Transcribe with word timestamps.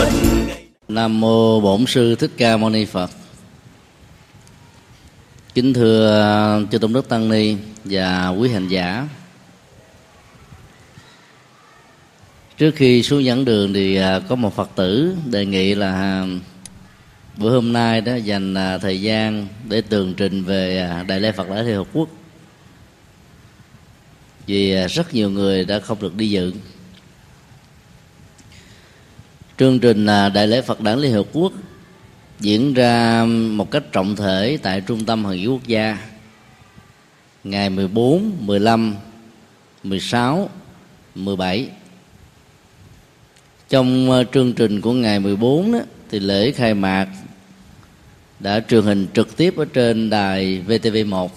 phật 0.00 0.12
nam 0.88 1.20
mô 1.20 1.60
bổn 1.60 1.86
sư 1.86 2.14
thích 2.14 2.30
ca 2.36 2.56
mâu 2.56 2.70
ni 2.70 2.84
phật. 2.84 3.10
Kính 5.54 5.74
thưa 5.74 6.60
uh, 6.62 6.70
chư 6.70 6.78
tôn 6.78 6.92
đức 6.92 7.08
tăng 7.08 7.28
ni 7.28 7.56
và 7.84 8.28
quý 8.28 8.48
hành 8.48 8.68
giả. 8.68 9.08
Trước 12.58 12.70
khi 12.76 13.02
xuống 13.02 13.24
dẫn 13.24 13.44
đường 13.44 13.72
thì 13.72 14.00
uh, 14.00 14.22
có 14.28 14.34
một 14.34 14.56
phật 14.56 14.70
tử 14.76 15.14
đề 15.26 15.46
nghị 15.46 15.74
là 15.74 16.22
uh, 16.22 16.42
bữa 17.36 17.50
hôm 17.50 17.72
nay 17.72 18.00
đó 18.00 18.14
dành 18.14 18.54
thời 18.82 19.00
gian 19.00 19.48
để 19.68 19.80
tường 19.80 20.14
trình 20.16 20.44
về 20.44 20.90
đại 21.08 21.20
lễ 21.20 21.32
phật 21.32 21.50
lễ 21.50 21.62
liên 21.62 21.76
hợp 21.76 21.86
quốc. 21.92 22.08
Vì 24.46 24.86
rất 24.86 25.14
nhiều 25.14 25.30
người 25.30 25.64
đã 25.64 25.80
không 25.80 26.00
được 26.00 26.14
đi 26.16 26.30
dự 26.30 26.52
chương 29.60 29.78
trình 29.78 30.06
à, 30.06 30.28
đại 30.28 30.46
lễ 30.46 30.62
phật 30.62 30.80
đản 30.80 30.98
liên 30.98 31.12
hợp 31.12 31.26
quốc 31.32 31.52
diễn 32.40 32.74
ra 32.74 33.24
một 33.24 33.70
cách 33.70 33.82
trọng 33.92 34.16
thể 34.16 34.58
tại 34.62 34.80
trung 34.80 35.04
tâm 35.04 35.24
hội 35.24 35.36
nghị 35.36 35.46
quốc 35.46 35.66
gia. 35.66 35.98
Ngày 37.44 37.70
14, 37.70 38.32
15, 38.40 38.96
16, 39.82 40.48
17 41.14 41.68
trong 43.68 44.10
à, 44.10 44.22
chương 44.34 44.52
trình 44.52 44.80
của 44.80 44.92
ngày 44.92 45.20
14 45.20 45.72
đó, 45.72 45.78
thì 46.10 46.20
lễ 46.20 46.52
khai 46.52 46.74
mạc 46.74 47.08
đã 48.38 48.60
truyền 48.60 48.82
hình 48.82 49.06
trực 49.14 49.36
tiếp 49.36 49.56
ở 49.56 49.64
trên 49.64 50.10
đài 50.10 50.62
VTV1 50.66 51.28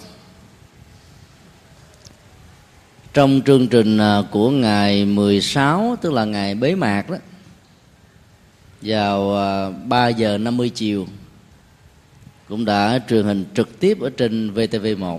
trong 3.14 3.40
chương 3.46 3.68
trình 3.68 3.98
à, 3.98 4.22
của 4.30 4.50
ngày 4.50 5.04
16 5.04 5.96
tức 6.02 6.12
là 6.12 6.24
ngày 6.24 6.54
bế 6.54 6.74
mạc 6.74 7.10
đó 7.10 7.16
vào 8.84 9.36
à, 9.36 9.70
3 9.70 10.08
giờ 10.08 10.38
50 10.38 10.68
chiều, 10.68 11.06
cũng 12.48 12.64
đã 12.64 13.00
truyền 13.08 13.24
hình 13.24 13.44
trực 13.54 13.80
tiếp 13.80 14.00
ở 14.00 14.10
trên 14.10 14.54
VTV1 14.54 15.18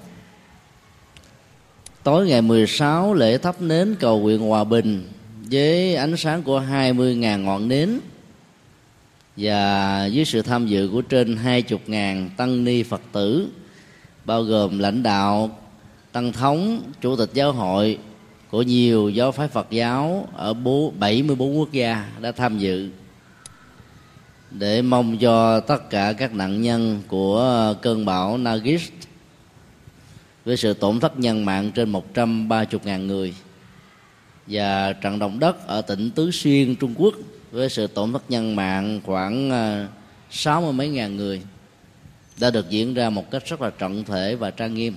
tối 2.05 2.27
ngày 2.27 2.41
16 2.41 3.13
lễ 3.13 3.37
thắp 3.37 3.61
nến 3.61 3.95
cầu 3.99 4.19
nguyện 4.19 4.39
hòa 4.39 4.63
bình 4.63 5.03
với 5.51 5.95
ánh 5.95 6.17
sáng 6.17 6.43
của 6.43 6.59
20.000 6.59 7.37
ngọn 7.37 7.67
nến 7.67 7.99
và 9.37 10.05
dưới 10.05 10.25
sự 10.25 10.41
tham 10.41 10.67
dự 10.67 10.89
của 10.91 11.01
trên 11.01 11.37
20.000 11.45 12.29
tăng 12.37 12.63
ni 12.63 12.83
Phật 12.83 13.01
tử, 13.11 13.47
bao 14.25 14.43
gồm 14.43 14.79
lãnh 14.79 15.03
đạo, 15.03 15.59
tăng 16.11 16.33
thống, 16.33 16.81
chủ 17.01 17.15
tịch 17.15 17.29
giáo 17.33 17.51
hội 17.51 17.97
của 18.49 18.61
nhiều 18.61 19.09
giáo 19.09 19.31
phái 19.31 19.47
Phật 19.47 19.67
giáo 19.69 20.27
ở 20.33 20.53
74 20.99 21.59
quốc 21.59 21.71
gia 21.71 22.11
đã 22.21 22.31
tham 22.31 22.57
dự 22.57 22.89
để 24.59 24.81
mong 24.81 25.17
cho 25.17 25.59
tất 25.59 25.89
cả 25.89 26.13
các 26.13 26.33
nạn 26.33 26.61
nhân 26.61 27.01
của 27.07 27.39
ờ, 27.39 27.77
cơn 27.81 28.05
bão 28.05 28.37
Nagis 28.37 28.89
với 30.45 30.57
sự 30.57 30.73
tổn 30.73 30.99
thất 30.99 31.19
nhân 31.19 31.45
mạng 31.45 31.71
trên 31.75 31.91
130.000 31.91 33.05
người 33.05 33.33
và 34.47 34.93
trận 34.93 35.19
động 35.19 35.39
đất 35.39 35.67
ở 35.67 35.81
tỉnh 35.81 36.11
Tứ 36.11 36.31
Xuyên 36.31 36.75
Trung 36.75 36.93
Quốc 36.97 37.13
với 37.51 37.69
sự 37.69 37.87
tổn 37.87 38.13
thất 38.13 38.23
nhân 38.29 38.55
mạng 38.55 39.01
khoảng 39.05 39.49
ờ, 39.49 39.87
sáu 40.31 40.61
mươi 40.61 40.73
mấy 40.73 40.89
ngàn 40.89 41.15
người 41.15 41.41
đã 42.39 42.51
được 42.51 42.69
diễn 42.69 42.93
ra 42.93 43.09
một 43.09 43.31
cách 43.31 43.43
rất 43.45 43.61
là 43.61 43.69
trọng 43.69 44.03
thể 44.03 44.35
và 44.35 44.51
trang 44.51 44.73
nghiêm. 44.73 44.95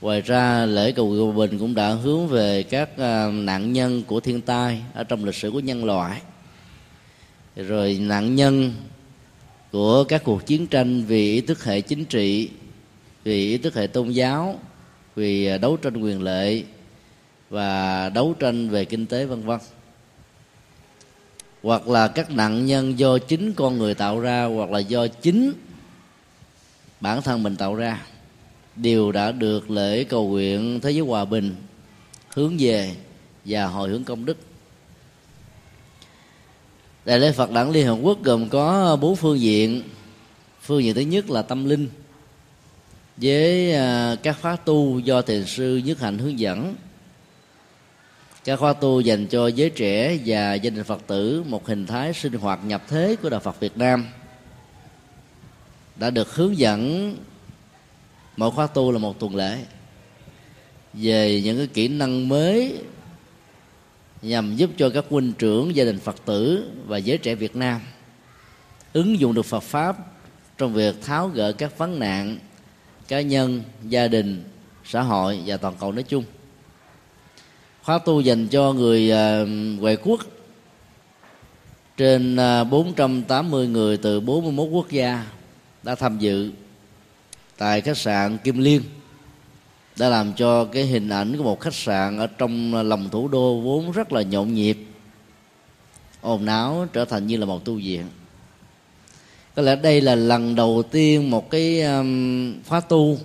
Ngoài 0.00 0.20
ra 0.20 0.66
lễ 0.66 0.92
cầu 0.92 1.08
nguyện 1.08 1.36
bình 1.36 1.58
cũng 1.58 1.74
đã 1.74 1.88
hướng 1.88 2.28
về 2.28 2.62
các 2.62 2.90
ờ, 2.96 3.30
nạn 3.34 3.72
nhân 3.72 4.02
của 4.06 4.20
thiên 4.20 4.40
tai 4.40 4.82
ở 4.94 5.04
trong 5.04 5.24
lịch 5.24 5.34
sử 5.34 5.50
của 5.50 5.60
nhân 5.60 5.84
loại 5.84 6.20
rồi 7.56 7.98
nạn 8.00 8.34
nhân 8.34 8.72
của 9.72 10.04
các 10.04 10.24
cuộc 10.24 10.46
chiến 10.46 10.66
tranh 10.66 11.04
vì 11.04 11.32
ý 11.32 11.40
thức 11.40 11.64
hệ 11.64 11.80
chính 11.80 12.04
trị, 12.04 12.48
vì 13.24 13.48
ý 13.48 13.58
thức 13.58 13.74
hệ 13.74 13.86
tôn 13.86 14.10
giáo, 14.10 14.60
vì 15.16 15.46
à, 15.46 15.58
đấu 15.58 15.76
tranh 15.76 16.02
quyền 16.02 16.22
lợi 16.22 16.64
và 17.50 18.08
đấu 18.08 18.34
tranh 18.38 18.68
về 18.68 18.84
kinh 18.84 19.06
tế, 19.06 19.24
vân 19.24 19.42
vân. 19.42 19.60
Hoặc 21.62 21.88
là 21.88 22.08
các 22.08 22.30
nạn 22.30 22.66
nhân 22.66 22.98
do 22.98 23.18
chính 23.18 23.52
con 23.52 23.78
người 23.78 23.94
tạo 23.94 24.20
ra, 24.20 24.44
hoặc 24.44 24.70
là 24.70 24.78
do 24.78 25.06
chính 25.06 25.52
bản 27.00 27.22
thân 27.22 27.42
mình 27.42 27.56
tạo 27.56 27.74
ra, 27.74 28.02
đều 28.76 29.12
đã 29.12 29.32
được 29.32 29.70
lễ 29.70 30.04
cầu 30.04 30.28
nguyện 30.28 30.80
thế 30.82 30.90
giới 30.90 31.06
hòa 31.06 31.24
bình 31.24 31.54
hướng 32.28 32.56
về 32.58 32.94
và 33.44 33.66
hồi 33.66 33.88
hướng 33.88 34.04
công 34.04 34.24
đức 34.24 34.36
đại 37.04 37.18
lễ 37.18 37.32
phật 37.32 37.50
đản 37.50 37.72
liên 37.72 37.86
hợp 37.86 37.98
quốc 38.02 38.22
gồm 38.22 38.48
có 38.48 38.96
bốn 38.96 39.16
phương 39.16 39.40
diện. 39.40 39.82
Phương 40.60 40.82
diện 40.82 40.94
thứ 40.94 41.00
nhất 41.00 41.30
là 41.30 41.42
tâm 41.42 41.64
linh, 41.64 41.88
với 43.16 43.72
à, 43.74 44.16
các 44.22 44.36
khóa 44.42 44.56
tu 44.56 44.98
do 44.98 45.22
thiền 45.22 45.44
sư 45.46 45.82
nhất 45.84 46.00
hạnh 46.00 46.18
hướng 46.18 46.38
dẫn. 46.38 46.74
Các 48.44 48.58
khóa 48.58 48.72
tu 48.72 49.00
dành 49.00 49.26
cho 49.26 49.46
giới 49.46 49.70
trẻ 49.70 50.18
và 50.26 50.54
gia 50.54 50.70
đình 50.70 50.84
phật 50.84 51.06
tử, 51.06 51.44
một 51.48 51.66
hình 51.66 51.86
thái 51.86 52.12
sinh 52.12 52.32
hoạt 52.32 52.64
nhập 52.64 52.82
thế 52.88 53.16
của 53.22 53.30
đạo 53.30 53.40
phật 53.40 53.60
việt 53.60 53.78
nam. 53.78 54.06
Đã 55.96 56.10
được 56.10 56.34
hướng 56.34 56.58
dẫn, 56.58 57.16
mỗi 58.36 58.50
khóa 58.50 58.66
tu 58.66 58.92
là 58.92 58.98
một 58.98 59.18
tuần 59.18 59.36
lễ. 59.36 59.58
Về 60.92 61.40
những 61.44 61.58
cái 61.58 61.66
kỹ 61.66 61.88
năng 61.88 62.28
mới 62.28 62.78
nhằm 64.22 64.56
giúp 64.56 64.70
cho 64.76 64.90
các 64.90 65.04
huynh 65.10 65.32
trưởng 65.32 65.76
gia 65.76 65.84
đình 65.84 65.98
phật 65.98 66.16
tử 66.24 66.70
và 66.86 66.98
giới 66.98 67.18
trẻ 67.18 67.34
việt 67.34 67.56
nam 67.56 67.80
ứng 68.92 69.20
dụng 69.20 69.34
được 69.34 69.42
phật 69.42 69.62
pháp 69.62 69.96
trong 70.58 70.72
việc 70.72 71.02
tháo 71.02 71.28
gỡ 71.28 71.52
các 71.52 71.78
vấn 71.78 71.98
nạn 71.98 72.38
cá 73.08 73.20
nhân, 73.20 73.62
gia 73.88 74.08
đình, 74.08 74.44
xã 74.84 75.02
hội 75.02 75.40
và 75.46 75.56
toàn 75.56 75.74
cầu 75.80 75.92
nói 75.92 76.02
chung. 76.02 76.24
Khóa 77.82 77.98
tu 77.98 78.20
dành 78.20 78.48
cho 78.48 78.72
người 78.72 79.10
ờ, 79.10 79.46
ngoại 79.78 79.96
quốc. 79.96 80.20
Trên 81.96 82.36
ờ, 82.36 82.64
480 82.64 83.68
người 83.68 83.96
từ 83.96 84.20
41 84.20 84.68
quốc 84.72 84.90
gia 84.90 85.26
đã 85.82 85.94
tham 85.94 86.18
dự 86.18 86.50
tại 87.58 87.80
khách 87.80 87.98
sạn 87.98 88.38
Kim 88.38 88.58
Liên 88.58 88.82
đã 89.98 90.08
làm 90.08 90.32
cho 90.32 90.64
cái 90.64 90.86
hình 90.86 91.08
ảnh 91.08 91.36
của 91.36 91.44
một 91.44 91.60
khách 91.60 91.74
sạn 91.74 92.18
ở 92.18 92.26
trong 92.26 92.74
lòng 92.88 93.08
thủ 93.10 93.28
đô 93.28 93.60
vốn 93.60 93.92
rất 93.92 94.12
là 94.12 94.22
nhộn 94.22 94.54
nhịp 94.54 94.78
ồn 96.20 96.46
áo 96.46 96.86
trở 96.92 97.04
thành 97.04 97.26
như 97.26 97.36
là 97.36 97.46
một 97.46 97.64
tu 97.64 97.74
viện. 97.74 98.06
Có 99.54 99.62
lẽ 99.62 99.76
đây 99.76 100.00
là 100.00 100.14
lần 100.14 100.54
đầu 100.54 100.82
tiên 100.90 101.30
một 101.30 101.50
cái 101.50 101.82
um, 101.82 102.54
khóa 102.62 102.80
tu 102.80 103.18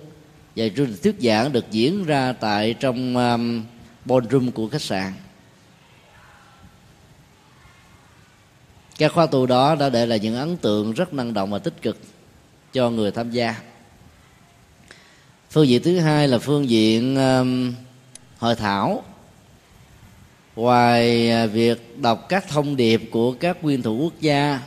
và 0.56 0.68
chương 0.76 0.86
trình 0.86 0.96
thuyết 1.02 1.16
giảng 1.20 1.52
được 1.52 1.64
diễn 1.70 2.04
ra 2.04 2.32
tại 2.32 2.74
trong 2.74 3.16
um, 3.16 3.64
ballroom 4.04 4.50
của 4.50 4.68
khách 4.68 4.82
sạn. 4.82 5.12
Các 8.98 9.12
khóa 9.12 9.26
tu 9.26 9.46
đó 9.46 9.74
đã 9.74 9.88
để 9.88 10.06
lại 10.06 10.20
những 10.20 10.36
ấn 10.36 10.56
tượng 10.56 10.92
rất 10.92 11.14
năng 11.14 11.34
động 11.34 11.50
và 11.50 11.58
tích 11.58 11.82
cực 11.82 11.98
cho 12.72 12.90
người 12.90 13.10
tham 13.10 13.30
gia 13.30 13.54
phương 15.50 15.68
diện 15.68 15.82
thứ 15.82 15.98
hai 15.98 16.28
là 16.28 16.38
phương 16.38 16.68
diện 16.68 17.16
um, 17.16 17.74
hội 18.38 18.54
thảo. 18.54 19.02
Ngoài 20.56 21.30
à, 21.30 21.46
việc 21.46 21.98
đọc 21.98 22.26
các 22.28 22.48
thông 22.48 22.76
điệp 22.76 23.02
của 23.10 23.32
các 23.32 23.64
nguyên 23.64 23.82
thủ 23.82 23.96
quốc 23.96 24.20
gia 24.20 24.60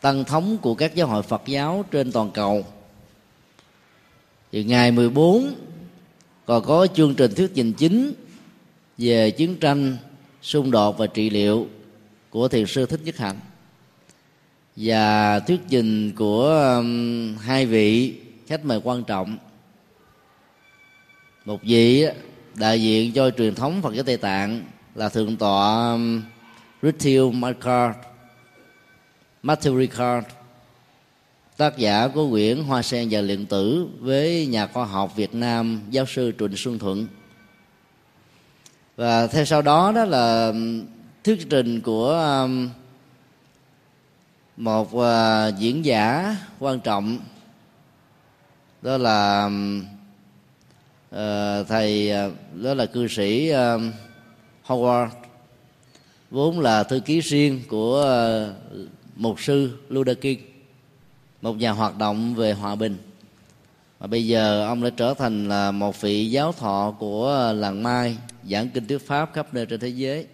tăng 0.00 0.24
thống 0.24 0.58
của 0.58 0.74
các 0.74 0.94
giáo 0.94 1.06
hội 1.06 1.22
Phật 1.22 1.42
giáo 1.46 1.84
trên 1.90 2.12
toàn 2.12 2.30
cầu. 2.30 2.66
Thì 4.52 4.64
ngày 4.64 4.92
14 4.92 5.54
còn 6.46 6.64
có 6.64 6.86
chương 6.94 7.14
trình 7.14 7.34
thuyết 7.34 7.50
trình 7.54 7.72
chính 7.72 8.12
về 8.98 9.30
chiến 9.30 9.56
tranh 9.56 9.96
xung 10.42 10.70
đột 10.70 10.98
và 10.98 11.06
trị 11.06 11.30
liệu 11.30 11.66
của 12.30 12.48
thiền 12.48 12.66
sư 12.66 12.86
thích 12.86 13.00
nhất 13.04 13.16
hạnh. 13.16 13.40
Và 14.76 15.40
thuyết 15.40 15.60
trình 15.68 16.12
của 16.16 16.74
um, 16.76 17.36
hai 17.36 17.66
vị 17.66 18.14
khách 18.46 18.64
mời 18.64 18.80
quan 18.84 19.04
trọng 19.04 19.38
một 21.46 21.60
vị 21.62 22.06
đại 22.54 22.82
diện 22.82 23.12
cho 23.12 23.30
truyền 23.30 23.54
thống 23.54 23.82
Phật 23.82 23.94
giáo 23.94 24.04
Tây 24.04 24.16
Tạng 24.16 24.64
là 24.94 25.08
thượng 25.08 25.36
tọa 25.36 25.92
um, 25.92 26.22
Matthew 26.82 27.32
Ricard 27.32 27.98
Matthew 29.42 29.80
Ricard 29.80 30.26
tác 31.56 31.78
giả 31.78 32.08
của 32.08 32.30
quyển 32.30 32.64
Hoa 32.64 32.82
sen 32.82 33.08
và 33.10 33.20
luyện 33.20 33.46
tử 33.46 33.88
với 34.00 34.46
nhà 34.46 34.66
khoa 34.66 34.84
học 34.84 35.16
Việt 35.16 35.34
Nam 35.34 35.80
giáo 35.90 36.06
sư 36.06 36.32
Trịnh 36.38 36.56
Xuân 36.56 36.78
Thuận. 36.78 37.06
Và 38.96 39.26
theo 39.26 39.44
sau 39.44 39.62
đó 39.62 39.92
đó 39.92 40.04
là 40.04 40.46
um, 40.46 40.84
thuyết 41.24 41.46
trình 41.50 41.80
của 41.80 42.12
um, 42.42 42.70
một 44.56 44.94
uh, 44.96 45.58
diễn 45.58 45.84
giả 45.84 46.36
quan 46.58 46.80
trọng 46.80 47.18
đó 48.82 48.96
là 48.96 49.44
um, 49.44 49.84
uh, 51.16 51.68
thầy 51.68 52.12
uh, 52.26 52.32
đó 52.62 52.74
là 52.74 52.86
cư 52.86 53.08
sĩ 53.08 53.48
ờ, 53.48 53.80
Howard 54.66 55.08
vốn 56.30 56.60
là 56.60 56.82
thư 56.82 57.00
ký 57.00 57.20
riêng 57.20 57.62
của 57.68 57.96
ờ, 58.00 58.54
mục 59.16 59.40
sư 59.40 59.70
Luther 59.88 60.18
King 60.20 60.40
một 61.42 61.56
nhà 61.56 61.70
hoạt 61.70 61.98
động 61.98 62.34
về 62.34 62.52
hòa 62.52 62.74
bình. 62.74 62.96
Và 63.98 64.06
bây 64.06 64.26
giờ 64.26 64.66
ông 64.66 64.82
đã 64.82 64.90
trở 64.96 65.14
thành 65.14 65.48
là 65.48 65.70
một 65.70 66.00
vị 66.00 66.30
giáo 66.30 66.52
thọ 66.52 66.94
của 66.98 67.52
làng 67.56 67.82
Mai 67.82 68.16
giảng 68.50 68.68
kinh 68.68 68.86
thuyết 68.86 69.06
pháp 69.06 69.30
khắp 69.34 69.54
nơi 69.54 69.66
trên 69.66 69.80
thế 69.80 69.88
giới. 69.88 70.26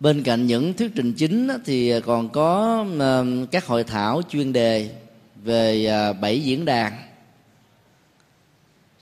Bên 0.00 0.22
cạnh 0.22 0.46
những 0.46 0.74
thuyết 0.74 0.92
trình 0.94 1.12
chính 1.12 1.48
thì 1.64 2.00
còn 2.00 2.28
có 2.28 2.84
các 3.50 3.66
hội 3.66 3.84
thảo 3.84 4.22
chuyên 4.30 4.52
đề 4.52 4.90
về 5.44 5.88
bảy 6.20 6.40
diễn 6.42 6.64
đàn 6.64 7.09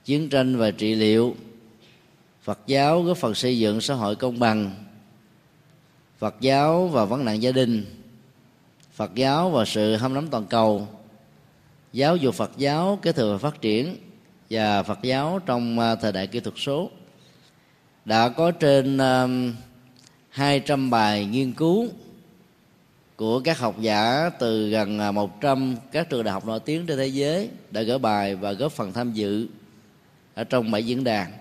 chiến 0.08 0.28
tranh 0.28 0.56
và 0.56 0.70
trị 0.70 0.94
liệu. 0.94 1.36
Phật 2.42 2.58
giáo 2.66 3.02
góp 3.02 3.16
phần 3.16 3.34
xây 3.34 3.58
dựng 3.58 3.80
xã 3.80 3.94
hội 3.94 4.16
công 4.16 4.38
bằng. 4.38 4.70
Phật 6.18 6.34
giáo 6.40 6.88
và 6.88 7.04
vấn 7.04 7.24
nạn 7.24 7.42
gia 7.42 7.52
đình. 7.52 7.84
Phật 8.92 9.14
giáo 9.14 9.50
và 9.50 9.64
sự 9.64 9.96
hâm 9.96 10.14
nóng 10.14 10.28
toàn 10.30 10.46
cầu. 10.46 10.88
Giáo 11.92 12.16
dục 12.16 12.34
phật 12.34 12.50
giáo 12.56 12.98
kế 13.02 13.12
thừa 13.12 13.32
và 13.32 13.38
phát 13.38 13.60
triển 13.60 13.96
và 14.50 14.82
phật 14.82 14.98
giáo 15.02 15.40
trong 15.46 15.78
à, 15.78 15.94
thời 15.94 16.12
đại 16.12 16.26
kỹ 16.26 16.40
thuật 16.40 16.56
số. 16.58 16.90
Đã 18.04 18.28
có 18.28 18.50
trên 18.50 18.98
200 20.28 20.90
bài 20.90 21.26
nghiên 21.26 21.52
cứu 21.52 21.88
của 23.16 23.40
các 23.40 23.58
học 23.58 23.76
giả 23.80 24.30
từ 24.38 24.68
gần 24.68 24.98
à, 24.98 25.12
100 25.12 25.76
các 25.92 26.10
trường 26.10 26.24
đại 26.24 26.32
học 26.32 26.46
nổi 26.46 26.60
tiếng 26.60 26.86
trên 26.86 26.98
thế 26.98 27.06
giới 27.06 27.48
đã 27.70 27.82
gỡ 27.82 27.98
bài 27.98 28.36
và 28.36 28.52
góp 28.52 28.72
phần 28.72 28.92
tham 28.92 29.12
dự 29.12 29.48
ở 30.38 30.44
trong 30.44 30.70
bảy 30.70 30.86
diễn 30.86 31.04
đàn. 31.04 31.32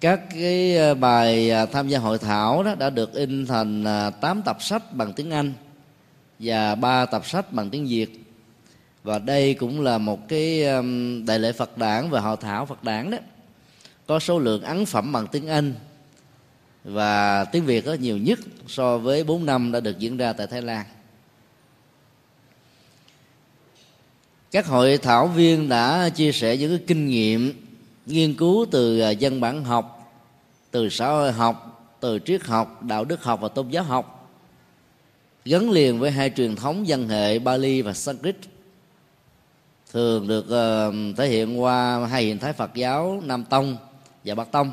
Các 0.00 0.20
cái 0.30 0.76
ờ, 0.76 0.94
bài 0.94 1.50
ờ, 1.50 1.66
tham 1.66 1.88
gia 1.88 1.98
hội 1.98 2.18
thảo 2.18 2.62
đó 2.62 2.74
đã 2.74 2.90
được 2.90 3.14
in 3.14 3.46
thành 3.46 3.84
ờ, 3.84 4.10
8 4.20 4.42
tập 4.42 4.56
sách 4.60 4.94
bằng 4.94 5.12
tiếng 5.12 5.30
Anh 5.30 5.52
và 6.38 6.74
ba 6.74 7.06
tập 7.06 7.26
sách 7.26 7.52
bằng 7.52 7.70
tiếng 7.70 7.86
Việt. 7.86 8.24
Và 9.02 9.18
đây 9.18 9.54
cũng 9.54 9.80
là 9.80 9.98
một 9.98 10.28
cái 10.28 10.64
đại 11.26 11.38
lễ 11.38 11.52
Phật 11.52 11.78
đản 11.78 12.10
và 12.10 12.20
hội 12.20 12.36
thảo 12.40 12.66
Phật 12.66 12.84
đản 12.84 13.10
đó. 13.10 13.18
Có 14.06 14.18
số 14.18 14.38
lượng 14.38 14.62
ấn 14.62 14.86
phẩm 14.86 15.12
bằng 15.12 15.26
tiếng 15.26 15.48
Anh 15.48 15.74
và 16.84 17.44
tiếng 17.44 17.66
Việt 17.66 17.84
có 17.84 17.94
nhiều 17.94 18.18
nhất 18.18 18.38
so 18.66 18.98
với 18.98 19.24
4 19.24 19.46
năm 19.46 19.72
đã 19.72 19.80
được 19.80 19.98
diễn 19.98 20.16
ra 20.16 20.32
tại 20.32 20.46
Thái 20.46 20.62
Lan. 20.62 20.86
Các 24.50 24.66
hội 24.66 24.98
thảo 24.98 25.26
viên 25.26 25.68
đã 25.68 26.08
chia 26.08 26.32
sẻ 26.32 26.56
những 26.56 26.70
cái 26.70 26.84
kinh 26.86 27.08
nghiệm 27.08 27.52
nghiên 28.06 28.34
cứu 28.34 28.66
từ 28.70 29.00
à, 29.00 29.10
dân 29.10 29.40
bản 29.40 29.64
học, 29.64 30.12
từ 30.70 30.88
xã 30.88 31.08
hội 31.08 31.32
học, 31.32 31.86
từ 32.00 32.18
triết 32.18 32.42
học, 32.42 32.82
đạo 32.82 33.04
đức 33.04 33.22
học 33.22 33.40
và 33.42 33.48
tôn 33.48 33.68
giáo 33.68 33.84
học. 33.84 34.30
Gắn 35.44 35.70
liền 35.70 35.98
với 35.98 36.10
hai 36.10 36.30
truyền 36.30 36.56
thống 36.56 36.84
văn 36.88 37.08
hệ 37.08 37.38
Bali 37.38 37.82
và 37.82 37.92
Sanskrit. 37.92 38.36
Thường 39.92 40.28
được 40.28 40.44
uh, 40.44 41.16
thể 41.16 41.28
hiện 41.28 41.60
qua 41.60 42.06
hai 42.06 42.24
hình 42.24 42.38
thái 42.38 42.52
Phật 42.52 42.74
giáo 42.74 43.22
Nam 43.24 43.44
Tông 43.44 43.76
và 44.24 44.34
Bắc 44.34 44.52
Tông. 44.52 44.72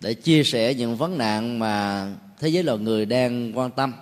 Để 0.00 0.14
chia 0.14 0.44
sẻ 0.44 0.74
những 0.74 0.96
vấn 0.96 1.18
nạn 1.18 1.58
mà 1.58 2.06
thế 2.38 2.48
giới 2.48 2.62
loài 2.62 2.78
người 2.78 3.06
đang 3.06 3.58
quan 3.58 3.70
tâm 3.70 3.92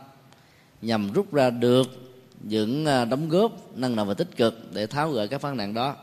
nhằm 0.82 1.12
rút 1.12 1.32
ra 1.32 1.50
được 1.50 2.07
những 2.40 2.86
à, 2.86 3.04
đóng 3.04 3.28
góp 3.28 3.76
năng 3.76 3.96
động 3.96 4.08
và 4.08 4.14
tích 4.14 4.36
cực 4.36 4.72
để 4.72 4.86
tháo 4.86 5.10
gỡ 5.10 5.26
các 5.26 5.42
vấn 5.42 5.56
nạn 5.56 5.74
đó. 5.74 5.96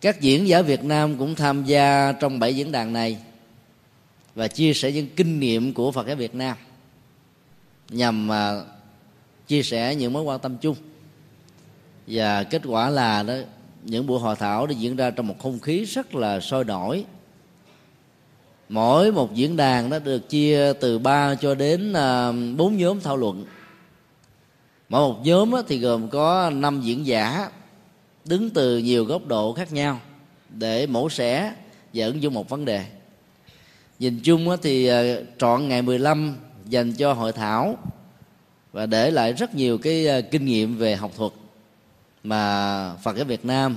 Các 0.00 0.20
diễn 0.20 0.48
giả 0.48 0.62
Việt 0.62 0.84
Nam 0.84 1.16
cũng 1.18 1.34
tham 1.34 1.64
gia 1.64 2.12
trong 2.12 2.38
bảy 2.38 2.56
diễn 2.56 2.72
đàn 2.72 2.92
này 2.92 3.18
và 4.34 4.48
chia 4.48 4.74
sẻ 4.74 4.92
những 4.92 5.08
kinh 5.16 5.40
nghiệm 5.40 5.74
của 5.74 5.92
Phật 5.92 6.06
giáo 6.06 6.16
Việt 6.16 6.34
Nam 6.34 6.56
nhằm 7.88 8.32
à, 8.32 8.62
chia 9.46 9.62
sẻ 9.62 9.94
những 9.94 10.12
mối 10.12 10.22
quan 10.22 10.40
tâm 10.40 10.56
chung. 10.58 10.76
Và 12.06 12.42
kết 12.42 12.62
quả 12.64 12.90
là 12.90 13.22
đó, 13.22 13.34
những 13.84 14.06
buổi 14.06 14.20
hội 14.20 14.36
thảo 14.36 14.66
đã 14.66 14.72
diễn 14.72 14.96
ra 14.96 15.10
trong 15.10 15.26
một 15.26 15.38
không 15.38 15.60
khí 15.60 15.84
rất 15.84 16.14
là 16.14 16.40
sôi 16.40 16.64
nổi 16.64 17.04
mỗi 18.68 19.12
một 19.12 19.34
diễn 19.34 19.56
đàn 19.56 19.90
nó 19.90 19.98
được 19.98 20.28
chia 20.28 20.72
từ 20.80 20.98
3 20.98 21.34
cho 21.34 21.54
đến 21.54 21.92
à, 21.92 22.32
4 22.56 22.76
nhóm 22.76 23.00
thảo 23.00 23.16
luận. 23.16 23.44
Mỗi 24.88 25.00
một 25.08 25.20
nhóm 25.24 25.52
thì 25.68 25.78
gồm 25.78 26.08
có 26.08 26.50
5 26.50 26.80
diễn 26.80 27.06
giả 27.06 27.50
đứng 28.24 28.50
từ 28.50 28.78
nhiều 28.78 29.04
góc 29.04 29.26
độ 29.26 29.52
khác 29.52 29.72
nhau 29.72 30.00
để 30.50 30.86
mổ 30.86 31.10
xẻ 31.10 31.54
và 31.94 32.06
ứng 32.06 32.22
dụng 32.22 32.34
một 32.34 32.48
vấn 32.48 32.64
đề. 32.64 32.84
Nhìn 33.98 34.20
chung 34.22 34.56
thì 34.62 34.86
à, 34.86 35.02
trọn 35.38 35.68
ngày 35.68 35.82
15 35.82 36.36
dành 36.64 36.92
cho 36.92 37.12
hội 37.12 37.32
thảo 37.32 37.76
và 38.72 38.86
để 38.86 39.10
lại 39.10 39.32
rất 39.32 39.54
nhiều 39.54 39.78
cái 39.78 40.08
à, 40.08 40.20
kinh 40.20 40.44
nghiệm 40.44 40.76
về 40.76 40.96
học 40.96 41.10
thuật 41.16 41.32
mà 42.24 42.94
Phật 43.02 43.16
giáo 43.16 43.24
Việt 43.24 43.44
Nam 43.44 43.76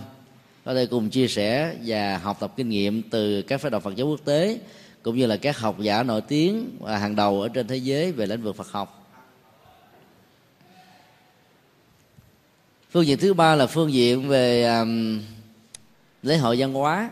có 0.69 0.75
thể 0.75 0.86
cùng 0.86 1.10
chia 1.10 1.27
sẻ 1.27 1.75
và 1.86 2.18
học 2.18 2.38
tập 2.39 2.54
kinh 2.56 2.69
nghiệm 2.69 3.01
từ 3.01 3.42
các 3.42 3.62
phái 3.62 3.71
đoàn 3.71 3.83
Phật 3.83 3.95
giáo 3.95 4.07
quốc 4.07 4.19
tế 4.25 4.60
cũng 5.04 5.18
như 5.18 5.25
là 5.25 5.38
các 5.38 5.57
học 5.57 5.80
giả 5.80 6.04
nổi 6.04 6.21
tiếng 6.21 6.69
và 6.80 6.98
hàng 6.98 7.16
đầu 7.16 7.42
ở 7.42 7.50
trên 7.50 7.68
thế 7.68 7.77
giới 7.77 8.12
về 8.12 8.25
lĩnh 8.25 8.42
vực 8.42 8.56
Phật 8.56 8.71
học. 8.71 9.12
Phương 12.92 13.06
diện 13.06 13.18
thứ 13.18 13.33
ba 13.33 13.56
là 13.56 13.68
phương 13.68 13.94
diện 13.94 14.27
về 14.27 14.63
um, 14.80 15.21
lễ 16.24 16.38
hội 16.38 16.56
văn 16.60 16.74
hóa. 16.74 17.10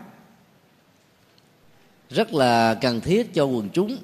Rất 2.10 2.34
là 2.34 2.74
cần 2.74 3.00
thiết 3.00 3.34
cho 3.34 3.44
quần 3.44 3.68
chúng. 3.68 3.96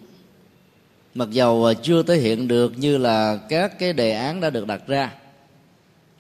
Mặc 1.15 1.29
dầu 1.31 1.75
chưa 1.83 2.03
thể 2.03 2.17
hiện 2.17 2.49
được 2.49 2.79
như 2.79 2.99
là 2.99 3.39
các 3.49 3.79
cái 3.79 3.93
đề 3.93 4.11
án 4.11 4.41
đã 4.41 4.50
được 4.50 4.67
đặt 4.67 4.87
ra 4.87 5.15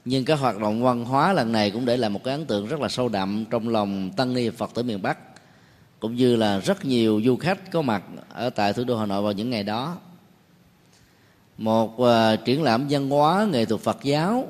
nhưng 0.04 0.24
cái 0.24 0.36
hoạt 0.36 0.58
động 0.58 0.82
văn 0.82 1.04
hóa 1.04 1.32
lần 1.32 1.52
này 1.52 1.70
cũng 1.70 1.84
để 1.84 1.96
lại 1.96 2.10
một 2.10 2.24
cái 2.24 2.34
ấn 2.34 2.46
tượng 2.46 2.66
rất 2.66 2.80
là 2.80 2.88
sâu 2.88 3.08
đậm 3.08 3.44
trong 3.50 3.68
lòng 3.68 4.10
tăng 4.16 4.34
ni 4.34 4.50
phật 4.50 4.70
tử 4.74 4.82
miền 4.82 5.02
bắc 5.02 5.18
cũng 6.00 6.14
như 6.14 6.36
là 6.36 6.58
rất 6.58 6.84
nhiều 6.84 7.20
du 7.24 7.36
khách 7.36 7.70
có 7.70 7.82
mặt 7.82 8.02
ở 8.32 8.50
tại 8.50 8.72
thủ 8.72 8.84
đô 8.84 8.98
hà 8.98 9.06
nội 9.06 9.22
vào 9.22 9.32
những 9.32 9.50
ngày 9.50 9.62
đó. 9.62 9.96
Một 11.58 12.02
uh, 12.02 12.44
triển 12.44 12.62
lãm 12.62 12.86
văn 12.90 13.10
hóa 13.10 13.46
nghệ 13.52 13.64
thuật 13.64 13.80
phật 13.80 13.98
giáo 14.02 14.48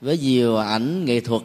với 0.00 0.18
nhiều 0.18 0.56
ảnh 0.56 1.04
nghệ 1.04 1.20
thuật 1.20 1.42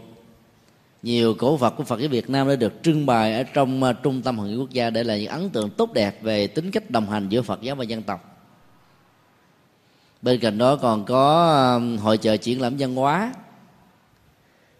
nhiều 1.03 1.33
cổ 1.33 1.55
vật 1.55 1.73
của 1.77 1.83
Phật 1.83 1.99
giáo 1.99 2.09
Việt 2.09 2.29
Nam 2.29 2.47
đã 2.47 2.55
được 2.55 2.73
trưng 2.83 3.05
bày 3.05 3.33
ở 3.33 3.43
trong 3.43 3.83
uh, 3.83 3.95
trung 4.03 4.21
tâm 4.21 4.37
hội 4.37 4.49
nghị 4.49 4.55
quốc 4.55 4.69
gia 4.69 4.89
để 4.89 5.03
lại 5.03 5.21
những 5.21 5.31
ấn 5.31 5.49
tượng 5.49 5.69
tốt 5.69 5.93
đẹp 5.93 6.23
về 6.23 6.47
tính 6.47 6.71
cách 6.71 6.91
đồng 6.91 7.09
hành 7.09 7.29
giữa 7.29 7.41
Phật 7.41 7.61
giáo 7.61 7.75
và 7.75 7.83
dân 7.83 8.03
tộc 8.03 8.36
bên 10.21 10.39
cạnh 10.39 10.57
đó 10.57 10.75
còn 10.75 11.05
có 11.05 11.53
um, 11.75 11.97
hội 11.97 12.17
chợ 12.17 12.37
triển 12.37 12.61
lãm 12.61 12.75
văn 12.79 12.95
hóa 12.95 13.33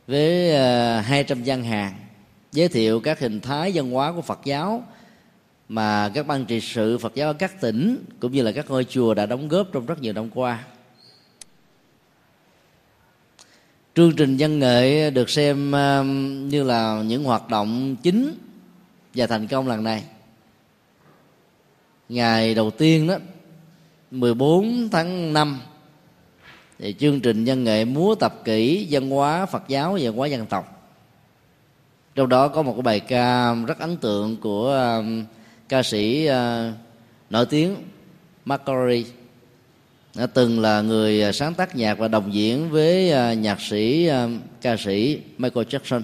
với 0.08 0.56
ờ, 0.56 1.00
200 1.00 1.44
gian 1.44 1.63
hàng 1.63 1.94
giới 2.51 2.67
thiệu 2.67 3.00
các 3.00 3.20
hình 3.20 3.39
thái 3.39 3.72
văn 3.74 3.91
hóa 3.91 4.12
của 4.12 4.22
Phật 4.22 4.39
giáo 4.44 4.84
mà 5.70 6.12
các 6.13 6.27
ban 6.27 6.46
trị 6.46 6.62
sự 6.62 6.98
Phật 6.98 7.15
giáo 7.15 7.29
ở 7.29 7.34
các 7.34 7.62
tỉnh 7.62 8.06
cũng 8.20 8.32
như 8.32 8.41
là 8.41 8.51
các 8.51 8.70
ngôi 8.70 8.84
chùa 8.84 9.13
đã 9.13 9.25
đóng 9.25 9.48
góp 9.48 9.67
trong 9.74 9.86
rất 9.86 10.01
nhiều 10.01 10.13
năm 10.13 10.29
qua. 10.29 10.63
Chương 13.96 14.15
trình 14.15 14.36
văn 14.39 14.60
nghệ 14.60 15.10
được 15.10 15.29
xem 15.29 15.72
um, 15.72 16.50
như 16.50 16.63
là 16.63 17.01
những 17.06 17.24
hoạt 17.24 17.50
động 17.50 17.96
chính 18.03 18.38
và 19.15 19.27
thành 19.27 19.48
công 19.48 19.67
lần 19.67 19.84
này. 19.84 20.03
Ngày 22.10 22.56
đầu 22.56 22.72
tiên 22.72 23.08
đó 23.08 23.17
14 24.12 24.90
tháng 24.92 25.34
5 25.34 25.60
thì 26.80 26.96
chương 27.00 27.20
trình 27.20 27.46
văn 27.46 27.64
nghệ 27.64 27.86
múa 27.86 28.16
tập 28.16 28.34
kỹ 28.44 28.88
văn 28.92 29.10
hóa 29.10 29.46
Phật 29.46 29.64
giáo 29.68 29.98
và 30.02 30.10
hóa 30.10 30.28
dân 30.28 30.46
tộc. 30.46 30.92
Trong 32.16 32.30
đó 32.30 32.48
có 32.48 32.62
một 32.62 32.74
cái 32.74 32.82
bài 32.82 33.00
ca 33.00 33.54
rất 33.54 33.80
ấn 33.80 33.98
tượng 33.98 34.38
của 34.38 34.72
um, 34.98 35.26
ca 35.70 35.84
sĩ 35.84 36.30
uh, 36.30 36.74
nổi 37.30 37.46
tiếng 37.46 37.76
Macquarie. 38.46 39.04
Đã 40.16 40.28
từng 40.28 40.60
là 40.60 40.82
người 40.82 41.30
uh, 41.30 41.36
sáng 41.36 41.54
tác 41.54 41.76
nhạc 41.76 41.98
và 41.98 42.08
đồng 42.08 42.34
diễn 42.34 42.70
với 42.70 43.12
uh, 43.12 43.38
nhạc 43.38 43.62
sĩ 43.62 44.10
uh, 44.10 44.32
ca 44.62 44.78
sĩ 44.78 45.22
Michael 45.38 45.68
Jackson. 45.68 46.02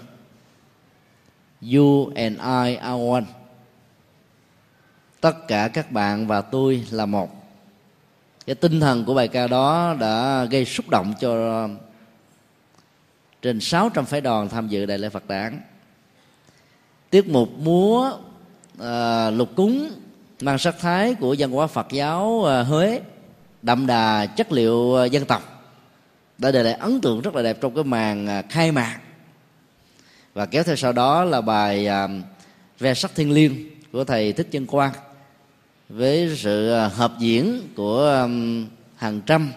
You 1.73 2.11
and 2.15 2.37
I 2.37 2.75
are 2.75 3.09
one. 3.11 3.25
Tất 5.21 5.47
cả 5.47 5.67
các 5.67 5.91
bạn 5.91 6.27
và 6.27 6.41
tôi 6.41 6.85
là 6.91 7.05
một 7.05 7.42
cái 8.45 8.55
tinh 8.55 8.79
thần 8.79 9.05
của 9.05 9.13
bài 9.13 9.27
ca 9.27 9.47
đó 9.47 9.95
đã 9.99 10.45
gây 10.45 10.65
xúc 10.65 10.89
động 10.89 11.13
cho 11.19 11.67
trên 13.41 13.59
600 13.59 14.05
phái 14.05 14.21
đoàn 14.21 14.49
tham 14.49 14.67
dự 14.67 14.85
đại 14.85 14.97
lễ 14.97 15.09
Phật 15.09 15.27
đản. 15.27 15.61
Tiết 17.09 17.27
mục 17.27 17.49
múa 17.57 18.11
à, 18.79 19.29
lục 19.29 19.49
cúng 19.55 19.91
mang 20.41 20.57
sắc 20.57 20.75
thái 20.79 21.13
của 21.13 21.35
văn 21.39 21.51
hóa 21.51 21.67
Phật 21.67 21.87
giáo 21.91 22.45
à, 22.45 22.63
Huế 22.63 23.01
đậm 23.61 23.87
đà 23.87 24.25
chất 24.25 24.51
liệu 24.51 24.95
à, 24.95 25.05
dân 25.05 25.25
tộc 25.25 25.53
đã 26.37 26.51
để 26.51 26.63
lại 26.63 26.73
ấn 26.73 27.01
tượng 27.01 27.21
rất 27.21 27.35
là 27.35 27.41
đẹp 27.41 27.57
trong 27.61 27.75
cái 27.75 27.83
màn 27.83 28.27
à, 28.27 28.41
khai 28.49 28.71
mạc. 28.71 28.99
Và 30.33 30.45
kéo 30.45 30.63
theo 30.63 30.75
sau 30.75 30.93
đó 30.93 31.23
là 31.23 31.41
bài 31.41 31.87
à, 31.87 32.07
ve 32.79 32.93
sắc 32.93 33.15
thiên 33.15 33.31
liêng 33.31 33.53
của 33.91 34.03
thầy 34.03 34.33
thích 34.33 34.47
chân 34.51 34.65
quang 34.65 34.91
với 35.95 36.35
sự 36.37 36.71
à, 36.71 36.87
hợp 36.87 37.13
diễn 37.19 37.61
của 37.75 38.27
hàng 38.95 39.21
trăm 39.25 39.51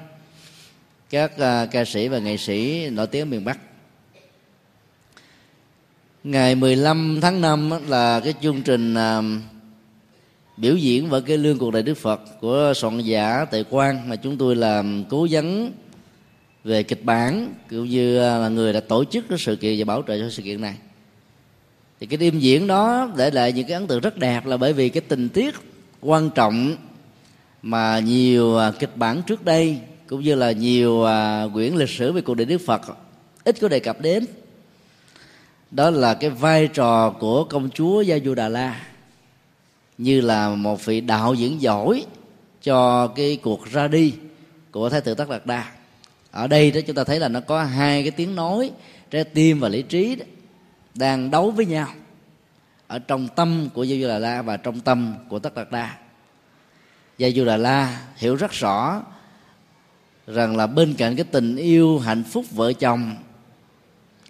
các 1.10 1.38
à, 1.38 1.66
ca 1.66 1.84
sĩ 1.84 2.08
và 2.08 2.18
nghệ 2.18 2.36
sĩ 2.36 2.90
nổi 2.90 3.06
tiếng 3.06 3.30
miền 3.30 3.44
Bắc. 3.44 3.58
Ngày 6.24 6.54
15 6.54 7.18
tháng 7.22 7.40
5 7.40 7.70
là 7.88 8.20
cái 8.20 8.34
chương 8.42 8.62
trình 8.62 8.94
à, 8.94 9.22
biểu 10.56 10.76
diễn 10.76 11.08
vở 11.08 11.20
cái 11.20 11.38
lương 11.38 11.58
cuộc 11.58 11.70
đời 11.70 11.82
Đức 11.82 11.94
Phật 11.94 12.20
của 12.40 12.72
soạn 12.76 12.98
giả 12.98 13.44
Tề 13.44 13.62
Quang 13.62 14.08
mà 14.08 14.16
chúng 14.16 14.36
tôi 14.36 14.56
làm 14.56 15.04
cố 15.08 15.26
vấn 15.30 15.72
về 16.64 16.82
kịch 16.82 17.04
bản 17.04 17.54
cũng 17.70 17.84
như 17.88 18.18
là 18.20 18.48
người 18.48 18.72
đã 18.72 18.80
tổ 18.80 19.04
chức 19.04 19.28
cái 19.28 19.38
sự 19.38 19.56
kiện 19.56 19.78
và 19.78 19.84
bảo 19.84 20.02
trợ 20.06 20.18
cho 20.18 20.30
sự 20.30 20.42
kiện 20.42 20.60
này. 20.60 20.76
Thì 22.00 22.06
cái 22.06 22.16
đêm 22.16 22.38
diễn 22.38 22.66
đó 22.66 23.12
để 23.16 23.30
lại 23.30 23.52
những 23.52 23.66
cái 23.66 23.74
ấn 23.74 23.86
tượng 23.86 24.00
rất 24.00 24.18
đẹp 24.18 24.46
là 24.46 24.56
bởi 24.56 24.72
vì 24.72 24.88
cái 24.88 25.00
tình 25.00 25.28
tiết 25.28 25.54
quan 26.06 26.30
trọng 26.30 26.76
mà 27.62 27.98
nhiều 27.98 28.58
à, 28.58 28.72
kịch 28.78 28.96
bản 28.96 29.22
trước 29.26 29.44
đây 29.44 29.78
cũng 30.06 30.20
như 30.20 30.34
là 30.34 30.52
nhiều 30.52 31.04
à, 31.04 31.44
quyển 31.54 31.74
lịch 31.74 31.90
sử 31.90 32.12
về 32.12 32.20
cuộc 32.20 32.34
đời 32.34 32.44
Đức 32.44 32.60
Phật 32.66 32.82
ít 33.44 33.56
có 33.60 33.68
đề 33.68 33.80
cập 33.80 34.00
đến. 34.00 34.24
Đó 35.70 35.90
là 35.90 36.14
cái 36.14 36.30
vai 36.30 36.68
trò 36.68 37.10
của 37.10 37.44
công 37.44 37.70
chúa 37.70 38.00
Gia 38.00 38.18
Du 38.18 38.34
Đà 38.34 38.48
La 38.48 38.82
như 39.98 40.20
là 40.20 40.48
một 40.48 40.84
vị 40.84 41.00
đạo 41.00 41.34
diễn 41.34 41.62
giỏi 41.62 42.04
cho 42.62 43.06
cái 43.06 43.38
cuộc 43.42 43.64
ra 43.64 43.88
đi 43.88 44.14
của 44.70 44.88
Thái 44.88 45.00
tử 45.00 45.14
Tất 45.14 45.28
Đạt 45.28 45.46
Đa. 45.46 45.72
Ở 46.30 46.46
đây 46.46 46.70
đó 46.70 46.80
chúng 46.86 46.96
ta 46.96 47.04
thấy 47.04 47.20
là 47.20 47.28
nó 47.28 47.40
có 47.40 47.64
hai 47.64 48.02
cái 48.02 48.10
tiếng 48.10 48.34
nói 48.34 48.70
trái 49.10 49.24
tim 49.24 49.60
và 49.60 49.68
lý 49.68 49.82
trí 49.82 50.16
đó, 50.16 50.24
đang 50.94 51.30
đấu 51.30 51.50
với 51.50 51.66
nhau 51.66 51.88
ở 52.86 52.98
trong 52.98 53.28
tâm 53.28 53.68
của 53.74 53.84
Gia 53.84 54.02
Du 54.02 54.08
Đà 54.08 54.18
La 54.18 54.42
và 54.42 54.56
trong 54.56 54.80
tâm 54.80 55.14
của 55.28 55.38
Tất 55.38 55.54
Đạt 55.54 55.70
Đa. 55.70 55.96
Gia 57.18 57.30
Du 57.30 57.44
Đà 57.44 57.56
La 57.56 58.00
hiểu 58.16 58.34
rất 58.34 58.52
rõ 58.52 59.02
rằng 60.26 60.56
là 60.56 60.66
bên 60.66 60.94
cạnh 60.94 61.16
cái 61.16 61.24
tình 61.24 61.56
yêu, 61.56 61.98
hạnh 61.98 62.22
phúc 62.24 62.44
vợ 62.50 62.72
chồng, 62.72 63.16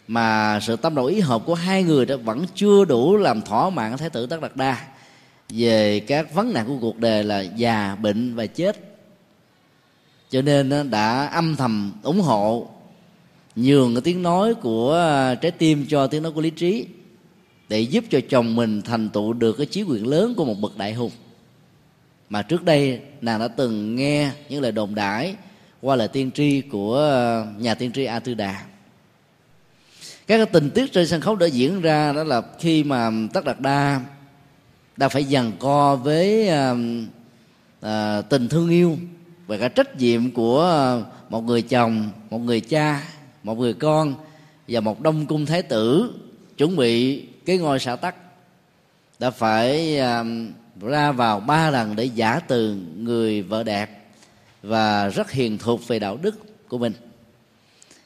mà 0.09 0.61
sự 0.63 0.77
tâm 0.77 0.95
đầu 0.95 1.05
ý 1.05 1.21
hợp 1.21 1.43
của 1.47 1.55
hai 1.55 1.83
người 1.83 2.07
đó 2.07 2.17
vẫn 2.17 2.45
chưa 2.55 2.85
đủ 2.85 3.17
làm 3.17 3.43
thỏa 3.43 3.71
mãn 3.71 3.97
thái 3.97 4.11
tử 4.11 4.27
tất 4.27 4.41
đạt 4.41 4.57
đa 4.57 4.87
về 5.49 6.01
các 6.01 6.35
vấn 6.35 6.53
nạn 6.53 6.67
của 6.67 6.79
cuộc 6.81 6.99
đời 6.99 7.25
là 7.25 7.41
già, 7.41 7.97
bệnh 8.03 8.35
và 8.35 8.47
chết. 8.47 8.77
Cho 10.31 10.43
nên 10.43 10.91
đã 10.91 11.27
âm 11.27 11.57
thầm 11.57 11.93
ủng 12.03 12.21
hộ 12.21 12.69
nhường 13.57 13.95
cái 13.95 14.03
tiếng 14.03 14.23
nói 14.23 14.55
của 14.55 15.01
trái 15.41 15.51
tim 15.51 15.87
cho 15.89 16.07
tiếng 16.07 16.23
nói 16.23 16.33
của 16.33 16.41
lý 16.41 16.51
trí 16.51 16.87
để 17.69 17.81
giúp 17.81 18.05
cho 18.11 18.21
chồng 18.29 18.57
mình 18.57 18.83
thành 18.83 19.09
tựu 19.09 19.33
được 19.33 19.53
cái 19.53 19.67
chí 19.67 19.83
quyền 19.83 20.07
lớn 20.07 20.35
của 20.37 20.45
một 20.45 20.61
bậc 20.61 20.79
đại 20.79 20.95
hùng. 20.95 21.11
Mà 22.29 22.43
trước 22.43 22.65
đây 22.65 23.01
nàng 23.21 23.41
đã 23.41 23.49
từng 23.49 23.97
nghe 23.97 24.31
những 24.49 24.63
lời 24.63 24.73
đồn 24.73 24.95
đãi 24.95 25.35
qua 25.81 25.97
lời 25.97 26.09
tiên 26.09 26.31
tri 26.31 26.61
của 26.61 26.97
ờ, 26.97 27.47
nhà 27.59 27.75
tiên 27.75 27.93
tri 27.93 28.05
A 28.05 28.19
Tư 28.19 28.35
Đà 28.35 28.65
các 30.27 30.37
cái 30.37 30.47
tình 30.47 30.71
tiết 30.71 30.93
trên 30.93 31.07
sân 31.07 31.21
khấu 31.21 31.37
đã 31.37 31.47
diễn 31.47 31.81
ra 31.81 32.13
đó 32.13 32.25
là 32.25 32.43
khi 32.59 32.85
mà 32.85 33.11
tất 33.33 33.45
đạt 33.45 33.61
đa 33.61 34.01
đã 34.97 35.09
phải 35.09 35.25
dằn 35.25 35.53
co 35.59 35.97
với 35.97 36.49
uh, 36.49 36.79
uh, 37.87 38.29
tình 38.29 38.49
thương 38.49 38.71
yêu 38.71 38.99
và 39.47 39.57
cả 39.57 39.69
trách 39.69 39.97
nhiệm 39.97 40.31
của 40.31 40.61
ờ, 40.61 41.05
một 41.31 41.41
người 41.41 41.63
chồng 41.63 42.11
một 42.31 42.39
người 42.39 42.61
cha 42.61 43.03
một 43.43 43.59
người 43.59 43.73
con 43.73 44.15
và 44.69 44.81
một 44.81 45.01
đông 45.01 45.27
cung 45.27 45.47
thái 45.47 45.63
tử 45.63 46.13
chuẩn 46.59 46.77
bị 46.77 47.27
cái 47.47 47.59
ngôi 47.59 47.79
xã 47.79 47.97
tắc 47.97 48.15
đã 49.19 49.31
phải 49.31 49.99
à, 49.99 50.25
ra 50.81 51.13
vào 51.13 51.41
ba 51.41 51.71
lần 51.71 51.97
để 51.97 52.05
giả 52.05 52.41
từ 52.49 52.77
người 52.97 53.43
vợ 53.43 53.63
đẹp 53.63 53.91
và 54.63 55.09
rất 55.09 55.31
hiền 55.31 55.59
thục 55.59 55.89
về 55.89 55.99
đạo 55.99 56.19
đức 56.23 56.69
của 56.69 56.79
mình. 56.79 56.93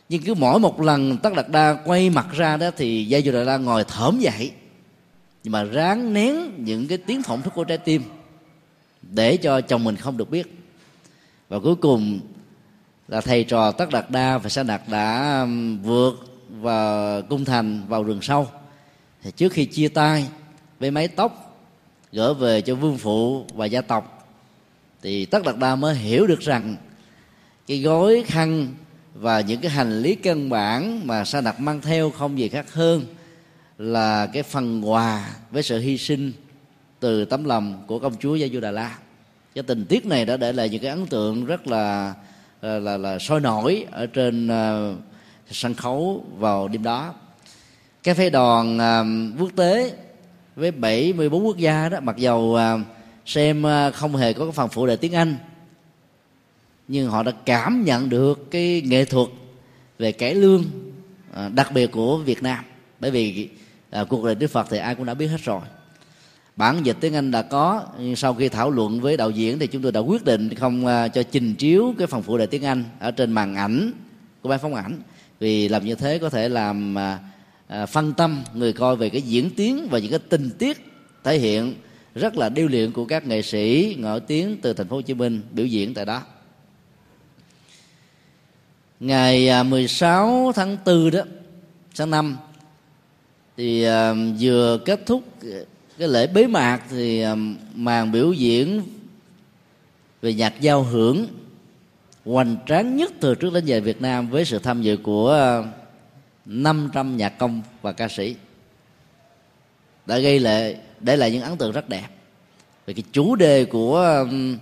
Nhưng 0.08 0.22
cứ 0.22 0.34
mỗi 0.34 0.60
một 0.60 0.80
lần 0.80 1.16
tất 1.16 1.34
đạt 1.34 1.48
đa 1.48 1.76
quay 1.84 2.10
mặt 2.10 2.26
ra 2.32 2.56
đó 2.56 2.70
thì 2.76 3.04
gia 3.04 3.20
du 3.20 3.32
đà 3.32 3.38
la 3.44 3.56
ngồi 3.56 3.84
thởm 3.84 4.18
dậy, 4.18 4.52
nhưng 5.44 5.52
mà 5.52 5.64
ráng 5.64 6.12
nén 6.12 6.64
những 6.64 6.88
cái 6.88 6.98
tiếng 6.98 7.22
phỏng 7.22 7.42
thức 7.42 7.52
của 7.54 7.64
trái 7.64 7.78
tim 7.78 8.02
để 9.02 9.36
cho 9.36 9.60
chồng 9.60 9.84
mình 9.84 9.96
không 9.96 10.16
được 10.16 10.30
biết. 10.30 10.56
Và 11.48 11.58
cuối 11.58 11.76
cùng 11.76 12.20
là 13.08 13.20
thầy 13.20 13.44
trò 13.44 13.72
tất 13.72 13.90
đạt 13.90 14.10
đa 14.10 14.38
và 14.38 14.48
sa 14.48 14.62
đạt 14.62 14.82
đã 14.88 15.46
vượt 15.82 16.14
và 16.60 17.20
cung 17.20 17.44
thành 17.44 17.82
vào 17.88 18.02
rừng 18.02 18.22
sâu 18.22 18.48
thì 19.22 19.30
trước 19.30 19.52
khi 19.52 19.64
chia 19.64 19.88
tay 19.88 20.28
với 20.80 20.90
mái 20.90 21.08
tóc 21.08 21.56
gỡ 22.12 22.34
về 22.34 22.60
cho 22.60 22.74
vương 22.74 22.98
phụ 22.98 23.44
và 23.54 23.66
gia 23.66 23.80
tộc 23.80 24.28
thì 25.02 25.26
tất 25.26 25.44
đạt 25.44 25.56
đa 25.58 25.76
mới 25.76 25.94
hiểu 25.94 26.26
được 26.26 26.40
rằng 26.40 26.76
cái 27.66 27.80
gói 27.80 28.24
khăn 28.26 28.68
và 29.14 29.40
những 29.40 29.60
cái 29.60 29.70
hành 29.70 30.00
lý 30.00 30.14
căn 30.14 30.50
bản 30.50 31.06
mà 31.06 31.24
sa 31.24 31.40
đặt 31.40 31.60
mang 31.60 31.80
theo 31.80 32.10
không 32.10 32.38
gì 32.38 32.48
khác 32.48 32.72
hơn 32.72 33.04
là 33.78 34.26
cái 34.26 34.42
phần 34.42 34.90
quà 34.90 35.30
với 35.50 35.62
sự 35.62 35.78
hy 35.78 35.98
sinh 35.98 36.32
từ 37.00 37.24
tấm 37.24 37.44
lòng 37.44 37.84
của 37.86 37.98
công 37.98 38.16
chúa 38.16 38.34
Gia 38.34 38.48
Du 38.48 38.60
Đà 38.60 38.70
La. 38.70 38.98
Cái 39.54 39.64
tình 39.64 39.84
tiết 39.84 40.06
này 40.06 40.24
đã 40.24 40.36
để 40.36 40.52
lại 40.52 40.68
những 40.68 40.82
cái 40.82 40.90
ấn 40.90 41.06
tượng 41.06 41.44
rất 41.44 41.66
là 41.66 42.14
là 42.62 42.78
là, 42.78 42.96
là 42.96 43.18
sôi 43.18 43.40
nổi 43.40 43.86
ở 43.90 44.06
trên 44.06 44.46
uh, 44.46 44.98
sân 45.50 45.74
khấu 45.74 46.24
vào 46.38 46.68
đêm 46.68 46.82
đó 46.82 47.14
cái 48.02 48.14
phái 48.14 48.30
đoàn 48.30 48.76
uh, 48.76 49.40
quốc 49.40 49.50
tế 49.56 49.92
với 50.56 50.70
74 50.70 51.46
quốc 51.46 51.56
gia 51.56 51.88
đó 51.88 52.00
mặc 52.00 52.16
dầu 52.16 52.38
uh, 52.40 52.80
xem 53.26 53.62
uh, 53.62 53.94
không 53.94 54.16
hề 54.16 54.32
có 54.32 54.44
cái 54.44 54.52
phần 54.52 54.68
phụ 54.68 54.86
đề 54.86 54.96
tiếng 54.96 55.14
Anh 55.14 55.36
nhưng 56.88 57.10
họ 57.10 57.22
đã 57.22 57.32
cảm 57.44 57.84
nhận 57.84 58.08
được 58.08 58.50
cái 58.50 58.82
nghệ 58.84 59.04
thuật 59.04 59.28
về 59.98 60.12
cải 60.12 60.34
lương 60.34 60.64
uh, 61.30 61.52
đặc 61.54 61.72
biệt 61.74 61.86
của 61.86 62.18
Việt 62.18 62.42
Nam. 62.42 62.64
Bởi 63.00 63.10
vì 63.10 63.48
uh, 64.00 64.08
cuộc 64.08 64.24
đời 64.24 64.34
Đức 64.34 64.50
Phật 64.50 64.66
thì 64.70 64.78
ai 64.78 64.94
cũng 64.94 65.06
đã 65.06 65.14
biết 65.14 65.26
hết 65.26 65.40
rồi. 65.44 65.60
Bản 66.56 66.82
dịch 66.82 66.96
tiếng 67.00 67.14
Anh 67.14 67.30
đã 67.30 67.42
có 67.42 67.82
nhưng 67.98 68.16
sau 68.16 68.34
khi 68.34 68.48
thảo 68.48 68.70
luận 68.70 69.00
với 69.00 69.16
đạo 69.16 69.30
diễn 69.30 69.58
thì 69.58 69.66
chúng 69.66 69.82
tôi 69.82 69.92
đã 69.92 70.00
quyết 70.00 70.24
định 70.24 70.54
không 70.54 70.86
uh, 70.86 71.12
cho 71.14 71.22
trình 71.22 71.54
chiếu 71.54 71.94
cái 71.98 72.06
phần 72.06 72.22
phụ 72.22 72.38
đề 72.38 72.46
tiếng 72.46 72.64
Anh 72.64 72.84
ở 72.98 73.10
trên 73.10 73.32
màn 73.32 73.54
ảnh 73.54 73.92
của 74.42 74.48
ban 74.48 74.58
phóng 74.58 74.74
ảnh. 74.74 75.00
Vì 75.40 75.68
làm 75.68 75.84
như 75.84 75.94
thế 75.94 76.18
có 76.18 76.30
thể 76.30 76.48
làm 76.48 76.96
À, 77.70 77.86
phân 77.86 78.12
tâm 78.12 78.42
người 78.54 78.72
coi 78.72 78.96
về 78.96 79.10
cái 79.10 79.22
diễn 79.22 79.50
tiến 79.50 79.88
và 79.90 79.98
những 79.98 80.10
cái 80.10 80.20
tình 80.28 80.50
tiết 80.58 80.84
thể 81.24 81.38
hiện 81.38 81.74
rất 82.14 82.36
là 82.36 82.48
điêu 82.48 82.68
luyện 82.68 82.92
của 82.92 83.04
các 83.04 83.26
nghệ 83.26 83.42
sĩ 83.42 83.94
nổi 83.98 84.20
tiếng 84.20 84.56
từ 84.62 84.72
thành 84.72 84.88
phố 84.88 84.96
Hồ 84.96 85.02
Chí 85.02 85.14
Minh 85.14 85.42
biểu 85.52 85.66
diễn 85.66 85.94
tại 85.94 86.04
đó. 86.04 86.22
Ngày 89.00 89.48
à, 89.48 89.62
16 89.62 90.52
tháng 90.54 90.76
4 90.86 91.10
đó 91.10 91.20
tháng 91.96 92.10
năm 92.10 92.36
thì 93.56 93.82
à, 93.82 94.14
vừa 94.40 94.78
kết 94.84 95.06
thúc 95.06 95.22
cái 95.98 96.08
lễ 96.08 96.26
bế 96.26 96.46
mạc 96.46 96.82
thì 96.90 97.20
à, 97.20 97.34
màn 97.74 98.12
biểu 98.12 98.32
diễn 98.32 98.82
về 100.22 100.34
nhạc 100.34 100.60
giao 100.60 100.82
hưởng 100.82 101.26
hoành 102.24 102.56
tráng 102.66 102.96
nhất 102.96 103.12
từ 103.20 103.34
trước 103.34 103.52
đến 103.52 103.64
giờ 103.64 103.80
Việt 103.80 104.00
Nam 104.00 104.30
với 104.30 104.44
sự 104.44 104.58
tham 104.58 104.82
dự 104.82 104.96
của 104.96 105.32
à, 105.32 105.79
500 106.46 107.16
nhạc 107.16 107.38
công 107.38 107.62
và 107.82 107.92
ca 107.92 108.08
sĩ 108.08 108.36
đã 110.06 110.18
gây 110.18 110.38
lệ, 110.38 110.76
để 111.00 111.16
lại 111.16 111.30
những 111.30 111.42
ấn 111.42 111.56
tượng 111.56 111.72
rất 111.72 111.88
đẹp. 111.88 112.08
Về 112.86 112.94
cái 112.94 113.04
chủ 113.12 113.34
đề 113.36 113.64
của 113.64 114.24
um, 114.30 114.58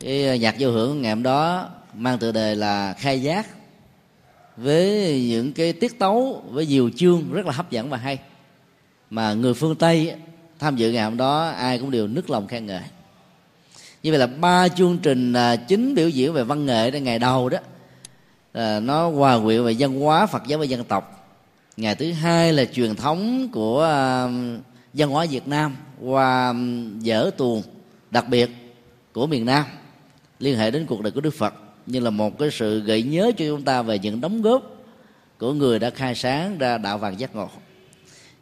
cái 0.00 0.38
nhạc 0.38 0.58
giao 0.58 0.70
hưởng 0.70 1.02
ngày 1.02 1.12
hôm 1.12 1.22
đó 1.22 1.68
mang 1.94 2.18
tựa 2.18 2.32
đề 2.32 2.54
là 2.54 2.92
khai 2.98 3.22
giác, 3.22 3.46
với 4.56 5.20
những 5.28 5.52
cái 5.52 5.72
tiết 5.72 5.98
tấu, 5.98 6.44
với 6.50 6.66
nhiều 6.66 6.90
chương 6.96 7.32
rất 7.32 7.46
là 7.46 7.52
hấp 7.52 7.70
dẫn 7.70 7.90
và 7.90 7.96
hay, 7.96 8.18
mà 9.10 9.34
người 9.34 9.54
phương 9.54 9.76
tây 9.76 10.14
tham 10.58 10.76
dự 10.76 10.92
ngày 10.92 11.04
hôm 11.04 11.16
đó 11.16 11.48
ai 11.48 11.78
cũng 11.78 11.90
đều 11.90 12.06
nức 12.06 12.30
lòng 12.30 12.46
khen 12.46 12.66
ngợi. 12.66 12.82
Như 14.02 14.10
vậy 14.10 14.18
là 14.18 14.26
ba 14.26 14.68
chương 14.68 14.98
trình 14.98 15.32
à, 15.32 15.56
chính 15.56 15.94
biểu 15.94 16.08
diễn 16.08 16.32
về 16.32 16.44
văn 16.44 16.66
nghệ 16.66 17.00
ngày 17.00 17.18
đầu 17.18 17.48
đó 17.48 17.58
là 18.54 18.80
nó 18.80 19.08
hòa 19.08 19.40
quyện 19.44 19.64
về 19.64 19.76
văn 19.78 20.00
hóa 20.00 20.26
phật 20.26 20.42
giáo 20.46 20.58
và 20.58 20.64
dân 20.64 20.84
tộc. 20.84 21.30
Ngày 21.76 21.94
thứ 21.94 22.12
hai 22.12 22.52
là 22.52 22.64
truyền 22.64 22.94
thống 22.94 23.48
của 23.52 23.82
à, 23.82 24.28
văn 24.92 25.10
hóa 25.10 25.26
việt 25.30 25.48
nam 25.48 25.76
qua 26.00 26.54
dở 27.00 27.30
tuồng 27.36 27.62
đặc 28.10 28.28
biệt 28.28 28.50
của 29.12 29.26
miền 29.26 29.44
nam 29.44 29.64
liên 30.38 30.58
hệ 30.58 30.70
đến 30.70 30.86
cuộc 30.86 31.02
đời 31.02 31.10
của 31.10 31.20
đức 31.20 31.34
phật. 31.34 31.54
Như 31.86 32.00
là 32.00 32.10
một 32.10 32.38
cái 32.38 32.48
sự 32.52 32.80
gợi 32.80 33.02
nhớ 33.02 33.32
cho 33.38 33.44
chúng 33.48 33.62
ta 33.62 33.82
về 33.82 33.98
những 33.98 34.20
đóng 34.20 34.42
góp 34.42 34.62
của 35.38 35.52
người 35.52 35.78
đã 35.78 35.90
khai 35.90 36.14
sáng 36.14 36.58
ra 36.58 36.78
đạo 36.78 36.98
vàng 36.98 37.20
giác 37.20 37.34
ngộ. 37.34 37.48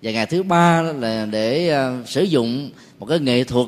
Và 0.02 0.10
ngày 0.10 0.26
thứ 0.26 0.42
ba 0.42 0.82
là 0.82 1.26
để 1.26 1.76
uh, 2.00 2.08
sử 2.08 2.22
dụng 2.22 2.70
một 2.98 3.06
cái 3.06 3.18
nghệ 3.18 3.44
thuật 3.44 3.66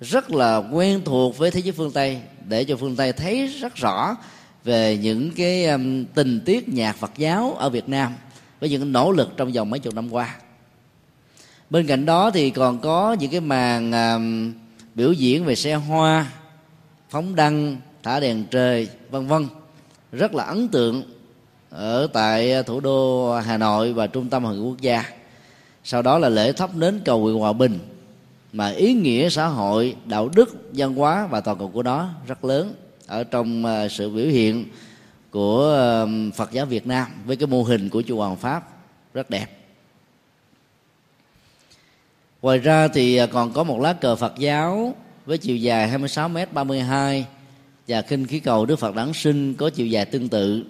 rất 0.00 0.30
là 0.30 0.56
quen 0.56 1.00
thuộc 1.04 1.38
với 1.38 1.50
thế 1.50 1.60
giới 1.60 1.72
phương 1.72 1.92
tây 1.92 2.20
để 2.48 2.64
cho 2.64 2.76
phương 2.76 2.96
tây 2.96 3.12
thấy 3.12 3.46
rất 3.46 3.74
rõ 3.74 4.16
về 4.64 4.96
những 4.96 5.30
cái 5.30 5.66
um, 5.66 6.04
tình 6.04 6.40
tiết 6.44 6.68
nhạc 6.68 6.96
phật 6.96 7.10
giáo 7.16 7.54
ở 7.58 7.70
việt 7.70 7.88
nam 7.88 8.12
với 8.60 8.70
những 8.70 8.92
nỗ 8.92 9.12
lực 9.12 9.32
trong 9.36 9.52
vòng 9.52 9.70
mấy 9.70 9.80
chục 9.80 9.94
năm 9.94 10.12
qua. 10.12 10.36
Bên 11.70 11.86
cạnh 11.86 12.06
đó 12.06 12.30
thì 12.30 12.50
còn 12.50 12.78
có 12.78 13.16
những 13.20 13.30
cái 13.30 13.40
màn 13.40 13.92
um, 13.92 14.52
biểu 14.94 15.12
diễn 15.12 15.44
về 15.44 15.54
xe 15.54 15.74
hoa 15.74 16.32
phóng 17.10 17.34
đăng 17.34 17.76
thả 18.02 18.20
đèn 18.20 18.44
trời 18.50 18.88
vân 19.10 19.26
vân 19.26 19.46
rất 20.12 20.34
là 20.34 20.44
ấn 20.44 20.68
tượng 20.68 21.02
ở 21.70 22.06
tại 22.12 22.60
uh, 22.60 22.66
thủ 22.66 22.80
đô 22.80 23.32
Hà 23.38 23.58
Nội 23.58 23.92
và 23.92 24.06
trung 24.06 24.28
tâm 24.28 24.44
hội 24.44 24.58
quốc 24.58 24.80
gia. 24.80 25.04
Sau 25.84 26.02
đó 26.02 26.18
là 26.18 26.28
lễ 26.28 26.52
thắp 26.52 26.76
nến 26.76 27.00
cầu 27.04 27.20
nguyện 27.20 27.36
hòa 27.36 27.52
bình 27.52 27.78
mà 28.52 28.68
ý 28.68 28.94
nghĩa 28.94 29.28
xã 29.28 29.46
hội 29.46 29.96
đạo 30.04 30.28
đức 30.34 30.56
văn 30.72 30.94
hóa 30.94 31.26
và 31.26 31.40
toàn 31.40 31.58
cầu 31.58 31.68
của 31.68 31.82
nó 31.82 32.08
rất 32.26 32.44
lớn 32.44 32.74
ở 33.06 33.24
trong 33.24 33.64
ờ, 33.64 33.88
sự 33.88 34.10
biểu 34.10 34.26
hiện 34.26 34.64
của 35.30 36.06
Phật 36.34 36.52
giáo 36.52 36.66
Việt 36.66 36.86
Nam 36.86 37.06
với 37.24 37.36
cái 37.36 37.46
mô 37.46 37.62
hình 37.62 37.88
của 37.88 38.02
chùa 38.08 38.16
Hoàng 38.16 38.36
Pháp 38.36 38.68
rất 39.14 39.30
đẹp 39.30 39.46
ngoài 42.42 42.58
ra 42.58 42.88
thì 42.88 43.16
ờ, 43.16 43.26
còn 43.26 43.52
có 43.52 43.64
một 43.64 43.80
lá 43.80 43.92
cờ 43.92 44.16
Phật 44.16 44.38
giáo 44.38 44.94
với 45.26 45.38
chiều 45.38 45.56
dài 45.56 45.88
26 45.88 46.28
m 46.28 46.36
32 46.52 47.26
và 47.88 48.02
kinh 48.02 48.26
khí 48.26 48.40
cầu 48.40 48.66
Đức 48.66 48.78
Phật 48.78 48.94
Đản 48.94 49.12
Sinh 49.12 49.54
có 49.54 49.70
chiều 49.70 49.86
dài 49.86 50.04
tương 50.04 50.28
tự 50.28 50.64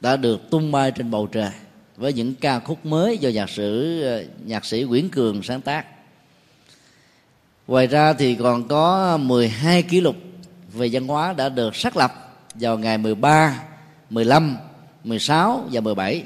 đã 0.00 0.16
được 0.16 0.50
tung 0.50 0.72
bay 0.72 0.90
trên 0.90 1.10
bầu 1.10 1.26
trời 1.26 1.50
với 1.96 2.12
những 2.12 2.34
ca 2.34 2.60
khúc 2.60 2.86
mới 2.86 3.18
do 3.18 3.28
nhạc 3.28 3.50
sĩ 3.50 4.02
ờ, 4.02 4.24
nhạc 4.44 4.64
sĩ 4.64 4.82
Nguyễn 4.82 5.08
Cường 5.08 5.42
sáng 5.42 5.60
tác. 5.60 5.86
Ngoài 7.66 7.86
ra 7.86 8.12
thì 8.12 8.34
còn 8.34 8.68
có 8.68 9.16
12 9.16 9.82
kỷ 9.82 10.00
lục 10.00 10.16
về 10.76 10.88
văn 10.92 11.06
hóa 11.06 11.32
đã 11.32 11.48
được 11.48 11.76
xác 11.76 11.96
lập 11.96 12.12
vào 12.54 12.78
ngày 12.78 12.98
13, 12.98 13.62
15, 14.10 14.56
16 15.04 15.64
và 15.72 15.80
17 15.80 16.22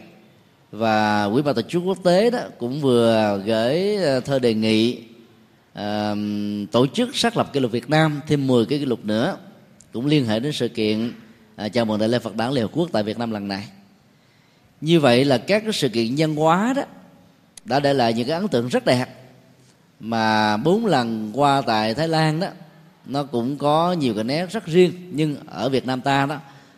và 0.73 1.29
quỹ 1.33 1.43
ban 1.43 1.55
tổ 1.55 1.63
chức 1.63 1.83
quốc 1.87 1.99
tế 2.05 2.31
đó 2.31 2.39
cũng 2.59 2.81
vừa 2.81 3.43
gửi 3.47 3.97
ờ, 3.97 4.21
thơ 4.21 4.39
đề 4.39 4.55
nghị 4.55 4.99
uh, 5.79 6.19
tổ 6.71 6.87
chức 6.87 7.17
xác 7.17 7.37
lập 7.37 7.53
kỷ 7.53 7.61
lục 7.61 7.73
Việt 7.73 7.91
Nam 7.91 8.21
thêm 8.27 8.47
10 8.47 8.67
cái 8.67 8.79
kỷ 8.79 8.85
lục 8.85 9.05
nữa 9.05 9.37
cũng 9.93 10.07
liên 10.07 10.27
hệ 10.27 10.41
đến 10.41 10.53
sự 10.53 10.69
kiện 10.69 11.13
uh, 11.67 11.73
chào 11.73 11.85
mừng 11.85 11.99
đại 11.99 12.09
lễ 12.09 12.19
Phật 12.19 12.37
đản 12.37 12.53
Liên 12.53 12.65
Hợp 12.65 12.71
Quốc 12.73 12.89
tại 12.93 13.03
Việt 13.03 13.19
Nam 13.19 13.31
lần 13.31 13.49
này. 13.49 13.69
Như 14.81 15.01
vậy 15.01 15.25
là 15.25 15.39
các 15.39 15.63
cái 15.63 15.73
sự 15.73 15.89
kiện 15.89 16.15
văn 16.19 16.37
hóa 16.37 16.73
đó 16.77 16.83
đã 17.65 17.81
để 17.81 17.93
lại 17.93 18.13
những 18.13 18.29
cái 18.29 18.37
ấn 18.37 18.49
tượng 18.49 18.69
rất 18.69 18.85
đẹp. 18.85 19.07
Mà 20.01 20.57
bốn 20.57 20.87
lần 20.87 21.31
qua 21.35 21.63
tại 21.67 21.95
Thái 21.95 22.09
Lan 22.09 22.41
đó 22.41 22.49
nó 23.07 23.23
cũng 23.25 23.57
có 23.57 23.93
nhiều 23.93 24.15
cái 24.15 24.25
nét 24.25 24.47
rất 24.53 24.67
riêng 24.67 24.93
nhưng 25.13 25.37
ở 25.47 25.69
Việt 25.69 25.87
Nam 25.87 26.01
ta 26.01 26.27
đó 26.27 26.37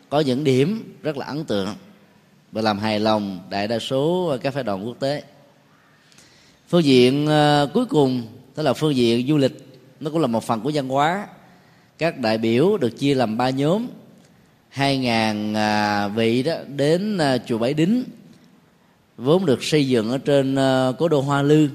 có 0.08 0.20
những 0.20 0.44
điểm 0.44 0.96
rất 1.02 1.16
là 1.16 1.26
ấn 1.26 1.44
tượng 1.44 1.68
và 2.52 2.62
làm 2.62 2.78
hài 2.78 3.00
lòng 3.00 3.40
đại 3.50 3.68
đa 3.68 3.78
số 3.78 4.36
các 4.42 4.54
phái 4.54 4.64
đoàn 4.64 4.86
quốc 4.86 4.96
tế. 5.00 5.22
Phương 6.68 6.84
diện 6.84 7.26
ờ, 7.26 7.70
cuối 7.74 7.86
cùng 7.86 8.22
đó 8.56 8.62
là 8.62 8.72
phương 8.72 8.96
diện 8.96 9.28
du 9.28 9.36
lịch 9.36 9.80
nó 10.00 10.10
cũng 10.10 10.20
là 10.20 10.26
một 10.26 10.44
phần 10.44 10.60
của 10.60 10.70
văn 10.74 10.88
hóa. 10.88 11.26
Các 11.98 12.18
đại 12.18 12.38
biểu 12.38 12.76
được 12.76 12.98
chia 12.98 13.14
làm 13.14 13.36
ba 13.36 13.50
nhóm. 13.50 13.86
Hai 14.68 14.98
ngàn 14.98 15.54
à, 15.54 16.08
vị 16.08 16.42
đó 16.42 16.54
đến 16.76 17.18
à, 17.18 17.38
chùa 17.38 17.58
Bảy 17.58 17.74
Đính 17.74 18.04
vốn 19.16 19.46
được 19.46 19.64
xây 19.64 19.88
dựng 19.88 20.10
ở 20.10 20.18
trên 20.18 20.54
ờ, 20.54 20.94
cố 20.98 21.08
đô 21.08 21.20
Hoa 21.20 21.42
Lư 21.42 21.68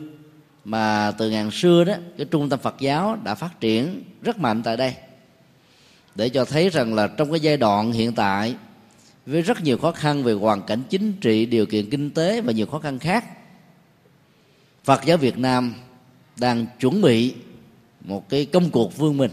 mà 0.68 1.12
từ 1.18 1.30
ngàn 1.30 1.52
xưa 1.52 1.84
đó, 1.84 1.94
cái 2.18 2.26
trung 2.32 2.50
tâm 2.50 2.60
Phật 2.60 2.76
giáo 2.80 3.18
đã 3.24 3.36
phát 3.36 3.60
triển 3.60 4.04
rất 4.22 4.40
mạnh 4.40 4.64
tại 4.64 4.78
đây. 4.78 4.94
Để 6.16 6.30
cho 6.30 6.46
thấy 6.46 6.70
rằng 6.70 6.94
là 6.94 7.08
trong 7.08 7.32
cái 7.32 7.40
giai 7.40 7.58
đoạn 7.58 7.92
hiện 7.92 8.14
tại, 8.14 8.56
với 9.26 9.42
rất 9.42 9.64
nhiều 9.64 9.78
khó 9.78 9.92
khăn 9.92 10.24
về 10.24 10.34
hoàn 10.34 10.62
cảnh 10.62 10.82
chính 10.90 11.14
trị, 11.14 11.46
điều 11.46 11.66
kiện 11.66 11.90
kinh 11.90 12.12
tế 12.12 12.42
và 12.42 12.52
nhiều 12.52 12.66
khó 12.66 12.80
khăn 12.80 13.00
khác, 13.00 13.26
Phật 14.84 15.06
giáo 15.06 15.18
Việt 15.18 15.38
Nam 15.38 15.74
đang 16.40 16.66
chuẩn 16.80 17.02
bị 17.02 17.34
một 18.02 18.30
cái 18.30 18.46
công 18.46 18.70
cuộc 18.70 18.98
vươn 18.98 19.18
mình 19.18 19.32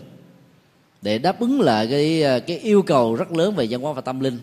để 1.03 1.19
đáp 1.19 1.41
ứng 1.41 1.61
lại 1.61 1.87
cái 1.91 2.23
cái 2.47 2.59
yêu 2.59 2.83
cầu 2.83 3.15
rất 3.15 3.33
lớn 3.33 3.55
về 3.55 3.67
văn 3.71 3.81
hóa 3.81 3.93
và 3.93 4.01
tâm 4.01 4.21
linh 4.21 4.39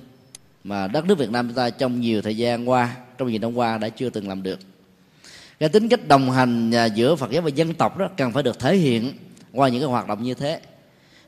mà 0.63 0.87
đất 0.87 1.05
nước 1.05 1.17
Việt 1.17 1.29
Nam 1.31 1.47
chúng 1.47 1.55
ta 1.55 1.69
trong 1.69 2.01
nhiều 2.01 2.21
thời 2.21 2.37
gian 2.37 2.69
qua, 2.69 2.95
trong 3.17 3.27
nhiều 3.27 3.39
năm 3.39 3.57
qua 3.57 3.77
đã 3.77 3.89
chưa 3.89 4.09
từng 4.09 4.27
làm 4.27 4.43
được 4.43 4.59
cái 5.61 5.69
tính 5.69 5.89
cách 5.89 6.07
đồng 6.07 6.31
hành 6.31 6.71
à, 6.71 6.85
giữa 6.85 7.15
Phật 7.15 7.31
giáo 7.31 7.41
và 7.41 7.49
dân 7.49 7.73
tộc 7.73 7.97
đó 7.97 8.07
cần 8.17 8.31
phải 8.31 8.43
được 8.43 8.59
thể 8.59 8.75
hiện 8.75 9.13
qua 9.53 9.69
những 9.69 9.81
cái 9.81 9.89
hoạt 9.89 10.07
động 10.07 10.23
như 10.23 10.33
thế. 10.33 10.59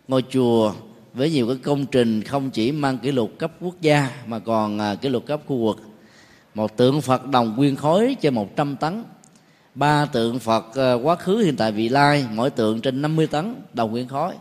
Ngôi 0.08 0.24
chùa 0.30 0.74
với 1.14 1.32
nhiều 1.32 1.48
cái 1.48 1.58
công 1.64 1.86
trình 1.86 2.22
không 2.24 2.50
chỉ 2.50 2.72
mang 2.72 2.98
kỷ 2.98 3.12
lục 3.12 3.32
cấp 3.38 3.52
quốc 3.62 3.76
gia 3.82 4.10
mà 4.26 4.40
còn 4.40 4.80
à, 4.80 4.96
kỷ 4.96 5.10
lục 5.10 5.26
cấp 5.26 5.42
khu 5.48 5.58
vực. 5.58 5.78
Một 6.54 6.78
tượng 6.78 7.02
Phật 7.02 7.28
đồng 7.28 7.56
nguyên 7.56 7.76
khối 7.76 8.16
trên 8.22 8.34
100 8.34 8.76
tấn, 8.76 9.04
ba 9.76 10.06
tượng 10.06 10.40
Phật 10.40 10.76
à, 10.76 10.94
quá 10.94 11.16
khứ, 11.16 11.38
hiện 11.38 11.56
tại, 11.56 11.72
vị 11.72 11.90
lai, 11.90 12.26
mỗi 12.34 12.50
tượng 12.50 12.82
trên 12.82 13.02
50 13.02 13.28
tấn 13.28 13.56
đồng 13.74 13.92
nguyên 13.92 14.08
khối. 14.08 14.34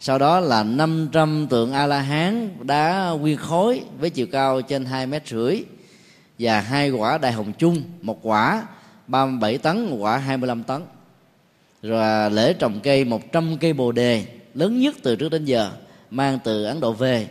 Sau 0.00 0.18
đó 0.18 0.40
là 0.40 0.62
500 0.62 1.46
tượng 1.50 1.72
a 1.72 1.86
la 1.86 2.00
hán 2.00 2.48
đá 2.62 3.10
nguyên 3.20 3.36
khối 3.36 3.80
với 4.00 4.10
chiều 4.10 4.26
cao 4.32 4.62
trên 4.62 4.84
hai 4.84 5.06
mét 5.06 5.28
rưỡi 5.28 5.62
và 6.38 6.60
hai 6.60 6.90
quả 6.90 7.18
đại 7.18 7.32
hồng 7.32 7.52
chung, 7.58 7.82
một 8.00 8.18
quả 8.22 8.62
37 9.06 9.58
tấn 9.58 9.90
quả 9.98 10.18
25 10.18 10.62
tấn. 10.62 10.82
Rồi 11.82 12.30
lễ 12.30 12.52
trồng 12.52 12.80
cây 12.82 13.04
100 13.04 13.56
cây 13.60 13.72
bồ 13.72 13.92
đề 13.92 14.24
lớn 14.54 14.80
nhất 14.80 14.96
từ 15.02 15.16
trước 15.16 15.28
đến 15.28 15.44
giờ 15.44 15.70
mang 16.10 16.38
từ 16.44 16.64
Ấn 16.64 16.80
Độ 16.80 16.92
về 16.92 17.28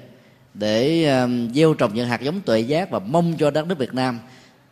để 0.54 1.06
um, 1.22 1.52
gieo 1.54 1.74
trồng 1.74 1.94
những 1.94 2.08
hạt 2.08 2.22
giống 2.22 2.42
tuệ 2.42 2.60
giác 2.60 2.90
và 2.90 3.00
mong 3.00 3.34
cho 3.40 3.52
đất 3.52 3.68
nước 3.68 3.78
Việt 3.78 3.94
Nam 3.94 4.20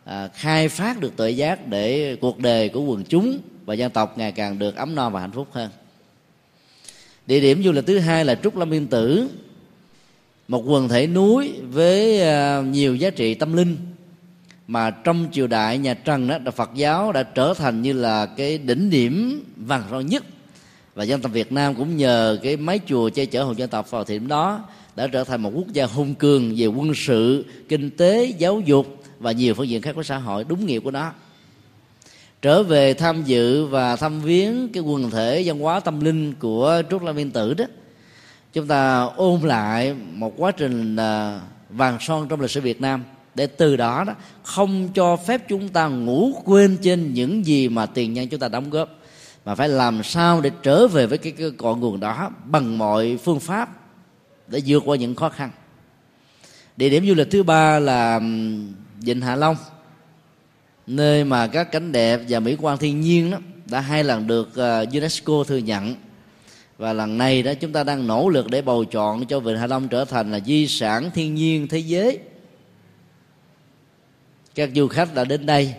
uh, 0.04 0.12
khai 0.34 0.68
phát 0.68 1.00
được 1.00 1.16
tuệ 1.16 1.30
giác 1.30 1.68
để 1.68 2.16
cuộc 2.20 2.38
đời 2.38 2.68
của 2.68 2.80
quần 2.80 3.04
chúng 3.04 3.38
và 3.64 3.74
dân 3.74 3.90
tộc 3.90 4.18
ngày 4.18 4.32
càng 4.32 4.58
được 4.58 4.76
ấm 4.76 4.94
no 4.94 5.10
và 5.10 5.20
hạnh 5.20 5.32
phúc 5.32 5.48
hơn. 5.52 5.70
Địa 7.26 7.40
điểm 7.40 7.62
du 7.62 7.72
lịch 7.72 7.86
thứ 7.86 7.98
hai 7.98 8.24
là 8.24 8.34
trúc 8.34 8.56
lâm 8.56 8.70
yên 8.70 8.86
tử 8.86 9.28
một 10.48 10.62
quần 10.66 10.88
thể 10.88 11.06
núi 11.06 11.52
với 11.62 12.20
uh, 12.20 12.66
nhiều 12.66 12.96
giá 12.96 13.10
trị 13.10 13.34
tâm 13.34 13.52
linh 13.52 13.76
mà 14.70 14.90
trong 14.90 15.26
triều 15.32 15.46
đại 15.46 15.78
nhà 15.78 15.94
Trần 15.94 16.28
đó 16.28 16.50
Phật 16.56 16.70
giáo 16.74 17.12
đã 17.12 17.22
trở 17.22 17.54
thành 17.54 17.82
như 17.82 17.92
là 17.92 18.26
cái 18.26 18.58
đỉnh 18.58 18.90
điểm 18.90 19.44
vàng 19.56 19.82
son 19.90 20.06
nhất. 20.06 20.24
Và 20.94 21.04
dân 21.04 21.20
tộc 21.20 21.32
Việt 21.32 21.52
Nam 21.52 21.74
cũng 21.74 21.96
nhờ 21.96 22.38
cái 22.42 22.56
mái 22.56 22.80
chùa 22.86 23.08
che 23.08 23.24
chở 23.24 23.42
hồn 23.42 23.58
dân 23.58 23.70
tộc 23.70 23.90
vào 23.90 24.04
thời 24.04 24.18
điểm 24.18 24.28
đó, 24.28 24.64
đã 24.96 25.06
trở 25.06 25.24
thành 25.24 25.42
một 25.42 25.52
quốc 25.54 25.68
gia 25.72 25.86
hùng 25.86 26.14
cường 26.14 26.54
về 26.56 26.66
quân 26.66 26.92
sự, 26.94 27.44
kinh 27.68 27.90
tế, 27.90 28.32
giáo 28.38 28.60
dục 28.60 29.02
và 29.18 29.32
nhiều 29.32 29.54
phương 29.54 29.68
diện 29.68 29.82
khác 29.82 29.92
của 29.94 30.02
xã 30.02 30.18
hội 30.18 30.44
đúng 30.48 30.66
nghĩa 30.66 30.80
của 30.80 30.90
nó. 30.90 31.12
Trở 32.42 32.62
về 32.62 32.94
tham 32.94 33.22
dự 33.24 33.64
và 33.66 33.96
thăm 33.96 34.20
viếng 34.20 34.68
cái 34.72 34.82
quần 34.82 35.10
thể 35.10 35.42
văn 35.46 35.58
hóa 35.58 35.80
tâm 35.80 36.00
linh 36.00 36.34
của 36.34 36.82
Trúc 36.90 37.02
Lâm 37.02 37.16
Viên 37.16 37.30
Tử 37.30 37.54
đó, 37.54 37.64
chúng 38.52 38.66
ta 38.66 39.02
ôn 39.16 39.40
lại 39.40 39.94
một 39.94 40.34
quá 40.36 40.50
trình 40.50 40.96
à, 40.96 41.40
vàng 41.70 41.98
son 42.00 42.28
trong 42.28 42.40
lịch 42.40 42.50
sử 42.50 42.60
Việt 42.60 42.80
Nam 42.80 43.04
để 43.34 43.46
từ 43.46 43.76
đó 43.76 44.04
đó 44.04 44.14
không 44.42 44.88
cho 44.94 45.16
phép 45.16 45.48
chúng 45.48 45.68
ta 45.68 45.88
ngủ 45.88 46.32
quên 46.44 46.76
trên 46.82 47.14
những 47.14 47.46
gì 47.46 47.68
mà 47.68 47.86
tiền 47.86 48.12
nhân 48.12 48.28
chúng 48.28 48.40
ta 48.40 48.48
đóng 48.48 48.70
góp. 48.70 48.88
Mà 49.44 49.54
phải 49.54 49.68
làm 49.68 50.02
sao 50.02 50.40
để 50.40 50.50
trở 50.62 50.88
về 50.88 51.06
với 51.06 51.18
cái, 51.18 51.32
cái 51.32 51.50
cội 51.50 51.76
nguồn 51.76 52.00
đó 52.00 52.30
bằng 52.44 52.78
mọi 52.78 53.18
phương 53.24 53.40
pháp 53.40 53.68
để 54.48 54.62
vượt 54.66 54.82
qua 54.86 54.96
những 54.96 55.14
khó 55.14 55.28
khăn. 55.28 55.50
Địa 56.76 56.88
điểm 56.88 57.06
du 57.06 57.14
lịch 57.14 57.30
thứ 57.30 57.42
ba 57.42 57.78
là 57.78 58.20
vịnh 59.00 59.20
hạ 59.20 59.36
long 59.36 59.56
nơi 60.86 61.24
mà 61.24 61.46
các 61.46 61.72
cảnh 61.72 61.92
đẹp 61.92 62.20
và 62.28 62.40
mỹ 62.40 62.56
quan 62.60 62.78
thiên 62.78 63.00
nhiên 63.00 63.30
đó 63.30 63.38
đã 63.66 63.80
hai 63.80 64.04
lần 64.04 64.26
được 64.26 64.56
ờ, 64.56 64.86
UNESCO 64.92 65.44
thừa 65.46 65.56
nhận. 65.56 65.94
Và 66.78 66.92
lần 66.92 67.18
này 67.18 67.42
đó 67.42 67.54
chúng 67.54 67.72
ta 67.72 67.84
đang 67.84 68.06
nỗ 68.06 68.28
lực 68.28 68.50
để 68.50 68.62
bầu 68.62 68.84
chọn 68.84 69.26
cho 69.26 69.40
vịnh 69.40 69.56
Hạ 69.56 69.66
Long 69.66 69.88
trở 69.88 70.04
thành 70.04 70.32
là 70.32 70.40
di 70.40 70.66
sản 70.66 71.10
thiên 71.14 71.34
nhiên 71.34 71.68
thế 71.68 71.78
giới 71.78 72.18
các 74.54 74.70
du 74.74 74.88
khách 74.88 75.14
đã 75.14 75.24
đến 75.24 75.46
đây 75.46 75.74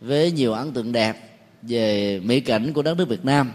với 0.00 0.32
nhiều 0.32 0.52
ấn 0.52 0.72
tượng 0.72 0.92
đẹp 0.92 1.16
về 1.62 2.20
mỹ 2.24 2.40
cảnh 2.40 2.72
của 2.72 2.82
đất 2.82 2.98
nước 2.98 3.08
Việt 3.08 3.24
Nam. 3.24 3.52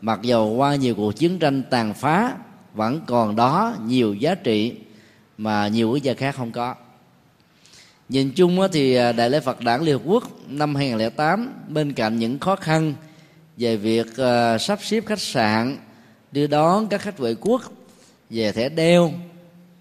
Mặc 0.00 0.20
dầu 0.22 0.54
qua 0.54 0.74
nhiều 0.74 0.94
cuộc 0.94 1.12
chiến 1.12 1.38
tranh 1.38 1.62
tàn 1.70 1.94
phá, 1.94 2.34
vẫn 2.74 3.00
còn 3.06 3.36
đó 3.36 3.76
nhiều 3.86 4.14
giá 4.14 4.34
trị 4.34 4.74
mà 5.38 5.68
nhiều 5.68 5.90
quốc 5.90 6.02
gia 6.02 6.14
khác 6.14 6.34
không 6.36 6.52
có. 6.52 6.74
Nhìn 8.08 8.30
chung 8.30 8.58
thì 8.72 8.94
à, 8.94 9.12
đại 9.12 9.30
lễ 9.30 9.40
Phật 9.40 9.60
đản 9.60 9.82
Liên 9.82 9.98
Hợp 9.98 10.02
Quốc 10.04 10.24
năm 10.48 10.74
2008 10.74 11.52
bên 11.68 11.92
cạnh 11.92 12.18
những 12.18 12.38
khó 12.38 12.56
khăn 12.56 12.94
về 13.56 13.76
việc 13.76 14.16
à, 14.16 14.58
sắp 14.58 14.78
xếp 14.82 15.06
khách 15.06 15.20
sạn, 15.20 15.76
đưa 16.32 16.46
đón 16.46 16.86
các 16.88 17.00
khách 17.00 17.20
ngoại 17.20 17.36
quốc 17.40 17.62
về 18.30 18.52
thẻ 18.52 18.68
đeo 18.68 19.12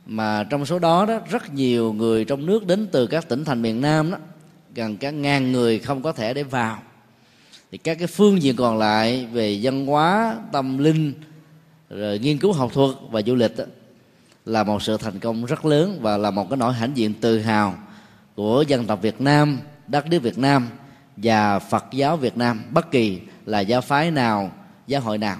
mà 0.07 0.43
trong 0.43 0.65
số 0.65 0.79
đó 0.79 1.05
đó 1.05 1.19
rất 1.29 1.53
nhiều 1.53 1.93
người 1.93 2.25
trong 2.25 2.45
nước 2.45 2.67
đến 2.67 2.87
từ 2.91 3.07
các 3.07 3.29
tỉnh 3.29 3.45
thành 3.45 3.61
miền 3.61 3.81
Nam 3.81 4.11
đó 4.11 4.17
gần 4.75 4.97
cả 4.97 5.11
ngàn 5.11 5.51
người 5.51 5.79
không 5.79 6.01
có 6.01 6.11
thể 6.11 6.33
để 6.33 6.43
vào. 6.43 6.79
Thì 7.71 7.77
các 7.77 7.97
cái 7.97 8.07
phương 8.07 8.41
diện 8.41 8.55
còn 8.55 8.77
lại 8.77 9.27
về 9.31 9.59
văn 9.61 9.85
hóa 9.85 10.35
tâm 10.51 10.77
linh 10.77 11.13
rồi 11.89 12.19
nghiên 12.19 12.37
cứu 12.37 12.53
học 12.53 12.71
thuật 12.73 12.95
và 13.11 13.21
du 13.21 13.35
lịch 13.35 13.57
đó, 13.57 13.63
là 14.45 14.63
một 14.63 14.81
sự 14.81 14.97
thành 14.97 15.19
công 15.19 15.45
rất 15.45 15.65
lớn 15.65 15.99
và 16.01 16.17
là 16.17 16.31
một 16.31 16.49
cái 16.49 16.57
nỗi 16.57 16.73
hãnh 16.73 16.97
diện 16.97 17.13
tự 17.13 17.39
hào 17.39 17.75
của 18.35 18.63
dân 18.67 18.85
tộc 18.85 19.01
Việt 19.01 19.21
Nam 19.21 19.59
đất 19.87 20.07
nước 20.07 20.19
Việt 20.19 20.37
Nam 20.37 20.67
và 21.17 21.59
Phật 21.59 21.85
giáo 21.91 22.17
Việt 22.17 22.37
Nam. 22.37 22.63
Bất 22.71 22.91
kỳ 22.91 23.19
là 23.45 23.59
giáo 23.59 23.81
phái 23.81 24.11
nào 24.11 24.51
giáo 24.87 25.01
hội 25.01 25.17
nào 25.17 25.37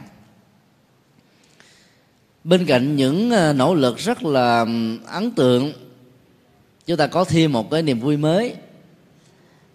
bên 2.48 2.66
cạnh 2.66 2.96
những 2.96 3.32
ờ, 3.32 3.54
nỗ 3.54 3.76
lực 3.76 3.98
rất 3.98 4.24
là 4.24 4.66
ấn 5.06 5.32
tượng, 5.32 5.74
chúng 6.86 6.98
ta 6.98 7.08
có 7.08 7.24
thêm 7.24 7.52
một 7.52 7.72
cái 7.72 7.82
niềm 7.82 8.00
vui 8.00 8.18
mới. 8.18 8.54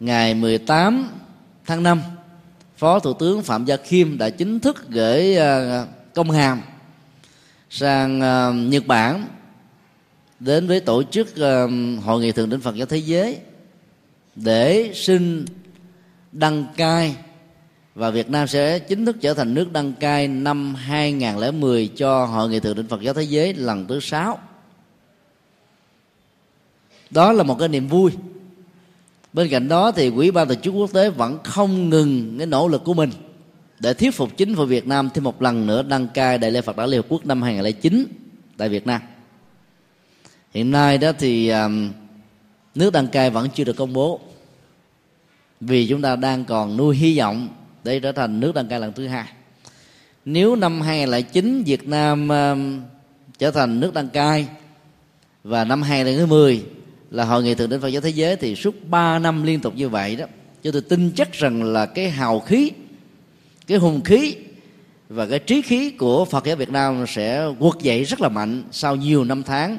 Ngày 0.00 0.34
18 0.34 1.08
tháng 1.66 1.82
5 1.82 2.02
Phó 2.76 2.98
Thủ 2.98 3.12
tướng 3.12 3.42
Phạm 3.42 3.64
Gia 3.64 3.76
Khiêm 3.76 4.18
đã 4.18 4.30
chính 4.30 4.60
thức 4.60 4.88
gửi 4.88 5.36
ờ, 5.36 5.86
công 6.14 6.30
hàm 6.30 6.60
sang 7.70 8.20
ờ, 8.20 8.52
Nhật 8.52 8.86
Bản 8.86 9.26
đến 10.40 10.66
với 10.66 10.80
tổ 10.80 11.02
chức 11.02 11.28
Hội 12.04 12.20
nghị 12.20 12.32
thượng 12.32 12.50
đỉnh 12.50 12.60
Phật 12.60 12.76
giáo 12.76 12.86
thế 12.86 12.96
giới 12.96 13.38
để 14.36 14.90
xin 14.94 15.44
đăng 16.32 16.66
cai 16.76 17.16
và 17.94 18.10
Việt 18.10 18.30
Nam 18.30 18.48
sẽ 18.48 18.78
chính 18.78 19.06
thức 19.06 19.16
trở 19.20 19.34
thành 19.34 19.54
nước 19.54 19.72
đăng 19.72 19.92
cai 19.92 20.28
năm 20.28 20.74
2010 20.74 21.88
cho 21.96 22.24
Hội 22.24 22.48
nghị 22.48 22.60
thượng 22.60 22.76
đỉnh 22.76 22.86
Phật 22.88 23.02
giáo 23.02 23.14
thế 23.14 23.22
giới 23.22 23.54
lần 23.54 23.86
thứ 23.86 24.00
sáu. 24.00 24.38
Đó 27.10 27.32
là 27.32 27.42
một 27.42 27.56
cái 27.58 27.68
niềm 27.68 27.88
vui. 27.88 28.12
Bên 29.32 29.48
cạnh 29.48 29.68
đó 29.68 29.92
thì 29.92 30.10
Quỹ 30.10 30.30
ban 30.30 30.48
tổ 30.48 30.54
chức 30.54 30.74
quốc 30.74 30.92
tế 30.92 31.10
vẫn 31.10 31.38
không 31.44 31.90
ngừng 31.90 32.38
cái 32.38 32.46
nỗ 32.46 32.68
lực 32.68 32.84
của 32.84 32.94
mình 32.94 33.10
để 33.78 33.94
thuyết 33.94 34.14
phục 34.14 34.36
chính 34.36 34.54
phủ 34.54 34.64
Việt 34.64 34.86
Nam 34.86 35.10
thêm 35.14 35.24
một 35.24 35.42
lần 35.42 35.66
nữa 35.66 35.82
đăng 35.82 36.08
cai 36.08 36.38
Đại 36.38 36.50
lễ 36.50 36.60
Phật 36.60 36.76
đản 36.76 36.88
Liên 36.88 37.02
Hợp 37.02 37.06
Quốc 37.08 37.26
năm 37.26 37.42
2009 37.42 38.06
tại 38.56 38.68
Việt 38.68 38.86
Nam. 38.86 39.00
Hiện 40.54 40.70
nay 40.70 40.98
đó 40.98 41.12
thì 41.18 41.52
nước 42.74 42.92
đăng 42.92 43.06
cai 43.06 43.30
vẫn 43.30 43.48
chưa 43.54 43.64
được 43.64 43.76
công 43.76 43.92
bố 43.92 44.20
vì 45.60 45.86
chúng 45.86 46.02
ta 46.02 46.16
đang 46.16 46.44
còn 46.44 46.76
nuôi 46.76 46.96
hy 46.96 47.18
vọng 47.18 47.48
để 47.84 48.00
trở 48.00 48.12
thành 48.12 48.40
nước 48.40 48.54
đăng 48.54 48.68
cai 48.68 48.80
lần 48.80 48.92
thứ 48.92 49.06
hai. 49.06 49.24
Nếu 50.24 50.56
năm 50.56 50.80
2009 50.80 51.62
Việt 51.66 51.88
Nam 51.88 52.28
uh, 52.28 52.58
trở 53.38 53.50
thành 53.50 53.80
nước 53.80 53.94
đăng 53.94 54.08
cai 54.08 54.46
và 55.44 55.64
năm 55.64 55.82
2010 55.82 56.64
là 57.10 57.24
hội 57.24 57.42
nghị 57.42 57.54
thượng 57.54 57.70
đỉnh 57.70 57.80
Phật 57.80 57.88
giáo 57.88 58.02
thế 58.02 58.10
giới 58.10 58.36
thì 58.36 58.56
suốt 58.56 58.74
3 58.88 59.18
năm 59.18 59.42
liên 59.42 59.60
tục 59.60 59.74
như 59.76 59.88
vậy 59.88 60.16
đó 60.16 60.26
cho 60.62 60.72
tôi 60.72 60.82
tin 60.82 61.12
chắc 61.16 61.32
rằng 61.32 61.62
là 61.62 61.86
cái 61.86 62.10
hào 62.10 62.40
khí 62.40 62.70
cái 63.66 63.78
hùng 63.78 64.00
khí 64.04 64.36
và 65.08 65.26
cái 65.26 65.38
trí 65.38 65.62
khí 65.62 65.90
của 65.90 66.24
Phật 66.24 66.44
giáo 66.44 66.56
Việt 66.56 66.70
Nam 66.70 67.04
sẽ 67.08 67.46
quật 67.58 67.74
dậy 67.82 68.04
rất 68.04 68.20
là 68.20 68.28
mạnh 68.28 68.62
sau 68.70 68.96
nhiều 68.96 69.24
năm 69.24 69.42
tháng 69.42 69.78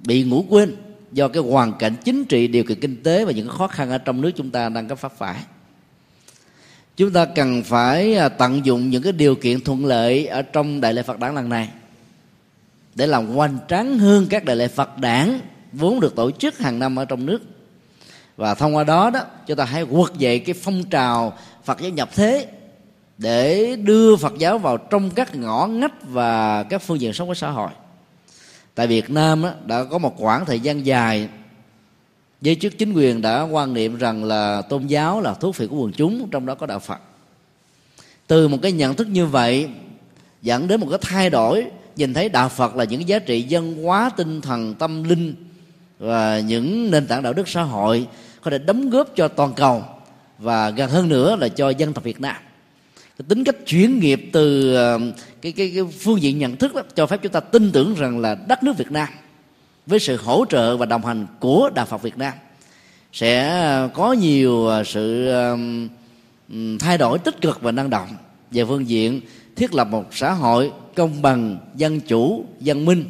bị 0.00 0.24
ngủ 0.24 0.44
quên 0.48 0.76
do 1.12 1.28
cái 1.28 1.42
hoàn 1.42 1.72
cảnh 1.78 1.94
chính 2.04 2.24
trị 2.24 2.48
điều 2.48 2.64
kiện 2.64 2.80
kinh 2.80 3.02
tế 3.02 3.24
và 3.24 3.32
những 3.32 3.48
khó 3.48 3.66
khăn 3.66 3.90
ở 3.90 3.98
trong 3.98 4.20
nước 4.20 4.30
chúng 4.36 4.50
ta 4.50 4.68
đang 4.68 4.88
có 4.88 4.94
phát 4.94 5.12
phải 5.18 5.36
chúng 6.98 7.12
ta 7.12 7.24
cần 7.24 7.62
phải 7.62 8.14
à, 8.14 8.28
tận 8.28 8.66
dụng 8.66 8.90
những 8.90 9.02
cái 9.02 9.12
điều 9.12 9.34
kiện 9.34 9.60
thuận 9.60 9.84
lợi 9.84 10.26
ở 10.26 10.42
trong 10.42 10.80
đại 10.80 10.94
lễ 10.94 11.02
Phật 11.02 11.18
đản 11.18 11.34
lần 11.34 11.48
này 11.48 11.68
để 12.94 13.06
làm 13.06 13.26
hoành 13.26 13.58
tráng 13.68 13.98
hơn 13.98 14.26
các 14.30 14.44
đại 14.44 14.56
lễ 14.56 14.68
Phật 14.68 14.98
đản 14.98 15.40
vốn 15.72 16.00
được 16.00 16.16
tổ 16.16 16.30
chức 16.30 16.58
hàng 16.58 16.78
năm 16.78 16.98
ở 16.98 17.04
trong 17.04 17.26
nước. 17.26 17.42
Và 18.36 18.54
thông 18.54 18.76
qua 18.76 18.84
đó 18.84 19.10
đó 19.10 19.20
chúng 19.46 19.56
ta 19.56 19.64
hãy 19.64 19.84
quật 19.84 20.12
dậy 20.18 20.38
cái 20.38 20.54
phong 20.62 20.84
trào 20.84 21.38
Phật 21.64 21.80
giáo 21.80 21.90
nhập 21.90 22.10
thế 22.14 22.46
để 23.18 23.76
đưa 23.76 24.16
Phật 24.16 24.32
giáo 24.38 24.58
vào 24.58 24.76
trong 24.76 25.10
các 25.10 25.34
ngõ 25.34 25.66
ngách 25.66 26.08
và 26.08 26.62
các 26.62 26.82
phương 26.82 27.00
diện 27.00 27.12
sống 27.12 27.28
của 27.28 27.34
xã 27.34 27.50
hội. 27.50 27.70
Tại 28.74 28.86
Việt 28.86 29.10
Nam 29.10 29.42
đó, 29.42 29.50
đã 29.66 29.84
có 29.84 29.98
một 29.98 30.14
khoảng 30.18 30.44
thời 30.44 30.60
gian 30.60 30.86
dài 30.86 31.28
giới 32.40 32.54
chức 32.54 32.78
chính 32.78 32.92
quyền 32.92 33.22
đã 33.22 33.42
quan 33.42 33.74
niệm 33.74 33.98
rằng 33.98 34.24
là 34.24 34.62
tôn 34.62 34.86
giáo 34.86 35.20
là 35.20 35.34
thuốc 35.34 35.54
phiện 35.54 35.68
của 35.68 35.76
quần 35.76 35.92
chúng 35.92 36.28
trong 36.30 36.46
đó 36.46 36.54
có 36.54 36.66
đạo 36.66 36.78
Phật. 36.78 36.98
Từ 38.26 38.48
một 38.48 38.58
cái 38.62 38.72
nhận 38.72 38.94
thức 38.94 39.08
như 39.08 39.26
vậy 39.26 39.68
dẫn 40.42 40.68
đến 40.68 40.80
một 40.80 40.86
cái 40.90 40.98
thay 41.02 41.30
đổi 41.30 41.66
nhìn 41.96 42.14
thấy 42.14 42.28
đạo 42.28 42.48
Phật 42.48 42.76
là 42.76 42.84
những 42.84 43.08
giá 43.08 43.18
trị 43.18 43.42
dân 43.42 43.82
hóa 43.82 44.10
tinh 44.16 44.40
thần 44.40 44.74
tâm 44.74 45.04
linh 45.04 45.34
và 45.98 46.40
những 46.40 46.90
nền 46.90 47.06
tảng 47.06 47.22
đạo 47.22 47.32
đức 47.32 47.48
xã 47.48 47.62
hội 47.62 48.06
có 48.42 48.50
thể 48.50 48.58
đóng 48.58 48.90
góp 48.90 49.08
cho 49.16 49.28
toàn 49.28 49.52
cầu 49.56 49.84
và 50.38 50.70
gần 50.70 50.90
hơn 50.90 51.08
nữa 51.08 51.36
là 51.36 51.48
cho 51.48 51.70
dân 51.70 51.92
tộc 51.92 52.04
Việt 52.04 52.20
Nam. 52.20 52.36
Cái 53.18 53.24
tính 53.28 53.44
cách 53.44 53.56
chuyển 53.66 53.98
nghiệp 53.98 54.30
từ 54.32 54.74
ờ, 54.74 55.00
cái, 55.42 55.52
cái, 55.52 55.72
cái 55.74 55.84
phương 56.00 56.22
diện 56.22 56.38
nhận 56.38 56.56
thức 56.56 56.74
đó, 56.74 56.82
cho 56.94 57.06
phép 57.06 57.20
chúng 57.22 57.32
ta 57.32 57.40
tin 57.40 57.72
tưởng 57.72 57.94
rằng 57.94 58.18
là 58.18 58.36
đất 58.48 58.62
nước 58.62 58.72
Việt 58.78 58.90
Nam 58.90 59.08
với 59.88 59.98
sự 59.98 60.16
hỗ 60.16 60.44
trợ 60.50 60.76
và 60.76 60.86
đồng 60.86 61.04
hành 61.04 61.26
của 61.40 61.70
đạo 61.74 61.86
Phật 61.86 62.02
Việt 62.02 62.18
Nam, 62.18 62.32
sẽ 63.12 63.48
ờ, 63.48 63.88
có 63.94 64.12
nhiều 64.12 64.66
ờ, 64.66 64.84
sự 64.84 65.32
thay 66.80 66.98
đổi 66.98 67.18
tích 67.18 67.40
cực 67.40 67.62
và 67.62 67.72
năng 67.72 67.90
động 67.90 68.08
về 68.50 68.64
phương 68.64 68.88
diện 68.88 69.20
thiết 69.56 69.74
lập 69.74 69.88
một 69.90 70.04
xã 70.12 70.32
hội 70.32 70.72
công 70.94 71.22
bằng, 71.22 71.58
dân 71.74 72.00
chủ 72.00 72.44
dân 72.60 72.84
minh 72.84 73.04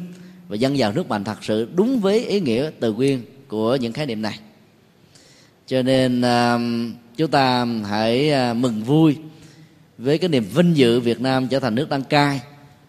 và 0.47 0.55
dân 0.55 0.77
giàu 0.77 0.91
nước 0.91 1.09
mạnh 1.09 1.23
thật 1.23 1.37
sự 1.41 1.69
đúng 1.75 1.99
với 1.99 2.25
ý 2.25 2.39
nghĩa 2.39 2.71
từ 2.79 2.93
nguyên 2.93 3.21
của 3.47 3.75
những 3.75 3.93
khái 3.93 4.05
niệm 4.05 4.21
này. 4.21 4.39
Cho 5.67 5.81
nên 5.81 6.23
chúng 7.17 7.31
ta 7.31 7.65
hãy 7.89 8.29
ờ, 8.31 8.53
mừng 8.53 8.83
vui 8.83 9.17
với 9.97 10.17
cái 10.17 10.29
niềm 10.29 10.45
vinh 10.53 10.77
dự 10.77 10.99
Việt 10.99 11.21
Nam 11.21 11.47
trở 11.47 11.59
thành 11.59 11.75
nước 11.75 11.89
đăng 11.89 12.03
cai 12.03 12.41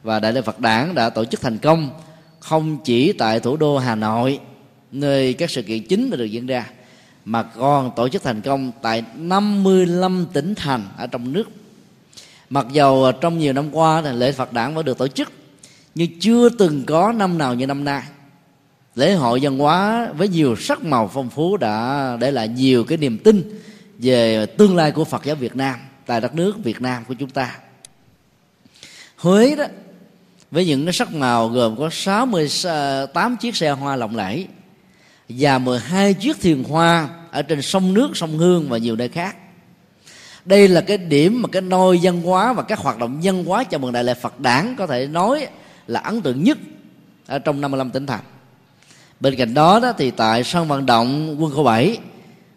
và 0.02 0.20
Đại 0.20 0.32
lễ 0.32 0.42
Phật 0.42 0.60
Đản 0.60 0.94
đã 0.94 1.10
tổ 1.10 1.24
chức 1.24 1.40
thành 1.40 1.58
công 1.58 1.90
không 2.40 2.78
chỉ 2.84 3.12
tại 3.12 3.40
thủ 3.40 3.56
đô 3.56 3.78
Hà 3.78 3.94
Nội, 3.94 4.40
nơi 4.92 5.34
các 5.34 5.50
sự 5.50 5.62
kiện 5.62 5.86
chính 5.86 6.10
đã 6.10 6.16
được 6.16 6.24
diễn 6.24 6.46
ra, 6.46 6.66
mà 7.24 7.42
còn 7.42 7.90
tổ 7.96 8.08
chức 8.08 8.22
thành 8.22 8.40
công 8.40 8.72
tại 8.82 9.04
55 9.16 10.26
tỉnh 10.32 10.54
thành 10.54 10.88
ở 10.96 11.06
trong 11.06 11.32
nước. 11.32 11.50
Mặc 12.50 12.66
dầu 12.72 13.12
trong 13.20 13.38
nhiều 13.38 13.52
năm 13.52 13.74
qua 13.74 14.02
thì 14.02 14.12
lễ 14.12 14.32
Phật 14.32 14.52
Đản 14.52 14.74
vẫn 14.74 14.84
được 14.84 14.98
tổ 14.98 15.08
chức, 15.08 15.32
nhưng 15.94 16.20
chưa 16.20 16.48
từng 16.48 16.84
có 16.86 17.12
năm 17.12 17.38
nào 17.38 17.54
như 17.54 17.66
năm 17.66 17.84
nay. 17.84 18.02
Lễ 18.94 19.14
hội 19.14 19.38
văn 19.42 19.58
hóa 19.58 20.08
với 20.16 20.28
nhiều 20.28 20.56
sắc 20.56 20.84
màu 20.84 21.10
phong 21.14 21.30
phú 21.30 21.56
đã 21.56 22.16
để 22.20 22.30
lại 22.30 22.48
nhiều 22.48 22.84
cái 22.84 22.98
niềm 22.98 23.18
tin 23.18 23.60
về 23.98 24.46
tương 24.46 24.76
lai 24.76 24.92
của 24.92 25.04
Phật 25.04 25.24
giáo 25.24 25.36
Việt 25.36 25.56
Nam, 25.56 25.78
tại 26.06 26.20
đất 26.20 26.34
nước 26.34 26.64
Việt 26.64 26.80
Nam 26.80 27.04
của 27.08 27.14
chúng 27.14 27.30
ta. 27.30 27.58
Huế 29.16 29.56
đó 29.56 29.64
với 30.50 30.66
những 30.66 30.84
cái 30.86 30.92
sắc 30.92 31.14
màu 31.14 31.48
gồm 31.48 31.76
có 31.76 31.90
68 31.92 33.32
ờ, 33.32 33.36
chiếc 33.40 33.56
xe 33.56 33.70
hoa 33.70 33.96
lộng 33.96 34.16
lẫy 34.16 34.46
và 35.28 35.58
12 35.58 36.14
chiếc 36.14 36.40
thuyền 36.40 36.64
hoa 36.64 37.08
ở 37.30 37.42
trên 37.42 37.62
sông 37.62 37.94
nước, 37.94 38.16
sông 38.16 38.38
Hương 38.38 38.68
và 38.68 38.78
nhiều 38.78 38.96
nơi 38.96 39.08
khác. 39.08 39.36
Đây 40.44 40.68
là 40.68 40.80
cái 40.80 40.98
điểm 40.98 41.42
mà 41.42 41.48
cái 41.52 41.62
nôi 41.62 42.00
văn 42.02 42.22
hóa 42.22 42.52
và 42.52 42.62
các 42.62 42.78
hoạt 42.78 42.98
động 42.98 43.20
văn 43.22 43.44
hóa 43.44 43.64
chào 43.64 43.80
mừng 43.80 43.92
đại 43.92 44.04
lễ 44.04 44.14
Phật 44.14 44.40
đản 44.40 44.74
có 44.78 44.86
thể 44.86 45.06
nói 45.06 45.46
là 45.86 46.00
ấn 46.00 46.22
tượng 46.22 46.44
nhất 46.44 46.58
ở 47.26 47.38
trong 47.38 47.60
55 47.60 47.90
tỉnh 47.90 48.06
thành. 48.06 48.20
Bên 49.20 49.36
cạnh 49.36 49.54
đó, 49.54 49.80
đó 49.80 49.92
thì 49.98 50.10
tại 50.10 50.44
sân 50.44 50.68
vận 50.68 50.86
động 50.86 51.36
quân 51.38 51.52
khu 51.54 51.62
7 51.62 51.98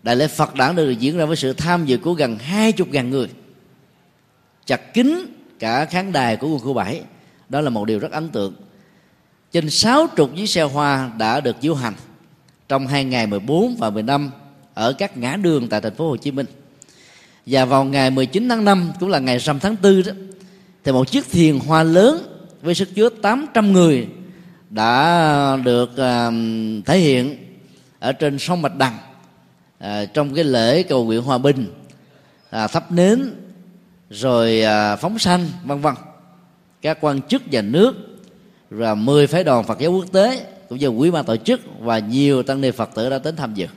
đại 0.03 0.15
lễ 0.15 0.27
Phật 0.27 0.55
đản 0.55 0.75
được 0.75 0.91
diễn 0.91 1.17
ra 1.17 1.25
với 1.25 1.35
sự 1.35 1.53
tham 1.53 1.85
dự 1.85 1.97
của 1.97 2.13
gần 2.13 2.37
hai 2.37 2.71
chục 2.71 2.87
ngàn 2.91 3.09
người 3.09 3.27
chặt 4.65 4.93
kín 4.93 5.25
cả 5.59 5.85
khán 5.85 6.11
đài 6.11 6.37
của 6.37 6.47
quân 6.47 6.59
khu 6.59 6.73
7 6.73 7.01
đó 7.49 7.61
là 7.61 7.69
một 7.69 7.85
điều 7.85 7.99
rất 7.99 8.11
ấn 8.11 8.29
tượng. 8.29 8.53
Trên 9.51 9.69
sáu 9.69 10.07
chục 10.07 10.31
chiếc 10.35 10.49
xe 10.49 10.63
hoa 10.63 11.11
đã 11.17 11.41
được 11.41 11.55
diễu 11.61 11.75
hành 11.75 11.93
trong 12.67 12.87
hai 12.87 13.05
ngày 13.05 13.27
14 13.27 13.75
và 13.79 13.89
15 13.89 14.31
ở 14.73 14.93
các 14.93 15.17
ngã 15.17 15.35
đường 15.35 15.69
tại 15.69 15.81
thành 15.81 15.95
phố 15.95 16.09
Hồ 16.09 16.17
Chí 16.17 16.31
Minh. 16.31 16.45
Và 17.45 17.65
vào 17.65 17.83
ngày 17.83 18.11
19 18.11 18.49
tháng 18.49 18.65
5 18.65 18.91
cũng 18.99 19.09
là 19.09 19.19
ngày 19.19 19.37
rằm 19.37 19.59
tháng 19.59 19.75
4 19.83 20.03
đó 20.03 20.11
thì 20.83 20.91
một 20.91 21.11
chiếc 21.11 21.31
thuyền 21.31 21.59
hoa 21.59 21.83
lớn 21.83 22.33
với 22.61 22.75
sức 22.75 22.89
chứa 22.95 23.09
800 23.09 23.73
người 23.73 24.07
đã 24.69 25.57
được 25.63 25.91
uh, 25.91 26.33
thể 26.85 26.97
hiện 26.97 27.37
ở 27.99 28.11
trên 28.11 28.39
sông 28.39 28.61
Bạch 28.61 28.75
Đằng 28.75 28.97
uh, 29.83 30.13
trong 30.13 30.35
cái 30.35 30.43
lễ 30.43 30.83
cầu 30.83 31.05
nguyện 31.05 31.21
hòa 31.21 31.37
bình 31.37 31.67
uh, 32.63 32.71
thắp 32.71 32.91
nến 32.91 33.33
rồi 34.09 34.63
uh, 34.63 34.99
phóng 34.99 35.19
sanh 35.19 35.49
vân 35.63 35.79
vân 35.79 35.93
các 36.83 36.97
quan 37.01 37.21
chức 37.21 37.47
nhà 37.47 37.61
nước, 37.61 37.95
và 38.69 38.95
10 38.95 39.27
phái 39.27 39.43
đoàn 39.43 39.63
Phật 39.63 39.79
giáo 39.79 39.91
quốc 39.91 40.05
tế, 40.11 40.45
cũng 40.69 40.77
như 40.77 40.87
quý 40.87 41.11
ban 41.11 41.25
tổ 41.25 41.37
chức 41.37 41.61
và 41.79 41.99
nhiều 41.99 42.43
tăng 42.43 42.61
ni 42.61 42.71
Phật 42.71 42.89
tử 42.95 43.09
đã 43.09 43.19
đến 43.19 43.35
tham 43.35 43.53
dự. 43.53 43.67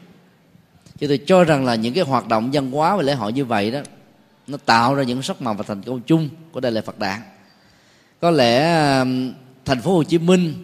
Chứ 0.98 1.06
tôi 1.08 1.18
cho 1.26 1.44
rằng 1.44 1.64
là 1.64 1.74
những 1.74 1.94
cái 1.94 2.04
hoạt 2.04 2.28
động 2.28 2.50
văn 2.52 2.70
hóa 2.70 2.96
và 2.96 3.02
lễ 3.02 3.14
hội 3.14 3.32
như 3.32 3.44
vậy 3.44 3.70
đó, 3.70 3.80
nó 4.46 4.58
tạo 4.64 4.94
ra 4.94 5.02
những 5.02 5.22
sắc 5.22 5.42
màu 5.42 5.54
và 5.54 5.64
thành 5.68 5.82
công 5.82 6.00
chung 6.00 6.28
của 6.52 6.60
đại 6.60 6.72
lễ 6.72 6.80
Phật 6.80 6.98
đản. 6.98 7.20
Có 8.20 8.30
lẽ 8.30 8.60
thành 9.64 9.80
phố 9.82 9.94
Hồ 9.94 10.02
Chí 10.02 10.18
Minh, 10.18 10.54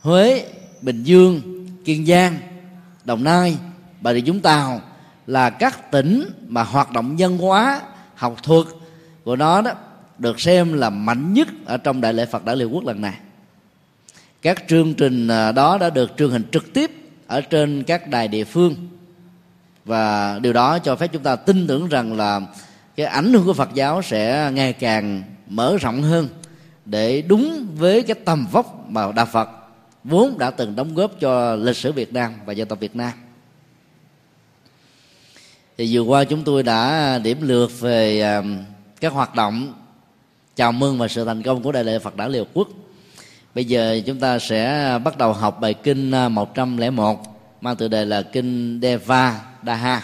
Huế, 0.00 0.46
Bình 0.82 1.02
Dương, 1.02 1.40
Kiên 1.84 2.06
Giang, 2.06 2.38
Đồng 3.04 3.24
Nai, 3.24 3.56
Bà 4.00 4.14
Rịa 4.14 4.20
Vũng 4.20 4.40
Tàu 4.40 4.80
là 5.26 5.50
các 5.50 5.90
tỉnh 5.90 6.30
mà 6.48 6.62
hoạt 6.62 6.92
động 6.92 7.16
văn 7.18 7.38
hóa, 7.38 7.80
học 8.14 8.36
thuật 8.42 8.66
của 9.24 9.36
nó 9.36 9.62
đó 9.62 9.72
được 10.22 10.40
xem 10.40 10.72
là 10.72 10.90
mạnh 10.90 11.32
nhất 11.34 11.48
ở 11.64 11.76
trong 11.76 12.00
đại 12.00 12.12
lễ 12.12 12.26
Phật 12.26 12.44
Đại 12.44 12.56
Liên 12.56 12.74
Quốc 12.74 12.84
lần 12.84 13.00
này. 13.00 13.14
Các 14.42 14.64
chương 14.68 14.94
trình 14.94 15.28
à, 15.28 15.52
đó 15.52 15.78
đã 15.78 15.90
được 15.90 16.10
truyền 16.18 16.30
hình 16.30 16.42
trực 16.52 16.72
tiếp 16.72 16.90
ở 17.26 17.40
trên 17.40 17.82
các 17.82 18.08
đài 18.08 18.28
địa 18.28 18.44
phương. 18.44 18.74
Và 19.84 20.38
điều 20.38 20.52
đó 20.52 20.78
cho 20.78 20.96
phép 20.96 21.06
chúng 21.12 21.22
ta 21.22 21.36
tin 21.36 21.66
tưởng 21.66 21.88
rằng 21.88 22.16
là 22.16 22.40
cái 22.96 23.06
ảnh 23.06 23.32
hưởng 23.32 23.44
của 23.44 23.52
Phật 23.52 23.74
giáo 23.74 24.02
sẽ 24.02 24.50
ngày 24.54 24.72
càng 24.72 25.22
mở 25.48 25.76
rộng 25.80 26.02
hơn 26.02 26.28
để 26.84 27.22
đúng 27.22 27.66
với 27.76 28.02
cái 28.02 28.14
tầm 28.24 28.46
vóc 28.52 28.84
mà 28.88 29.12
đạo 29.12 29.26
Phật 29.26 29.48
vốn 30.04 30.38
đã 30.38 30.50
từng 30.50 30.76
đóng 30.76 30.94
góp 30.94 31.20
cho 31.20 31.54
lịch 31.54 31.76
sử 31.76 31.92
Việt 31.92 32.12
Nam 32.12 32.32
và 32.46 32.52
dân 32.52 32.68
tộc 32.68 32.80
Việt 32.80 32.96
Nam. 32.96 33.12
Thì 35.78 35.88
vừa 35.92 36.02
qua 36.02 36.24
chúng 36.24 36.44
tôi 36.44 36.62
đã 36.62 37.18
điểm 37.18 37.38
lược 37.40 37.80
về 37.80 38.20
à, 38.20 38.42
các 39.00 39.12
hoạt 39.12 39.34
động 39.34 39.72
chào 40.56 40.72
mừng 40.72 40.98
và 40.98 41.08
sự 41.08 41.24
thành 41.24 41.42
công 41.42 41.62
của 41.62 41.72
đại 41.72 41.84
lễ 41.84 41.98
Phật 41.98 42.16
đản 42.16 42.30
Liều 42.30 42.44
Quốc. 42.54 42.68
Bây 43.54 43.64
giờ 43.64 44.00
chúng 44.06 44.18
ta 44.18 44.38
sẽ 44.38 44.98
bắt 45.04 45.18
đầu 45.18 45.32
học 45.32 45.60
bài 45.60 45.74
kinh 45.74 46.10
à, 46.10 46.28
101 46.28 47.20
mang 47.60 47.76
tựa 47.76 47.88
đề 47.88 48.04
là 48.04 48.22
kinh 48.22 48.80
Deva 48.82 49.40
Daha 49.62 50.02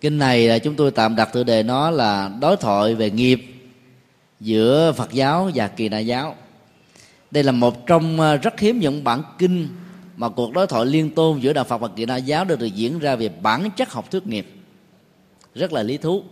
kinh 0.00 0.18
này 0.18 0.48
là 0.48 0.58
chúng 0.58 0.74
tôi 0.74 0.90
tạm 0.90 1.16
đặt 1.16 1.32
tựa 1.32 1.44
đề 1.44 1.62
nó 1.62 1.90
là 1.90 2.30
đối 2.40 2.56
thoại 2.56 2.94
về 2.94 3.10
nghiệp 3.10 3.54
giữa 4.40 4.92
Phật 4.92 5.12
giáo 5.12 5.50
và 5.54 5.68
Kỳ 5.68 5.88
Na 5.88 5.98
giáo. 5.98 6.36
Đây 7.30 7.44
là 7.44 7.52
một 7.52 7.86
trong 7.86 8.20
à, 8.20 8.36
rất 8.36 8.60
hiếm 8.60 8.80
những 8.80 9.04
bản 9.04 9.22
kinh 9.38 9.68
mà 10.16 10.28
cuộc 10.28 10.52
đối 10.52 10.66
thoại 10.66 10.86
liên 10.86 11.10
tôn 11.10 11.38
giữa 11.38 11.52
đạo 11.52 11.64
Phật 11.64 11.78
và 11.78 11.88
Kỳ 11.88 12.06
Na 12.06 12.16
giáo 12.16 12.44
được, 12.44 12.58
được 12.58 12.66
diễn 12.66 12.98
ra 12.98 13.16
về 13.16 13.28
bản 13.28 13.70
chất 13.76 13.92
học 13.92 14.10
thuyết 14.10 14.26
nghiệp. 14.26 14.46
Rất 15.54 15.72
là 15.72 15.82
lý 15.82 15.96
thú 15.96 16.22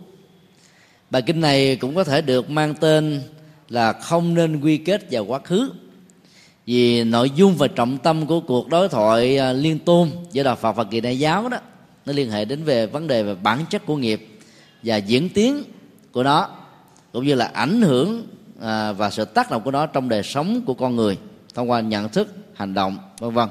bài 1.11 1.21
kinh 1.21 1.41
này 1.41 1.75
cũng 1.75 1.95
có 1.95 2.03
thể 2.03 2.21
được 2.21 2.49
mang 2.49 2.75
tên 2.75 3.21
là 3.69 3.93
không 3.93 4.33
nên 4.33 4.61
quy 4.61 4.77
kết 4.77 5.11
vào 5.11 5.25
quá 5.25 5.39
khứ. 5.39 5.71
Vì 6.65 7.03
nội 7.03 7.31
dung 7.35 7.55
và 7.55 7.67
trọng 7.67 7.97
tâm 7.97 8.25
của 8.25 8.39
cuộc 8.39 8.67
đối 8.67 8.89
thoại 8.89 9.37
à, 9.37 9.53
liên 9.53 9.79
tôn 9.79 10.09
giữa 10.31 10.43
đạo 10.43 10.55
Phật 10.55 10.71
và 10.71 10.83
Kỳ 10.83 11.01
đại 11.01 11.19
giáo 11.19 11.49
đó, 11.49 11.57
nó 12.05 12.13
liên 12.13 12.31
hệ 12.31 12.45
đến 12.45 12.63
về 12.63 12.85
vấn 12.85 13.07
đề 13.07 13.23
về 13.23 13.35
bản 13.35 13.65
chất 13.69 13.85
của 13.85 13.95
nghiệp 13.95 14.27
và 14.83 14.97
diễn 14.97 15.29
tiến 15.29 15.63
của 16.11 16.23
nó, 16.23 16.49
cũng 17.13 17.25
như 17.25 17.35
là 17.35 17.45
ảnh 17.45 17.81
hưởng 17.81 18.27
à, 18.61 18.91
và 18.91 19.09
sự 19.09 19.25
tác 19.25 19.51
động 19.51 19.61
của 19.63 19.71
nó 19.71 19.85
trong 19.85 20.09
đời 20.09 20.23
sống 20.23 20.61
của 20.65 20.73
con 20.73 20.95
người 20.95 21.17
thông 21.53 21.71
qua 21.71 21.81
nhận 21.81 22.09
thức, 22.09 22.35
hành 22.53 22.73
động, 22.73 22.97
vân 23.19 23.31
vân. 23.31 23.49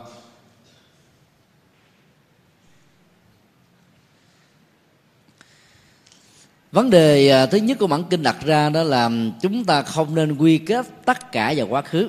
Vấn 6.72 6.90
đề 6.90 7.28
à, 7.28 7.46
thứ 7.46 7.58
nhất 7.58 7.78
của 7.78 7.86
bản 7.86 8.04
kinh 8.10 8.22
đặt 8.22 8.36
ra 8.44 8.70
đó 8.70 8.82
là 8.82 9.10
chúng 9.40 9.64
ta 9.64 9.82
không 9.82 10.14
nên 10.14 10.36
quy 10.36 10.58
kết 10.58 10.86
tất 11.04 11.32
cả 11.32 11.54
vào 11.56 11.66
quá 11.66 11.82
khứ. 11.82 12.08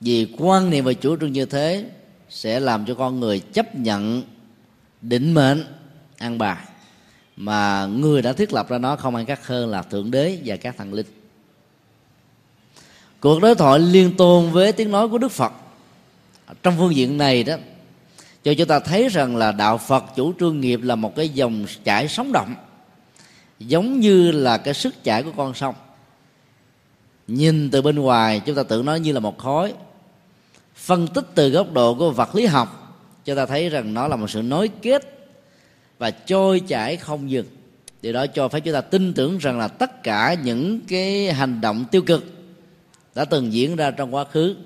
Vì 0.00 0.34
quan 0.38 0.70
niệm 0.70 0.84
và 0.84 0.92
chủ 0.92 1.16
trương 1.16 1.32
như 1.32 1.46
thế 1.46 1.84
sẽ 2.28 2.60
làm 2.60 2.86
cho 2.86 2.94
con 2.94 3.20
người 3.20 3.40
chấp 3.40 3.74
nhận 3.74 4.22
định 5.00 5.34
mệnh 5.34 5.64
ăn 6.18 6.38
bài. 6.38 6.64
Mà 7.36 7.86
người 7.86 8.22
đã 8.22 8.32
thiết 8.32 8.52
lập 8.52 8.68
ra 8.68 8.78
nó 8.78 8.96
không 8.96 9.14
ai 9.14 9.24
khác 9.24 9.46
hơn 9.46 9.70
là 9.70 9.82
thượng 9.82 10.10
đế 10.10 10.38
và 10.44 10.56
các 10.56 10.76
thần 10.78 10.92
linh. 10.92 11.06
Cuộc 13.20 13.40
đối 13.40 13.54
thoại 13.54 13.78
liên 13.78 14.16
tôn 14.16 14.50
với 14.50 14.72
tiếng 14.72 14.90
nói 14.90 15.08
của 15.08 15.18
đức 15.18 15.32
phật 15.32 15.52
trong 16.62 16.74
phương 16.78 16.94
diện 16.94 17.18
này 17.18 17.44
đó, 17.44 17.56
cho 18.44 18.54
chúng 18.54 18.68
ta 18.68 18.78
thấy 18.78 19.08
rằng 19.08 19.36
là 19.36 19.52
đạo 19.52 19.78
phật 19.78 20.04
chủ 20.16 20.32
trương 20.40 20.60
nghiệp 20.60 20.80
là 20.82 20.94
một 20.94 21.16
cái 21.16 21.28
dòng 21.28 21.66
chảy 21.84 22.08
sống 22.08 22.32
động 22.32 22.54
giống 23.58 24.00
như 24.00 24.30
là 24.30 24.58
cái 24.58 24.74
sức 24.74 25.04
chảy 25.04 25.22
của 25.22 25.32
con 25.36 25.54
sông. 25.54 25.74
Nhìn 27.26 27.70
từ 27.70 27.82
bên 27.82 27.96
ngoài, 27.96 28.40
chúng 28.46 28.56
ta 28.56 28.62
tưởng 28.62 28.84
nó 28.84 28.94
như 28.94 29.12
là 29.12 29.20
một 29.20 29.38
khối 29.38 29.72
phân 30.74 31.06
tích 31.06 31.24
từ 31.34 31.50
góc 31.50 31.72
độ 31.72 31.94
của 31.94 32.10
vật 32.10 32.34
lý 32.34 32.46
học 32.46 32.80
cho 33.24 33.34
ta 33.34 33.46
thấy 33.46 33.68
rằng 33.68 33.94
nó 33.94 34.08
là 34.08 34.16
một 34.16 34.30
sự 34.30 34.42
nối 34.42 34.68
kết 34.68 35.28
và 35.98 36.10
trôi 36.10 36.60
chảy 36.60 36.96
không 36.96 37.30
dừng. 37.30 37.46
Điều 38.02 38.12
đó 38.12 38.26
cho 38.26 38.48
phép 38.48 38.60
chúng 38.60 38.74
ta 38.74 38.80
tin 38.80 39.14
tưởng 39.14 39.38
rằng 39.38 39.58
là 39.58 39.68
tất 39.68 40.02
cả 40.02 40.36
những 40.42 40.80
cái 40.88 41.32
hành 41.32 41.60
động 41.60 41.84
tiêu 41.90 42.02
cực 42.02 42.24
đã 43.14 43.24
từng 43.24 43.52
diễn 43.52 43.76
ra 43.76 43.90
trong 43.90 44.14
quá 44.14 44.24
khứ 44.24 44.56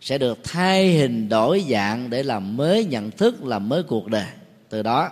sẽ 0.00 0.18
được 0.18 0.38
thay 0.44 0.92
hình 0.92 1.28
đổi 1.28 1.64
dạng 1.70 2.10
để 2.10 2.22
làm 2.22 2.56
mới 2.56 2.84
nhận 2.84 3.10
thức, 3.10 3.44
làm 3.44 3.68
mới 3.68 3.82
cuộc 3.82 4.06
đời. 4.08 4.26
Từ 4.68 4.82
đó, 4.82 5.10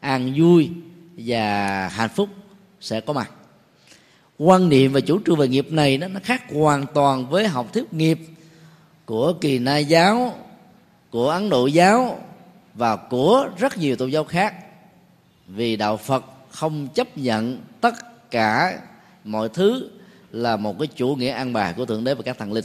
an 0.00 0.32
vui 0.36 0.70
và 1.16 1.88
hạnh 1.88 2.10
phúc 2.14 2.28
sẽ 2.84 3.00
có 3.00 3.12
mặt. 3.12 3.30
Quan 4.38 4.68
niệm 4.68 4.92
và 4.92 5.00
chủ 5.00 5.20
trương 5.26 5.36
về 5.36 5.48
nghiệp 5.48 5.66
này 5.70 5.96
đó, 5.98 6.08
nó 6.08 6.20
khác 6.22 6.42
hoàn 6.52 6.86
toàn 6.94 7.26
với 7.30 7.48
học 7.48 7.72
thuyết 7.72 7.94
nghiệp 7.94 8.18
của 9.06 9.32
kỳ 9.40 9.58
na 9.58 9.78
giáo 9.78 10.34
của 11.10 11.30
ấn 11.30 11.50
độ 11.50 11.66
giáo 11.66 12.20
và 12.74 12.96
của 12.96 13.48
rất 13.58 13.78
nhiều 13.78 13.96
tôn 13.96 14.10
giáo 14.10 14.24
khác. 14.24 14.54
Vì 15.46 15.76
đạo 15.76 15.96
phật 15.96 16.24
không 16.50 16.88
chấp 16.88 17.18
nhận 17.18 17.60
tất 17.80 18.30
cả 18.30 18.78
mọi 19.24 19.48
thứ 19.48 19.90
là 20.32 20.56
một 20.56 20.78
cái 20.78 20.86
chủ 20.86 21.14
nghĩa 21.14 21.30
an 21.30 21.52
bài 21.52 21.74
của 21.76 21.86
thượng 21.86 22.04
đế 22.04 22.14
và 22.14 22.22
các 22.22 22.38
thần 22.38 22.52
linh. 22.52 22.64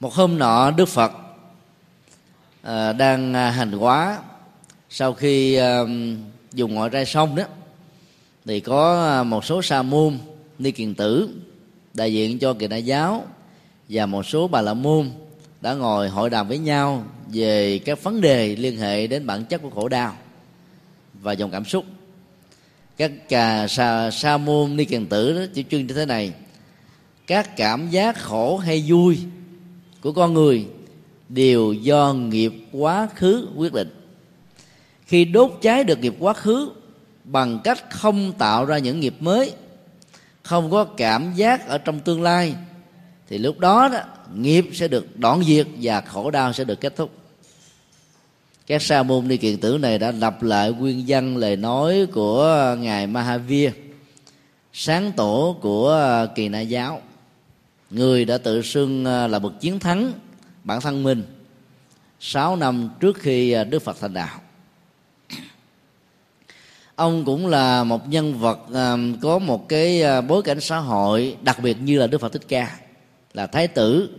Một 0.00 0.14
hôm 0.14 0.38
nọ 0.38 0.70
đức 0.70 0.88
phật 0.88 1.12
ờ, 2.62 2.90
à, 2.90 2.92
đang 2.92 3.34
hành 3.34 3.72
hóa 3.72 4.18
sau 4.90 5.12
khi 5.12 5.54
à, 5.54 5.80
dùng 6.52 6.74
ngoại 6.74 6.90
rai 6.92 7.06
sông 7.06 7.36
đó 7.36 7.44
thì 8.44 8.60
có 8.60 9.06
à, 9.06 9.22
một 9.22 9.44
số 9.44 9.62
sa 9.62 9.82
môn 9.82 10.18
ni 10.58 10.70
kiền 10.70 10.94
tử 10.94 11.28
đại 11.94 12.12
diện 12.12 12.38
cho 12.38 12.54
kỳ 12.54 12.66
đại 12.66 12.82
giáo 12.82 13.24
và 13.88 14.06
một 14.06 14.26
số 14.26 14.48
bà 14.48 14.60
la 14.60 14.74
môn 14.74 15.10
đã 15.60 15.74
ngồi 15.74 16.08
hội 16.08 16.30
đàm 16.30 16.48
với 16.48 16.58
nhau 16.58 17.04
về 17.32 17.78
các 17.78 18.02
vấn 18.02 18.20
đề 18.20 18.56
liên 18.56 18.78
hệ 18.78 19.06
đến 19.06 19.26
bản 19.26 19.44
chất 19.44 19.62
của 19.62 19.70
khổ 19.70 19.88
đau 19.88 20.16
và 21.22 21.32
dòng 21.32 21.50
cảm 21.50 21.64
xúc. 21.64 21.84
Các 22.96 23.28
cà 23.28 23.68
sa, 23.68 24.10
sa 24.10 24.36
môn 24.36 24.76
ni 24.76 24.84
kiền 24.84 25.06
tử 25.06 25.38
đó 25.38 25.46
chỉ 25.54 25.64
chuyên 25.70 25.86
như 25.86 25.94
thế 25.94 26.06
này. 26.06 26.32
Các 27.26 27.56
cảm 27.56 27.90
giác 27.90 28.18
khổ 28.18 28.56
hay 28.56 28.84
vui 28.88 29.18
của 30.00 30.12
con 30.12 30.34
người 30.34 30.66
đều 31.28 31.72
do 31.72 32.14
nghiệp 32.14 32.52
quá 32.72 33.08
khứ 33.14 33.48
quyết 33.56 33.72
định 33.72 33.97
khi 35.08 35.24
đốt 35.24 35.58
cháy 35.62 35.84
được 35.84 35.98
nghiệp 35.98 36.14
quá 36.18 36.32
khứ 36.32 36.70
bằng 37.24 37.60
cách 37.64 37.90
không 37.90 38.32
tạo 38.32 38.64
ra 38.64 38.78
những 38.78 39.00
nghiệp 39.00 39.14
mới 39.20 39.52
không 40.42 40.70
có 40.70 40.84
cảm 40.84 41.34
giác 41.34 41.68
ở 41.68 41.78
trong 41.78 42.00
tương 42.00 42.22
lai 42.22 42.54
thì 43.28 43.38
lúc 43.38 43.58
đó, 43.58 43.88
đó 43.88 43.98
nghiệp 44.34 44.68
sẽ 44.72 44.88
được 44.88 45.18
đoạn 45.18 45.44
diệt 45.44 45.66
và 45.82 46.00
khổ 46.00 46.30
đau 46.30 46.52
sẽ 46.52 46.64
được 46.64 46.80
kết 46.80 46.96
thúc. 46.96 47.10
Các 48.66 48.82
sa 48.82 49.02
môn 49.02 49.28
ni 49.28 49.36
kiền 49.36 49.58
tử 49.58 49.78
này 49.78 49.98
đã 49.98 50.10
lặp 50.10 50.42
lại 50.42 50.72
nguyên 50.72 51.04
văn 51.06 51.36
lời 51.36 51.56
nói 51.56 52.06
của 52.12 52.76
ngài 52.80 53.06
Mahavir 53.06 53.70
sáng 54.72 55.12
tổ 55.12 55.56
của 55.60 56.26
kỳ 56.34 56.48
na 56.48 56.60
giáo. 56.60 57.02
Người 57.90 58.24
đã 58.24 58.38
tự 58.38 58.62
xưng 58.62 59.04
à, 59.04 59.26
là 59.26 59.38
bậc 59.38 59.60
chiến 59.60 59.78
thắng 59.78 60.12
bản 60.64 60.80
thân 60.80 61.02
mình 61.02 61.22
sáu 62.20 62.56
năm 62.56 62.90
trước 63.00 63.18
khi 63.18 63.52
à, 63.52 63.64
Đức 63.64 63.82
Phật 63.82 63.96
thành 64.00 64.14
đạo 64.14 64.40
ông 66.98 67.24
cũng 67.24 67.46
là 67.46 67.84
một 67.84 68.08
nhân 68.08 68.38
vật 68.38 68.58
à, 68.74 68.96
có 69.22 69.38
một 69.38 69.68
cái 69.68 70.02
à, 70.02 70.20
bối 70.20 70.42
cảnh 70.42 70.60
xã 70.60 70.78
hội 70.78 71.36
đặc 71.42 71.58
biệt 71.62 71.76
như 71.80 71.98
là 71.98 72.06
Đức 72.06 72.20
Phật 72.20 72.32
Thích 72.32 72.48
Ca. 72.48 72.78
Là 73.34 73.46
thái 73.46 73.68
tử 73.68 74.10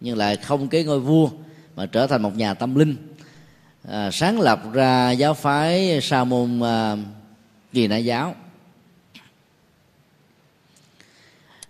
nhưng 0.00 0.16
lại 0.16 0.36
không 0.36 0.68
cái 0.68 0.84
ngôi 0.84 1.00
vua 1.00 1.30
mà 1.76 1.86
trở 1.86 2.06
thành 2.06 2.22
một 2.22 2.36
nhà 2.36 2.54
tâm 2.54 2.74
linh. 2.74 2.96
À, 3.88 4.10
sáng 4.12 4.40
lập 4.40 4.62
ra 4.72 5.10
giáo 5.10 5.34
phái 5.34 6.00
sa 6.02 6.24
môn 6.24 6.60
à, 6.60 6.96
kỳ 7.72 7.86
na 7.86 7.96
giáo. 7.96 8.34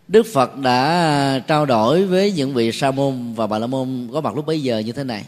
Đức 0.09 0.27
phật 0.35 0.57
đã 0.57 0.85
à, 0.85 1.39
trao 1.39 1.67
đổi 1.67 2.05
với 2.05 2.33
những 2.33 2.55
vị 2.55 2.73
sa 2.73 2.91
môn 2.91 3.33
và 3.33 3.47
bà 3.47 3.59
la 3.59 3.67
môn 3.67 4.09
có 4.13 4.21
mặt 4.21 4.37
lúc 4.37 4.47
bấy 4.47 4.63
giờ 4.63 4.79
như 4.79 4.93
thế 4.93 5.05
này. 5.05 5.25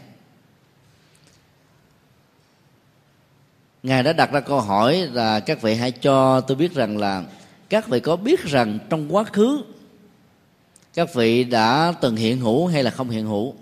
Ngài 3.83 4.03
đã 4.03 4.13
đặt 4.13 4.31
ra 4.31 4.39
câu 4.39 4.61
hỏi 4.61 5.07
là 5.11 5.39
các 5.39 5.61
vị 5.61 5.75
hãy 5.75 5.91
cho 5.91 6.41
tôi 6.41 6.57
biết 6.57 6.73
rằng 6.73 6.97
là 6.97 7.23
các 7.69 7.87
vị 7.87 7.99
có 7.99 8.15
biết 8.15 8.43
rằng 8.43 8.79
trong 8.89 9.15
quá 9.15 9.23
khứ 9.23 9.63
các 10.93 11.13
vị 11.13 11.43
đã 11.43 11.93
từng 12.01 12.15
hiện 12.15 12.39
hữu 12.39 12.67
hay 12.67 12.83
là 12.83 12.91
không 12.91 13.09
hiện 13.09 13.25
hữu? 13.25 13.53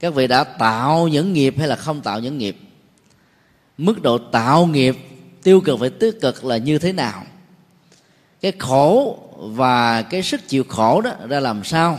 Các 0.00 0.14
vị 0.14 0.26
đã 0.26 0.44
tạo 0.44 1.08
những 1.08 1.32
nghiệp 1.32 1.54
hay 1.58 1.68
là 1.68 1.76
không 1.76 2.00
tạo 2.00 2.20
những 2.20 2.38
nghiệp? 2.38 2.56
Mức 3.78 4.02
độ 4.02 4.18
tạo 4.18 4.66
nghiệp 4.66 4.96
tiêu 5.42 5.60
cực 5.60 5.78
và 5.78 5.88
tích 6.00 6.20
cực 6.20 6.44
là 6.44 6.56
như 6.56 6.78
thế 6.78 6.92
nào? 6.92 7.24
Cái 8.40 8.52
khổ 8.58 9.18
và 9.36 10.02
cái 10.02 10.22
sức 10.22 10.48
chịu 10.48 10.64
khổ 10.68 11.00
đó 11.00 11.10
ra 11.28 11.40
làm 11.40 11.64
sao? 11.64 11.98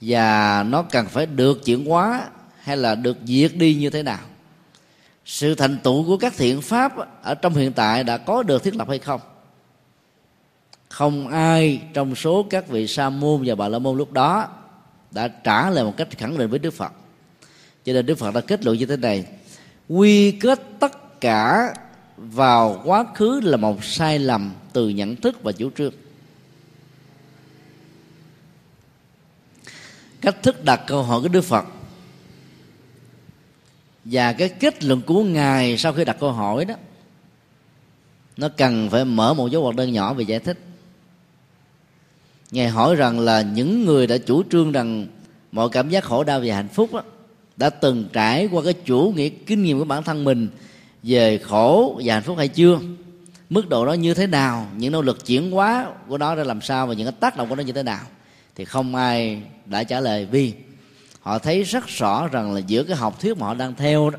Và 0.00 0.62
nó 0.62 0.82
cần 0.82 1.06
phải 1.06 1.26
được 1.26 1.64
chuyển 1.64 1.86
hóa 1.86 2.28
hay 2.60 2.76
là 2.76 2.94
được 2.94 3.16
diệt 3.24 3.54
đi 3.54 3.74
như 3.74 3.90
thế 3.90 4.02
nào? 4.02 4.20
Sự 5.24 5.54
thành 5.54 5.78
tựu 5.78 6.06
của 6.06 6.16
các 6.16 6.34
thiện 6.36 6.62
pháp 6.62 7.22
ở 7.22 7.34
trong 7.34 7.54
hiện 7.54 7.72
tại 7.72 8.04
đã 8.04 8.18
có 8.18 8.42
được 8.42 8.62
thiết 8.62 8.76
lập 8.76 8.88
hay 8.88 8.98
không? 8.98 9.20
Không 10.88 11.28
ai 11.28 11.82
trong 11.94 12.14
số 12.14 12.46
các 12.50 12.68
vị 12.68 12.86
sa 12.86 13.10
môn 13.10 13.42
và 13.46 13.54
bà 13.54 13.68
la 13.68 13.78
môn 13.78 13.98
lúc 13.98 14.12
đó 14.12 14.48
đã 15.10 15.28
trả 15.28 15.70
lời 15.70 15.84
một 15.84 15.96
cách 15.96 16.08
khẳng 16.18 16.38
định 16.38 16.50
với 16.50 16.58
đức 16.58 16.74
phật. 16.74 16.92
Cho 17.84 17.92
nên 17.92 18.06
đức 18.06 18.18
phật 18.18 18.34
đã 18.34 18.40
kết 18.40 18.64
luận 18.64 18.78
như 18.78 18.86
thế 18.86 18.96
này. 18.96 19.24
Quy 19.88 20.30
kết 20.30 20.60
tất 20.80 21.20
cả 21.20 21.74
vào 22.16 22.82
quá 22.84 23.04
khứ 23.14 23.40
là 23.44 23.56
một 23.56 23.84
sai 23.84 24.18
lầm 24.18 24.54
từ 24.72 24.88
nhận 24.88 25.16
thức 25.16 25.42
và 25.42 25.52
chủ 25.52 25.70
trương. 25.78 25.92
Cách 30.20 30.36
thức 30.42 30.64
đặt 30.64 30.80
câu 30.86 31.02
hỏi 31.02 31.20
của 31.22 31.28
đức 31.28 31.44
phật 31.44 31.64
và 34.10 34.32
cái 34.32 34.48
kết 34.48 34.84
luận 34.84 35.02
của 35.02 35.24
ngài 35.24 35.78
sau 35.78 35.92
khi 35.92 36.04
đặt 36.04 36.16
câu 36.20 36.32
hỏi 36.32 36.64
đó 36.64 36.74
nó 38.36 38.48
cần 38.48 38.90
phải 38.90 39.04
mở 39.04 39.34
một 39.34 39.50
dấu 39.50 39.62
ngoặc 39.62 39.76
đơn 39.76 39.92
nhỏ 39.92 40.14
về 40.14 40.24
giải 40.24 40.38
thích. 40.38 40.58
Ngài 42.50 42.68
hỏi 42.68 42.94
rằng 42.94 43.20
là 43.20 43.42
những 43.42 43.84
người 43.84 44.06
đã 44.06 44.18
chủ 44.18 44.42
trương 44.50 44.72
rằng 44.72 45.06
mọi 45.52 45.68
cảm 45.68 45.88
giác 45.88 46.04
khổ 46.04 46.24
đau 46.24 46.40
và 46.44 46.54
hạnh 46.54 46.68
phúc 46.68 46.92
đó, 46.92 47.02
đã 47.56 47.70
từng 47.70 48.04
trải 48.12 48.48
qua 48.52 48.62
cái 48.64 48.72
chủ 48.72 49.12
nghĩa 49.16 49.28
kinh 49.28 49.62
nghiệm 49.62 49.78
của 49.78 49.84
bản 49.84 50.02
thân 50.02 50.24
mình 50.24 50.48
về 51.02 51.38
khổ 51.38 52.00
và 52.04 52.14
hạnh 52.14 52.22
phúc 52.22 52.38
hay 52.38 52.48
chưa? 52.48 52.78
Mức 53.50 53.68
độ 53.68 53.86
đó 53.86 53.92
như 53.92 54.14
thế 54.14 54.26
nào? 54.26 54.66
Những 54.76 54.92
nỗ 54.92 55.02
lực 55.02 55.26
chuyển 55.26 55.50
hóa 55.50 55.86
của 56.08 56.18
nó 56.18 56.34
ra 56.34 56.44
làm 56.44 56.60
sao? 56.60 56.86
Và 56.86 56.94
những 56.94 57.06
cái 57.06 57.16
tác 57.20 57.36
động 57.36 57.48
của 57.48 57.56
nó 57.56 57.62
như 57.62 57.72
thế 57.72 57.82
nào? 57.82 58.04
Thì 58.56 58.64
không 58.64 58.94
ai 58.94 59.42
đã 59.66 59.84
trả 59.84 60.00
lời 60.00 60.26
vì 60.30 60.52
họ 61.20 61.38
thấy 61.38 61.62
rất 61.62 61.86
rõ 61.86 62.28
rằng 62.28 62.52
là 62.54 62.60
giữa 62.60 62.84
cái 62.84 62.96
học 62.96 63.20
thuyết 63.20 63.36
mà 63.38 63.46
họ 63.46 63.54
đang 63.54 63.74
theo 63.74 64.10
đó, 64.10 64.18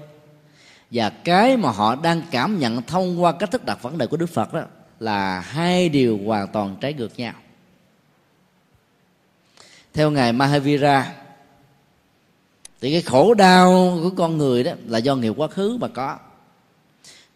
và 0.91 1.09
cái 1.09 1.57
mà 1.57 1.71
họ 1.71 1.95
đang 1.95 2.21
cảm 2.31 2.59
nhận 2.59 2.81
thông 2.81 3.23
qua 3.23 3.31
cách 3.31 3.51
thức 3.51 3.65
đặt 3.65 3.81
vấn 3.81 3.97
đề 3.97 4.07
của 4.07 4.17
đức 4.17 4.29
phật 4.29 4.53
đó 4.53 4.61
là 4.99 5.39
hai 5.39 5.89
điều 5.89 6.19
hoàn 6.25 6.47
toàn 6.47 6.75
trái 6.81 6.93
ngược 6.93 7.19
nhau. 7.19 7.33
Theo 9.93 10.11
ngài 10.11 10.33
mahavira, 10.33 11.13
thì 12.81 12.91
cái 12.91 13.01
khổ 13.01 13.33
đau 13.33 13.99
của 14.03 14.09
con 14.09 14.37
người 14.37 14.63
đó 14.63 14.71
là 14.87 14.97
do 14.97 15.15
nghiệp 15.15 15.33
quá 15.37 15.47
khứ 15.47 15.77
mà 15.81 15.87
có. 15.87 16.17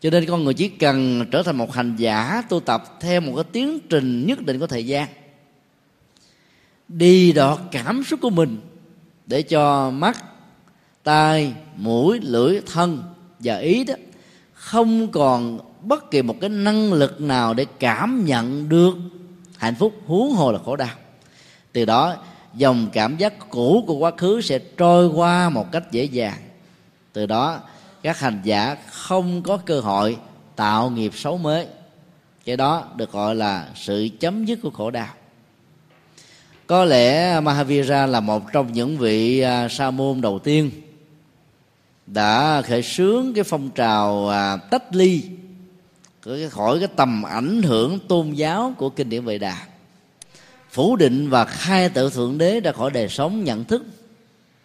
Cho 0.01 0.09
nên 0.09 0.25
con 0.25 0.43
người 0.43 0.53
chỉ 0.53 0.69
cần 0.69 1.25
trở 1.31 1.43
thành 1.43 1.55
một 1.55 1.73
hành 1.73 1.95
giả, 1.95 2.43
tu 2.49 2.59
tập 2.59 2.97
theo 2.99 3.21
một 3.21 3.33
cái 3.35 3.43
tiến 3.51 3.79
trình 3.89 4.25
nhất 4.27 4.45
định 4.45 4.59
của 4.59 4.67
thời 4.67 4.85
gian, 4.85 5.07
đi 6.87 7.31
đọt 7.31 7.59
cảm 7.71 8.03
xúc 8.03 8.19
của 8.21 8.29
mình 8.29 8.61
để 9.27 9.41
cho 9.41 9.89
mắt, 9.89 10.23
tai, 11.03 11.53
mũi, 11.75 12.19
lưỡi, 12.23 12.61
thân 12.73 13.03
và 13.39 13.57
ý 13.57 13.83
đó 13.83 13.93
không 14.53 15.07
còn 15.07 15.59
bất 15.81 16.11
kỳ 16.11 16.21
một 16.21 16.35
cái 16.41 16.49
năng 16.49 16.93
lực 16.93 17.21
nào 17.21 17.53
để 17.53 17.65
cảm 17.79 18.25
nhận 18.25 18.69
được 18.69 18.95
hạnh 19.57 19.75
phúc, 19.75 19.93
huống 20.05 20.31
hồ 20.31 20.51
là 20.51 20.59
khổ 20.65 20.75
đau. 20.75 20.95
Từ 21.73 21.85
đó, 21.85 22.15
dòng 22.53 22.87
cảm 22.93 23.17
giác 23.17 23.49
cũ 23.49 23.83
của 23.87 23.93
quá 23.93 24.11
khứ 24.17 24.41
sẽ 24.41 24.59
trôi 24.59 25.07
qua 25.07 25.49
một 25.49 25.71
cách 25.71 25.91
dễ 25.91 26.03
dàng. 26.03 26.37
Từ 27.13 27.25
đó, 27.25 27.59
các 28.01 28.19
hành 28.19 28.41
giả 28.43 28.77
không 28.91 29.41
có 29.41 29.57
cơ 29.57 29.79
hội 29.79 30.17
tạo 30.55 30.89
nghiệp 30.89 31.11
xấu 31.15 31.37
mới. 31.37 31.67
Cái 32.45 32.57
đó 32.57 32.83
được 32.95 33.11
gọi 33.11 33.35
là 33.35 33.67
sự 33.75 34.09
chấm 34.19 34.45
dứt 34.45 34.59
của 34.61 34.69
khổ 34.69 34.91
đau 34.91 35.07
có 36.67 36.85
lẽ 36.85 37.39
Mahavira 37.39 38.05
là 38.05 38.19
một 38.19 38.51
trong 38.51 38.73
những 38.73 38.97
vị 38.97 39.39
à, 39.39 39.67
sa 39.69 39.91
môn 39.91 40.21
đầu 40.21 40.39
tiên 40.39 40.71
đã 42.07 42.61
khởi 42.61 42.83
xướng 42.83 43.33
cái 43.33 43.43
phong 43.43 43.69
trào 43.69 44.29
à, 44.29 44.57
tách 44.57 44.95
ly 44.95 45.23
khỏi 46.51 46.79
cái 46.79 46.87
tầm 46.95 47.23
ảnh 47.23 47.61
hưởng 47.61 47.99
tôn 48.07 48.31
giáo 48.31 48.73
của 48.77 48.89
kinh 48.89 49.09
điển 49.09 49.25
Vệ 49.25 49.37
Đà. 49.37 49.57
Phủ 50.71 50.95
định 50.95 51.29
và 51.29 51.45
khai 51.45 51.89
tự 51.89 52.09
thượng 52.09 52.37
đế 52.37 52.59
ra 52.59 52.71
khỏi 52.71 52.91
đời 52.91 53.09
sống, 53.09 53.43
nhận 53.43 53.65
thức 53.65 53.85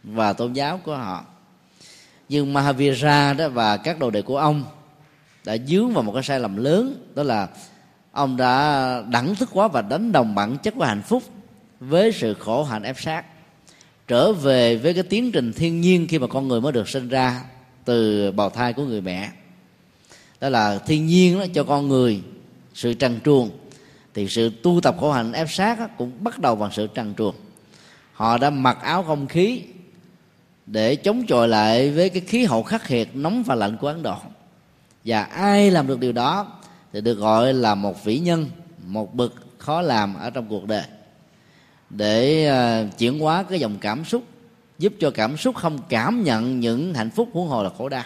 và 0.05 0.33
tôn 0.33 0.53
giáo 0.53 0.81
của 0.85 0.97
họ. 0.97 1.25
Nhưng 2.29 2.53
Mahavira 2.53 3.33
đó 3.33 3.49
và 3.49 3.77
các 3.77 3.99
đồ 3.99 4.11
đệ 4.11 4.23
của 4.23 4.37
ông 4.37 4.65
đã 5.45 5.57
dướng 5.67 5.93
vào 5.93 6.03
một 6.03 6.13
cái 6.13 6.23
sai 6.23 6.41
lầm 6.41 6.57
lớn, 6.57 7.09
đó 7.15 7.23
là 7.23 7.49
ông 8.13 8.37
đã 8.37 9.03
đẳng 9.09 9.35
thức 9.35 9.49
quá 9.53 9.69
và 9.69 9.83
đánh 9.83 10.13
đồng 10.13 10.35
bản 10.35 10.59
chất 10.59 10.75
của 10.75 10.85
hạnh 10.85 11.03
phúc 11.03 11.23
với 11.81 12.13
sự 12.13 12.35
khổ 12.35 12.65
hạnh 12.65 12.83
ép 12.83 13.01
sát, 13.01 13.25
trở 14.09 14.33
về 14.33 14.77
với 14.77 14.95
cái 14.95 15.03
tiến 15.03 15.33
trình 15.33 15.53
thiên 15.53 15.81
nhiên 15.81 16.07
khi 16.09 16.19
mà 16.19 16.27
con 16.27 16.49
người 16.49 16.61
mới 16.61 16.73
được 16.73 16.89
sinh 16.89 17.09
ra 17.09 17.45
từ 17.85 18.31
bào 18.33 18.51
thai 18.51 18.73
của 18.73 18.85
người 18.85 19.01
mẹ. 19.01 19.31
Đó 20.41 20.49
là 20.49 20.79
thiên 20.79 21.07
nhiên 21.07 21.39
đó 21.39 21.45
cho 21.55 21.65
con 21.65 21.89
người 21.89 22.23
sự 22.75 22.95
trần 22.95 23.21
truồng, 23.25 23.51
thì 24.15 24.29
sự 24.29 24.51
tu 24.63 24.81
tập 24.83 24.97
khổ 25.01 25.13
hạnh 25.13 25.33
ép 25.33 25.51
sát 25.51 25.99
cũng 25.99 26.13
bắt 26.25 26.39
đầu 26.39 26.57
bằng 26.57 26.71
sự 26.73 26.87
trần 26.87 27.15
truồng. 27.15 27.35
Họ 28.13 28.39
đã 28.39 28.51
mặc 28.51 28.79
áo 28.83 29.03
không 29.03 29.27
khí 29.27 29.63
để 30.67 30.97
chống 30.97 31.27
chọi 31.27 31.49
lại 31.49 31.91
với 31.91 32.09
cái 32.09 32.21
khí 32.21 32.45
hậu 32.45 32.63
khắc 32.63 32.91
nghiệt, 32.91 33.17
nóng 33.17 33.43
và 33.43 33.55
lạnh 33.55 33.77
của 33.81 33.89
ấn 33.89 34.03
độ. 34.03 34.17
Và 35.05 35.23
ai 35.23 35.71
làm 35.71 35.87
được 35.87 35.99
điều 35.99 36.13
đó 36.13 36.53
thì 36.93 37.01
được 37.01 37.15
gọi 37.15 37.55
là 37.55 37.75
một 37.75 38.05
vĩ 38.05 38.19
nhân, 38.19 38.51
một 38.87 39.15
bậc 39.15 39.33
khó 39.59 39.83
làm 39.83 40.15
ở 40.15 40.31
trong 40.31 40.49
cuộc 40.49 40.67
đời 40.67 40.83
để 41.91 42.47
à, 42.47 42.87
chuyển 42.99 43.19
hóa 43.19 43.43
cái 43.43 43.61
dòng 43.61 43.77
cảm 43.81 44.05
xúc 44.05 44.25
giúp 44.79 44.93
cho 45.01 45.11
cảm 45.11 45.37
xúc 45.37 45.57
không 45.57 45.79
cảm 45.89 46.25
nhận 46.25 46.61
những 46.61 46.95
hạnh 46.95 47.11
phúc 47.11 47.29
huống 47.33 47.49
hồ 47.49 47.63
là 47.63 47.71
khổ 47.79 47.89
đau. 47.89 48.05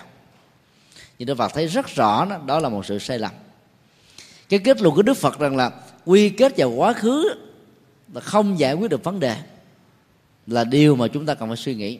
Nhưng 1.18 1.26
Đức 1.26 1.34
Phật 1.34 1.52
thấy 1.54 1.66
rất 1.66 1.86
rõ 1.86 2.24
đó, 2.24 2.38
đó 2.46 2.58
là 2.58 2.68
một 2.68 2.86
sự 2.86 2.98
sai 2.98 3.18
lầm. 3.18 3.32
Cái 4.48 4.60
kết 4.64 4.80
luận 4.80 4.94
của 4.94 5.02
Đức 5.02 5.16
Phật 5.16 5.38
rằng 5.38 5.56
là 5.56 5.70
quy 6.04 6.28
kết 6.28 6.52
vào 6.56 6.70
quá 6.70 6.92
khứ 6.92 7.34
là 8.14 8.20
không 8.20 8.58
giải 8.58 8.74
quyết 8.74 8.90
được 8.90 9.04
vấn 9.04 9.20
đề 9.20 9.36
là 10.46 10.64
điều 10.64 10.96
mà 10.96 11.08
chúng 11.08 11.26
ta 11.26 11.34
cần 11.34 11.48
phải 11.48 11.56
suy 11.56 11.74
nghĩ. 11.74 11.98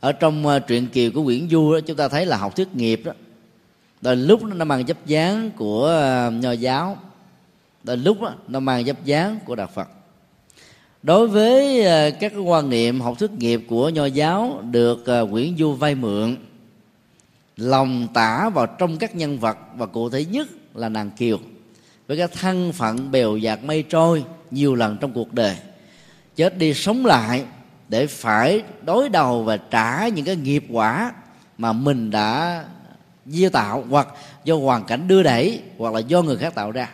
Ở 0.00 0.12
trong 0.12 0.46
uh, 0.46 0.62
truyện 0.66 0.86
kiều 0.86 1.10
của 1.14 1.22
Nguyễn 1.22 1.48
Du 1.50 1.72
đó, 1.72 1.80
chúng 1.80 1.96
ta 1.96 2.08
thấy 2.08 2.26
là 2.26 2.36
học 2.36 2.56
thuyết 2.56 2.74
nghiệp 2.74 3.02
đó. 3.04 3.12
Rồi 4.02 4.16
lúc 4.16 4.42
nó 4.42 4.64
mang 4.64 4.86
dấp 4.86 5.06
dáng 5.06 5.50
của 5.56 6.02
uh, 6.28 6.42
nho 6.42 6.52
giáo. 6.52 6.98
Rồi 7.84 7.96
lúc 7.96 8.20
đó, 8.20 8.34
nó 8.48 8.60
mang 8.60 8.84
dấp 8.84 9.04
dáng 9.04 9.38
của 9.44 9.54
đạo 9.54 9.68
Phật 9.74 9.88
đối 11.02 11.28
với 11.28 11.84
ờ, 11.84 12.10
các 12.10 12.32
quan 12.44 12.70
niệm 12.70 13.00
học 13.00 13.18
thuyết 13.18 13.30
nghiệp 13.30 13.60
của 13.68 13.88
nho 13.88 14.06
giáo 14.06 14.62
được 14.70 15.06
ờ, 15.06 15.26
Nguyễn 15.26 15.56
Du 15.58 15.72
vay 15.72 15.94
mượn, 15.94 16.36
lòng 17.56 18.08
tả 18.14 18.48
vào 18.48 18.66
trong 18.66 18.98
các 18.98 19.16
nhân 19.16 19.38
vật 19.38 19.58
và 19.76 19.86
cụ 19.86 20.10
thể 20.10 20.24
nhất 20.24 20.48
là 20.74 20.88
nàng 20.88 21.10
kiều 21.10 21.38
với 22.06 22.16
cái 22.16 22.28
thân 22.28 22.72
phận 22.72 23.10
bèo 23.10 23.36
dạt 23.36 23.64
mây 23.64 23.82
trôi 23.82 24.24
nhiều 24.50 24.74
lần 24.74 24.96
trong 25.00 25.12
cuộc 25.12 25.34
đời. 25.34 25.56
Chết 26.36 26.58
đi 26.58 26.74
sống 26.74 27.06
lại 27.06 27.44
để 27.88 28.06
phải 28.06 28.62
đối 28.82 29.08
đầu 29.08 29.42
và 29.42 29.56
trả 29.56 30.08
những 30.08 30.24
cái 30.24 30.36
nghiệp 30.36 30.64
quả 30.70 31.12
mà 31.58 31.72
mình 31.72 32.10
đã 32.10 32.64
gieo 33.26 33.50
tạo 33.50 33.84
hoặc 33.90 34.08
do 34.44 34.56
hoàn 34.56 34.84
cảnh 34.84 35.08
đưa 35.08 35.22
đẩy 35.22 35.62
hoặc 35.78 35.94
là 35.94 36.00
do 36.00 36.22
người 36.22 36.36
khác 36.36 36.54
tạo 36.54 36.70
ra. 36.70 36.90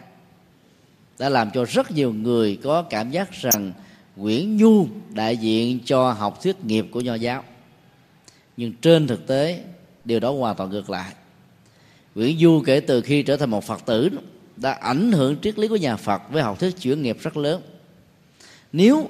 Đã 1.19 1.29
làm 1.29 1.51
cho 1.51 1.65
rất 1.65 1.91
nhiều 1.91 2.13
người 2.13 2.59
có 2.63 2.83
cảm 2.83 3.11
giác 3.11 3.33
rằng 3.33 3.73
Nguyễn 4.17 4.57
Nhu, 4.57 4.87
đại 5.11 5.37
diện 5.37 5.79
cho 5.85 6.13
học 6.13 6.43
thuyết 6.43 6.65
nghiệp 6.65 6.87
của 6.91 7.01
nho 7.01 7.15
giáo. 7.15 7.43
Nhưng 8.57 8.73
trên 8.73 9.07
thực 9.07 9.27
tế, 9.27 9.65
điều 10.05 10.21
đó 10.21 10.33
hoàn 10.33 10.57
toàn 10.57 10.71
ngược 10.71 10.91
lại. 10.91 11.13
Nguyễn 12.15 12.39
Du 12.39 12.63
kể 12.67 12.81
từ 12.81 13.01
khi 13.01 13.23
trở 13.23 13.37
thành 13.37 13.51
một 13.51 13.65
Phật 13.65 13.87
tử 13.87 14.11
đã 14.57 14.73
ảnh 14.73 15.13
hưởng 15.13 15.37
triết 15.41 15.59
lý 15.59 15.69
của 15.69 15.77
nhà 15.77 15.97
Phật 15.97 16.23
với 16.31 16.43
học 16.43 16.61
thuyết 16.61 16.81
chuyển 16.81 17.03
nghiệp 17.03 17.17
rất 17.21 17.37
lớn. 17.37 17.63
Nếu 18.73 19.09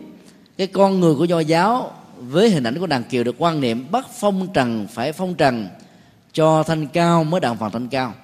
cái 0.57 0.67
con 0.67 1.01
người 1.01 1.15
của 1.15 1.25
nho 1.25 1.41
giáo 1.41 1.93
với 2.19 2.51
hình 2.51 2.65
ảnh 2.65 2.79
của 2.79 2.87
đàn 2.87 3.05
kiều 3.05 3.25
được 3.25 3.35
quan 3.39 3.61
niệm 3.61 3.87
bắt 3.91 4.07
phong 4.21 4.49
trần, 4.55 4.87
phải 4.91 5.13
phong 5.13 5.35
trần, 5.35 5.69
cho 6.33 6.63
thanh 6.63 6.87
cao 6.87 7.25
mới 7.25 7.41
đặng 7.41 7.57
phần 7.57 7.73
thanh 7.73 7.89
cao, 7.89 8.15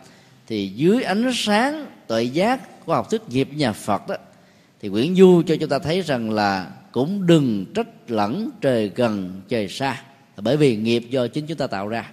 thì 0.46 0.68
dưới 0.68 1.02
ánh 1.02 1.30
sáng 1.34 1.86
tuệ 2.06 2.22
giác 2.22 2.86
của 2.86 2.94
học 2.94 3.10
thuyết 3.10 3.28
nghiệp 3.28 3.48
nhà 3.54 3.72
Phật 3.72 4.08
đó 4.08 4.16
thì 4.82 4.88
Nguyễn 4.88 5.14
Du 5.14 5.42
cho 5.46 5.56
chúng 5.60 5.68
ta 5.68 5.78
thấy 5.78 6.00
rằng 6.00 6.30
là 6.30 6.70
cũng 6.92 7.26
đừng 7.26 7.66
trách 7.74 7.88
lẫn 8.08 8.50
trời 8.60 8.92
gần, 8.94 9.40
trời 9.48 9.68
xa. 9.68 10.02
Bởi 10.36 10.56
vì 10.56 10.76
nghiệp 10.76 11.06
do 11.10 11.26
chính 11.26 11.46
chúng 11.46 11.58
ta 11.58 11.66
tạo 11.66 11.88
ra. 11.88 12.10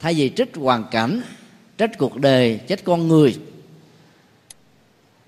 Thay 0.00 0.14
vì 0.14 0.28
trách 0.28 0.48
hoàn 0.56 0.84
cảnh, 0.90 1.20
trách 1.78 1.98
cuộc 1.98 2.16
đời, 2.16 2.60
trách 2.66 2.84
con 2.84 3.08
người, 3.08 3.36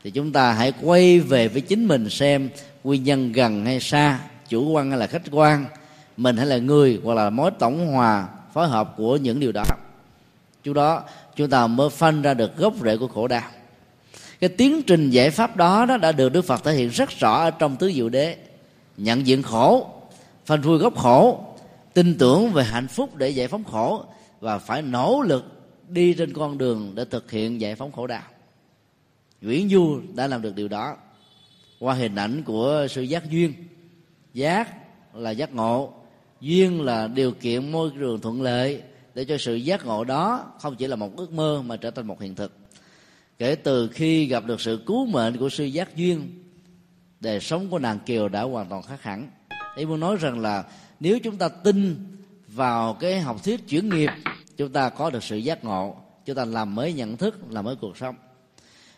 thì 0.05 0.11
chúng 0.11 0.33
ta 0.33 0.53
hãy 0.53 0.73
quay 0.83 1.21
về 1.21 1.49
với 1.49 1.61
chính 1.61 1.89
mình 1.89 2.11
xem 2.11 2.51
nguyên 2.85 3.05
nhân 3.05 3.33
gần 3.33 3.65
hay 3.65 3.81
xa, 3.81 4.21
chủ 4.49 4.71
quan 4.71 4.91
hay 4.91 4.99
là 4.99 5.07
khách 5.07 5.23
quan, 5.31 5.65
mình 6.17 6.37
hay 6.37 6.47
là 6.47 6.59
người, 6.59 7.01
hoặc 7.05 7.15
là 7.15 7.31
mối 7.31 7.51
tổng 7.59 7.87
hòa, 7.87 8.29
phối 8.55 8.69
hợp 8.69 8.95
của 8.97 9.17
những 9.17 9.41
điều 9.41 9.53
đó. 9.53 9.65
Chú 10.63 10.73
đó, 10.73 11.03
chúng 11.37 11.51
ta 11.51 11.67
mới 11.67 11.91
phân 11.91 12.23
ra 12.23 12.35
được 12.35 12.57
gốc 12.57 12.75
rễ 12.85 12.97
của 12.97 13.09
khổ 13.09 13.29
đau 13.29 13.43
cái 14.41 14.51
tiến 14.51 14.83
trình 14.83 15.11
giải 15.11 15.31
pháp 15.31 15.57
đó, 15.57 15.87
đó 15.87 15.97
đã 15.97 16.13
được 16.13 16.33
đức 16.33 16.43
phật 16.43 16.65
thể 16.65 16.75
hiện 16.75 16.89
rất 16.89 17.11
rõ 17.11 17.43
ở 17.43 17.51
trong 17.51 17.77
tứ 17.77 17.93
diệu 17.93 18.09
đế. 18.09 18.37
Nhận 18.97 19.27
diện 19.27 19.43
khổ 19.43 19.87
phân 20.47 20.63
phui 20.63 20.79
gốc 20.79 20.97
khổ 20.97 21.45
tin 21.95 22.19
tưởng 22.19 22.53
về 22.53 22.65
hạnh 22.65 22.89
phúc 22.89 23.17
để 23.17 23.29
giải 23.29 23.49
phóng 23.49 23.65
khổ 23.65 24.05
và 24.41 24.59
phải 24.59 24.83
nỗ 24.83 25.23
lực 25.27 25.45
đi 25.89 26.15
trên 26.15 26.33
con 26.33 26.59
đường 26.59 26.93
để 26.95 27.05
thực 27.05 27.31
hiện 27.31 27.61
giải 27.61 27.75
phóng 27.75 27.93
khổ 27.93 28.07
đạo. 28.07 28.23
Nguyễn 29.41 29.69
Du 29.69 30.01
đã 30.15 30.27
làm 30.27 30.43
được 30.43 30.55
điều 30.55 30.69
đó. 30.69 30.97
Qua 31.79 31.95
hình 31.95 32.15
ảnh 32.15 32.43
của 32.43 32.87
sự 32.91 33.03
giác 33.03 33.31
duyên 33.31 33.53
giác 34.35 34.69
là 35.15 35.31
giác 35.31 35.55
ngộ 35.55 35.93
duyên 36.41 36.83
là 36.83 37.07
điều 37.07 37.33
kiện 37.33 37.73
môi 37.73 37.91
trường 37.99 38.21
thuận 38.21 38.43
lợi 38.43 38.83
để 39.15 39.25
cho 39.25 39.39
sự 39.39 39.55
giác 39.55 39.87
ngộ 39.87 40.05
đó 40.05 40.53
không 40.61 40.77
chỉ 40.77 40.87
là 40.87 40.97
một 40.97 41.17
ước 41.17 41.33
mơ 41.33 41.63
mà 41.67 41.77
trở 41.77 41.91
thành 41.91 42.07
một 42.07 42.21
hiện 42.21 42.35
thực 42.35 42.60
kể 43.41 43.55
từ 43.55 43.89
khi 43.89 44.27
gặp 44.27 44.45
được 44.47 44.61
sự 44.61 44.83
cứu 44.87 45.07
mệnh 45.07 45.37
của 45.37 45.49
sư 45.49 45.65
giác 45.65 45.97
duyên 45.97 46.45
đời 47.21 47.41
sống 47.41 47.71
của 47.71 47.79
nàng 47.79 47.99
kiều 47.99 48.29
đã 48.29 48.43
hoàn 48.43 48.69
toàn 48.69 48.83
khác 48.83 49.03
hẳn. 49.03 49.31
Ý 49.77 49.87
muốn 49.87 50.01
nói 50.01 50.17
rằng 50.17 50.41
là 50.41 50.65
nếu 51.01 51.19
chúng 51.19 51.37
ta 51.37 51.49
tin 51.49 52.07
vào 52.49 52.95
cái 52.95 53.21
học 53.21 53.45
thuyết 53.45 53.69
chuyển 53.69 53.89
nghiệp 53.89 54.11
chúng 54.57 54.73
ta 54.73 54.89
có 54.89 55.11
được 55.11 55.25
sự 55.25 55.37
giác 55.37 55.65
ngộ 55.65 55.97
chúng 56.25 56.37
ta 56.37 56.45
làm 56.45 56.75
mới 56.75 56.93
nhận 56.93 57.17
thức 57.17 57.53
làm 57.53 57.65
mới 57.65 57.77
cuộc 57.77 57.97
sống. 57.97 58.15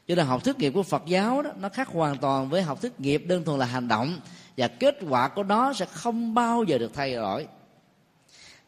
Cho 0.09 0.14
nên 0.14 0.26
học 0.26 0.45
thuyết 0.45 0.59
nghiệp 0.59 0.70
của 0.70 0.82
phật 0.82 1.03
giáo 1.07 1.43
đó 1.43 1.51
nó 1.59 1.68
khác 1.68 1.88
hoàn 1.88 2.18
toàn 2.18 2.49
với 2.49 2.62
học 2.62 2.80
thuyết 2.82 3.01
nghiệp 3.01 3.24
đơn 3.26 3.45
thuần 3.45 3.59
là 3.59 3.66
hành 3.66 3.88
động 3.88 4.20
và 4.57 4.68
kết 4.68 4.99
quả 5.09 5.28
của 5.28 5.43
nó 5.43 5.72
sẽ 5.72 5.86
không 5.86 6.34
bao 6.34 6.64
giờ 6.64 6.78
được 6.78 6.95
thay 6.95 7.14
đổi. 7.14 7.47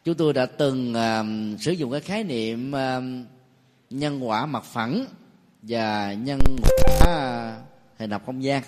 Chúng 0.03 0.15
tôi 0.15 0.33
đã 0.33 0.45
từng 0.45 0.93
uh, 0.93 1.61
sử 1.61 1.71
dụng 1.71 1.91
cái 1.91 2.01
khái 2.01 2.23
niệm 2.23 2.71
uh, 2.71 3.03
nhân 3.89 4.27
quả 4.27 4.45
mặt 4.45 4.63
phẳng 4.63 5.05
và 5.67 6.13
nhân 6.13 6.39
quả 6.65 7.57
hình 7.97 8.11
học 8.11 8.21
không 8.25 8.43
gian 8.43 8.63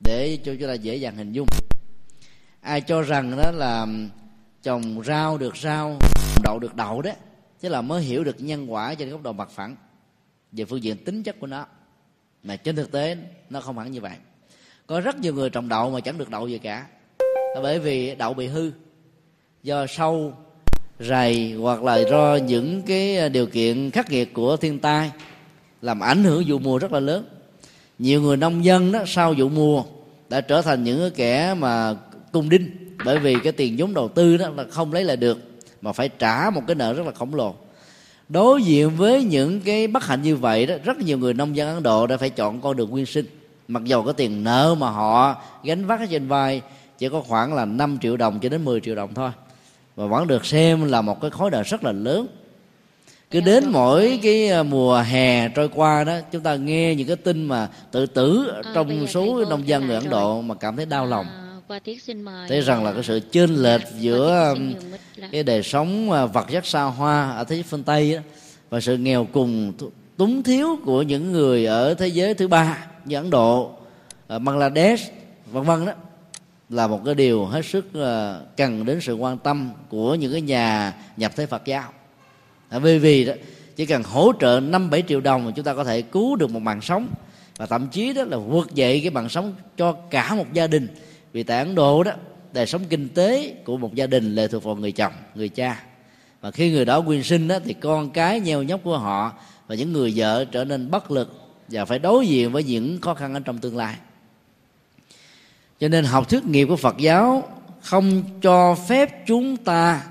để 0.00 0.38
cho 0.44 0.52
chúng 0.60 0.68
ta 0.68 0.74
dễ 0.74 0.96
dàng 0.96 1.16
hình 1.16 1.32
dung. 1.32 1.48
Ai 2.60 2.80
cho 2.80 3.02
rằng 3.02 3.36
đó 3.36 3.50
là 3.50 3.86
trồng 4.62 5.02
rau 5.04 5.38
được 5.38 5.56
rau 5.56 5.98
đậu 6.42 6.58
được 6.58 6.74
đậu 6.74 7.02
đó, 7.02 7.10
chứ 7.60 7.68
là 7.68 7.82
mới 7.82 8.02
hiểu 8.02 8.24
được 8.24 8.36
nhân 8.38 8.72
quả 8.72 8.94
trên 8.94 9.10
góc 9.10 9.22
độ 9.22 9.32
mặt 9.32 9.50
phẳng 9.50 9.76
về 10.52 10.64
phương 10.64 10.82
diện 10.82 11.04
tính 11.04 11.22
chất 11.22 11.40
của 11.40 11.46
nó. 11.46 11.66
Mà 12.42 12.56
trên 12.56 12.76
thực 12.76 12.92
tế 12.92 13.16
nó 13.50 13.60
không 13.60 13.78
hẳn 13.78 13.90
như 13.90 14.00
vậy. 14.00 14.16
Có 14.86 15.00
rất 15.00 15.18
nhiều 15.18 15.34
người 15.34 15.50
trồng 15.50 15.68
đậu 15.68 15.90
mà 15.90 16.00
chẳng 16.00 16.18
được 16.18 16.30
đậu 16.30 16.48
gì 16.48 16.58
cả. 16.58 16.86
Là 17.54 17.60
bởi 17.62 17.78
vì 17.78 18.14
đậu 18.14 18.34
bị 18.34 18.46
hư, 18.46 18.72
do 19.62 19.86
sâu, 19.86 20.32
rầy 21.00 21.52
hoặc 21.52 21.82
là 21.82 21.96
do 21.96 22.38
những 22.46 22.82
cái 22.82 23.28
điều 23.28 23.46
kiện 23.46 23.90
khắc 23.90 24.10
nghiệt 24.10 24.34
của 24.34 24.56
thiên 24.56 24.78
tai 24.78 25.10
làm 25.82 26.00
ảnh 26.00 26.24
hưởng 26.24 26.44
vụ 26.46 26.58
mùa 26.58 26.78
rất 26.78 26.92
là 26.92 27.00
lớn. 27.00 27.24
Nhiều 27.98 28.22
người 28.22 28.36
nông 28.36 28.64
dân 28.64 28.92
đó, 28.92 29.02
sau 29.06 29.34
vụ 29.38 29.48
mùa 29.48 29.84
đã 30.28 30.40
trở 30.40 30.62
thành 30.62 30.84
những 30.84 31.10
kẻ 31.16 31.54
mà 31.54 31.94
cung 32.32 32.48
đinh, 32.48 32.70
bởi 33.04 33.18
vì 33.18 33.36
cái 33.44 33.52
tiền 33.52 33.74
vốn 33.78 33.94
đầu 33.94 34.08
tư 34.08 34.36
đó 34.36 34.48
là 34.56 34.64
không 34.70 34.92
lấy 34.92 35.04
lại 35.04 35.16
được, 35.16 35.38
mà 35.80 35.92
phải 35.92 36.08
trả 36.08 36.50
một 36.50 36.62
cái 36.66 36.74
nợ 36.74 36.92
rất 36.92 37.06
là 37.06 37.12
khổng 37.12 37.34
lồ. 37.34 37.54
Đối 38.28 38.62
diện 38.62 38.96
với 38.96 39.24
những 39.24 39.60
cái 39.60 39.86
bất 39.86 40.04
hạnh 40.04 40.22
như 40.22 40.36
vậy 40.36 40.66
đó, 40.66 40.74
rất 40.84 40.98
nhiều 40.98 41.18
người 41.18 41.34
nông 41.34 41.56
dân 41.56 41.74
ấn 41.74 41.82
độ 41.82 42.06
đã 42.06 42.16
phải 42.16 42.30
chọn 42.30 42.60
con 42.60 42.76
đường 42.76 42.90
nguyên 42.90 43.06
sinh. 43.06 43.26
Mặc 43.68 43.84
dầu 43.84 44.02
có 44.02 44.12
tiền 44.12 44.44
nợ 44.44 44.76
mà 44.78 44.90
họ 44.90 45.42
gánh 45.64 45.86
vác 45.86 46.00
ở 46.00 46.06
trên 46.06 46.28
vai, 46.28 46.62
chỉ 46.98 47.08
có 47.08 47.20
khoảng 47.20 47.54
là 47.54 47.64
5 47.64 47.98
triệu 48.02 48.16
đồng 48.16 48.40
cho 48.40 48.48
đến 48.48 48.64
10 48.64 48.80
triệu 48.80 48.94
đồng 48.94 49.14
thôi. 49.14 49.30
Và 49.96 50.06
vẫn 50.06 50.26
được 50.26 50.46
xem 50.46 50.84
là 50.84 51.02
một 51.02 51.20
cái 51.20 51.30
khối 51.30 51.50
nợ 51.50 51.62
rất 51.62 51.84
là 51.84 51.92
lớn 51.92 52.26
cứ 53.30 53.40
đến 53.40 53.68
mỗi 53.68 54.20
cái 54.22 54.48
à, 54.48 54.62
mùa 54.62 54.96
hè 54.98 55.48
trôi 55.48 55.68
qua 55.68 56.04
đó 56.04 56.18
chúng 56.32 56.42
ta 56.42 56.56
nghe 56.56 56.94
những 56.94 57.06
cái 57.06 57.16
tin 57.16 57.44
mà 57.44 57.68
tự 57.90 58.06
tử 58.06 58.52
à, 58.64 58.72
trong 58.74 59.06
số 59.06 59.44
nông 59.44 59.68
dân 59.68 59.86
người 59.86 59.96
ấn 59.96 60.10
độ 60.10 60.40
mà 60.42 60.54
cảm 60.54 60.76
thấy 60.76 60.86
đau 60.86 61.06
lòng. 61.06 61.26
à, 62.26 62.46
thấy 62.48 62.60
rằng 62.60 62.84
là 62.84 62.92
cái 62.92 63.02
sự 63.02 63.20
chênh 63.32 63.50
lệch 63.54 63.82
giữa 63.98 64.54
cái 65.32 65.42
đời 65.42 65.62
sống 65.62 66.10
vật 66.32 66.46
chất 66.50 66.66
xa 66.66 66.82
hoa 66.82 67.30
ở 67.30 67.44
thế 67.44 67.56
giới 67.56 67.62
phương 67.62 67.82
tây 67.82 68.14
đó, 68.14 68.20
và 68.70 68.80
sự 68.80 68.96
nghèo 68.96 69.26
cùng 69.32 69.72
túng 70.16 70.42
thiếu 70.42 70.78
của 70.84 71.02
những 71.02 71.32
người 71.32 71.66
ở 71.66 71.94
thế 71.94 72.08
giới 72.08 72.34
thứ 72.34 72.48
ba 72.48 72.86
như 73.04 73.16
ấn 73.16 73.30
độ 73.30 73.70
bangladesh 74.28 75.12
vân 75.52 75.62
vân 75.62 75.86
đó 75.86 75.92
là 76.68 76.86
một 76.86 77.00
cái 77.04 77.14
điều 77.14 77.44
hết 77.44 77.64
sức 77.64 77.86
cần 78.56 78.84
đến 78.84 79.00
sự 79.00 79.14
quan 79.14 79.38
tâm 79.38 79.70
của 79.88 80.14
những 80.14 80.32
cái 80.32 80.40
nhà 80.40 80.94
nhập 81.16 81.32
thế 81.36 81.46
phật 81.46 81.64
giáo 81.64 81.92
vì 82.70 82.98
vì 82.98 83.24
đó, 83.24 83.32
chỉ 83.76 83.86
cần 83.86 84.02
hỗ 84.02 84.32
trợ 84.40 84.60
năm 84.60 84.90
bảy 84.90 85.02
triệu 85.08 85.20
đồng 85.20 85.44
mà 85.44 85.52
chúng 85.56 85.64
ta 85.64 85.74
có 85.74 85.84
thể 85.84 86.02
cứu 86.02 86.36
được 86.36 86.50
một 86.50 86.60
mạng 86.60 86.80
sống. 86.80 87.08
Và 87.56 87.66
thậm 87.66 87.88
chí 87.88 88.12
đó 88.12 88.24
là 88.24 88.36
vượt 88.36 88.74
dậy 88.74 89.00
cái 89.00 89.10
mạng 89.10 89.28
sống 89.28 89.54
cho 89.76 89.92
cả 89.92 90.34
một 90.34 90.52
gia 90.52 90.66
đình. 90.66 90.88
Vì 91.32 91.42
tại 91.42 91.58
ấn 91.58 91.74
độ 91.74 92.02
đó, 92.02 92.12
đời 92.52 92.66
sống 92.66 92.82
kinh 92.88 93.08
tế 93.08 93.54
của 93.64 93.76
một 93.76 93.94
gia 93.94 94.06
đình 94.06 94.34
lệ 94.34 94.48
thuộc 94.48 94.64
vào 94.64 94.76
người 94.76 94.92
chồng, 94.92 95.12
người 95.34 95.48
cha. 95.48 95.82
Và 96.40 96.50
khi 96.50 96.70
người 96.70 96.84
đó 96.84 97.00
quyên 97.00 97.22
sinh 97.22 97.48
đó, 97.48 97.58
thì 97.64 97.74
con 97.74 98.10
cái 98.10 98.40
nheo 98.40 98.62
nhóc 98.62 98.80
của 98.84 98.98
họ 98.98 99.32
và 99.66 99.74
những 99.74 99.92
người 99.92 100.12
vợ 100.16 100.44
trở 100.44 100.64
nên 100.64 100.90
bất 100.90 101.10
lực 101.10 101.48
và 101.68 101.84
phải 101.84 101.98
đối 101.98 102.26
diện 102.26 102.52
với 102.52 102.64
những 102.64 103.00
khó 103.00 103.14
khăn 103.14 103.34
ở 103.34 103.40
trong 103.40 103.58
tương 103.58 103.76
lai. 103.76 103.94
Cho 105.80 105.88
nên 105.88 106.04
học 106.04 106.28
thuyết 106.28 106.44
nghiệp 106.44 106.66
của 106.68 106.76
phật 106.76 106.96
giáo 106.98 107.48
không 107.82 108.22
cho 108.42 108.74
phép 108.74 109.26
chúng 109.26 109.56
ta 109.56 110.02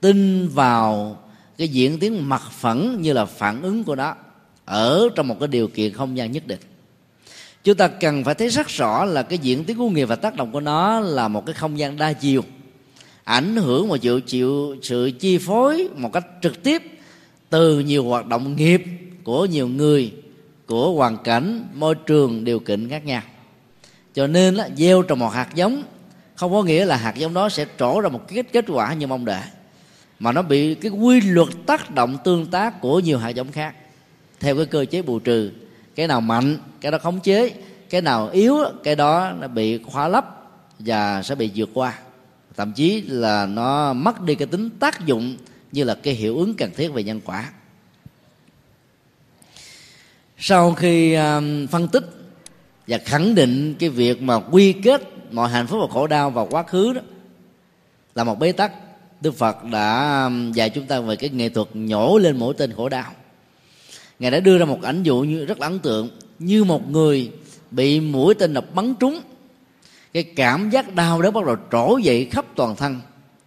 tin 0.00 0.48
vào 0.48 1.16
cái 1.58 1.68
diễn 1.68 1.98
tiến 1.98 2.28
mặt 2.28 2.42
phẳng 2.50 3.02
như 3.02 3.12
là 3.12 3.24
phản 3.24 3.62
ứng 3.62 3.84
của 3.84 3.96
nó 3.96 4.14
ở 4.64 5.08
trong 5.14 5.28
một 5.28 5.36
cái 5.40 5.48
điều 5.48 5.68
kiện 5.68 5.92
không 5.92 6.16
gian 6.16 6.32
nhất 6.32 6.46
định. 6.46 6.60
Chúng 7.64 7.76
ta 7.76 7.88
cần 7.88 8.24
phải 8.24 8.34
thấy 8.34 8.48
rất 8.48 8.68
rõ 8.68 9.04
là 9.04 9.22
cái 9.22 9.38
diễn 9.38 9.64
tiến 9.64 9.78
của 9.78 9.88
nghiệp 9.88 10.04
và 10.04 10.16
tác 10.16 10.36
động 10.36 10.52
của 10.52 10.60
nó 10.60 11.00
là 11.00 11.28
một 11.28 11.46
cái 11.46 11.54
không 11.54 11.78
gian 11.78 11.96
đa 11.96 12.12
chiều, 12.12 12.44
ảnh 13.24 13.56
hưởng 13.56 13.88
và 13.88 13.98
chịu 13.98 14.20
chịu 14.20 14.76
sự 14.82 15.10
chi 15.20 15.38
phối 15.38 15.88
một 15.96 16.12
cách 16.12 16.26
trực 16.42 16.62
tiếp 16.62 16.82
từ 17.50 17.80
nhiều 17.80 18.04
hoạt 18.04 18.26
động 18.26 18.56
nghiệp 18.56 18.84
của 19.24 19.44
nhiều 19.44 19.68
người, 19.68 20.12
của 20.66 20.92
hoàn 20.92 21.18
cảnh, 21.24 21.68
môi 21.74 21.94
trường, 21.94 22.44
điều 22.44 22.58
kiện 22.58 22.88
khác 22.88 23.04
nhau. 23.04 23.22
Cho 24.14 24.26
nên 24.26 24.54
là 24.54 24.68
gieo 24.76 25.02
trồng 25.02 25.18
một 25.18 25.28
hạt 25.28 25.48
giống 25.54 25.82
không 26.34 26.52
có 26.52 26.62
nghĩa 26.62 26.84
là 26.84 26.96
hạt 26.96 27.16
giống 27.16 27.34
đó 27.34 27.48
sẽ 27.48 27.66
trổ 27.78 28.00
ra 28.00 28.08
một 28.08 28.28
kết 28.28 28.46
kết 28.52 28.64
quả 28.68 28.94
như 28.94 29.06
mong 29.06 29.24
đợi 29.24 29.42
mà 30.22 30.32
nó 30.32 30.42
bị 30.42 30.74
cái 30.74 30.90
quy 30.90 31.20
luật 31.20 31.48
tác 31.66 31.94
động 31.94 32.16
tương 32.24 32.46
tác 32.46 32.80
của 32.80 33.00
nhiều 33.00 33.18
hạt 33.18 33.28
giống 33.28 33.52
khác. 33.52 33.74
Theo 34.40 34.56
cái 34.56 34.66
cơ 34.66 34.84
chế 34.84 35.02
bù 35.02 35.18
trừ, 35.18 35.50
cái 35.94 36.06
nào 36.06 36.20
mạnh, 36.20 36.58
cái 36.80 36.92
đó 36.92 36.98
khống 36.98 37.20
chế, 37.20 37.50
cái 37.90 38.00
nào 38.00 38.28
yếu, 38.28 38.56
cái 38.84 38.96
đó 38.96 39.32
nó 39.40 39.48
bị 39.48 39.82
khóa 39.82 40.08
lấp 40.08 40.24
và 40.78 41.22
sẽ 41.22 41.34
bị 41.34 41.50
vượt 41.54 41.70
qua. 41.74 41.98
Thậm 42.56 42.72
chí 42.72 43.02
là 43.02 43.46
nó 43.46 43.92
mất 43.92 44.20
đi 44.20 44.34
cái 44.34 44.46
tính 44.46 44.70
tác 44.70 45.06
dụng 45.06 45.36
như 45.72 45.84
là 45.84 45.94
cái 45.94 46.14
hiệu 46.14 46.38
ứng 46.38 46.54
cần 46.54 46.70
thiết 46.76 46.88
về 46.88 47.02
nhân 47.02 47.20
quả. 47.24 47.50
Sau 50.38 50.74
khi 50.74 51.12
à, 51.12 51.40
phân 51.70 51.88
tích 51.88 52.04
và 52.86 52.98
khẳng 53.04 53.34
định 53.34 53.74
cái 53.78 53.88
việc 53.88 54.22
mà 54.22 54.40
quy 54.40 54.72
kết 54.72 55.02
mọi 55.30 55.50
hạnh 55.50 55.66
phúc 55.66 55.78
và 55.80 55.94
khổ 55.94 56.06
đau 56.06 56.30
vào 56.30 56.46
quá 56.50 56.62
khứ 56.62 56.92
đó, 56.92 57.00
là 58.14 58.24
một 58.24 58.38
bế 58.38 58.52
tắc 58.52 58.72
đức 59.22 59.34
phật 59.34 59.64
đã 59.64 60.24
um, 60.24 60.52
dạy 60.52 60.70
chúng 60.70 60.86
ta 60.86 61.00
về 61.00 61.16
cái 61.16 61.30
nghệ 61.30 61.48
thuật 61.48 61.68
nhổ 61.74 62.18
lên 62.18 62.38
mỗi 62.38 62.54
tên 62.54 62.72
khổ 62.72 62.88
đau. 62.88 63.12
Ngài 64.18 64.30
đã 64.30 64.40
đưa 64.40 64.58
ra 64.58 64.64
một 64.64 64.82
ảnh 64.82 65.02
dụ 65.02 65.20
như 65.20 65.44
rất 65.44 65.58
ấn 65.58 65.78
tượng 65.78 66.10
như 66.38 66.64
một 66.64 66.90
người 66.90 67.30
bị 67.70 68.00
mũi 68.00 68.34
tên 68.34 68.54
độc 68.54 68.74
bắn 68.74 68.94
trúng. 69.00 69.20
Cái 70.12 70.22
cảm 70.22 70.70
giác 70.70 70.94
đau 70.94 71.22
đó 71.22 71.30
bắt 71.30 71.44
đầu 71.44 71.56
trổ 71.72 71.96
dậy 71.96 72.28
khắp 72.30 72.44
toàn 72.56 72.76
thân 72.76 73.00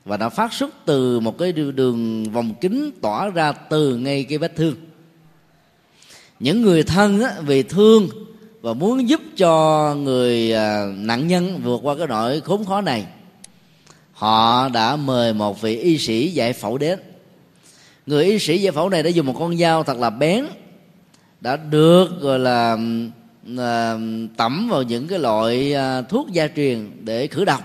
và 0.05 0.17
đã 0.17 0.29
phát 0.29 0.53
xuất 0.53 0.85
từ 0.85 1.19
một 1.19 1.37
cái 1.37 1.51
đường 1.51 2.31
vòng 2.31 2.53
kính 2.61 2.91
tỏa 3.01 3.29
ra 3.29 3.51
từ 3.51 3.97
ngay 3.97 4.23
cái 4.23 4.37
vết 4.37 4.55
thương. 4.55 4.75
Những 6.39 6.61
người 6.61 6.83
thân 6.83 7.21
á, 7.21 7.31
vì 7.45 7.63
thương 7.63 8.07
và 8.61 8.73
muốn 8.73 9.09
giúp 9.09 9.21
cho 9.37 9.95
người 9.95 10.53
à, 10.53 10.85
nạn 10.97 11.27
nhân 11.27 11.61
vượt 11.63 11.79
qua 11.83 11.95
cái 11.97 12.07
nỗi 12.07 12.41
khốn 12.41 12.65
khó 12.65 12.81
này 12.81 13.05
họ 14.15 14.69
đã 14.69 14.95
mời 14.95 15.33
một 15.33 15.61
vị 15.61 15.77
y 15.77 15.97
sĩ 15.97 16.31
giải 16.31 16.53
phẫu 16.53 16.77
đến. 16.77 16.99
Người 18.05 18.25
y 18.25 18.39
sĩ 18.39 18.57
giải 18.57 18.71
phẫu 18.71 18.89
này 18.89 19.03
đã 19.03 19.09
dùng 19.09 19.25
một 19.25 19.35
con 19.39 19.57
dao 19.57 19.83
thật 19.83 19.97
là 19.97 20.09
bén 20.09 20.45
đã 21.41 21.55
được 21.55 22.21
gọi 22.21 22.39
là 22.39 22.77
à, 23.57 23.97
tẩm 24.37 24.67
vào 24.69 24.83
những 24.83 25.07
cái 25.07 25.19
loại 25.19 25.73
à, 25.73 26.01
thuốc 26.01 26.31
gia 26.31 26.47
truyền 26.47 26.91
để 27.03 27.27
khử 27.27 27.45
độc 27.45 27.61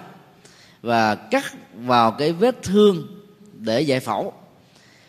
và 0.83 1.15
cắt 1.15 1.45
vào 1.75 2.11
cái 2.11 2.33
vết 2.33 2.63
thương 2.63 3.07
để 3.53 3.81
giải 3.81 4.01
phẫu. 4.01 4.33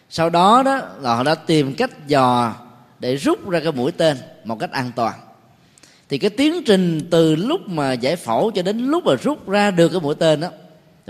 Sau 0.10 0.30
đó 0.30 0.64
đó 0.64 0.82
là 1.00 1.16
họ 1.16 1.24
đã 1.24 1.36
tìm 1.36 1.74
cách 1.74 2.08
dò 2.08 2.56
để 3.00 3.16
rút 3.16 3.50
ra 3.50 3.60
cái 3.60 3.72
mũi 3.72 3.92
tên 3.92 4.18
một 4.44 4.60
cách 4.60 4.72
an 4.72 4.92
toàn. 4.96 5.14
Thì 6.10 6.18
cái 6.18 6.30
tiến 6.30 6.64
trình 6.66 7.08
từ 7.12 7.36
lúc 7.36 7.62
mà 7.68 7.94
giải 7.94 8.16
phẫu 8.16 8.52
cho 8.52 8.62
đến 8.62 8.78
lúc 8.78 9.06
mà 9.06 9.16
rút 9.16 9.50
ra 9.50 9.72
được 9.72 9.89
cái 9.89 10.02
mũi 10.02 10.16
tên 10.16 10.39
đó 10.39 10.48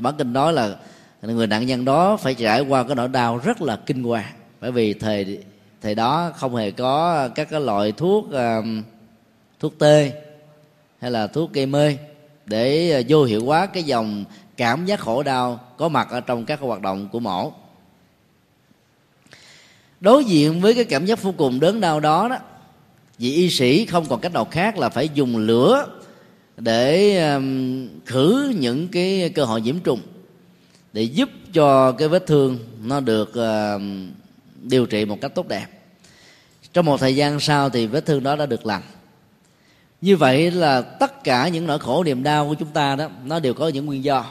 thì 0.02 0.04
bản 0.04 0.16
kinh 0.18 0.34
nói 0.34 0.54
là 0.54 0.76
người 1.22 1.48
nạn 1.48 1.66
nhân 1.66 1.86
đó 1.86 2.18
phải 2.18 2.34
trải 2.34 2.62
qua 2.62 2.84
cái 2.84 2.96
nỗi 2.96 3.08
đau 3.08 3.38
rất 3.38 3.62
là 3.62 3.76
kinh 3.76 4.04
hoàng. 4.04 4.34
Bởi 4.62 4.72
vì 4.72 4.94
thời 4.94 5.44
thời 5.82 5.96
đó 5.96 6.32
không 6.36 6.56
hề 6.56 6.72
có 6.72 7.30
các 7.36 7.50
cái 7.50 7.62
loại 7.62 7.92
thuốc 7.92 8.26
uh, 8.26 8.66
thuốc 9.60 9.80
tê 9.80 10.12
hay 11.00 11.12
là 11.12 11.28
thuốc 11.28 11.54
gây 11.54 11.66
mê 11.66 11.98
để 12.46 12.92
ờ, 12.92 13.02
vô 13.08 13.24
hiệu 13.24 13.46
hóa 13.46 13.66
cái 13.66 13.84
dòng 13.84 14.26
cảm 14.58 14.86
giác 14.86 15.00
khổ 15.00 15.24
đau 15.24 15.60
có 15.78 15.90
mặt 15.90 16.08
ở 16.12 16.22
trong 16.22 16.46
các 16.46 16.60
hoạt 16.60 16.82
động 16.82 17.10
của 17.12 17.20
mổ. 17.20 17.54
Đối 20.00 20.26
diện 20.26 20.62
với 20.62 20.74
cái 20.74 20.84
cảm 20.84 21.06
giác 21.06 21.22
vô 21.22 21.34
cùng 21.38 21.60
đớn 21.60 21.82
đau 21.82 22.00
đó 22.00 22.28
đó 22.28 22.38
vị 23.18 23.34
y 23.34 23.50
sĩ 23.50 23.86
không 23.86 24.06
còn 24.10 24.20
cách 24.20 24.34
nào 24.34 24.46
khác 24.52 24.78
là 24.78 24.90
phải 24.90 25.10
dùng 25.14 25.38
lửa 25.38 26.01
để 26.58 27.18
um, 27.34 27.88
khử 28.06 28.54
những 28.60 28.88
cái 28.88 29.32
cơ 29.36 29.46
hội 29.46 29.62
nhiễm 29.62 29.80
trùng 29.80 30.02
để 30.94 31.02
giúp 31.02 31.30
cho 31.54 31.92
cái 31.92 32.08
vết 32.08 32.28
thương 32.28 32.60
nó 32.84 33.00
được 33.00 33.34
um, 33.34 34.12
điều 34.62 34.86
trị 34.86 35.06
một 35.06 35.22
cách 35.22 35.36
tốt 35.36 35.48
đẹp. 35.48 35.66
Trong 36.74 36.86
một 36.86 37.00
thời 37.00 37.16
gian 37.16 37.40
sau 37.40 37.70
thì 37.70 37.88
vết 37.88 38.06
thương 38.06 38.24
đó 38.24 38.36
đã 38.36 38.46
được 38.46 38.66
lành. 38.66 38.82
Như 40.02 40.18
vậy 40.18 40.52
là 40.52 40.82
tất 40.82 41.24
cả 41.24 41.48
những 41.48 41.68
nỗi 41.68 41.80
khổ, 41.80 42.04
niềm 42.04 42.24
đau 42.24 42.48
của 42.48 42.56
chúng 42.60 42.72
ta 42.74 42.96
đó, 42.96 43.10
nó 43.26 43.40
đều 43.40 43.54
có 43.54 43.68
những 43.68 43.86
nguyên 43.86 44.04
do. 44.04 44.26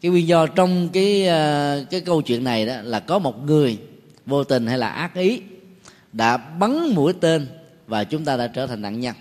Cái 0.00 0.10
nguyên 0.10 0.28
do 0.28 0.46
trong 0.46 0.88
cái 0.92 1.22
uh, 1.22 1.90
cái 1.90 2.00
câu 2.00 2.22
chuyện 2.22 2.44
này 2.44 2.66
đó 2.66 2.74
là 2.82 3.00
có 3.00 3.18
một 3.18 3.44
người 3.44 3.78
vô 4.26 4.44
tình 4.44 4.66
hay 4.66 4.78
là 4.78 4.88
ác 4.88 5.14
ý 5.14 5.42
đã 6.12 6.36
bắn 6.36 6.94
mũi 6.94 7.12
tên 7.20 7.46
và 7.86 8.04
chúng 8.04 8.24
ta 8.24 8.36
đã 8.36 8.46
trở 8.46 8.66
thành 8.66 8.82
nạn 8.82 9.00
nhân 9.00 9.14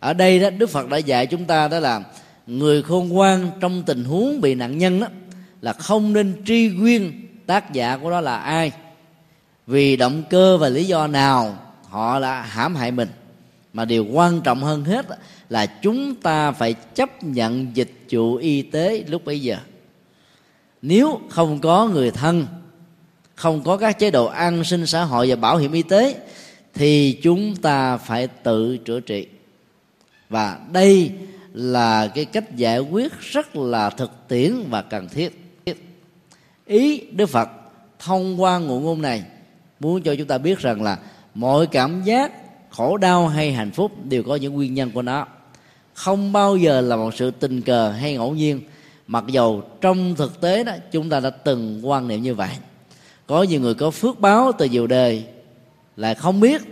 ở 0.00 0.12
đây 0.12 0.38
đó, 0.38 0.50
đức 0.50 0.70
phật 0.70 0.88
đã 0.88 0.96
dạy 0.96 1.26
chúng 1.26 1.44
ta 1.44 1.68
đó 1.68 1.78
là 1.78 2.02
người 2.46 2.82
khôn 2.82 3.08
ngoan 3.08 3.50
trong 3.60 3.82
tình 3.82 4.04
huống 4.04 4.40
bị 4.40 4.54
nạn 4.54 4.78
nhân 4.78 5.00
đó 5.00 5.06
là 5.62 5.72
không 5.72 6.12
nên 6.12 6.44
truy 6.44 6.70
nguyên 6.70 7.28
tác 7.46 7.72
giả 7.72 7.96
của 7.96 8.10
đó 8.10 8.20
là 8.20 8.36
ai. 8.36 8.72
Vì 9.66 9.96
động 9.96 10.22
cơ 10.30 10.58
và 10.58 10.68
lý 10.68 10.84
do 10.84 11.06
nào 11.06 11.58
họ 11.88 12.20
đã 12.20 12.42
hãm 12.42 12.74
hại 12.74 12.90
mình. 12.90 13.08
Mà 13.72 13.84
điều 13.84 14.04
quan 14.04 14.40
trọng 14.40 14.62
hơn 14.62 14.84
hết 14.84 15.06
là 15.48 15.66
chúng 15.66 16.14
ta 16.14 16.52
phải 16.52 16.72
chấp 16.72 17.24
nhận 17.24 17.76
dịch 17.76 17.92
vụ 18.10 18.36
y 18.36 18.62
tế 18.62 19.04
lúc 19.08 19.24
bấy 19.24 19.40
giờ. 19.40 19.56
Nếu 20.82 21.20
không 21.28 21.60
có 21.60 21.88
người 21.88 22.10
thân, 22.10 22.46
không 23.34 23.62
có 23.64 23.76
các 23.76 23.98
chế 23.98 24.10
độ 24.10 24.26
an 24.26 24.64
sinh 24.64 24.86
xã 24.86 25.04
hội 25.04 25.30
và 25.30 25.36
bảo 25.36 25.56
hiểm 25.56 25.72
y 25.72 25.82
tế, 25.82 26.16
thì 26.74 27.18
chúng 27.22 27.56
ta 27.56 27.96
phải 27.96 28.26
tự 28.26 28.76
chữa 28.76 29.00
trị 29.00 29.26
và 30.28 30.58
đây 30.72 31.12
là 31.52 32.06
cái 32.06 32.24
cách 32.24 32.56
giải 32.56 32.78
quyết 32.78 33.12
rất 33.20 33.56
là 33.56 33.90
thực 33.90 34.28
tiễn 34.28 34.52
và 34.70 34.82
cần 34.82 35.08
thiết. 35.08 35.44
Ý 36.66 37.00
đức 37.00 37.26
phật 37.26 37.48
thông 37.98 38.42
qua 38.42 38.58
ngụ 38.58 38.80
ngôn 38.80 39.02
này 39.02 39.22
muốn 39.80 40.02
cho 40.02 40.14
chúng 40.14 40.26
ta 40.26 40.38
biết 40.38 40.58
rằng 40.58 40.82
là 40.82 40.98
mọi 41.34 41.66
cảm 41.66 42.02
giác, 42.02 42.32
khổ 42.70 42.96
đau 42.96 43.28
hay 43.28 43.52
hạnh 43.52 43.70
phúc 43.70 43.92
đều 44.04 44.22
có 44.22 44.36
những 44.36 44.54
nguyên 44.54 44.74
nhân 44.74 44.90
của 44.90 45.02
nó. 45.02 45.26
Không 45.94 46.32
bao 46.32 46.56
giờ 46.56 46.80
là 46.80 46.96
một 46.96 47.14
sự 47.14 47.30
tình 47.30 47.62
cờ 47.62 47.90
hay 47.90 48.14
ngẫu 48.14 48.34
nhiên. 48.34 48.60
Mặc 49.06 49.24
dầu 49.26 49.62
trong 49.80 50.14
thực 50.14 50.40
tế 50.40 50.64
đó, 50.64 50.72
chúng 50.92 51.10
ta 51.10 51.20
đã 51.20 51.30
từng 51.30 51.80
quan 51.82 52.08
niệm 52.08 52.22
như 52.22 52.34
vậy. 52.34 52.50
Có 53.26 53.42
nhiều 53.42 53.60
người 53.60 53.74
có 53.74 53.90
phước 53.90 54.20
báo 54.20 54.52
từ 54.58 54.64
nhiều 54.64 54.86
đời 54.86 55.24
lại 55.96 56.14
không 56.14 56.40
biết, 56.40 56.62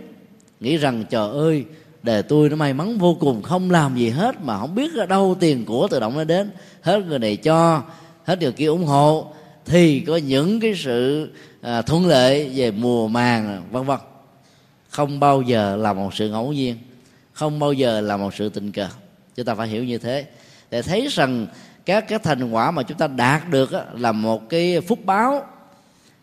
nghĩ 0.59 0.77
rằng, 0.77 1.03
trời 1.09 1.29
ơi 1.29 1.65
đời 2.07 2.23
tôi 2.23 2.49
nó 2.49 2.55
may 2.55 2.73
mắn 2.73 2.97
vô 2.97 3.17
cùng 3.19 3.41
không 3.41 3.71
làm 3.71 3.95
gì 3.95 4.09
hết 4.09 4.41
mà 4.41 4.59
không 4.59 4.75
biết 4.75 4.95
ở 4.95 5.05
đâu 5.05 5.35
tiền 5.39 5.65
của 5.65 5.87
tự 5.87 5.99
động 5.99 6.17
nó 6.17 6.23
đến. 6.23 6.51
Hết 6.81 6.99
người 7.07 7.19
này 7.19 7.35
cho 7.35 7.81
hết 8.23 8.41
người 8.41 8.51
kia 8.51 8.65
ủng 8.65 8.85
hộ. 8.85 9.33
Thì 9.65 9.99
có 9.99 10.17
những 10.17 10.59
cái 10.59 10.73
sự 10.75 11.29
à, 11.61 11.81
thuận 11.81 12.07
lợi 12.07 12.51
về 12.55 12.71
mùa 12.71 13.07
màng 13.07 13.63
vân 13.71 13.85
vân. 13.85 13.99
Không 14.89 15.19
bao 15.19 15.41
giờ 15.41 15.75
là 15.75 15.93
một 15.93 16.13
sự 16.13 16.29
ngẫu 16.29 16.53
nhiên. 16.53 16.77
Không 17.33 17.59
bao 17.59 17.73
giờ 17.73 18.01
là 18.01 18.17
một 18.17 18.33
sự 18.33 18.49
tình 18.49 18.71
cờ. 18.71 18.87
Chúng 19.35 19.45
ta 19.45 19.55
phải 19.55 19.67
hiểu 19.67 19.83
như 19.83 19.97
thế. 19.97 20.25
Để 20.71 20.81
thấy 20.81 21.07
rằng 21.11 21.47
các 21.85 22.07
cái 22.07 22.19
thành 22.19 22.51
quả 22.51 22.71
mà 22.71 22.83
chúng 22.83 22.97
ta 22.97 23.07
đạt 23.07 23.49
được 23.49 23.71
là 23.93 24.11
một 24.11 24.49
cái 24.49 24.81
phúc 24.81 24.99
báo 25.05 25.45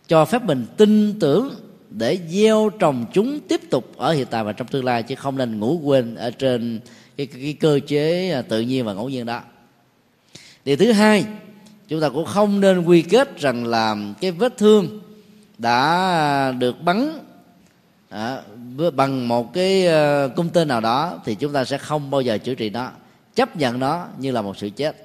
cho 0.09 0.25
phép 0.25 0.45
mình 0.45 0.67
tin 0.77 1.21
tưởng 1.21 1.55
để 1.99 2.19
gieo 2.29 2.71
trồng 2.79 3.05
chúng 3.13 3.41
tiếp 3.41 3.61
tục 3.71 3.93
ở 3.97 4.13
hiện 4.13 4.27
tại 4.31 4.45
và 4.45 4.53
trong 4.53 4.69
tương 4.69 4.85
lai 4.85 5.03
chứ 5.03 5.15
không 5.15 5.37
nên 5.37 5.61
ngủ 5.61 5.81
quên 5.85 6.15
ở 6.15 6.31
trên 6.31 6.81
cái, 7.17 7.27
cái, 7.27 7.41
cái 7.43 7.53
cơ 7.53 7.81
chế 7.87 8.31
à, 8.31 8.43
tự 8.43 8.61
nhiên 8.61 8.85
và 8.85 8.93
ngẫu 8.93 9.09
nhiên 9.09 9.27
đó. 9.27 9.41
Điều 10.65 10.77
thứ 10.77 10.93
hai 10.93 11.25
chúng 11.89 12.01
ta 12.01 12.09
cũng 12.09 12.25
không 12.25 12.61
nên 12.61 12.85
quy 12.85 13.03
kết 13.03 13.39
rằng 13.39 13.67
là 13.67 13.97
cái 14.21 14.31
vết 14.31 14.59
thương 14.59 15.01
đã 15.59 16.53
được 16.59 16.83
bắn 16.83 17.19
à, 18.09 18.43
bằng 18.95 19.29
một 19.29 19.55
cái 19.55 19.87
à, 19.87 20.29
cung 20.37 20.49
tên 20.49 20.69
nào 20.69 20.81
đó 20.81 21.21
thì 21.25 21.35
chúng 21.35 21.53
ta 21.53 21.65
sẽ 21.65 21.79
không 21.79 22.11
bao 22.11 22.21
giờ 22.21 22.39
chữa 22.39 22.55
trị 22.55 22.71
nó. 22.71 22.91
Chấp 23.35 23.57
nhận 23.57 23.79
nó 23.79 24.07
như 24.19 24.31
là 24.31 24.43
một 24.43 24.57
sự 24.57 24.71
chết. 24.71 24.97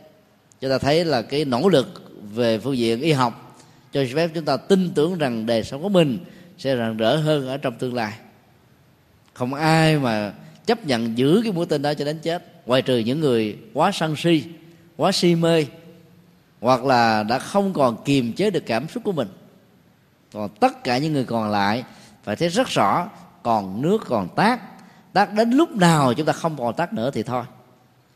Chúng 0.62 0.70
ta 0.70 0.78
thấy 0.78 1.06
là 1.06 1.22
cái 1.22 1.46
nỗ 1.46 1.70
lực 1.70 2.12
về 2.34 2.60
phương 2.60 2.78
diện 2.78 3.02
y 3.02 3.12
học 3.12 3.58
cho 3.94 4.04
phép 4.16 4.30
chúng 4.34 4.46
ta 4.46 4.58
tin 4.58 4.92
tưởng 4.96 5.18
rằng 5.18 5.46
đời 5.46 5.64
sống 5.64 5.82
của 5.82 5.90
mình 5.90 6.20
sẽ 6.60 6.76
rạng 6.76 6.98
rỡ 6.98 7.18
hơn 7.18 7.48
ở 7.48 7.58
trong 7.58 7.78
tương 7.78 7.94
lai. 7.94 8.14
Không 9.34 9.54
ai 9.54 10.00
mà 10.00 10.34
chấp 10.66 10.86
nhận 10.86 11.18
giữ 11.18 11.42
cái 11.44 11.52
mũi 11.52 11.66
tên 11.66 11.82
đó 11.82 11.94
cho 11.94 12.06
đến 12.06 12.20
chết, 12.20 12.44
ngoài 12.66 12.82
trừ 12.82 12.98
những 12.98 13.20
người 13.20 13.58
quá 13.74 13.92
sân 13.94 14.16
si, 14.16 14.44
quá 14.98 15.12
si 15.12 15.36
mê, 15.36 15.66
hoặc 16.62 16.86
là 16.86 17.24
đã 17.24 17.40
không 17.40 17.74
còn 17.74 18.04
kiềm 18.04 18.34
chế 18.34 18.50
được 18.50 18.64
cảm 18.66 18.88
xúc 18.88 19.04
của 19.04 19.12
mình. 19.12 19.28
Còn 20.34 20.50
tất 20.50 20.84
cả 20.84 20.98
những 20.98 21.14
người 21.14 21.26
còn 21.26 21.52
lại 21.52 21.84
phải 22.24 22.36
thấy 22.36 22.50
rất 22.50 22.68
rõ, 22.68 23.10
còn 23.44 23.82
nước, 23.82 24.04
còn 24.06 24.28
tác 24.36 24.60
tác 25.14 25.34
đến 25.34 25.52
lúc 25.52 25.76
nào 25.76 26.14
chúng 26.14 26.26
ta 26.26 26.34
không 26.34 26.58
còn 26.58 26.76
tác 26.76 26.94
nữa 26.94 27.12
thì 27.14 27.24
thôi. 27.24 27.44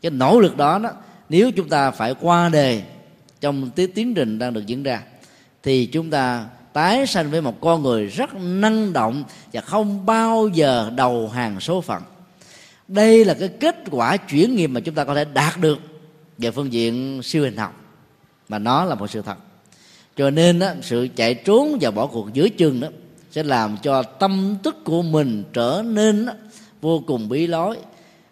Cái 0.01 0.11
nỗ 0.11 0.39
lực 0.39 0.57
đó 0.57 0.79
đó, 0.79 0.91
nếu 1.29 1.51
chúng 1.51 1.69
ta 1.69 1.91
phải 1.91 2.15
qua 2.21 2.49
đề 2.49 2.83
trong 3.41 3.69
tiến 3.95 4.13
trình 4.13 4.39
đang 4.39 4.53
được 4.53 4.65
diễn 4.65 4.83
ra, 4.83 5.01
thì 5.63 5.85
chúng 5.85 6.09
ta 6.09 6.45
tái 6.73 7.07
sanh 7.07 7.31
với 7.31 7.41
một 7.41 7.61
con 7.61 7.83
người 7.83 8.07
rất 8.07 8.33
năng 8.33 8.93
động 8.93 9.23
và 9.53 9.61
không 9.61 10.05
bao 10.05 10.47
giờ 10.53 10.91
đầu 10.95 11.29
hàng 11.29 11.59
số 11.59 11.81
phận. 11.81 12.03
Đây 12.87 13.25
là 13.25 13.33
cái 13.33 13.49
kết 13.49 13.75
quả 13.91 14.17
chuyển 14.17 14.55
nghiệp 14.55 14.67
mà 14.67 14.79
chúng 14.79 14.95
ta 14.95 15.03
có 15.03 15.15
thể 15.15 15.25
đạt 15.25 15.59
được 15.59 15.79
về 16.37 16.51
phương 16.51 16.73
diện 16.73 17.23
siêu 17.23 17.43
hình 17.43 17.57
học. 17.57 17.81
Mà 18.49 18.59
nó 18.59 18.85
là 18.85 18.95
một 18.95 19.07
sự 19.07 19.21
thật. 19.21 19.37
Cho 20.15 20.29
nên 20.29 20.59
đó, 20.59 20.67
sự 20.81 21.07
chạy 21.15 21.33
trốn 21.33 21.77
và 21.81 21.91
bỏ 21.91 22.07
cuộc 22.07 22.33
dưới 22.33 22.49
chừng 22.49 22.79
đó 22.79 22.87
sẽ 23.31 23.43
làm 23.43 23.77
cho 23.77 24.03
tâm 24.03 24.57
tức 24.63 24.83
của 24.83 25.01
mình 25.01 25.43
trở 25.53 25.83
nên 25.85 26.25
đó, 26.25 26.33
vô 26.81 27.03
cùng 27.07 27.29
bí 27.29 27.47
lối 27.47 27.77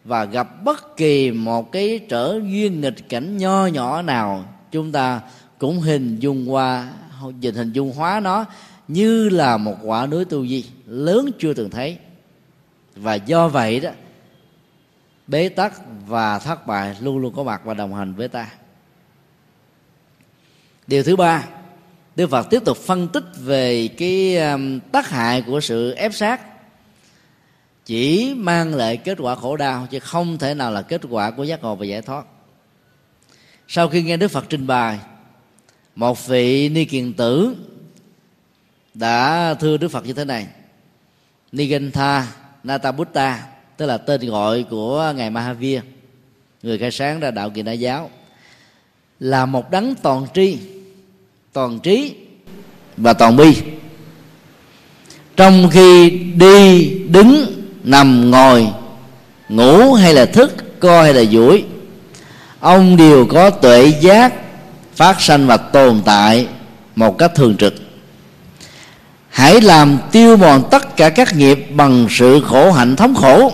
và 0.03 0.25
gặp 0.25 0.63
bất 0.63 0.97
kỳ 0.97 1.31
một 1.31 1.71
cái 1.71 1.99
trở 2.09 2.39
duyên 2.51 2.81
nghịch 2.81 3.09
cảnh 3.09 3.37
nho 3.37 3.65
nhỏ 3.65 4.01
nào 4.01 4.45
chúng 4.71 4.91
ta 4.91 5.21
cũng 5.57 5.79
hình 5.79 6.19
dung 6.19 6.51
qua 6.51 6.89
dịch 7.39 7.55
hình 7.55 7.71
dung 7.71 7.93
hóa 7.93 8.19
nó 8.19 8.45
như 8.87 9.29
là 9.29 9.57
một 9.57 9.75
quả 9.83 10.05
núi 10.05 10.25
tu 10.25 10.47
di, 10.47 10.65
lớn 10.85 11.31
chưa 11.39 11.53
từng 11.53 11.69
thấy. 11.69 11.97
Và 12.95 13.15
do 13.15 13.47
vậy 13.47 13.79
đó, 13.79 13.91
bế 15.27 15.49
tắc 15.49 15.81
và 16.07 16.39
thất 16.39 16.67
bại 16.67 16.95
luôn 17.01 17.17
luôn 17.17 17.33
có 17.35 17.43
mặt 17.43 17.61
và 17.65 17.73
đồng 17.73 17.95
hành 17.95 18.13
với 18.13 18.27
ta. 18.27 18.47
Điều 20.87 21.03
thứ 21.03 21.15
ba, 21.15 21.47
Đức 22.15 22.29
Phật 22.29 22.47
tiếp 22.49 22.65
tục 22.65 22.77
phân 22.77 23.07
tích 23.07 23.23
về 23.37 23.87
cái 23.87 24.37
um, 24.37 24.79
tác 24.79 25.09
hại 25.09 25.41
của 25.41 25.59
sự 25.59 25.91
ép 25.91 26.13
sát. 26.13 26.41
Chỉ 27.85 28.33
mang 28.37 28.75
lại 28.75 28.97
kết 28.97 29.17
quả 29.21 29.35
khổ 29.35 29.57
đau 29.57 29.87
chứ 29.91 29.99
không 29.99 30.37
thể 30.37 30.53
nào 30.53 30.71
là 30.71 30.81
kết 30.81 31.01
quả 31.09 31.31
của 31.31 31.43
giác 31.43 31.61
ngộ 31.61 31.75
và 31.75 31.85
giải 31.85 32.01
thoát. 32.01 32.25
Sau 33.67 33.87
khi 33.87 34.03
nghe 34.03 34.17
Đức 34.17 34.27
Phật 34.27 34.45
trình 34.49 34.67
bày 34.67 34.99
một 35.95 36.27
vị 36.27 36.69
ni 36.69 36.85
kiền 36.85 37.13
tử 37.13 37.55
đã 38.93 39.53
thưa 39.53 39.77
Đức 39.77 39.87
Phật 39.87 40.05
như 40.05 40.13
thế 40.13 40.25
này. 40.25 40.47
Nigantha 41.51 42.27
Natabutta, 42.63 43.47
tức 43.77 43.85
là 43.85 43.97
tên 43.97 44.29
gọi 44.29 44.63
của 44.69 45.13
ngài 45.15 45.29
Mahavir, 45.29 45.81
người 46.63 46.77
khai 46.77 46.91
sáng 46.91 47.19
ra 47.19 47.31
đạo 47.31 47.49
kỳ 47.49 47.61
đại 47.61 47.79
giáo, 47.79 48.09
là 49.19 49.45
một 49.45 49.71
đấng 49.71 49.95
toàn 49.95 50.25
tri, 50.33 50.57
toàn 51.53 51.79
trí 51.79 52.15
và 52.97 53.13
toàn 53.13 53.37
bi. 53.37 53.57
Trong 55.35 55.69
khi 55.71 56.09
đi, 56.19 56.89
đứng, 57.09 57.45
nằm, 57.83 58.31
ngồi, 58.31 58.67
ngủ 59.49 59.93
hay 59.93 60.13
là 60.13 60.25
thức, 60.25 60.79
co 60.79 61.03
hay 61.03 61.13
là 61.13 61.23
duỗi, 61.23 61.63
ông 62.59 62.97
đều 62.97 63.25
có 63.25 63.49
tuệ 63.49 63.93
giác 64.01 64.33
phát 65.01 65.21
sanh 65.21 65.47
và 65.47 65.57
tồn 65.57 66.01
tại 66.05 66.47
một 66.95 67.17
cách 67.17 67.35
thường 67.35 67.57
trực. 67.57 67.73
Hãy 69.29 69.61
làm 69.61 69.97
tiêu 70.11 70.37
mòn 70.37 70.63
tất 70.71 70.97
cả 70.97 71.09
các 71.09 71.35
nghiệp 71.35 71.67
bằng 71.73 72.07
sự 72.09 72.41
khổ 72.41 72.71
hạnh 72.71 72.95
thống 72.95 73.15
khổ. 73.15 73.53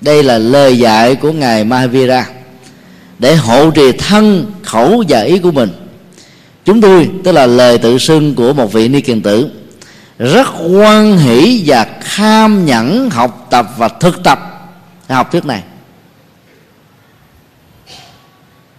Đây 0.00 0.22
là 0.22 0.38
lời 0.38 0.78
dạy 0.78 1.14
của 1.14 1.32
ngài 1.32 1.64
Mahavira 1.64 2.26
để 3.18 3.36
hộ 3.36 3.70
trì 3.70 3.92
thân 3.92 4.52
khẩu 4.62 5.04
và 5.08 5.20
ý 5.20 5.38
của 5.38 5.50
mình. 5.50 5.70
Chúng 6.64 6.80
tôi, 6.80 7.10
tức 7.24 7.32
là 7.32 7.46
lời 7.46 7.78
tự 7.78 7.98
xưng 7.98 8.34
của 8.34 8.52
một 8.52 8.72
vị 8.72 8.88
ni 8.88 9.00
kiền 9.00 9.22
tử, 9.22 9.50
rất 10.18 10.48
quan 10.70 11.18
hỷ 11.18 11.62
và 11.66 11.86
kham 12.00 12.66
nhẫn 12.66 13.10
học 13.10 13.46
tập 13.50 13.66
và 13.76 13.88
thực 13.88 14.22
tập 14.24 14.70
học 15.08 15.32
thuyết 15.32 15.44
này. 15.44 15.62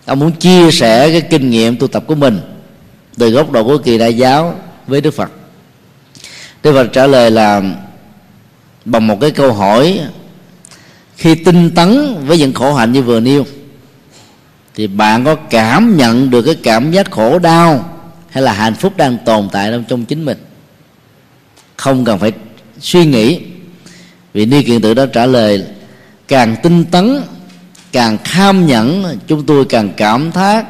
Ông 0.06 0.20
muốn 0.20 0.32
chia 0.32 0.72
sẻ 0.72 1.10
cái 1.12 1.22
kinh 1.22 1.50
nghiệm 1.50 1.78
tu 1.78 1.88
tập 1.88 2.04
của 2.08 2.16
mình 2.16 2.42
từ 3.18 3.30
góc 3.30 3.52
độ 3.52 3.64
của 3.64 3.78
kỳ 3.78 3.98
đại 3.98 4.18
giáo 4.18 4.60
với 4.88 5.02
đức 5.02 5.12
phật. 5.12 5.32
Đức 6.64 6.74
phật 6.74 6.88
trả 6.94 7.08
lời 7.08 7.32
là 7.32 7.62
bằng 8.86 9.08
một 9.08 9.18
cái 9.22 9.32
câu 9.32 9.54
hỏi, 9.54 10.00
khi 11.18 11.36
tinh 11.36 11.72
tấn 11.76 12.16
với 12.26 12.38
những 12.38 12.54
khổ 12.54 12.74
hạnh 12.74 12.92
như 12.92 13.02
vừa 13.02 13.20
nêu, 13.20 13.46
thì 14.76 14.88
bạn 14.88 15.26
có 15.26 15.36
cảm 15.36 15.98
nhận 15.98 16.30
được 16.30 16.42
cái 16.42 16.56
cảm 16.64 16.92
giác 16.92 17.12
khổ 17.12 17.40
đau 17.40 18.00
hay 18.30 18.44
là 18.44 18.54
hạnh 18.54 18.76
phúc 18.76 18.94
đang 18.98 19.18
tồn 19.26 19.50
tại 19.52 19.72
trong 19.72 19.84
trong 19.88 20.06
chính 20.06 20.26
mình? 20.26 20.38
Không 21.76 22.06
cần 22.06 22.20
phải 22.20 22.32
suy 22.80 23.06
nghĩ. 23.06 23.40
Vì 24.34 24.46
ni 24.46 24.64
kiện 24.64 24.82
tự 24.82 24.94
đó 24.94 25.06
trả 25.06 25.26
lời, 25.26 25.64
càng 26.28 26.56
tinh 26.64 26.86
tấn 26.86 27.22
càng 27.92 28.18
kham 28.24 28.68
nhẫn, 28.68 29.20
chúng 29.28 29.46
tôi 29.46 29.66
càng 29.66 29.90
cảm 29.98 30.32
thác. 30.32 30.66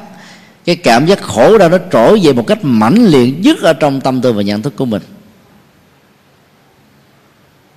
Cái 0.66 0.76
cảm 0.76 1.06
giác 1.06 1.22
khổ 1.22 1.58
đau 1.58 1.70
nó 1.70 1.78
trỗi 1.92 2.20
về 2.24 2.34
một 2.34 2.48
cách 2.48 2.60
mãnh 2.62 3.06
liệt 3.06 3.40
nhất 3.40 3.62
ở 3.62 3.74
trong 3.74 4.02
tâm 4.02 4.22
tư 4.22 4.34
và 4.34 4.42
nhận 4.42 4.62
thức 4.62 4.74
của 4.76 4.86
mình. 4.86 5.02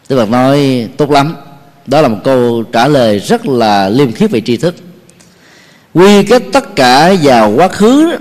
Đức 0.08 0.16
Phật 0.16 0.30
nói, 0.30 0.88
tốt 0.96 1.10
lắm. 1.10 1.34
Đó 1.86 2.00
là 2.00 2.08
một 2.08 2.18
câu 2.24 2.64
trả 2.72 2.88
lời 2.88 3.18
rất 3.18 3.46
là 3.46 3.88
liêm 3.88 4.12
khiết 4.12 4.30
về 4.30 4.40
tri 4.40 4.56
thức. 4.56 4.74
Quy 5.94 6.22
kết 6.24 6.42
tất 6.52 6.76
cả 6.76 7.14
vào 7.22 7.50
quá 7.50 7.68
khứ 7.68 8.18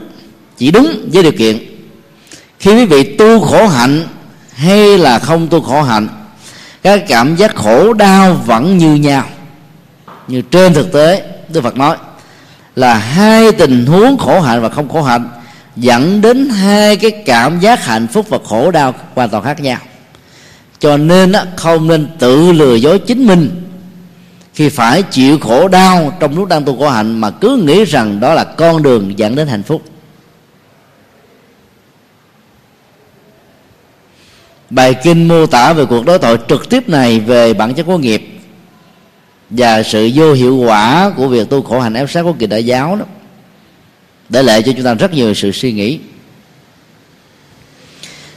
Chỉ 0.57 0.71
đúng 0.71 1.09
với 1.13 1.23
điều 1.23 1.31
kiện. 1.31 1.57
Khi 2.59 2.75
quý 2.75 2.85
vị 2.85 3.03
tu 3.03 3.39
khổ 3.39 3.67
hạnh 3.67 4.03
Hay 4.53 4.97
là 4.97 5.19
không 5.19 5.47
tu 5.47 5.61
khổ 5.61 5.81
hạnh, 5.81 6.07
Các 6.83 7.03
cảm 7.07 7.35
giác 7.35 7.55
khổ 7.55 7.93
đau 7.93 8.33
vẫn 8.33 8.77
như 8.77 8.95
nhau. 8.95 9.25
Như 10.27 10.41
trên 10.41 10.73
thực 10.73 10.91
tế, 10.91 11.23
Đức 11.49 11.61
Phật 11.61 11.77
nói 11.77 11.97
Là 12.75 12.93
hai 12.93 13.51
tình 13.51 13.85
huống 13.85 14.17
khổ 14.17 14.39
hạnh 14.39 14.61
và 14.61 14.69
không 14.69 14.89
khổ 14.89 15.01
hạnh 15.01 15.29
Dẫn 15.75 16.21
đến 16.21 16.49
hai 16.49 16.95
cái 16.97 17.11
cảm 17.11 17.59
giác 17.59 17.85
hạnh 17.85 18.07
phúc 18.07 18.25
và 18.29 18.37
khổ 18.45 18.71
đau 18.71 18.93
hoàn 19.15 19.29
toàn 19.29 19.43
khác 19.43 19.61
nhau. 19.61 19.79
Cho 20.79 20.97
nên 20.97 21.33
không 21.55 21.87
nên 21.87 22.07
tự 22.19 22.51
lừa 22.51 22.75
dối 22.75 22.99
chính 22.99 23.27
mình 23.27 23.63
khi 24.53 24.69
phải 24.69 25.03
chịu 25.03 25.39
khổ 25.39 25.67
đau 25.67 26.17
trong 26.19 26.37
lúc 26.37 26.47
đang 26.47 26.63
tu 26.63 26.79
khổ 26.79 26.89
hạnh 26.89 27.21
mà 27.21 27.29
cứ 27.29 27.57
nghĩ 27.57 27.85
rằng 27.85 28.19
đó 28.19 28.33
là 28.33 28.43
con 28.43 28.83
đường 28.83 29.19
dẫn 29.19 29.35
đến 29.35 29.47
hạnh 29.47 29.63
phúc. 29.63 29.81
Bài 34.69 34.95
kinh 35.03 35.27
mô 35.27 35.45
tả 35.45 35.73
về 35.73 35.85
cuộc 35.85 36.05
đối 36.05 36.19
thoại 36.19 36.37
trực 36.47 36.69
tiếp 36.69 36.89
này 36.89 37.19
về 37.19 37.53
bản 37.53 37.73
chất 37.73 37.83
của 37.83 37.97
nghiệp 37.97 38.32
và 39.57 39.83
sự 39.83 40.09
vô 40.15 40.33
hiệu 40.33 40.55
quả 40.55 41.11
của 41.17 41.27
việc 41.27 41.49
tu 41.49 41.61
khổ 41.61 41.79
hành 41.79 41.93
ép 41.93 42.09
sát 42.09 42.23
của 42.23 42.33
kỳ 42.33 42.47
đại 42.47 42.65
giáo 42.65 42.95
đó, 42.95 43.05
để 44.29 44.43
lại 44.43 44.63
cho 44.63 44.71
chúng 44.71 44.85
ta 44.85 44.93
rất 44.93 45.13
nhiều 45.13 45.33
sự 45.33 45.51
suy 45.51 45.71
nghĩ. 45.71 45.99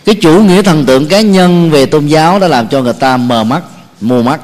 Cái 0.05 0.15
chủ 0.15 0.43
nghĩa 0.43 0.63
thần 0.63 0.87
tượng 0.87 1.07
cá 1.09 1.21
nhân 1.21 1.71
về 1.71 1.87
tôn 1.87 2.07
giáo 2.07 2.39
đã 2.39 2.49
làm 2.49 2.69
cho 2.69 2.83
người 2.83 2.93
ta 2.93 3.17
mờ 3.17 3.45
mắt, 3.45 3.63
mù 4.01 4.23
mắt, 4.23 4.41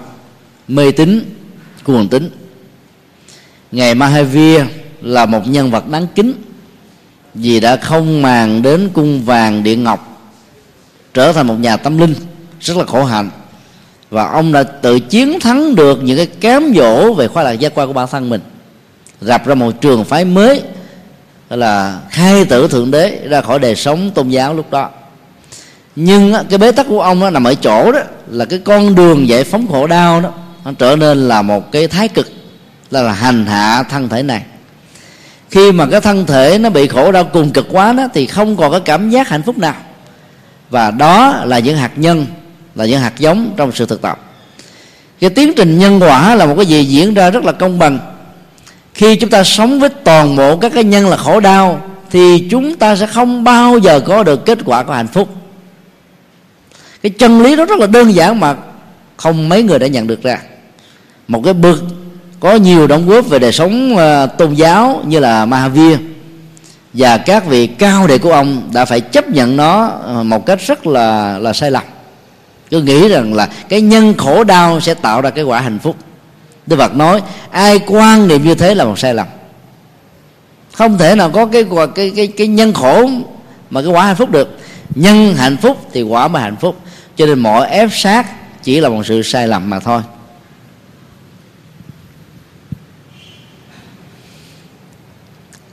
mê 0.69 0.91
tín 0.91 1.35
cuồng 1.85 2.09
tín. 2.09 2.31
Ngài 3.73 3.95
Mahavir 3.95 4.61
là 5.01 5.27
một 5.27 5.49
nhân 5.49 5.71
vật 5.71 5.89
đáng 5.89 6.07
kính 6.15 6.33
vì 7.35 7.61
đã 7.61 7.77
không 7.77 8.23
màng 8.23 8.63
đến 8.63 8.89
cung 8.93 9.25
vàng 9.25 9.63
điện 9.63 9.85
ngọc, 9.85 10.31
trở 11.15 11.33
thành 11.33 11.47
một 11.47 11.57
nhà 11.59 11.77
tâm 11.77 11.99
linh 11.99 12.15
rất 12.61 12.77
là 12.77 12.85
khổ 12.85 13.05
hạnh 13.05 13.31
và 14.13 14.29
ông 14.29 14.53
đã 14.53 14.63
tự 14.63 15.01
chiến 15.01 15.41
thắng 15.41 15.75
được 15.75 16.03
những 16.03 16.17
cái 16.17 16.27
cám 16.27 16.73
dỗ 16.77 17.15
về 17.15 17.29
khoa 17.29 17.43
lạc 17.43 17.53
giác 17.53 17.73
quan 17.75 17.87
của 17.87 17.93
bản 17.93 18.09
thân 18.11 18.29
mình. 18.29 18.41
Gặp 19.21 19.47
ra 19.47 19.55
một 19.55 19.81
trường 19.81 20.05
phái 20.05 20.25
mới 20.25 20.63
là 21.51 22.01
khai 22.11 22.45
tử 22.45 22.69
thượng 22.69 22.91
đế 22.91 23.21
ra 23.29 23.41
khỏi 23.41 23.59
đời 23.59 23.77
sống 23.77 24.11
tôn 24.11 24.29
giáo 24.29 24.55
lúc 24.55 24.71
đó. 24.71 24.91
Nhưng 25.97 26.35
cái 26.49 26.59
bế 26.59 26.73
tắc 26.73 26.87
của 26.89 27.01
ông 27.01 27.21
nó 27.21 27.31
nằm 27.31 27.45
ở 27.45 27.55
chỗ 27.55 27.93
đó 27.93 28.01
là 28.29 28.45
cái 28.45 28.59
con 28.59 28.95
đường 28.95 29.29
giải 29.29 29.45
phóng 29.45 29.67
khổ 29.69 29.87
đau 29.87 30.21
đó 30.21 30.31
nó 30.65 30.73
trở 30.79 30.97
nên 30.97 31.29
là 31.29 31.43
một 31.43 31.73
cái 31.73 31.89
thái 31.89 32.09
cực 32.09 32.33
là, 32.91 33.03
là 33.03 33.13
hành 33.13 33.47
hạ 33.47 33.83
thân 33.83 34.09
thể 34.09 34.23
này. 34.23 34.43
Khi 35.51 35.73
mà 35.73 35.87
cái 35.87 36.01
thân 36.01 36.27
thể 36.27 36.59
nó 36.59 36.71
bị 36.71 36.89
khổ 36.89 37.13
đau 37.13 37.25
cùng 37.25 37.51
cực 37.51 37.67
quá 37.71 37.93
đó 37.93 38.09
thì 38.15 38.27
không 38.27 38.57
còn 38.57 38.73
cái 38.73 38.81
cảm 38.81 39.11
giác 39.11 39.29
hạnh 39.29 39.43
phúc 39.43 39.59
nào. 39.59 39.75
Và 40.71 40.91
đó 40.91 41.43
là 41.45 41.59
những 41.59 41.77
hạt 41.77 41.93
nhân 41.97 42.27
là 42.75 42.87
những 42.87 43.01
hạt 43.01 43.13
giống 43.19 43.55
trong 43.57 43.73
sự 43.73 43.87
thực 43.87 44.03
tập. 44.03 44.21
Cái 45.21 45.31
tiến 45.31 45.53
trình 45.57 45.79
nhân 45.79 46.01
quả 46.03 46.35
là 46.35 46.47
một 46.47 46.55
cái 46.57 46.67
gì 46.67 46.85
diễn 46.85 47.15
ra 47.15 47.31
rất 47.31 47.45
là 47.45 47.53
công 47.53 47.79
bằng. 47.79 47.99
Khi 48.95 49.17
chúng 49.17 49.31
ta 49.31 49.45
sống 49.45 49.81
với 49.81 49.89
toàn 49.89 50.37
bộ 50.37 50.57
các 50.57 50.73
cái 50.75 50.85
nhân 50.85 51.09
là 51.09 51.17
khổ 51.17 51.41
đau 51.41 51.81
thì 52.11 52.49
chúng 52.51 52.77
ta 52.77 52.97
sẽ 52.97 53.07
không 53.07 53.45
bao 53.45 53.79
giờ 53.79 54.01
có 54.01 54.23
được 54.23 54.47
kết 54.47 54.59
quả 54.65 54.83
của 54.83 54.93
hạnh 54.93 55.09
phúc. 55.09 55.29
Cái 57.03 57.11
chân 57.11 57.43
lý 57.43 57.57
đó 57.57 57.65
rất 57.65 57.79
là 57.79 57.87
đơn 57.87 58.15
giản 58.15 58.41
mà 58.41 58.57
không 59.17 59.49
mấy 59.49 59.63
người 59.63 59.79
đã 59.79 59.87
nhận 59.87 60.07
được 60.07 60.23
ra. 60.23 60.39
Một 61.29 61.43
cái 61.45 61.55
bậc 61.55 61.79
có 62.41 62.55
nhiều 62.55 62.87
đóng 62.87 63.09
góp 63.09 63.29
về 63.29 63.39
đời 63.39 63.53
sống 63.53 63.95
uh, 63.95 64.39
tôn 64.39 64.55
giáo 64.55 65.03
như 65.07 65.19
là 65.19 65.47
Mahavir 65.47 65.99
và 66.93 67.19
các 67.19 67.47
vị 67.47 67.67
cao 67.67 68.07
đệ 68.07 68.19
của 68.19 68.33
ông 68.33 68.71
đã 68.73 68.85
phải 68.85 69.01
chấp 69.01 69.29
nhận 69.29 69.57
nó 69.57 69.87
ờ, 69.87 70.23
một 70.23 70.47
cách 70.47 70.61
rất 70.67 70.87
là 70.87 71.39
là 71.39 71.53
sai 71.53 71.71
lầm 71.71 71.83
cứ 72.73 72.83
nghĩ 72.83 73.09
rằng 73.09 73.35
là 73.35 73.49
cái 73.69 73.81
nhân 73.81 74.15
khổ 74.19 74.45
đau 74.45 74.81
sẽ 74.81 74.95
tạo 74.95 75.21
ra 75.21 75.31
cái 75.31 75.45
quả 75.45 75.61
hạnh 75.61 75.79
phúc. 75.79 75.97
Đức 76.67 76.77
Phật 76.77 76.95
nói, 76.97 77.23
ai 77.51 77.81
quan 77.87 78.29
niệm 78.29 78.45
như 78.45 78.55
thế 78.55 78.75
là 78.75 78.85
một 78.85 78.99
sai 78.99 79.15
lầm. 79.15 79.27
Không 80.73 80.99
thể 80.99 81.15
nào 81.15 81.31
có 81.31 81.47
cái 81.47 81.65
cái 81.95 82.13
cái 82.17 82.27
cái 82.27 82.47
nhân 82.47 82.73
khổ 82.73 83.11
mà 83.71 83.83
cái 83.83 83.91
quả 83.91 84.07
hạnh 84.07 84.17
phúc 84.17 84.31
được. 84.31 84.59
Nhân 84.95 85.35
hạnh 85.35 85.57
phúc 85.57 85.87
thì 85.93 86.03
quả 86.03 86.29
mới 86.29 86.43
hạnh 86.43 86.57
phúc. 86.57 86.81
Cho 87.17 87.27
nên 87.27 87.39
mọi 87.39 87.69
ép 87.69 87.89
sát 87.93 88.27
chỉ 88.63 88.81
là 88.81 88.89
một 88.89 89.07
sự 89.07 89.23
sai 89.23 89.49
lầm 89.49 89.71
mà 89.71 89.81
thôi. 89.81 90.03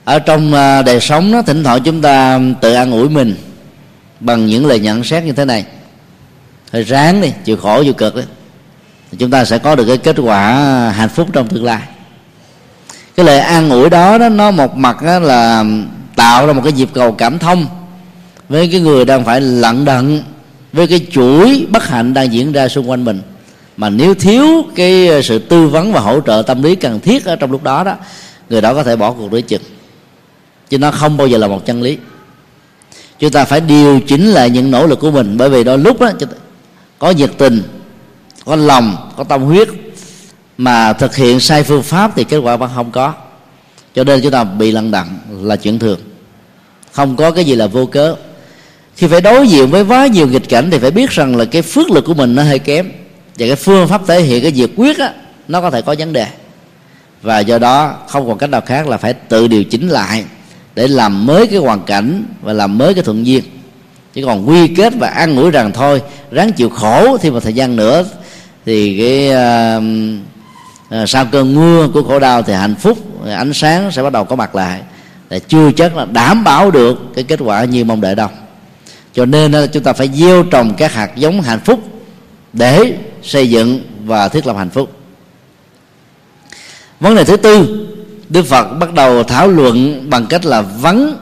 Ở 0.04 0.20
trong 0.20 0.54
à, 0.54 0.82
đời 0.82 1.00
sống 1.00 1.32
đó, 1.32 1.42
thỉnh 1.42 1.64
thoảng 1.64 1.84
chúng 1.84 2.02
ta 2.02 2.40
tự 2.62 2.74
an 2.74 2.92
ủi 2.92 3.10
mình 3.10 3.36
bằng 4.20 4.46
những 4.46 4.66
lời 4.66 4.80
nhận 4.80 5.04
xét 5.04 5.24
như 5.24 5.32
thế 5.32 5.46
này 5.46 5.66
hơi 6.72 6.84
ráng 6.84 7.22
đi 7.22 7.34
chịu 7.46 7.58
khổ 7.58 7.84
chịu 7.84 7.94
cực 7.94 8.16
đấy 8.16 8.26
chúng 9.18 9.32
ta 9.32 9.46
sẽ 9.46 9.58
có 9.58 9.76
được 9.76 9.86
cái 9.88 9.98
kết 9.98 10.16
quả 10.20 10.54
hạnh 10.96 11.10
phúc 11.10 11.28
trong 11.34 11.48
tương 11.48 11.64
lai. 11.64 11.82
Cái 13.16 13.26
lời 13.26 13.40
an 13.40 13.70
ủi 13.70 13.90
đó, 13.90 14.18
đó 14.18 14.30
nó 14.30 14.52
một 14.52 14.78
mặt 14.78 15.02
đó 15.04 15.20
là 15.20 15.66
tạo 16.16 16.48
ra 16.48 16.54
một 16.54 16.62
cái 16.64 16.74
nhịp 16.74 16.90
cầu 16.94 17.12
cảm 17.12 17.40
thông 17.40 17.66
với 18.50 18.70
cái 18.72 18.82
người 18.82 19.06
đang 19.06 19.26
phải 19.26 19.42
lận 19.42 19.86
đận 19.86 20.24
với 20.74 20.88
cái 20.88 21.06
chuỗi 21.12 21.68
bất 21.70 21.88
hạnh 21.88 22.14
đang 22.14 22.34
diễn 22.34 22.52
ra 22.52 22.68
xung 22.68 22.90
quanh 22.90 23.06
mình. 23.06 23.22
Mà 23.78 23.90
nếu 23.90 24.14
thiếu 24.14 24.46
cái 24.76 25.24
sự 25.24 25.40
tư 25.40 25.68
vấn 25.68 25.94
và 25.94 26.00
hỗ 26.00 26.22
trợ 26.22 26.44
tâm 26.48 26.64
lý 26.64 26.76
cần 26.76 27.00
thiết 27.00 27.26
ở 27.26 27.36
trong 27.36 27.52
lúc 27.52 27.64
đó 27.64 27.84
đó 27.84 27.96
người 28.50 28.62
đó 28.62 28.74
có 28.74 28.84
thể 28.84 28.96
bỏ 28.96 29.12
cuộc 29.12 29.32
đối 29.32 29.42
chừng. 29.42 29.62
Chứ 30.70 30.78
nó 30.78 30.92
không 30.92 31.18
bao 31.18 31.28
giờ 31.28 31.38
là 31.38 31.48
một 31.48 31.66
chân 31.66 31.82
lý. 31.82 31.98
Chúng 33.20 33.32
ta 33.32 33.46
phải 33.46 33.62
điều 33.62 34.00
chỉnh 34.00 34.28
lại 34.28 34.50
những 34.50 34.72
nỗ 34.72 34.88
lực 34.88 35.00
của 35.00 35.12
mình 35.12 35.38
bởi 35.38 35.50
vì 35.50 35.64
đôi 35.64 35.78
lúc 35.78 36.00
đó 36.00 36.12
có 37.00 37.12
nhiệt 37.12 37.32
tình, 37.38 37.64
có 38.46 38.56
lòng, 38.56 39.12
có 39.18 39.24
tâm 39.24 39.42
huyết 39.42 39.68
mà 40.58 40.94
thực 40.94 41.16
hiện 41.16 41.40
sai 41.40 41.64
phương 41.64 41.84
pháp 41.84 42.12
thì 42.16 42.24
kết 42.24 42.38
quả 42.38 42.58
vẫn 42.58 42.70
không 42.76 42.92
có. 42.92 43.14
Cho 43.96 44.04
nên 44.04 44.22
chúng 44.22 44.32
ta 44.32 44.44
bị 44.44 44.72
lận 44.72 44.92
đận 44.92 45.06
là 45.42 45.56
chuyện 45.56 45.80
thường. 45.80 46.00
Không 46.92 47.16
có 47.16 47.32
cái 47.32 47.46
gì 47.46 47.56
là 47.56 47.68
vô 47.68 47.86
cớ. 47.86 48.16
Khi 48.96 49.08
phải 49.08 49.22
đối 49.22 49.48
diện 49.48 49.70
với 49.70 49.82
quá 49.82 50.08
nhiều 50.08 50.28
nghịch 50.28 50.50
cảnh 50.50 50.70
thì 50.72 50.80
phải 50.80 50.92
biết 50.92 51.10
rằng 51.10 51.36
là 51.36 51.46
cái 51.46 51.62
phước 51.62 51.92
lực 51.92 52.06
của 52.06 52.14
mình 52.14 52.36
nó 52.36 52.44
hơi 52.44 52.60
kém. 52.60 52.92
Và 53.38 53.48
cái 53.48 53.56
phương 53.56 53.88
pháp 53.88 54.02
thể 54.08 54.22
hiện 54.22 54.44
cái 54.44 54.52
việc 54.52 54.72
quyết 54.76 54.98
á, 54.98 55.14
nó 55.48 55.62
có 55.62 55.72
thể 55.72 55.82
có 55.82 55.96
vấn 56.00 56.14
đề. 56.14 56.28
Và 57.22 57.40
do 57.40 57.58
đó 57.58 57.96
không 58.08 58.28
còn 58.28 58.38
cách 58.38 58.50
nào 58.50 58.62
khác 58.62 58.88
là 58.88 58.98
phải 58.98 59.14
tự 59.14 59.48
điều 59.48 59.64
chỉnh 59.64 59.88
lại 59.90 60.26
để 60.76 60.88
làm 60.88 61.26
mới 61.26 61.48
cái 61.48 61.60
hoàn 61.60 61.84
cảnh 61.84 62.24
và 62.42 62.54
làm 62.54 62.78
mới 62.78 62.94
cái 62.94 63.04
thuận 63.04 63.26
duyên 63.26 63.44
chứ 64.14 64.24
còn 64.26 64.50
quy 64.50 64.68
kết 64.68 64.94
và 65.00 65.08
ăn 65.08 65.36
ủi 65.36 65.52
rằng 65.52 65.72
thôi. 65.72 66.02
Ráng 66.32 66.52
chịu 66.52 66.70
khổ 66.70 67.18
thêm 67.18 67.34
một 67.34 67.40
thời 67.44 67.54
gian 67.54 67.76
nữa 67.76 68.06
thì 68.66 68.98
cái 69.00 69.30
uh, 69.78 69.84
uh, 71.02 71.10
sau 71.10 71.26
cơn 71.26 71.56
mưa 71.56 71.88
của 71.94 72.04
khổ 72.04 72.20
đau 72.20 72.42
thì 72.42 72.54
hạnh 72.54 72.76
phúc 72.76 72.98
ánh 73.26 73.54
sáng 73.54 73.92
sẽ 73.92 74.04
bắt 74.04 74.14
đầu 74.14 74.26
có 74.26 74.36
mặt 74.36 74.56
lại. 74.56 74.82
Để 75.30 75.40
chưa 75.40 75.72
chắc 75.72 75.96
là 75.96 76.06
đảm 76.06 76.44
bảo 76.44 76.72
được 76.72 76.98
cái 77.16 77.24
kết 77.24 77.40
quả 77.40 77.64
như 77.64 77.86
mong 77.86 78.02
đợi 78.02 78.16
đâu. 78.16 78.30
Cho 79.14 79.26
nên 79.26 79.52
à, 79.52 79.66
chúng 79.66 79.84
ta 79.84 79.94
phải 79.94 80.10
gieo 80.14 80.44
trồng 80.44 80.74
các 80.78 80.94
hạt 80.94 81.12
giống 81.16 81.42
hạnh 81.42 81.60
phúc 81.66 81.80
để 82.54 82.94
xây 83.24 83.50
dựng 83.50 83.82
và 84.06 84.28
thiết 84.28 84.48
lập 84.48 84.56
hạnh 84.58 84.70
phúc. 84.70 84.92
Vấn 87.00 87.16
đề 87.16 87.24
thứ 87.24 87.38
tư 87.38 87.88
đức 88.30 88.46
phật 88.46 88.64
bắt 88.64 88.94
đầu 88.94 89.24
thảo 89.24 89.48
luận 89.48 90.10
bằng 90.10 90.26
cách 90.26 90.46
là 90.46 90.62
vắng 90.62 91.16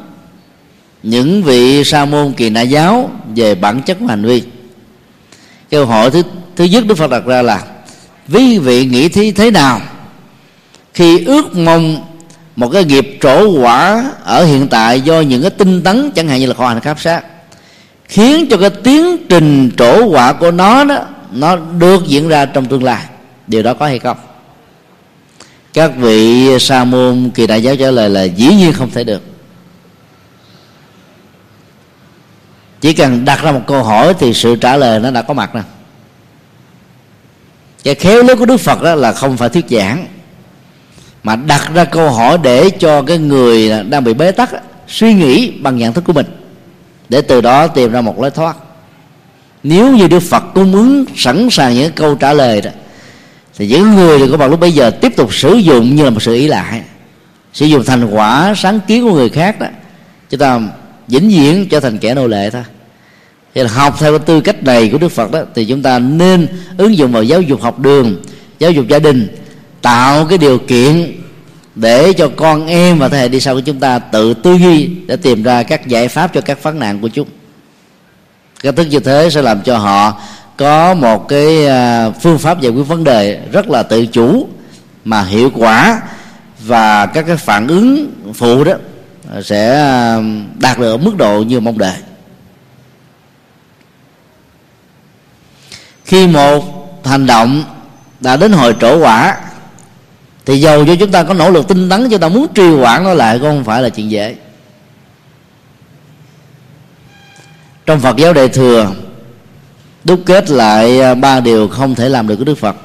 những 1.03 1.43
vị 1.43 1.83
sa 1.83 2.05
môn 2.05 2.33
kỳ 2.33 2.49
na 2.49 2.61
giáo 2.61 3.11
về 3.35 3.55
bản 3.55 3.81
chất 3.81 3.97
của 3.99 4.05
hành 4.05 4.25
vi. 4.25 4.43
Câu 5.71 5.85
hỏi 5.85 6.11
thứ 6.11 6.23
thứ 6.55 6.63
nhất 6.63 6.85
đức 6.87 6.97
phật 6.97 7.11
đặt 7.11 7.25
ra 7.25 7.41
là 7.41 7.63
quý 8.33 8.57
vị 8.57 8.85
nghĩ 8.85 9.09
thế 9.09 9.33
thế 9.35 9.51
nào 9.51 9.81
khi 10.93 11.25
ước 11.25 11.55
mong 11.55 12.01
một 12.55 12.69
cái 12.69 12.83
nghiệp 12.83 13.17
trổ 13.21 13.61
quả 13.61 14.11
ở 14.23 14.45
hiện 14.45 14.67
tại 14.67 15.01
do 15.01 15.21
những 15.21 15.41
cái 15.41 15.51
tinh 15.51 15.83
tấn, 15.83 16.11
chẳng 16.11 16.27
hạn 16.27 16.39
như 16.39 16.45
là 16.45 16.53
kho 16.53 16.67
hành 16.67 16.79
khắp 16.79 16.99
sát 16.99 17.23
khiến 18.05 18.47
cho 18.49 18.57
cái 18.57 18.69
tiến 18.69 19.17
trình 19.29 19.71
trổ 19.77 20.05
quả 20.05 20.33
của 20.33 20.51
nó 20.51 20.83
đó, 20.83 21.05
nó 21.31 21.55
được 21.55 22.07
diễn 22.07 22.27
ra 22.27 22.45
trong 22.45 22.65
tương 22.65 22.83
lai? 22.83 23.05
Điều 23.47 23.63
đó 23.63 23.73
có 23.73 23.85
hay 23.85 23.99
không? 23.99 24.17
Các 25.73 25.91
vị 25.97 26.47
sa 26.59 26.83
môn 26.83 27.29
kỳ 27.35 27.47
đại 27.47 27.63
giáo 27.63 27.75
trả 27.75 27.91
lời 27.91 28.09
là 28.09 28.23
dĩ 28.23 28.55
nhiên 28.55 28.73
không 28.73 28.89
thể 28.91 29.03
được. 29.03 29.21
Chỉ 32.81 32.93
cần 32.93 33.25
đặt 33.25 33.43
ra 33.43 33.51
một 33.51 33.61
câu 33.67 33.83
hỏi 33.83 34.13
thì 34.19 34.33
sự 34.33 34.55
trả 34.55 34.77
lời 34.77 34.99
nó 34.99 35.11
đã 35.11 35.21
có 35.21 35.33
mặt 35.33 35.55
nè 35.55 35.61
cái 37.87 37.95
khéo 37.95 38.23
léo 38.23 38.35
của 38.35 38.45
đức 38.45 38.57
phật 38.57 38.81
đó 38.81 38.95
là 38.95 39.11
không 39.11 39.37
phải 39.37 39.49
thuyết 39.49 39.65
giảng, 39.69 40.05
mà 41.23 41.35
đặt 41.35 41.73
ra 41.73 41.85
câu 41.85 42.11
hỏi 42.11 42.37
để 42.43 42.69
cho 42.69 43.01
cái 43.01 43.17
người 43.17 43.83
đang 43.89 44.03
bị 44.03 44.13
bế 44.13 44.31
tắc 44.31 44.49
suy 44.87 45.13
nghĩ 45.13 45.51
bằng 45.51 45.77
nhận 45.77 45.93
thức 45.93 46.03
của 46.03 46.13
mình, 46.13 46.25
để 47.09 47.21
từ 47.21 47.41
đó 47.41 47.67
tìm 47.67 47.91
ra 47.91 48.01
một 48.01 48.21
lối 48.21 48.31
thoát. 48.31 48.57
Nếu 49.63 49.95
như 49.95 50.07
đức 50.07 50.19
phật 50.19 50.43
cung 50.53 50.73
ứng, 50.73 51.05
sẵn 51.15 51.49
sàng 51.51 51.73
những 51.73 51.91
câu 51.91 52.15
trả 52.15 52.33
lời 52.33 52.61
đó, 52.61 52.71
thì 53.57 53.67
những 53.67 53.95
người 53.95 54.27
của 54.31 54.37
bạn 54.37 54.49
lúc 54.49 54.59
bây 54.59 54.71
giờ 54.71 54.89
tiếp 54.89 55.13
tục 55.15 55.33
sử 55.33 55.53
dụng 55.53 55.95
như 55.95 56.03
là 56.03 56.09
một 56.09 56.21
sự 56.21 56.33
ý 56.33 56.47
lại, 56.47 56.81
sử 57.53 57.65
dụng 57.65 57.83
thành 57.85 58.09
quả 58.09 58.53
sáng 58.57 58.79
kiến 58.87 59.03
của 59.03 59.13
người 59.13 59.29
khác 59.29 59.59
đó 59.59 59.67
chúng 60.29 60.39
ta 60.39 60.59
vĩnh 61.07 61.29
viễn 61.29 61.69
trở 61.69 61.79
thành 61.79 61.97
kẻ 61.97 62.13
nô 62.13 62.27
lệ 62.27 62.49
thôi. 62.49 62.63
Thì 63.55 63.63
là 63.63 63.69
học 63.69 63.95
theo 63.99 64.11
cái 64.11 64.25
tư 64.25 64.41
cách 64.41 64.63
này 64.63 64.89
của 64.91 64.97
đức 64.97 65.09
phật 65.09 65.31
đó, 65.31 65.41
thì 65.55 65.65
chúng 65.65 65.81
ta 65.81 65.99
nên 65.99 66.47
ứng 66.77 66.97
dụng 66.97 67.11
vào 67.11 67.23
giáo 67.23 67.41
dục 67.41 67.61
học 67.61 67.79
đường, 67.79 68.15
giáo 68.59 68.71
dục 68.71 68.87
gia 68.87 68.99
đình, 68.99 69.27
tạo 69.81 70.25
cái 70.25 70.37
điều 70.37 70.57
kiện 70.57 71.13
để 71.75 72.13
cho 72.13 72.29
con 72.35 72.67
em 72.67 72.99
và 72.99 73.09
thế 73.09 73.19
hệ 73.19 73.27
đi 73.27 73.39
sau 73.39 73.55
của 73.55 73.61
chúng 73.61 73.79
ta 73.79 73.99
tự 73.99 74.33
tư 74.33 74.53
duy 74.53 74.89
để 75.07 75.15
tìm 75.15 75.43
ra 75.43 75.63
các 75.63 75.87
giải 75.87 76.07
pháp 76.07 76.33
cho 76.33 76.41
các 76.41 76.63
vấn 76.63 76.79
nạn 76.79 76.99
của 77.01 77.07
chúng. 77.07 77.27
Cách 78.63 78.75
thức 78.75 78.87
như 78.89 78.99
thế 78.99 79.29
sẽ 79.31 79.41
làm 79.41 79.61
cho 79.61 79.77
họ 79.77 80.21
có 80.57 80.93
một 80.93 81.27
cái 81.27 81.67
à, 81.67 82.09
phương 82.09 82.39
pháp 82.39 82.61
giải 82.61 82.71
quyết 82.71 82.83
vấn 82.83 83.03
đề 83.03 83.39
rất 83.51 83.69
là 83.69 83.83
tự 83.83 84.05
chủ, 84.05 84.47
mà 85.05 85.21
hiệu 85.21 85.51
quả 85.55 86.01
và 86.65 87.05
các 87.05 87.25
cái 87.27 87.37
phản 87.37 87.67
ứng 87.67 88.11
phụ 88.33 88.63
đó 88.63 88.73
sẽ 89.43 89.79
à, 89.79 90.19
đạt 90.59 90.79
được 90.79 90.91
ở 90.91 90.97
mức 90.97 91.17
độ 91.17 91.41
như 91.41 91.59
mong 91.59 91.77
đợi. 91.77 91.95
Khi 96.05 96.27
một 96.27 96.63
hành 97.05 97.25
động 97.25 97.63
đã 98.19 98.37
đến 98.37 98.51
hồi 98.51 98.75
trổ 98.79 98.99
quả, 98.99 99.37
thì 100.45 100.59
dầu 100.59 100.85
cho 100.85 100.95
chúng 100.95 101.11
ta 101.11 101.23
có 101.23 101.33
nỗ 101.33 101.49
lực 101.49 101.67
tinh 101.67 101.89
tấn, 101.89 102.09
chúng 102.09 102.19
ta 102.19 102.29
muốn 102.29 102.47
trì 102.53 102.75
hoãn 102.75 103.03
nó 103.03 103.13
lại 103.13 103.39
cũng 103.39 103.49
không 103.49 103.63
phải 103.63 103.81
là 103.81 103.89
chuyện 103.89 104.11
dễ. 104.11 104.35
Trong 107.85 107.99
phật 107.99 108.17
giáo 108.17 108.33
đại 108.33 108.47
thừa, 108.47 108.91
đúc 110.03 110.19
kết 110.25 110.49
lại 110.49 111.01
à, 111.01 111.15
ba 111.15 111.39
điều 111.39 111.67
không 111.67 111.95
thể 111.95 112.09
làm 112.09 112.27
được 112.27 112.35
của 112.35 112.43
đức 112.43 112.57
phật. 112.57 112.75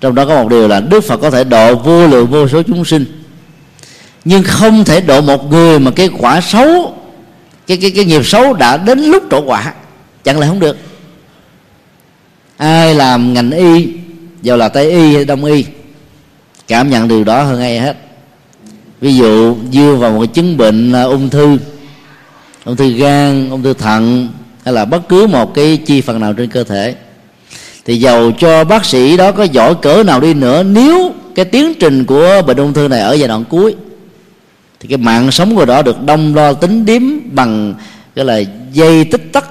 Trong 0.00 0.14
đó 0.14 0.26
có 0.26 0.42
một 0.42 0.48
điều 0.48 0.68
là 0.68 0.80
đức 0.80 1.00
phật 1.00 1.16
có 1.16 1.30
thể 1.30 1.44
độ 1.44 1.74
vô 1.74 2.06
lượng 2.06 2.26
vô 2.26 2.48
số 2.48 2.62
chúng 2.62 2.84
sinh 2.84 3.21
nhưng 4.24 4.42
không 4.42 4.84
thể 4.84 5.00
độ 5.00 5.20
một 5.20 5.50
người 5.50 5.78
mà 5.78 5.90
cái 5.90 6.08
quả 6.18 6.40
xấu, 6.40 6.94
cái 7.66 7.76
cái 7.76 7.90
cái 7.90 8.04
nghiệp 8.04 8.26
xấu 8.26 8.52
đã 8.52 8.76
đến 8.76 8.98
lúc 8.98 9.22
trổ 9.30 9.42
quả. 9.44 9.74
Chẳng 10.24 10.38
lẽ 10.38 10.46
không 10.46 10.60
được? 10.60 10.76
Ai 12.56 12.94
làm 12.94 13.34
ngành 13.34 13.50
y 13.50 13.88
dù 14.42 14.56
là 14.56 14.68
tây 14.68 14.90
y 14.90 15.14
hay 15.14 15.24
đông 15.24 15.44
y, 15.44 15.64
cảm 16.68 16.90
nhận 16.90 17.08
điều 17.08 17.24
đó 17.24 17.42
hơn 17.42 17.60
ai 17.60 17.78
hết. 17.78 17.96
Ví 19.00 19.16
dụ, 19.16 19.56
dưa 19.72 19.94
vào 19.94 20.12
một 20.12 20.24
chứng 20.34 20.56
bệnh 20.56 20.92
à, 20.92 21.02
ung 21.02 21.30
thư 21.30 21.58
ung 22.64 22.76
thư 22.76 22.90
gan, 22.90 23.50
ung 23.50 23.62
thư 23.62 23.72
thận, 23.72 24.28
hay 24.64 24.74
là 24.74 24.84
bất 24.84 25.08
cứ 25.08 25.26
một 25.26 25.54
cái 25.54 25.76
chi 25.76 26.00
phần 26.00 26.20
nào 26.20 26.32
trên 26.32 26.50
cơ 26.50 26.64
thể, 26.64 26.94
thì 27.84 27.96
dầu 27.96 28.32
cho 28.38 28.64
bác 28.64 28.84
sĩ 28.84 29.16
đó 29.16 29.32
có 29.32 29.44
giỏi 29.44 29.74
cỡ 29.82 30.02
nào 30.02 30.20
đi 30.20 30.34
nữa, 30.34 30.62
nếu 30.62 31.12
cái 31.34 31.44
tiến 31.44 31.74
trình 31.74 32.04
của 32.04 32.42
bệnh 32.46 32.56
ung 32.56 32.72
thư 32.72 32.88
này 32.88 33.00
ở 33.00 33.12
giai 33.12 33.28
đoạn 33.28 33.44
cuối 33.44 33.74
thì 34.82 34.88
cái 34.88 34.98
mạng 34.98 35.30
sống 35.30 35.54
của 35.54 35.64
đó 35.64 35.82
được 35.82 36.02
đông 36.02 36.34
đo 36.34 36.52
tính 36.52 36.84
điếm 36.84 37.02
bằng 37.30 37.74
cái 38.14 38.24
là 38.24 38.40
dây 38.72 39.04
tích 39.04 39.32
tắc 39.32 39.46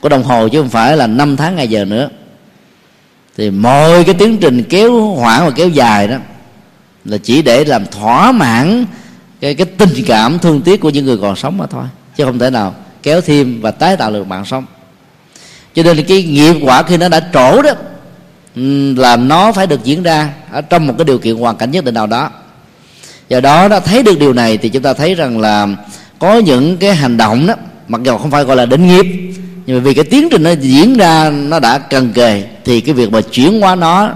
của 0.00 0.08
đồng 0.08 0.22
hồ 0.22 0.48
chứ 0.48 0.60
không 0.60 0.70
phải 0.70 0.96
là 0.96 1.06
năm 1.06 1.36
tháng 1.36 1.56
ngày 1.56 1.68
giờ 1.68 1.84
nữa. 1.84 2.08
Thì 3.36 3.50
mọi 3.50 4.04
cái 4.04 4.14
tiến 4.14 4.38
trình 4.38 4.62
kéo 4.62 5.14
hoãn 5.14 5.44
và 5.44 5.50
kéo 5.50 5.68
dài 5.68 6.08
đó 6.08 6.16
là 7.04 7.18
chỉ 7.18 7.42
để 7.42 7.64
làm 7.64 7.86
thỏa 7.86 8.32
mãn 8.32 8.84
cái 9.40 9.54
cái 9.54 9.66
tình 9.66 10.04
cảm 10.06 10.38
thương 10.38 10.62
tiếc 10.62 10.80
của 10.80 10.90
những 10.90 11.04
người 11.04 11.18
còn 11.18 11.36
sống 11.36 11.58
mà 11.58 11.66
thôi, 11.66 11.84
chứ 12.16 12.24
không 12.24 12.38
thể 12.38 12.50
nào 12.50 12.74
kéo 13.02 13.20
thêm 13.20 13.60
và 13.60 13.70
tái 13.70 13.96
tạo 13.96 14.12
được 14.12 14.26
mạng 14.26 14.44
sống. 14.44 14.64
Cho 15.74 15.82
nên 15.82 16.04
cái 16.04 16.22
nghiệp 16.22 16.54
quả 16.62 16.82
khi 16.82 16.96
nó 16.96 17.08
đã 17.08 17.20
trổ 17.32 17.62
đó 17.62 17.70
là 18.96 19.16
nó 19.16 19.52
phải 19.52 19.66
được 19.66 19.84
diễn 19.84 20.02
ra 20.02 20.32
ở 20.52 20.60
trong 20.60 20.86
một 20.86 20.94
cái 20.98 21.04
điều 21.04 21.18
kiện 21.18 21.36
hoàn 21.36 21.56
cảnh 21.56 21.70
nhất 21.70 21.84
định 21.84 21.94
nào 21.94 22.06
đó 22.06 22.30
do 23.28 23.40
đó 23.40 23.68
đã 23.68 23.80
thấy 23.80 24.02
được 24.02 24.18
điều 24.18 24.32
này 24.32 24.56
thì 24.56 24.68
chúng 24.68 24.82
ta 24.82 24.92
thấy 24.92 25.14
rằng 25.14 25.38
là 25.40 25.68
có 26.18 26.34
những 26.38 26.76
cái 26.76 26.94
hành 26.94 27.16
động 27.16 27.46
đó, 27.46 27.54
mặc 27.88 28.00
dù 28.04 28.18
không 28.18 28.30
phải 28.30 28.44
gọi 28.44 28.56
là 28.56 28.66
đến 28.66 28.86
nghiệp, 28.86 29.06
nhưng 29.66 29.76
mà 29.76 29.82
vì 29.82 29.94
cái 29.94 30.04
tiến 30.04 30.28
trình 30.30 30.42
nó 30.42 30.50
diễn 30.50 30.96
ra, 30.96 31.30
nó 31.30 31.60
đã 31.60 31.78
cần 31.78 32.12
kề, 32.12 32.44
thì 32.64 32.80
cái 32.80 32.94
việc 32.94 33.12
mà 33.12 33.20
chuyển 33.20 33.60
hóa 33.60 33.74
nó 33.74 34.10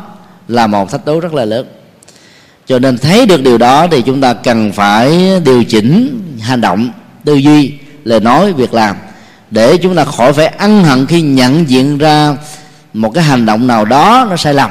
là 0.48 0.66
một 0.66 0.90
thách 0.90 1.04
đố 1.04 1.20
rất 1.20 1.34
là 1.34 1.44
lớn. 1.44 1.66
Cho 2.66 2.78
nên 2.78 2.98
thấy 2.98 3.26
được 3.26 3.42
điều 3.42 3.58
đó 3.58 3.86
thì 3.90 4.02
chúng 4.02 4.20
ta 4.20 4.32
cần 4.32 4.72
phải 4.72 5.40
điều 5.44 5.64
chỉnh 5.64 6.20
hành 6.40 6.60
động, 6.60 6.90
tư 7.24 7.34
duy, 7.34 7.72
lời 8.04 8.20
nói, 8.20 8.52
việc 8.52 8.74
làm, 8.74 8.96
để 9.50 9.76
chúng 9.76 9.96
ta 9.96 10.04
khỏi 10.04 10.32
phải 10.32 10.46
ân 10.46 10.84
hận 10.84 11.06
khi 11.06 11.22
nhận 11.22 11.68
diện 11.68 11.98
ra 11.98 12.36
một 12.92 13.10
cái 13.14 13.24
hành 13.24 13.46
động 13.46 13.66
nào 13.66 13.84
đó 13.84 14.26
nó 14.30 14.36
sai 14.36 14.54
lầm. 14.54 14.70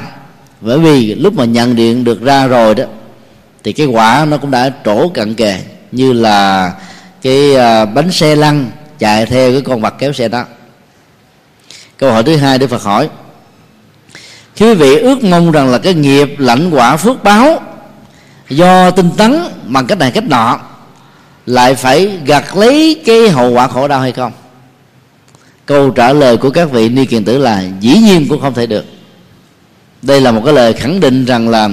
Bởi 0.60 0.78
vì 0.78 1.14
lúc 1.14 1.34
mà 1.34 1.44
nhận 1.44 1.78
diện 1.78 2.04
được 2.04 2.22
ra 2.22 2.46
rồi 2.46 2.74
đó 2.74 2.84
thì 3.64 3.72
cái 3.72 3.86
quả 3.86 4.26
nó 4.28 4.36
cũng 4.36 4.50
đã 4.50 4.70
trổ 4.84 5.08
cận 5.08 5.34
kề, 5.34 5.58
như 5.92 6.12
là 6.12 6.72
cái 7.22 7.56
à, 7.56 7.84
bánh 7.84 8.12
xe 8.12 8.36
lăn 8.36 8.70
chạy 8.98 9.26
theo 9.26 9.52
cái 9.52 9.60
con 9.60 9.80
vật 9.80 9.94
kéo 9.98 10.12
xe 10.12 10.28
đó. 10.28 10.44
Câu 11.96 12.12
hỏi 12.12 12.22
thứ 12.22 12.36
hai 12.36 12.58
đức 12.58 12.70
phật 12.70 12.82
hỏi 12.82 13.08
quý 14.60 14.74
vị 14.74 14.96
ước 14.96 15.24
mong 15.24 15.50
rằng 15.50 15.70
là 15.70 15.78
cái 15.78 15.94
nghiệp 15.94 16.34
lãnh 16.38 16.70
quả 16.70 16.96
phước 16.96 17.24
báo 17.24 17.60
do 18.48 18.90
tinh 18.90 19.10
tấn 19.16 19.44
bằng 19.64 19.86
cách 19.86 19.98
này 19.98 20.10
cách 20.10 20.24
nọ, 20.24 20.60
lại 21.46 21.74
phải 21.74 22.18
gặt 22.24 22.56
lấy 22.56 23.02
cái 23.06 23.28
hậu 23.28 23.50
quả 23.50 23.68
khổ 23.68 23.88
đau 23.88 24.00
hay 24.00 24.12
không? 24.12 24.32
Câu 25.66 25.90
trả 25.90 26.12
lời 26.12 26.36
của 26.36 26.50
các 26.50 26.70
vị 26.70 26.88
ni 26.88 27.06
kiền 27.06 27.24
tử 27.24 27.38
là 27.38 27.64
dĩ 27.80 27.98
nhiên 27.98 28.26
cũng 28.28 28.40
không 28.40 28.54
thể 28.54 28.66
được. 28.66 28.84
Đây 30.02 30.20
là 30.20 30.32
một 30.32 30.42
cái 30.44 30.54
lời 30.54 30.72
khẳng 30.72 31.00
định 31.00 31.24
rằng 31.24 31.48
là 31.48 31.68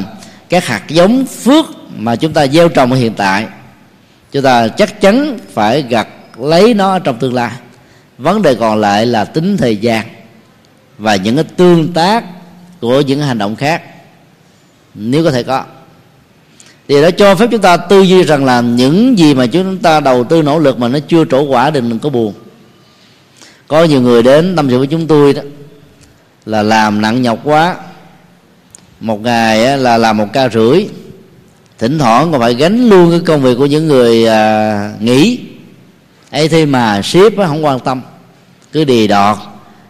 các 0.50 0.66
hạt 0.66 0.84
giống 0.88 1.26
phước 1.26 1.66
mà 1.98 2.16
chúng 2.16 2.34
ta 2.34 2.48
gieo 2.48 2.70
trồng 2.70 2.92
ở 2.92 2.98
hiện 2.98 3.14
tại, 3.14 3.46
chúng 4.32 4.44
ta 4.44 4.68
chắc 4.68 5.02
chắn 5.02 5.38
phải 5.54 5.82
gặt 5.82 6.08
lấy 6.38 6.74
nó 6.74 7.00
trong 7.00 7.20
tương 7.20 7.34
lai. 7.34 7.52
Vấn 8.18 8.42
đề 8.42 8.56
còn 8.56 8.80
lại 8.82 9.06
là 9.06 9.26
tính 9.26 9.58
thời 9.58 9.78
gian 9.78 10.06
và 10.98 11.16
những 11.16 11.36
cái 11.36 11.46
tương 11.58 11.94
tác 11.94 12.24
của 12.82 13.02
những 13.02 13.22
hành 13.22 13.38
động 13.38 13.56
khác, 13.56 13.82
nếu 14.94 15.24
có 15.24 15.32
thể 15.32 15.44
có. 15.44 15.64
Thì 16.88 17.02
nó 17.02 17.12
cho 17.12 17.36
phép 17.36 17.48
chúng 17.52 17.62
ta 17.62 17.78
tư 17.78 18.02
duy 18.02 18.24
rằng 18.24 18.46
là 18.46 18.62
những 18.62 19.18
gì 19.18 19.34
mà 19.34 19.46
chúng 19.46 19.78
ta 19.78 20.00
đầu 20.00 20.24
tư 20.24 20.42
nỗ 20.42 20.60
lực 20.60 20.80
mà 20.80 20.88
nó 20.88 21.00
chưa 21.08 21.26
trổ 21.26 21.42
quả 21.42 21.70
đừng 21.70 22.00
có 22.00 22.10
buồn. 22.10 22.34
Có 23.68 23.84
nhiều 23.84 24.02
người 24.02 24.24
đến 24.24 24.56
tâm 24.56 24.70
sự 24.70 24.78
với 24.78 24.88
chúng 24.88 25.08
tôi 25.08 25.34
đó, 25.34 25.42
là 26.46 26.64
làm 26.64 27.02
nặng 27.02 27.22
nhọc 27.22 27.40
quá. 27.44 27.76
Một 29.00 29.22
ngày 29.22 29.78
là 29.78 29.98
làm 29.98 30.18
một 30.18 30.28
ca 30.34 30.50
rưỡi 30.50 30.88
thỉnh 31.80 32.00
thoảng 32.00 32.32
còn 32.32 32.42
phải 32.42 32.54
gánh 32.54 32.90
luôn 32.90 33.12
cái 33.12 33.20
công 33.20 33.42
việc 33.42 33.56
của 33.58 33.66
những 33.66 33.88
người 33.88 34.28
à, 34.28 34.94
nghỉ. 35.00 35.40
Ấy 36.32 36.50
thế 36.50 36.66
mà 36.66 37.02
ship 37.02 37.38
không 37.38 37.66
quan 37.66 37.80
tâm. 37.80 38.02
Cứ 38.72 38.84
đì 38.84 39.08
đọt 39.08 39.38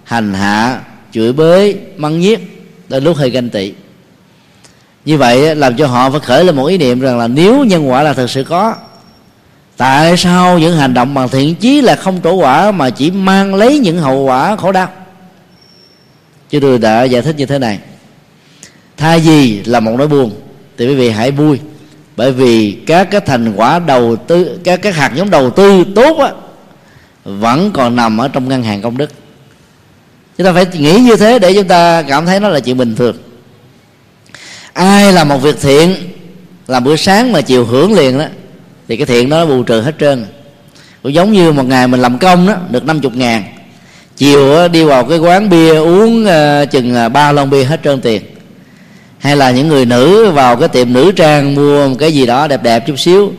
hành 0.04 0.34
hạ 0.34 0.82
chửi 1.12 1.34
bới 1.34 1.76
mắng 1.98 2.20
nhiếc 2.20 2.40
đến 2.90 3.04
lúc 3.04 3.18
hơi 3.18 3.30
ganh 3.30 3.50
tị. 3.50 3.74
Như 5.06 5.18
vậy 5.18 5.56
làm 5.56 5.78
cho 5.78 5.88
họ 5.88 6.10
phải 6.10 6.20
khởi 6.20 6.46
lên 6.46 6.56
một 6.56 6.66
ý 6.66 6.78
niệm 6.78 7.00
rằng 7.00 7.18
là 7.18 7.28
nếu 7.28 7.64
nhân 7.64 7.90
quả 7.90 8.04
là 8.04 8.14
thực 8.14 8.30
sự 8.30 8.44
có 8.44 8.76
tại 9.78 10.18
sao 10.18 10.60
những 10.60 10.78
hành 10.78 10.94
động 10.94 11.14
bằng 11.14 11.30
thiện 11.30 11.56
chí 11.56 11.82
là 11.82 11.96
không 11.96 12.20
trổ 12.24 12.34
quả 12.34 12.72
mà 12.72 12.90
chỉ 12.90 13.12
mang 13.12 13.56
lấy 13.56 13.80
những 13.80 14.00
hậu 14.00 14.24
quả 14.24 14.56
khổ 14.56 14.72
đau? 14.72 14.90
Chứ 16.50 16.60
tôi 16.60 16.78
đã 16.78 17.04
giải 17.04 17.22
thích 17.22 17.36
như 17.38 17.46
thế 17.46 17.60
này. 17.60 17.80
Thay 18.98 19.20
vì 19.20 19.64
là 19.64 19.80
một 19.80 19.96
nỗi 19.98 20.08
buồn 20.08 20.32
thì 20.78 20.88
quý 20.88 20.96
vị 20.96 21.10
hãy 21.10 21.32
vui 21.32 21.60
bởi 22.18 22.32
vì 22.32 22.78
các 22.86 23.12
cái 23.12 23.22
thành 23.22 23.54
quả 23.56 23.80
đầu 23.80 24.16
tư 24.16 24.60
các 24.64 24.82
cái 24.82 24.94
hạt 24.94 25.12
giống 25.16 25.30
đầu 25.30 25.50
tư 25.50 25.84
tốt 25.96 26.18
á 26.18 26.32
vẫn 27.24 27.72
còn 27.74 27.96
nằm 27.96 28.18
ở 28.18 28.28
trong 28.28 28.50
ngân 28.50 28.64
hàng 28.64 28.82
công 28.82 28.98
đức. 28.98 29.12
Chúng 30.38 30.46
ta 30.46 30.54
phải 30.54 30.66
nghĩ 30.74 31.00
như 31.00 31.16
thế 31.16 31.40
để 31.40 31.54
chúng 31.54 31.68
ta 31.68 32.02
cảm 32.02 32.26
thấy 32.26 32.40
nó 32.40 32.50
là 32.50 32.60
chuyện 32.60 32.78
bình 32.78 32.96
thường. 32.96 33.18
Ai 34.74 35.14
làm 35.14 35.28
một 35.28 35.38
việc 35.38 35.62
thiện 35.62 35.96
làm 36.68 36.84
bữa 36.84 36.96
sáng 36.96 37.32
mà 37.32 37.42
chiều 37.42 37.66
hưởng 37.66 37.94
liền 37.94 38.18
đó 38.18 38.26
thì 38.88 38.98
cái 38.98 39.06
thiện 39.06 39.30
đó 39.30 39.38
nó 39.38 39.46
bù 39.46 39.64
trừ 39.64 39.82
hết 39.82 39.96
trơn. 40.00 40.26
Cũng 41.04 41.14
giống 41.14 41.32
như 41.34 41.52
một 41.52 41.66
ngày 41.66 41.88
mình 41.88 42.00
làm 42.00 42.18
công 42.18 42.48
đó 42.48 42.56
được 42.70 42.86
50 42.86 43.12
ngàn 43.16 43.44
chiều 44.18 44.68
đi 44.68 44.84
vào 44.84 45.06
cái 45.06 45.18
quán 45.18 45.50
bia 45.50 45.76
uống 45.76 46.26
uh, 46.26 46.72
chừng 46.72 46.96
ờ, 46.96 47.10
ba 47.10 47.32
lon 47.32 47.50
bia 47.50 47.64
hết 47.64 47.80
trơn 47.84 48.02
tiền 48.02 48.22
hay 49.20 49.38
là 49.38 49.52
những 49.52 49.68
người 49.68 49.86
nữ 49.86 50.32
vào 50.32 50.56
cái 50.56 50.68
tiệm 50.68 50.94
nữ 50.94 51.12
trang 51.12 51.56
mua 51.56 51.88
một 51.88 51.96
cái 52.00 52.14
gì 52.14 52.26
đó 52.26 52.48
đẹp 52.48 52.64
đẹp 52.64 52.88
chút 52.88 53.00
xíu 53.00 53.32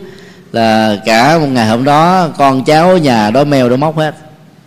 là 0.51 0.97
cả 1.05 1.37
một 1.37 1.47
ngày 1.47 1.67
hôm 1.67 1.83
đó 1.83 2.29
con 2.37 2.63
cháu 2.63 2.97
nhà 2.97 3.31
đói 3.31 3.45
mèo 3.45 3.69
đói 3.69 3.77
móc 3.77 3.97
hết. 3.97 4.15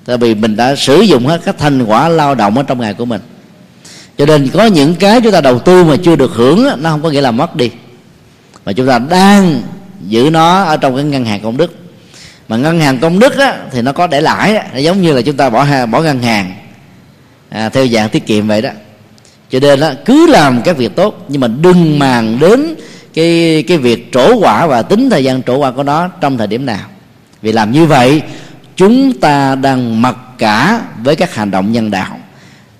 Tại 0.05 0.19
vì 0.19 0.35
mình 0.35 0.57
đã 0.57 0.77
sử 0.77 1.01
dụng 1.01 1.27
hết 1.27 1.41
các 1.45 1.59
thành 1.59 1.85
quả 1.85 2.09
lao 2.09 2.35
động 2.35 2.57
ở 2.57 2.63
trong 2.63 2.81
ngày 2.81 2.95
của 2.95 3.05
mình. 3.05 3.21
Cho 4.19 4.27
nên 4.27 4.49
có 4.49 4.67
những 4.67 4.95
cái 4.95 5.21
chúng 5.21 5.33
ta 5.33 5.41
đầu 5.41 5.59
tư 5.59 5.85
mà 5.85 5.97
chưa 6.05 6.17
được 6.17 6.33
hưởng 6.35 6.69
nó 6.83 6.91
không 6.91 7.03
có 7.03 7.11
nghĩa 7.11 7.21
là 7.21 7.31
mất 7.31 7.57
đi. 7.57 7.71
Mà 8.65 8.73
chúng 8.73 8.89
ta 8.89 8.99
đang 8.99 9.63
giữ 10.09 10.31
nó 10.33 10.63
ở 10.63 10.77
trong 10.77 10.95
cái 10.95 11.05
ngân 11.05 11.25
hàng 11.25 11.41
công 11.41 11.57
đức. 11.57 11.77
Mà 12.49 12.57
ngân 12.57 12.81
hàng 12.81 12.99
công 12.99 13.19
đức 13.19 13.39
á, 13.39 13.59
thì 13.71 13.83
nó 13.83 13.93
có 13.93 14.07
để 14.07 14.21
lãi 14.21 14.57
á, 14.57 14.79
giống 14.79 15.03
như 15.03 15.13
là 15.13 15.23
chúng 15.23 15.37
ta 15.37 15.51
bỏ 15.51 15.87
bỏ 15.87 16.01
ngân 16.01 16.23
hàng 16.23 16.55
à, 17.49 17.69
theo 17.69 17.87
dạng 17.87 18.09
tiết 18.09 18.27
kiệm 18.27 18.49
vậy 18.49 18.63
đó 18.63 18.71
cho 19.53 19.61
nên 19.61 19.81
đó, 19.81 19.91
cứ 20.05 20.27
làm 20.27 20.63
các 20.63 20.77
việc 20.77 20.97
tốt 20.97 21.25
nhưng 21.29 21.41
mà 21.41 21.49
đừng 21.49 21.99
màng 21.99 22.39
đến 22.41 22.75
cái 23.15 23.65
cái 23.69 23.79
việc 23.79 24.13
trổ 24.13 24.35
quả 24.35 24.67
và 24.67 24.83
tính 24.83 25.11
thời 25.11 25.25
gian 25.25 25.43
trổ 25.43 25.57
quả 25.57 25.71
của 25.71 25.83
nó 25.83 26.09
trong 26.09 26.39
thời 26.39 26.47
điểm 26.47 26.67
nào. 26.67 26.89
Vì 27.43 27.53
làm 27.53 27.73
như 27.73 27.87
vậy 27.87 28.23
chúng 28.77 29.13
ta 29.21 29.55
đang 29.55 30.03
mặc 30.03 30.17
cả 30.39 30.81
với 31.03 31.17
các 31.17 31.35
hành 31.35 31.51
động 31.51 31.73
nhân 31.73 31.91
đạo. 31.91 32.19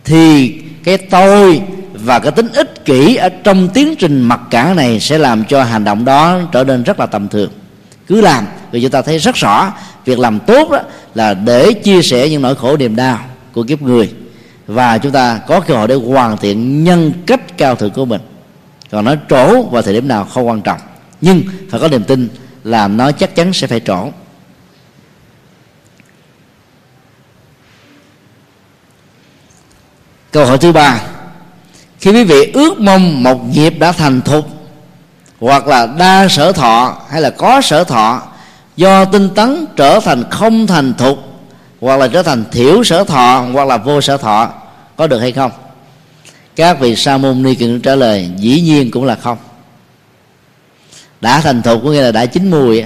Thì 0.05 0.55
cái 0.85 0.99
tôi 0.99 1.61
và 1.93 2.19
cái 2.19 2.33
tính 2.33 2.49
ích 2.53 2.85
kỷ 2.85 3.17
ở 3.17 3.29
trong 3.29 3.69
tiến 3.69 3.95
trình 3.99 4.21
mặc 4.21 4.41
cả 4.51 4.75
này 4.75 5.01
sẽ 5.01 5.19
làm 5.19 5.45
cho 5.45 5.63
hành 5.63 5.85
động 5.85 6.05
đó 6.05 6.39
trở 6.53 6.65
nên 6.65 6.83
rất 6.83 7.01
là 7.01 7.07
tầm 7.07 7.29
thường. 7.29 7.51
Cứ 8.07 8.21
làm 8.21 8.47
vì 8.71 8.83
chúng 8.83 8.91
ta 8.91 9.03
thấy 9.03 9.19
rất 9.19 9.35
rõ 9.35 9.73
việc 10.05 10.19
làm 10.19 10.39
tốt 10.41 10.71
đó 10.71 10.81
là 11.15 11.35
để 11.35 11.73
chia 11.73 12.03
sẻ 12.03 12.29
những 12.29 12.43
nỗi 12.43 12.55
khổ 12.55 12.77
niềm 12.77 12.97
đau 12.97 13.19
của 13.53 13.63
kiếp 13.63 13.83
người 13.83 14.11
và 14.73 14.99
chúng 14.99 15.13
ta 15.13 15.41
có 15.47 15.61
cơ 15.61 15.75
hội 15.75 15.89
để 15.89 15.95
hoàn 15.95 16.37
thiện 16.37 16.85
nhân 16.85 17.13
cách 17.27 17.59
cao 17.59 17.75
thượng 17.75 17.91
của 17.91 18.05
mình. 18.05 18.21
Còn 18.91 19.05
nó 19.05 19.15
trổ 19.29 19.63
vào 19.63 19.83
thời 19.83 19.95
điểm 19.95 20.09
nào 20.09 20.25
không 20.25 20.49
quan 20.49 20.63
trọng. 20.63 20.81
Nhưng 21.21 21.43
phải 21.71 21.81
có 21.81 21.89
niềm 21.89 22.05
tin 22.05 22.29
là 22.65 22.89
nó 22.89 23.13
chắc 23.13 23.35
chắn 23.35 23.53
sẽ 23.53 23.67
phải 23.67 23.81
trổ. 23.81 24.09
Câu 30.31 30.47
hỏi 30.47 30.59
thứ 30.59 30.73
ba. 30.73 31.01
Khi 31.99 32.13
quý 32.13 32.25
vị 32.25 32.51
ước 32.55 32.81
mong 32.81 33.23
một 33.23 33.45
nghiệp 33.49 33.75
đã 33.79 33.93
thành 33.93 34.21
thục, 34.21 34.47
hoặc 35.41 35.67
là 35.67 35.87
đa 35.87 36.29
sở 36.29 36.53
thọ 36.53 36.97
hay 37.11 37.21
là 37.21 37.31
có 37.31 37.61
sở 37.61 37.85
thọ, 37.85 38.23
do 38.77 39.05
tinh 39.05 39.29
tấn 39.35 39.67
trở 39.77 40.01
thành 40.01 40.25
không 40.31 40.67
thành 40.67 40.95
thục, 40.95 41.19
hoặc 41.81 41.97
là 41.97 42.09
trở 42.09 42.23
thành 42.23 42.45
thiểu 42.53 42.85
sở 42.85 43.05
thọ, 43.05 43.45
hoặc 43.53 43.69
là 43.69 43.77
vô 43.77 44.01
sở 44.01 44.17
thọ 44.17 44.62
có 45.03 45.07
được 45.07 45.19
hay 45.19 45.33
không? 45.33 45.51
Các 46.57 46.81
vị 46.81 46.97
sa 46.97 47.19
môn 47.19 47.43
ni 47.43 47.55
kiền 47.55 47.81
trả 47.81 47.95
lời, 47.95 48.31
dĩ 48.37 48.61
nhiên 48.61 48.91
cũng 48.91 49.05
là 49.05 49.15
không. 49.15 49.39
Đã 51.21 51.41
thành 51.41 51.63
thục 51.63 51.85
có 51.85 51.91
nghĩa 51.91 52.03
là 52.03 52.13
đã 52.13 52.27
chín 52.27 52.51
mùi 52.51 52.85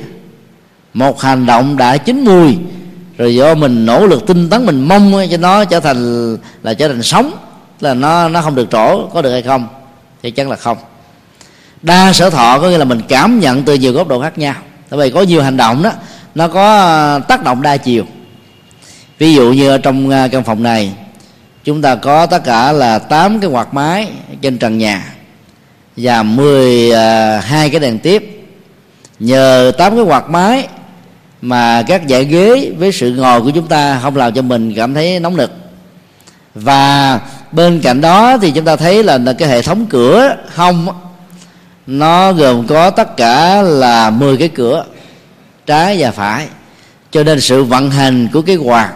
một 0.95 1.21
hành 1.21 1.47
động 1.47 1.77
đã 1.77 1.97
chín 1.97 2.25
mùi, 2.25 2.57
rồi 3.19 3.35
do 3.35 3.55
mình 3.55 3.87
nỗ 3.87 4.07
lực 4.07 4.27
tinh 4.27 4.51
tấn, 4.51 4.67
mình 4.67 4.89
mong 4.89 5.13
cho 5.31 5.37
nó 5.37 5.65
trở 5.65 5.81
thành 5.81 6.33
là 6.63 6.75
trở 6.75 6.89
thành 6.89 7.03
sống, 7.03 7.33
là 7.81 7.95
nó 7.95 8.29
nó 8.29 8.43
không 8.43 8.55
được 8.55 8.71
trổ, 8.71 9.07
có 9.07 9.23
được 9.23 9.33
hay 9.33 9.43
không? 9.43 9.69
Thì 10.23 10.31
chắc 10.31 10.49
là 10.49 10.57
không. 10.57 10.79
Đa 11.83 12.13
sở 12.13 12.31
thọ 12.31 12.59
có 12.59 12.69
nghĩa 12.69 12.79
là 12.79 12.85
mình 12.85 13.01
cảm 13.09 13.41
nhận 13.41 13.63
từ 13.63 13.75
nhiều 13.75 13.93
góc 13.93 14.09
độ 14.09 14.21
khác 14.21 14.39
nhau. 14.39 14.55
Tại 14.91 14.99
vì 14.99 15.11
có 15.11 15.23
nhiều 15.23 15.43
hành 15.43 15.57
động 15.57 15.83
đó, 15.83 15.93
nó 16.35 16.49
có 16.49 16.79
ờ, 16.79 17.21
tác 17.29 17.45
động 17.45 17.63
đa 17.63 17.77
chiều. 17.77 18.05
Ví 19.19 19.35
dụ 19.35 19.53
như 19.53 19.71
ở 19.71 19.79
trong 19.79 20.11
ờ, 20.11 20.29
căn 20.33 20.45
phòng 20.45 20.63
này 20.63 20.93
chúng 21.67 21.83
ta 21.83 21.95
có 21.95 22.27
tất 22.27 22.45
cả 22.45 22.73
là 22.73 22.99
8 22.99 23.41
cái 23.41 23.51
quạt 23.51 23.75
máy 23.75 24.09
trên 24.41 24.59
trần 24.59 24.79
nhà 24.79 25.15
và 25.97 26.23
12 26.23 27.67
à, 27.67 27.69
cái 27.73 27.81
đèn 27.81 27.99
tiếp. 27.99 28.47
Nhờ 29.19 29.73
8 29.79 29.97
cái 29.97 30.05
quạt 30.05 30.31
máy 30.31 30.69
mà 31.43 31.83
các 31.83 32.03
dãy 32.09 32.25
ghế 32.25 32.73
với 32.79 32.93
sự 32.93 33.13
ngồi 33.13 33.43
của 33.43 33.51
chúng 33.51 33.67
ta 33.67 34.01
không 34.03 34.17
làm 34.17 34.35
cho 34.35 34.43
mình 34.43 34.75
cảm 34.75 34.95
thấy 34.95 35.21
nóng 35.21 35.37
nực. 35.37 35.51
Và 36.55 37.21
bên 37.53 37.81
cạnh 37.81 38.01
đó 38.01 38.39
thì 38.39 38.51
chúng 38.51 38.65
ta 38.65 38.77
thấy 38.77 39.03
là, 39.03 39.19
là 39.19 39.33
cái 39.33 39.49
hệ 39.49 39.63
thống 39.63 39.87
cửa 39.87 40.37
hông 40.55 40.89
nó 41.87 42.33
gồm 42.33 42.67
có 42.67 42.91
tất 42.91 43.17
cả 43.17 43.63
là 43.63 44.11
10 44.11 44.37
cái 44.37 44.49
cửa 44.49 44.85
trái 45.67 45.97
và 45.99 46.11
phải. 46.11 46.47
Cho 47.11 47.23
nên 47.23 47.41
sự 47.41 47.65
vận 47.65 47.91
hành 47.91 48.29
của 48.33 48.43
cái 48.43 48.57
quạt 48.57 48.93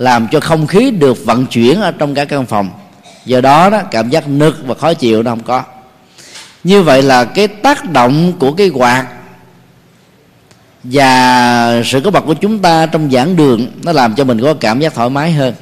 làm 0.00 0.28
cho 0.28 0.40
không 0.40 0.66
khí 0.66 0.90
được 0.90 1.24
vận 1.24 1.46
chuyển 1.46 1.80
ở 1.80 1.90
trong 1.90 2.14
cả 2.14 2.24
căn 2.24 2.46
phòng. 2.46 2.70
Do 3.24 3.40
đó 3.40 3.70
đó, 3.70 3.80
cảm 3.90 4.08
giác 4.08 4.28
nực 4.28 4.66
và 4.66 4.74
khó 4.74 4.94
chịu 4.94 5.22
nó 5.22 5.30
không 5.30 5.42
có. 5.42 5.62
Như 6.64 6.82
vậy 6.82 7.02
là 7.02 7.24
cái 7.24 7.48
tác 7.48 7.90
động 7.90 8.32
của 8.38 8.52
cái 8.52 8.68
quạt 8.68 9.06
và 10.84 11.82
sự 11.84 12.00
có 12.00 12.10
mặt 12.10 12.22
của 12.26 12.34
chúng 12.34 12.58
ta 12.58 12.86
trong 12.86 13.10
giảng 13.10 13.36
đường, 13.36 13.66
nó 13.82 13.92
làm 13.92 14.14
cho 14.14 14.24
mình 14.24 14.40
có 14.40 14.54
cảm 14.54 14.80
giác 14.80 14.94
thoải 14.94 15.10
mái 15.10 15.32
hơn. 15.32 15.54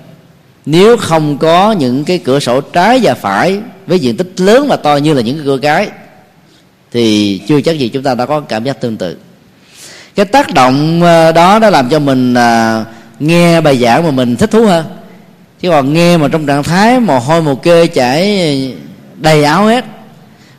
Nếu 0.66 0.97
không 0.97 1.39
có 1.39 1.72
những 1.72 2.05
cái 2.05 2.18
cửa 2.18 2.41
sổ 2.41 2.61
trái 2.61 3.01
và 3.03 3.14
phải 3.14 3.61
với 3.86 3.99
diện 3.99 4.16
tích 4.16 4.32
lớn 4.36 4.66
và 4.68 4.76
to 4.76 4.97
như 4.97 5.14
là 5.14 5.20
những 5.20 5.36
cái 5.36 5.45
cửa 5.47 5.59
cái, 5.59 5.89
thì 6.93 7.41
chưa 7.49 7.61
chắc 7.61 7.78
gì 7.78 7.89
chúng 7.89 8.03
ta 8.03 8.14
đã 8.14 8.26
có 8.26 8.41
cảm 8.41 8.64
giác 8.64 8.80
tương 8.80 8.97
tự. 8.97 9.16
Cái 10.14 10.26
tác 10.26 10.55
động 10.55 11.03
ờ, 11.03 11.32
đó 11.32 11.59
đã 11.59 11.70
làm 11.70 11.89
cho 11.89 11.99
mình 11.99 12.34
à, 12.34 12.84
nghe 13.21 13.61
bài 13.61 13.79
giảng 13.79 14.05
mà 14.05 14.11
mình 14.11 14.37
thích 14.37 14.51
thú 14.51 14.66
hơn. 14.66 14.87
Chứ 15.61 15.71
còn 15.71 15.93
nghe 15.93 16.16
mà 16.16 16.29
trong 16.29 16.47
trạng 16.47 16.62
thái 16.62 17.01
mồ 17.01 17.19
hôi 17.19 17.43
mồ 17.43 17.55
kê 17.55 17.87
chảy, 17.87 18.75
đầy 19.16 19.45
áo 19.45 19.66
hết 19.66 19.85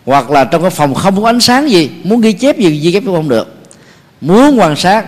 hoặc 0.05 0.31
là 0.31 0.43
trong 0.43 0.61
cái 0.61 0.71
phòng 0.71 0.93
không 0.93 1.21
có 1.21 1.29
ánh 1.29 1.39
sáng 1.39 1.69
gì, 1.69 1.89
muốn 2.03 2.21
ghi 2.21 2.33
chép 2.33 2.57
gì, 2.57 2.69
ghi 2.69 2.93
chép 2.93 3.03
cũng 3.05 3.15
không 3.15 3.29
được. 3.29 3.55
Muốn 4.21 4.59
quan 4.59 4.75
sát 4.75 5.05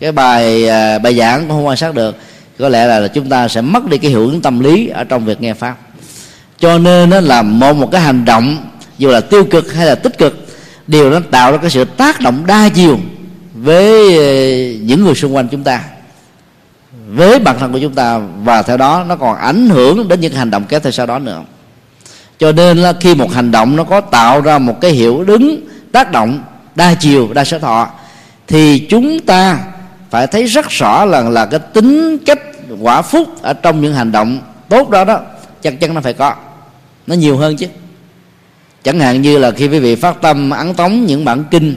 cái 0.00 0.12
bài 0.12 0.68
à, 0.68 0.98
bài 0.98 1.14
giảng 1.14 1.40
cũng 1.40 1.48
không 1.48 1.66
quan 1.66 1.76
sát 1.76 1.94
được. 1.94 2.16
Có 2.58 2.68
lẽ 2.68 2.86
là 2.86 3.08
chúng 3.08 3.28
ta 3.28 3.48
sẽ 3.48 3.60
mất 3.60 3.86
đi 3.86 3.98
cái 3.98 4.10
hiệu 4.10 4.20
ứng 4.20 4.42
tâm 4.42 4.60
lý 4.60 4.88
ở 4.88 5.04
trong 5.04 5.24
việc 5.24 5.40
nghe 5.40 5.54
pháp. 5.54 5.76
Cho 6.58 6.78
nên 6.78 7.10
nó 7.10 7.20
là 7.20 7.42
một 7.42 7.76
một 7.76 7.90
cái 7.92 8.00
hành 8.00 8.24
động, 8.24 8.56
dù 8.98 9.08
là 9.08 9.20
tiêu 9.20 9.44
cực 9.44 9.74
hay 9.74 9.86
là 9.86 9.94
tích 9.94 10.18
cực, 10.18 10.46
đều 10.86 11.10
nó 11.10 11.20
tạo 11.30 11.52
ra 11.52 11.58
cái 11.58 11.70
sự 11.70 11.84
tác 11.84 12.20
động 12.20 12.46
đa 12.46 12.68
chiều 12.68 12.98
với 13.54 14.18
à, 14.18 14.28
những 14.82 15.04
người 15.04 15.14
xung 15.14 15.36
quanh 15.36 15.48
chúng 15.48 15.64
ta 15.64 15.80
với 17.14 17.38
bản 17.38 17.58
thân 17.58 17.72
của 17.72 17.78
chúng 17.78 17.94
ta 17.94 18.20
và 18.44 18.62
theo 18.62 18.76
đó 18.76 19.04
nó 19.08 19.16
còn 19.16 19.36
ảnh 19.36 19.68
hưởng 19.68 20.08
đến 20.08 20.20
những 20.20 20.32
hành 20.32 20.50
động 20.50 20.64
kéo 20.68 20.80
theo 20.80 20.92
sau 20.92 21.06
đó 21.06 21.18
nữa. 21.18 21.42
Cho 22.38 22.52
nên 22.52 22.78
là 22.78 22.92
khi 23.00 23.14
một 23.14 23.32
hành 23.32 23.50
động 23.50 23.76
nó 23.76 23.84
có 23.84 24.00
tạo 24.00 24.40
ra 24.40 24.58
một 24.58 24.80
cái 24.80 24.90
hiệu 24.90 25.24
ứng 25.26 25.60
tác 25.92 26.12
động 26.12 26.40
đa 26.74 26.94
chiều, 26.94 27.28
đa 27.34 27.44
sở 27.44 27.58
thọ, 27.58 27.88
thì 28.46 28.78
chúng 28.78 29.20
ta 29.20 29.58
phải 30.10 30.26
thấy 30.26 30.46
rất 30.46 30.68
rõ 30.68 31.04
là 31.04 31.22
là 31.22 31.46
cái 31.46 31.60
tính 31.60 32.18
cách, 32.26 32.40
quả 32.80 33.02
phúc 33.02 33.42
ở 33.42 33.52
trong 33.52 33.80
những 33.80 33.94
hành 33.94 34.12
động 34.12 34.38
tốt 34.68 34.90
đó 34.90 35.04
đó, 35.04 35.20
chắc 35.62 35.80
chắn 35.80 35.94
nó 35.94 36.00
phải 36.00 36.12
có. 36.12 36.34
Nó 37.06 37.14
nhiều 37.14 37.36
hơn 37.36 37.56
chứ. 37.56 37.66
Chẳng 38.84 39.00
hạn 39.00 39.22
như 39.22 39.38
là 39.38 39.50
khi 39.50 39.68
quý 39.68 39.78
vị 39.78 39.96
phát 39.96 40.22
tâm, 40.22 40.50
ấn 40.50 40.74
tống 40.74 41.06
những 41.06 41.24
bản 41.24 41.44
kinh, 41.50 41.74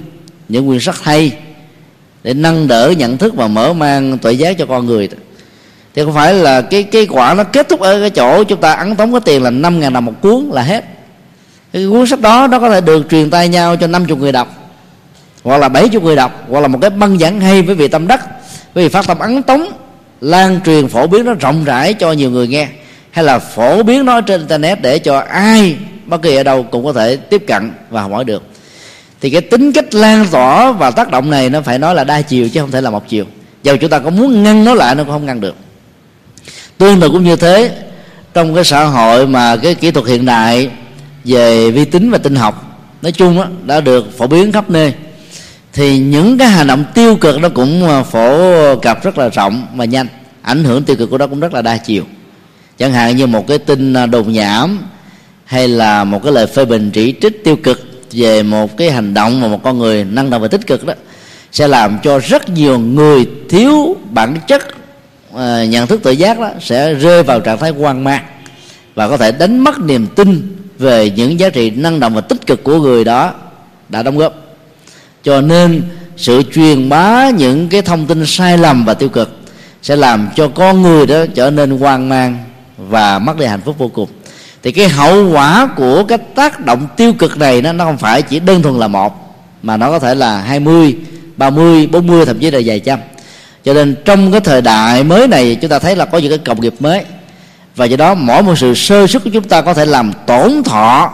những 0.49 0.67
quyển 0.67 0.79
sách 0.79 1.03
hay 1.03 1.37
để 2.25 2.33
nâng 2.33 2.67
đỡ 2.67 2.93
nhận 2.97 3.17
thức 3.17 3.35
và 3.35 3.47
mở 3.47 3.73
mang 3.73 4.17
tuệ 4.17 4.33
giác 4.33 4.57
cho 4.57 4.65
con 4.65 4.85
người. 4.85 5.09
Thì 5.95 6.03
không 6.03 6.13
phải 6.13 6.33
là 6.33 6.61
cái 6.61 6.83
cái 6.83 7.07
quả 7.09 7.33
nó 7.33 7.43
kết 7.43 7.69
thúc 7.69 7.79
ở 7.79 7.99
cái 7.99 8.09
chỗ 8.09 8.43
chúng 8.43 8.61
ta 8.61 8.73
ấn 8.73 8.95
tống 8.95 9.13
có 9.13 9.19
tiền 9.19 9.43
là 9.43 9.49
năm 9.49 9.79
ngàn 9.79 9.93
đồng 9.93 10.05
một 10.05 10.21
cuốn 10.21 10.49
là 10.51 10.61
hết. 10.61 10.85
Cái 11.73 11.87
cuốn 11.87 12.07
sách 12.07 12.21
đó, 12.21 12.47
nó 12.47 12.59
có 12.59 12.69
thể 12.69 12.81
được 12.81 13.09
truyền 13.09 13.29
tay 13.29 13.49
nhau 13.49 13.75
cho 13.75 13.87
50 13.87 14.17
người 14.17 14.31
đọc, 14.31 14.73
hoặc 15.43 15.57
là 15.57 15.69
70 15.69 16.01
người 16.01 16.15
đọc, 16.15 16.45
hoặc 16.49 16.59
là 16.59 16.67
một 16.67 16.77
cái 16.81 16.89
băng 16.89 17.17
giảng 17.19 17.41
hay 17.41 17.61
với 17.61 17.75
vị 17.75 17.87
tâm 17.87 18.07
đắc, 18.07 18.25
với 18.73 18.83
vị 18.83 18.89
phát 18.89 19.07
tâm 19.07 19.19
ấn 19.19 19.43
tống, 19.43 19.67
lan 20.21 20.59
truyền 20.65 20.87
phổ 20.87 21.07
biến 21.07 21.25
nó 21.25 21.33
rộng 21.33 21.63
rãi 21.63 21.93
cho 21.93 22.11
nhiều 22.11 22.31
người 22.31 22.47
nghe. 22.47 22.67
Hay 23.11 23.25
là 23.25 23.39
phổ 23.39 23.83
biến 23.83 24.05
nó 24.05 24.21
trên 24.21 24.39
internet 24.39 24.81
để 24.81 24.99
cho 24.99 25.19
ai 25.19 25.75
bất 26.05 26.21
kỳ 26.21 26.35
ở 26.35 26.43
đâu 26.43 26.63
cũng 26.63 26.85
có 26.85 26.93
thể 26.93 27.15
tiếp 27.15 27.43
cận 27.47 27.71
và 27.89 28.01
hỏi 28.01 28.23
được 28.23 28.43
thì 29.25 29.31
cái 29.31 29.41
tính 29.41 29.71
cách 29.71 29.95
lan 29.95 30.27
tỏa 30.31 30.71
và 30.71 30.91
tác 30.91 31.11
động 31.11 31.29
này 31.29 31.49
nó 31.49 31.61
phải 31.61 31.79
nói 31.79 31.95
là 31.95 32.03
đa 32.03 32.21
chiều 32.21 32.49
chứ 32.49 32.59
không 32.59 32.71
thể 32.71 32.81
là 32.81 32.89
một 32.89 33.09
chiều. 33.09 33.25
Dầu 33.63 33.77
chúng 33.77 33.89
ta 33.89 33.99
có 33.99 34.09
muốn 34.09 34.43
ngăn 34.43 34.65
nó 34.65 34.73
lại 34.73 34.95
nó 34.95 35.03
cũng 35.03 35.11
không 35.11 35.25
ngăn 35.25 35.41
được. 35.41 35.55
Tương 36.77 36.99
tự 36.99 37.09
cũng 37.09 37.23
như 37.23 37.35
thế 37.35 37.71
trong 38.33 38.55
cái 38.55 38.63
xã 38.63 38.83
hội 38.83 39.27
mà 39.27 39.55
cái 39.55 39.75
kỹ 39.75 39.91
thuật 39.91 40.07
hiện 40.07 40.25
đại 40.25 40.69
về 41.23 41.71
vi 41.71 41.85
tính 41.85 42.11
và 42.11 42.17
tinh 42.17 42.35
học 42.35 42.81
nói 43.01 43.11
chung 43.11 43.37
đó, 43.37 43.47
đã 43.65 43.81
được 43.81 44.17
phổ 44.17 44.27
biến 44.27 44.51
khắp 44.51 44.69
nơi 44.69 44.93
thì 45.73 45.99
những 45.99 46.37
cái 46.37 46.47
hành 46.47 46.67
động 46.67 46.85
tiêu 46.93 47.15
cực 47.15 47.39
nó 47.39 47.49
cũng 47.49 47.87
à, 47.87 48.03
phổ 48.03 48.75
cập 48.75 49.03
rất 49.03 49.17
là 49.17 49.29
rộng 49.29 49.67
và 49.75 49.85
nhanh 49.85 50.07
ảnh 50.41 50.63
hưởng 50.63 50.83
tiêu 50.83 50.95
cực 50.95 51.09
của 51.09 51.17
nó 51.17 51.27
cũng 51.27 51.39
rất 51.39 51.53
là 51.53 51.61
đa 51.61 51.77
chiều. 51.77 52.03
Chẳng 52.77 52.93
hạn 52.93 53.17
như 53.17 53.27
một 53.27 53.47
cái 53.47 53.57
tin 53.57 53.93
à, 53.93 54.05
đồn 54.05 54.31
nhảm 54.31 54.79
hay 55.45 55.67
là 55.67 56.03
một 56.03 56.23
cái 56.23 56.33
lời 56.33 56.47
phê 56.47 56.65
bình 56.65 56.91
chỉ 56.91 57.13
trích 57.21 57.43
tiêu 57.43 57.55
cực 57.55 57.94
về 58.15 58.43
một 58.43 58.77
cái 58.77 58.91
hành 58.91 59.13
động 59.13 59.41
mà 59.41 59.47
một 59.47 59.63
con 59.63 59.77
người 59.77 60.03
năng 60.03 60.29
động 60.29 60.41
và 60.41 60.47
tích 60.47 60.67
cực 60.67 60.85
đó 60.85 60.93
sẽ 61.51 61.67
làm 61.67 61.97
cho 62.03 62.19
rất 62.19 62.49
nhiều 62.49 62.79
người 62.79 63.25
thiếu 63.49 63.97
bản 64.11 64.35
chất 64.47 64.61
uh, 65.33 65.39
nhận 65.69 65.87
thức 65.87 66.03
tự 66.03 66.11
giác 66.11 66.39
đó 66.39 66.49
sẽ 66.61 66.93
rơi 66.93 67.23
vào 67.23 67.39
trạng 67.39 67.57
thái 67.57 67.71
hoang 67.71 68.03
mang 68.03 68.23
và 68.95 69.09
có 69.09 69.17
thể 69.17 69.31
đánh 69.31 69.59
mất 69.59 69.79
niềm 69.79 70.07
tin 70.15 70.55
về 70.79 71.09
những 71.09 71.39
giá 71.39 71.49
trị 71.49 71.69
năng 71.69 71.99
động 71.99 72.15
và 72.15 72.21
tích 72.21 72.47
cực 72.47 72.63
của 72.63 72.79
người 72.79 73.03
đó 73.03 73.33
đã 73.89 74.03
đóng 74.03 74.17
góp. 74.17 74.33
Cho 75.23 75.41
nên 75.41 75.81
sự 76.17 76.43
truyền 76.53 76.89
bá 76.89 77.29
những 77.29 77.69
cái 77.69 77.81
thông 77.81 78.05
tin 78.05 78.23
sai 78.25 78.57
lầm 78.57 78.85
và 78.85 78.93
tiêu 78.93 79.09
cực 79.09 79.39
sẽ 79.81 79.95
làm 79.95 80.29
cho 80.35 80.47
con 80.47 80.81
người 80.81 81.05
đó 81.05 81.25
trở 81.35 81.51
nên 81.51 81.71
hoang 81.71 82.09
mang 82.09 82.37
và 82.77 83.19
mất 83.19 83.37
đi 83.39 83.45
hạnh 83.45 83.61
phúc 83.65 83.75
vô 83.77 83.87
cùng 83.87 84.09
thì 84.65 84.71
cái 84.71 84.89
hậu 84.89 85.29
quả 85.29 85.69
của 85.75 86.03
cái 86.03 86.17
tác 86.17 86.65
động 86.65 86.87
tiêu 86.97 87.13
cực 87.13 87.37
này 87.37 87.61
nó 87.61 87.73
nó 87.73 87.85
không 87.85 87.97
phải 87.97 88.21
chỉ 88.21 88.39
đơn 88.39 88.61
thuần 88.61 88.79
là 88.79 88.87
một 88.87 89.35
mà 89.63 89.77
nó 89.77 89.89
có 89.89 89.99
thể 89.99 90.15
là 90.15 90.41
20, 90.41 90.95
30, 91.37 91.87
40 91.87 92.25
thậm 92.25 92.39
chí 92.39 92.51
là 92.51 92.59
vài 92.65 92.79
trăm. 92.79 92.99
Cho 93.65 93.73
nên 93.73 93.95
trong 94.05 94.31
cái 94.31 94.41
thời 94.41 94.61
đại 94.61 95.03
mới 95.03 95.27
này 95.27 95.55
chúng 95.61 95.69
ta 95.69 95.79
thấy 95.79 95.95
là 95.95 96.05
có 96.05 96.17
những 96.17 96.29
cái 96.29 96.37
công 96.37 96.61
nghiệp 96.61 96.73
mới. 96.79 97.01
Và 97.75 97.85
do 97.85 97.97
đó 97.97 98.13
mỗi 98.13 98.43
một 98.43 98.55
sự 98.57 98.73
sơ 98.73 99.07
xuất 99.07 99.23
của 99.23 99.29
chúng 99.33 99.43
ta 99.43 99.61
có 99.61 99.73
thể 99.73 99.85
làm 99.85 100.11
tổn 100.27 100.63
thọ 100.63 101.13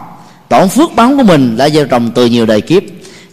tổn 0.49 0.70
phước 0.70 0.95
báo 0.95 1.14
của 1.18 1.24
mình 1.24 1.58
đã 1.58 1.70
gieo 1.70 1.86
trồng 1.86 2.12
từ 2.12 2.26
nhiều 2.26 2.45
đời 2.45 2.62
kiếp. 2.62 2.84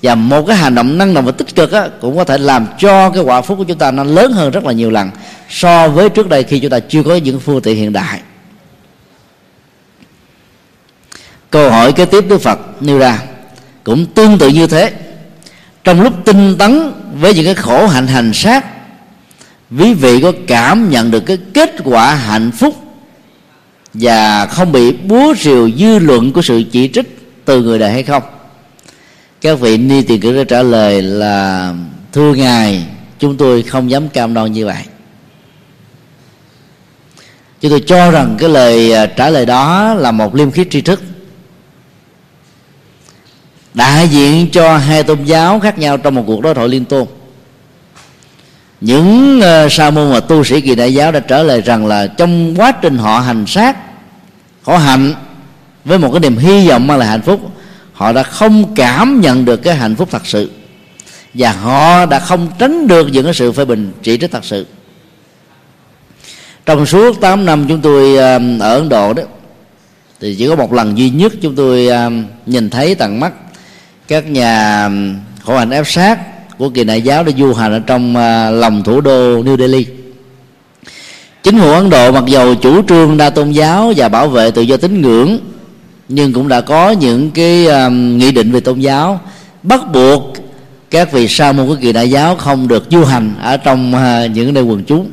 Và 0.02 0.14
một 0.14 0.46
cái 0.46 0.56
hành 0.56 0.74
động 0.74 0.98
năng 0.98 1.14
động 1.14 1.24
và 1.24 1.32
tích 1.32 1.54
cực 1.54 1.72
á, 1.72 1.88
cũng 2.00 2.16
có 2.16 2.24
thể 2.24 2.38
làm 2.38 2.66
cho 2.78 3.10
cái 3.10 3.22
quả 3.22 3.42
phúc 3.42 3.58
của 3.58 3.64
chúng 3.64 3.78
ta 3.78 3.90
nó 3.90 4.04
lớn 4.04 4.32
hơn 4.32 4.50
rất 4.50 4.64
là 4.64 4.72
nhiều 4.72 4.90
lần 4.90 5.10
so 5.48 5.88
với 5.88 6.08
trước 6.08 6.28
đây 6.28 6.42
khi 6.42 6.58
chúng 6.58 6.70
ta 6.70 6.78
chưa 6.80 7.02
có 7.02 7.16
những 7.16 7.40
phương 7.40 7.62
tiện 7.62 7.76
hiện 7.76 7.92
đại. 7.92 8.20
Câu 11.50 11.70
hỏi 11.70 11.92
kế 11.92 12.04
tiếp 12.04 12.24
đức 12.28 12.38
phật 12.38 12.82
nêu 12.82 12.98
ra 12.98 13.22
cũng 13.84 14.06
tương 14.06 14.38
tự 14.38 14.48
như 14.48 14.66
thế. 14.66 14.92
Trong 15.84 16.02
lúc 16.02 16.14
tinh 16.24 16.56
tấn 16.58 16.92
với 17.20 17.34
những 17.34 17.44
cái 17.44 17.54
khổ 17.54 17.86
hạnh 17.86 18.06
hành 18.06 18.32
sát, 18.34 18.64
quý 19.78 19.94
vị 19.94 20.20
có 20.20 20.32
cảm 20.46 20.90
nhận 20.90 21.10
được 21.10 21.20
cái 21.20 21.38
kết 21.54 21.74
quả 21.84 22.14
hạnh 22.14 22.50
phúc 22.50 22.74
và 23.94 24.46
không 24.46 24.72
bị 24.72 24.92
búa 24.92 25.34
rìu 25.34 25.70
dư 25.78 25.98
luận 25.98 26.32
của 26.32 26.42
sự 26.42 26.62
chỉ 26.72 26.88
trích 26.88 27.18
từ 27.44 27.62
người 27.62 27.78
đời 27.78 27.92
hay 27.92 28.02
không? 28.02 28.22
Các 29.40 29.60
vị 29.60 29.76
ni 29.76 30.02
tiền 30.02 30.20
cử 30.20 30.44
trả 30.44 30.62
lời 30.62 31.02
là, 31.02 31.74
thưa 32.12 32.34
ngài, 32.34 32.86
chúng 33.18 33.36
tôi 33.36 33.62
không 33.62 33.90
dám 33.90 34.08
cam 34.08 34.34
đoan 34.34 34.52
như 34.52 34.66
vậy. 34.66 34.82
Chúng 37.60 37.70
tôi 37.70 37.80
cho 37.80 38.10
rằng 38.10 38.36
cái 38.38 38.48
lời 38.48 38.92
à, 38.92 39.06
trả 39.06 39.30
lời 39.30 39.46
đó 39.46 39.94
là 39.94 40.10
một 40.10 40.34
liêm 40.34 40.50
khiết 40.50 40.70
tri 40.70 40.80
thức 40.80 41.02
đại 43.78 44.08
diện 44.08 44.46
cho 44.52 44.76
hai 44.76 45.02
tôn 45.02 45.24
giáo 45.24 45.60
khác 45.60 45.78
nhau 45.78 45.96
trong 45.96 46.14
một 46.14 46.24
cuộc 46.26 46.40
đối 46.42 46.54
thoại 46.54 46.68
liên 46.68 46.84
tôn. 46.84 47.06
Những 48.80 49.38
uh, 49.38 49.72
sa 49.72 49.90
môn 49.90 50.12
và 50.12 50.20
tu 50.20 50.44
sĩ 50.44 50.60
kỳ 50.60 50.74
đại 50.74 50.94
giáo 50.94 51.12
đã 51.12 51.20
trả 51.20 51.42
lời 51.42 51.60
rằng 51.60 51.86
là 51.86 52.06
trong 52.06 52.54
quá 52.56 52.72
trình 52.72 52.98
họ 52.98 53.20
hành 53.20 53.46
sát 53.46 53.76
khổ 54.62 54.76
hạnh 54.76 55.14
với 55.84 55.98
một 55.98 56.10
cái 56.12 56.20
niềm 56.20 56.36
hy 56.36 56.68
vọng 56.68 56.86
mang 56.86 56.98
lại 56.98 57.08
hạnh 57.08 57.22
phúc 57.22 57.40
họ 57.92 58.12
đã 58.12 58.22
không 58.22 58.74
cảm 58.74 59.20
nhận 59.20 59.44
được 59.44 59.56
cái 59.56 59.74
hạnh 59.74 59.96
phúc 59.96 60.08
thật 60.12 60.26
sự. 60.26 60.50
Và 61.34 61.52
họ 61.52 62.06
đã 62.06 62.18
không 62.18 62.48
tránh 62.58 62.86
được 62.86 63.08
những 63.12 63.24
cái 63.24 63.34
sự 63.34 63.52
phê 63.52 63.64
bình 63.64 63.92
chỉ 64.02 64.18
trích 64.18 64.32
thật 64.32 64.44
sự. 64.44 64.66
Trong 66.66 66.86
suốt 66.86 67.20
8 67.20 67.44
năm 67.44 67.66
chúng 67.68 67.80
tôi 67.80 68.12
uh, 68.12 68.60
ở 68.60 68.74
Ấn 68.74 68.88
Độ 68.88 69.12
đó 69.12 69.22
thì 70.20 70.34
chỉ 70.38 70.48
có 70.48 70.56
một 70.56 70.72
lần 70.72 70.98
duy 70.98 71.10
nhất 71.10 71.32
chúng 71.42 71.54
tôi 71.54 71.88
uh, 72.06 72.12
nhìn 72.46 72.70
thấy 72.70 72.94
tận 72.94 73.20
mắt 73.20 73.32
các 74.08 74.30
nhà 74.30 74.88
khổ 75.44 75.56
hành 75.56 75.70
ép 75.70 75.86
sát 75.86 76.18
của 76.58 76.68
kỳ 76.68 76.84
đại 76.84 77.02
giáo 77.02 77.24
đã 77.24 77.32
du 77.38 77.54
hành 77.54 77.72
ở 77.72 77.78
trong 77.78 78.16
ờ, 78.16 78.50
lòng 78.50 78.82
thủ 78.82 79.00
đô 79.00 79.42
New 79.42 79.56
Delhi. 79.56 79.86
Chính 81.42 81.58
phủ 81.58 81.70
Ấn 81.72 81.90
Độ 81.90 82.12
mặc 82.12 82.24
dầu 82.26 82.54
chủ 82.54 82.82
trương 82.82 83.16
đa 83.16 83.30
tôn 83.30 83.50
giáo 83.50 83.92
và 83.96 84.08
bảo 84.08 84.28
vệ 84.28 84.50
tự 84.50 84.62
do 84.62 84.76
tín 84.76 85.02
ngưỡng 85.02 85.38
nhưng 86.08 86.32
cũng 86.32 86.48
đã 86.48 86.60
có 86.60 86.90
những 86.90 87.30
cái 87.30 87.66
um, 87.66 88.18
nghị 88.18 88.32
định 88.32 88.52
về 88.52 88.60
tôn 88.60 88.80
giáo 88.80 89.20
bắt 89.62 89.92
buộc 89.92 90.32
các 90.90 91.12
vị 91.12 91.28
sa 91.28 91.52
môn 91.52 91.66
của 91.66 91.76
kỳ 91.80 91.92
đại 91.92 92.10
giáo 92.10 92.36
không 92.36 92.68
được 92.68 92.86
du 92.90 93.04
hành 93.04 93.34
ở 93.40 93.56
trong 93.56 93.94
uh, 93.94 94.30
những 94.30 94.54
nơi 94.54 94.64
quần 94.64 94.84
chúng 94.84 95.10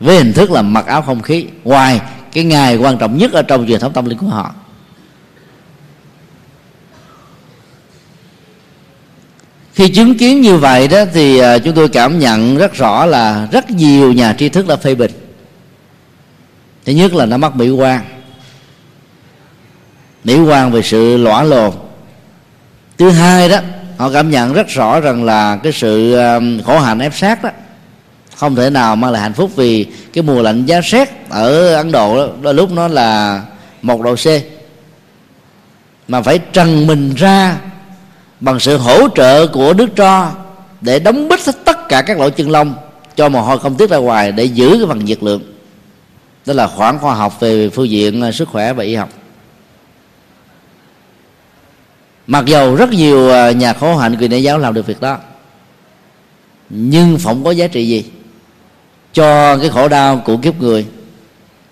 với 0.00 0.16
hình 0.16 0.32
thức 0.32 0.50
là 0.50 0.62
mặc 0.62 0.86
áo 0.86 1.02
không 1.02 1.22
khí. 1.22 1.46
Ngoài 1.64 2.00
cái 2.32 2.44
ngày 2.44 2.76
quan 2.76 2.98
trọng 2.98 3.18
nhất 3.18 3.32
ở 3.32 3.42
trong 3.42 3.66
truyền 3.66 3.80
thống 3.80 3.92
tâm 3.92 4.04
linh 4.04 4.18
của 4.18 4.26
họ. 4.26 4.54
Khi 9.80 9.88
chứng 9.88 10.18
kiến 10.18 10.40
như 10.40 10.56
vậy 10.56 10.88
đó 10.88 11.04
thì 11.14 11.38
à, 11.38 11.58
chúng 11.58 11.74
tôi 11.74 11.88
cảm 11.88 12.18
nhận 12.18 12.56
rất 12.56 12.74
rõ 12.74 13.06
là 13.06 13.48
rất 13.52 13.70
nhiều 13.70 14.12
nhà 14.12 14.34
tri 14.38 14.48
thức 14.48 14.68
đã 14.68 14.76
phê 14.76 14.94
bình. 14.94 15.10
Thứ 16.86 16.92
nhất 16.92 17.14
là 17.14 17.26
nó 17.26 17.36
mắc 17.36 17.56
mỹ 17.56 17.70
quan. 17.70 18.00
Mỹ 20.24 20.40
quan 20.40 20.72
về 20.72 20.82
sự 20.82 21.16
lõa 21.16 21.42
lồ 21.42 21.74
thứ 22.98 23.10
hai 23.10 23.48
đó 23.48 23.58
họ 23.96 24.10
cảm 24.12 24.30
nhận 24.30 24.52
rất 24.52 24.68
rõ 24.68 25.00
rằng 25.00 25.24
là 25.24 25.56
cái 25.56 25.72
sự 25.72 26.14
à, 26.14 26.40
khổ 26.64 26.78
hạnh 26.78 26.98
ép 26.98 27.14
sát 27.16 27.42
đó 27.42 27.50
không 28.36 28.56
thể 28.56 28.70
nào 28.70 28.96
mang 28.96 29.12
lại 29.12 29.22
hạnh 29.22 29.34
phúc 29.34 29.50
vì 29.56 29.86
cái 30.12 30.22
mùa 30.22 30.42
lạnh 30.42 30.66
giá 30.66 30.80
rét 30.80 31.24
ở 31.28 31.74
ấn 31.74 31.92
độ 31.92 32.16
đó, 32.16 32.32
đôi 32.40 32.54
lúc 32.54 32.72
nó 32.72 32.88
là 32.88 33.42
một 33.82 34.02
độ 34.02 34.14
c. 34.14 34.26
Mà 36.08 36.22
phải 36.22 36.38
trần 36.52 36.86
mình 36.86 37.14
ra 37.14 37.56
bằng 38.40 38.60
sự 38.60 38.76
hỗ 38.76 39.08
trợ 39.08 39.46
của 39.46 39.74
nước 39.74 39.88
tro 39.96 40.32
để 40.80 40.98
đóng 40.98 41.28
bít 41.28 41.40
hết 41.46 41.52
tất 41.64 41.88
cả 41.88 42.02
các 42.02 42.18
lỗ 42.18 42.30
chân 42.30 42.50
lông, 42.50 42.74
cho 43.16 43.28
mồ 43.28 43.42
hôi 43.42 43.58
không 43.58 43.76
tiết 43.76 43.90
ra 43.90 43.96
ngoài 43.96 44.32
để 44.32 44.44
giữ 44.44 44.70
cái 44.70 44.86
phần 44.88 45.04
nhiệt 45.04 45.22
lượng. 45.22 45.42
Đó 46.46 46.54
là 46.54 46.66
khoản 46.66 46.98
khoa 46.98 47.14
học 47.14 47.40
về 47.40 47.70
phương 47.70 47.90
diện 47.90 48.22
à, 48.22 48.32
sức 48.32 48.48
khỏe 48.48 48.72
và 48.72 48.84
y 48.84 48.94
học. 48.94 49.08
Mặc 52.26 52.44
dầu 52.46 52.74
rất 52.74 52.90
nhiều 52.90 53.30
à, 53.30 53.50
nhà 53.50 53.72
khổ 53.72 53.96
hạnh 53.96 54.16
quyền 54.20 54.30
đại 54.30 54.42
giáo 54.42 54.58
làm 54.58 54.74
được 54.74 54.86
việc 54.86 55.00
đó, 55.00 55.18
nhưng 56.70 57.18
không 57.24 57.44
có 57.44 57.50
giá 57.50 57.66
trị 57.66 57.88
gì 57.88 58.04
cho 59.12 59.56
cái 59.56 59.68
khổ 59.68 59.88
đau 59.88 60.22
của 60.24 60.36
kiếp 60.36 60.60
người, 60.60 60.86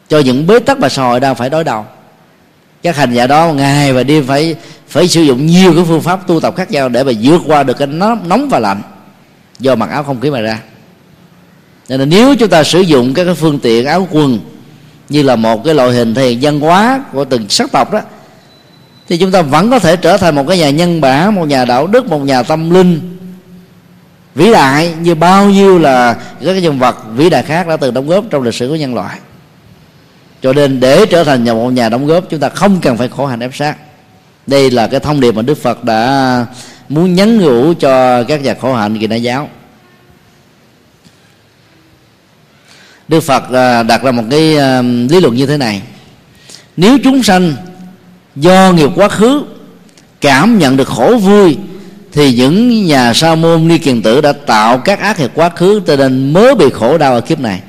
cho 0.09 0.19
những 0.19 0.47
bế 0.47 0.59
tắc 0.59 0.79
và 0.79 0.89
sòi 0.89 1.21
đang 1.21 1.35
phải 1.35 1.51
đối 1.51 1.65
đầu 1.65 1.87
các 2.83 2.97
hành 2.97 3.15
giả 3.15 3.27
đó 3.27 3.53
ngày 3.53 3.93
và 3.93 4.03
đêm 4.03 4.27
phải 4.27 4.57
phải 4.89 5.09
sử 5.09 5.23
dụng 5.23 5.47
nhiều 5.47 5.75
cái 5.75 5.85
phương 5.85 6.03
pháp 6.03 6.27
tu 6.27 6.41
tập 6.41 6.57
khác 6.57 6.71
nhau 6.71 6.89
để 6.89 7.05
mà 7.05 7.13
vượt 7.23 7.43
qua 7.47 7.63
được 7.63 7.79
cái 7.79 7.87
nóng, 7.87 8.29
nóng 8.29 8.49
và 8.49 8.59
lạnh 8.59 8.83
do 9.59 9.75
mặc 9.75 9.91
áo 9.91 10.03
không 10.03 10.21
khí 10.21 10.31
mà 10.31 10.41
ra. 10.41 10.61
Nên 11.89 12.01
là 12.01 12.07
nếu 12.07 12.35
chúng 12.35 12.49
ta 12.49 12.65
sử 12.65 12.81
dụng 12.81 13.15
các 13.15 13.25
cái 13.25 13.35
phương 13.35 13.59
tiện 13.59 13.87
áo 13.87 14.09
quần 14.11 14.39
như 15.09 15.23
là 15.23 15.37
một 15.37 15.65
cái 15.65 15.75
loại 15.75 15.91
hình 15.91 16.15
thể 16.15 16.29
hiện 16.29 16.39
văn 16.43 16.61
hóa 16.61 17.05
của 17.13 17.25
từng 17.25 17.49
sắc 17.49 17.73
tộc 17.73 17.93
đó 17.93 18.01
thì 19.09 19.17
chúng 19.19 19.31
ta 19.31 19.43
vẫn 19.43 19.71
có 19.71 19.79
thể 19.79 19.97
trở 19.97 20.17
thành 20.17 20.35
một 20.35 20.45
cái 20.49 20.59
nhà 20.59 20.71
nhân 20.71 21.01
bản 21.01 21.35
một 21.35 21.49
nhà 21.49 21.65
đạo 21.65 21.87
đức 21.87 22.07
một 22.07 22.19
nhà 22.19 22.43
tâm 22.43 22.71
linh 22.71 23.19
vĩ 24.35 24.53
đại 24.53 24.95
như 25.01 25.15
bao 25.15 25.51
nhiêu 25.51 25.79
là 25.79 26.15
các 26.15 26.53
cái 26.53 26.61
nhân 26.61 26.79
vật 26.79 26.97
vĩ 27.15 27.31
đại 27.31 27.43
khác 27.43 27.69
đã 27.69 27.77
từng 27.77 27.95
đóng 27.95 28.09
góp 28.09 28.25
trong 28.31 28.43
lịch 28.43 28.55
sử 28.55 28.69
của 28.69 28.77
nhân 28.77 28.95
loại 28.95 29.19
cho 30.43 30.53
nên 30.53 30.81
để 30.81 31.07
trở 31.11 31.25
thành 31.25 31.45
nhà 31.45 31.55
một 31.55 31.71
nhà 31.71 31.89
đóng 31.89 32.07
góp, 32.07 32.25
chúng 32.31 32.41
ta 32.41 32.49
không 32.49 32.81
cần 32.81 32.97
phải 32.97 33.09
khổ 33.09 33.27
hạnh 33.27 33.41
ép 33.41 33.55
sát 33.55 33.77
đây 34.49 34.71
là 34.71 34.87
cái 34.87 35.01
thông 35.01 35.21
điệp 35.21 35.33
mà 35.33 35.43
đức 35.43 35.59
phật 35.59 35.85
đã 35.85 36.47
muốn 36.89 37.15
nhắn 37.15 37.39
nhủ 37.39 37.75
cho 37.75 38.25
các 38.25 38.43
nhà 38.43 38.55
khổ 38.61 38.75
hạnh 38.75 38.99
kỳ 38.99 39.07
đại 39.07 39.23
giáo. 39.23 39.49
Đức 43.09 43.21
phật 43.21 43.53
à, 43.53 43.83
đặt 43.83 44.03
ra 44.03 44.11
một 44.11 44.23
cái 44.31 44.57
à, 44.57 44.83
lý 44.83 45.21
luận 45.21 45.35
như 45.35 45.47
thế 45.47 45.57
này. 45.57 45.83
Nếu 46.77 46.99
chúng 47.05 47.23
sanh 47.23 47.55
do 48.37 48.73
nghiệp 48.73 48.91
quá 48.95 49.09
khứ, 49.09 49.45
cảm 50.21 50.59
nhận 50.59 50.77
được 50.77 50.89
khổ 50.89 51.17
vui, 51.17 51.57
thì 52.13 52.33
những 52.33 52.87
nhà 52.87 53.15
sa 53.15 53.35
môn 53.35 53.69
ni 53.69 53.79
kiền 53.79 54.03
tử 54.03 54.21
đã 54.21 54.33
tạo 54.33 54.79
các 54.79 55.01
ác 55.01 55.21
nghiệp 55.21 55.31
quá 55.35 55.49
khứ, 55.49 55.81
cho 55.87 55.97
nên 55.97 56.33
mới 56.33 56.55
bị 56.55 56.71
khổ 56.71 56.99
đau 56.99 57.15
ở 57.15 57.21
kiếp 57.21 57.41
này 57.41 57.61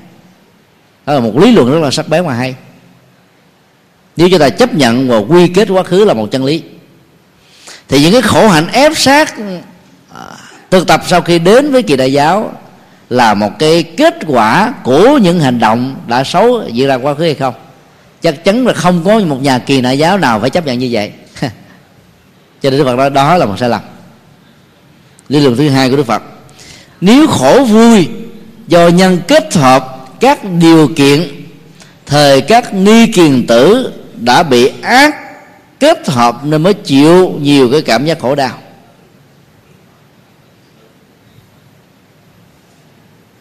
đó 1.09 1.15
là 1.15 1.21
một 1.21 1.37
lý 1.37 1.51
luận 1.51 1.71
rất 1.71 1.79
là 1.79 1.91
sắc 1.91 2.07
bén 2.07 2.25
mà 2.25 2.33
hay. 2.33 2.55
Nếu 4.17 4.29
chúng 4.29 4.39
ta 4.39 4.49
chấp 4.49 4.73
nhận 4.73 5.09
và 5.09 5.17
quy 5.17 5.47
kết 5.47 5.67
quá 5.69 5.83
khứ 5.83 6.05
là 6.05 6.13
một 6.13 6.27
chân 6.31 6.45
lý, 6.45 6.61
thì 7.87 8.01
những 8.01 8.13
cái 8.13 8.21
khổ 8.21 8.47
hạnh 8.47 8.67
ép 8.67 8.97
sát 8.97 9.35
à, 10.13 10.21
thực 10.71 10.87
tập 10.87 11.01
sau 11.07 11.21
khi 11.21 11.39
đến 11.39 11.71
với 11.71 11.83
kỳ 11.83 11.95
đại 11.95 12.13
giáo 12.13 12.53
là 13.09 13.33
một 13.33 13.59
cái 13.59 13.83
kết 13.83 14.15
quả 14.27 14.73
của 14.83 15.17
những 15.17 15.39
hành 15.39 15.59
động 15.59 15.95
đã 16.07 16.23
xấu 16.23 16.63
diễn 16.67 16.87
ra 16.87 16.95
quá 16.95 17.13
khứ 17.13 17.23
hay 17.23 17.35
không. 17.35 17.53
Chắc 18.21 18.43
chắn 18.43 18.67
là 18.67 18.73
không 18.73 19.03
có 19.05 19.19
một 19.19 19.41
nhà 19.41 19.59
kỳ 19.59 19.81
đại 19.81 19.97
giáo 19.97 20.17
nào 20.17 20.39
phải 20.39 20.49
chấp 20.49 20.65
nhận 20.65 20.79
như 20.79 20.89
vậy. 20.91 21.11
Cho 22.61 22.69
nên 22.69 22.77
đức 22.77 22.85
phật 22.85 22.95
nói 22.95 23.09
đó 23.09 23.37
là 23.37 23.45
một 23.45 23.55
sai 23.59 23.69
lầm. 23.69 23.81
Lý 25.29 25.39
luận 25.39 25.57
thứ 25.57 25.69
hai 25.69 25.89
của 25.89 25.95
đức 25.95 26.05
phật. 26.05 26.23
Nếu 27.01 27.27
khổ 27.27 27.63
vui 27.63 28.09
do 28.67 28.87
nhân 28.87 29.19
kết 29.27 29.53
hợp 29.53 29.98
các 30.19 30.39
điều 30.59 30.87
kiện, 30.95 31.45
thời 32.05 32.41
các 32.41 32.73
ni 32.73 33.11
kiền 33.11 33.47
tử 33.47 33.93
đã 34.15 34.43
bị 34.43 34.71
ác 34.81 35.15
kết 35.79 36.07
hợp 36.07 36.39
nên 36.43 36.63
mới 36.63 36.73
chịu 36.73 37.33
nhiều 37.41 37.69
cái 37.71 37.81
cảm 37.81 38.05
giác 38.05 38.19
khổ 38.19 38.35
đau. 38.35 38.57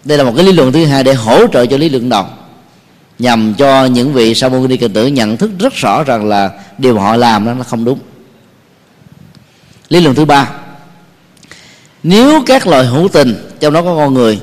Đây 0.05 0.19
là 0.19 0.25
một 0.25 0.33
cái 0.37 0.45
lý 0.45 0.53
luận 0.53 0.73
thứ 0.73 0.85
hai 0.85 1.05
để 1.05 1.15
hỗ 1.15 1.47
trợ 1.47 1.67
cho 1.67 1.77
lý 1.77 1.89
luận 1.89 2.09
đầu 2.09 2.27
nhằm 3.19 3.55
cho 3.55 3.85
những 3.85 4.13
vị 4.13 4.35
sa 4.35 4.49
môn 4.49 4.69
ni 4.69 4.77
kiền 4.77 4.93
tử 4.93 5.07
nhận 5.07 5.37
thức 5.37 5.51
rất 5.59 5.75
rõ 5.75 6.05
rằng 6.05 6.29
là 6.29 6.51
điều 6.79 6.99
họ 6.99 7.17
làm 7.17 7.47
đó 7.47 7.55
nó 7.55 7.65
không 7.65 7.85
đúng. 7.85 7.99
Lý 9.89 10.01
luận 10.01 10.15
thứ 10.15 10.25
ba, 10.25 10.51
nếu 12.03 12.43
các 12.47 12.67
loài 12.67 12.85
hữu 12.85 13.09
tình, 13.09 13.51
trong 13.61 13.73
đó 13.73 13.83
có 13.83 13.97
con 13.97 14.15
người 14.15 14.41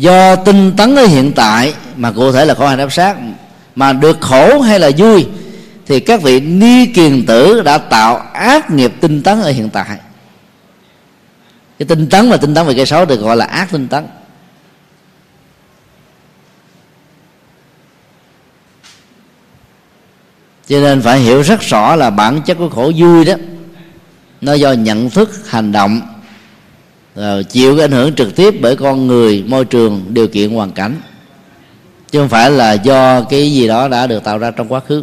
do 0.00 0.36
tinh 0.36 0.72
tấn 0.76 0.96
ở 0.96 1.06
hiện 1.06 1.32
tại, 1.32 1.74
mà 1.96 2.12
cụ 2.12 2.32
thể 2.32 2.44
là 2.44 2.54
khổ 2.54 2.66
hai 2.66 2.78
áp 2.78 2.92
sát, 2.92 3.16
mà 3.74 3.92
được 3.92 4.20
khổ 4.20 4.60
hay 4.60 4.80
là 4.80 4.90
vui, 4.98 5.26
thì 5.86 6.00
các 6.00 6.22
vị 6.22 6.40
ni 6.40 6.86
kiền 6.86 7.26
tử 7.26 7.62
đã 7.62 7.78
tạo 7.78 8.16
ác 8.32 8.70
nghiệp 8.70 8.92
tinh 9.00 9.22
tấn 9.22 9.40
ở 9.40 9.50
hiện 9.50 9.70
tại. 9.70 9.98
Cái 11.78 11.86
tinh 11.86 12.08
tấn 12.08 12.30
và 12.30 12.36
tinh 12.36 12.54
tấn 12.54 12.66
về 12.66 12.74
cái 12.74 12.86
xấu 12.86 13.04
được 13.04 13.20
gọi 13.20 13.36
là 13.36 13.44
ác 13.44 13.68
tinh 13.72 13.88
tấn. 13.88 14.06
Cho 20.68 20.80
nên 20.80 21.02
phải 21.02 21.18
hiểu 21.18 21.42
rất 21.42 21.60
rõ 21.60 21.96
là 21.96 22.10
bản 22.10 22.42
chất 22.42 22.54
của 22.58 22.68
khổ 22.68 22.92
vui 22.96 23.24
đó, 23.24 23.34
nó 24.40 24.52
do 24.52 24.72
nhận 24.72 25.10
thức, 25.10 25.48
hành 25.48 25.72
động 25.72 26.00
rồi 27.16 27.44
chịu 27.44 27.76
cái 27.76 27.84
ảnh 27.84 27.92
hưởng 27.92 28.14
trực 28.14 28.36
tiếp 28.36 28.54
bởi 28.60 28.76
con 28.76 29.06
người, 29.06 29.44
môi 29.46 29.64
trường, 29.64 30.04
điều 30.08 30.28
kiện, 30.28 30.50
hoàn 30.50 30.72
cảnh. 30.72 31.00
Chứ 32.10 32.20
không 32.20 32.28
phải 32.28 32.50
là 32.50 32.72
do 32.72 33.22
cái 33.22 33.52
gì 33.52 33.68
đó 33.68 33.88
đã 33.88 34.06
được 34.06 34.24
tạo 34.24 34.38
ra 34.38 34.50
trong 34.50 34.72
quá 34.72 34.80
khứ. 34.80 35.02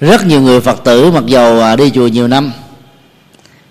Rất 0.00 0.26
nhiều 0.26 0.40
người 0.40 0.60
phật 0.60 0.84
tử 0.84 1.10
mặc 1.10 1.26
dầu 1.26 1.60
à, 1.60 1.76
đi 1.76 1.90
chùa 1.90 2.06
nhiều 2.06 2.28
năm, 2.28 2.52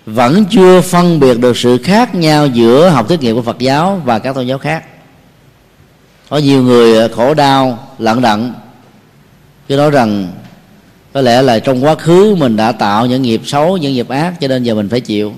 vẫn 0.06 0.44
chưa 0.50 0.80
phân 0.80 1.20
biệt 1.20 1.38
được 1.38 1.56
sự 1.56 1.78
khác 1.84 2.14
nhau 2.14 2.46
giữa 2.46 2.88
học 2.88 3.08
thuyết 3.08 3.20
nghiệm 3.20 3.36
của 3.36 3.42
phật 3.42 3.58
giáo 3.58 4.02
và 4.04 4.18
các 4.18 4.34
tôn 4.34 4.46
giáo 4.46 4.58
khác. 4.58 4.84
Có 6.28 6.38
nhiều 6.38 6.62
người 6.62 6.98
à, 6.98 7.08
khổ 7.16 7.34
đau 7.34 7.88
lận 7.98 8.22
đận 8.22 8.52
cứ 9.68 9.76
nói 9.76 9.90
rằng 9.90 10.28
có 11.14 11.20
lẽ 11.20 11.42
là 11.42 11.58
trong 11.58 11.84
quá 11.84 11.94
khứ 11.94 12.34
mình 12.34 12.56
đã 12.56 12.72
tạo 12.72 13.06
những 13.06 13.22
nghiệp 13.22 13.40
xấu, 13.44 13.76
những 13.76 13.92
nghiệp 13.92 14.08
ác, 14.08 14.34
cho 14.40 14.48
nên 14.48 14.62
giờ 14.62 14.74
mình 14.74 14.88
phải 14.88 15.00
chịu. 15.00 15.32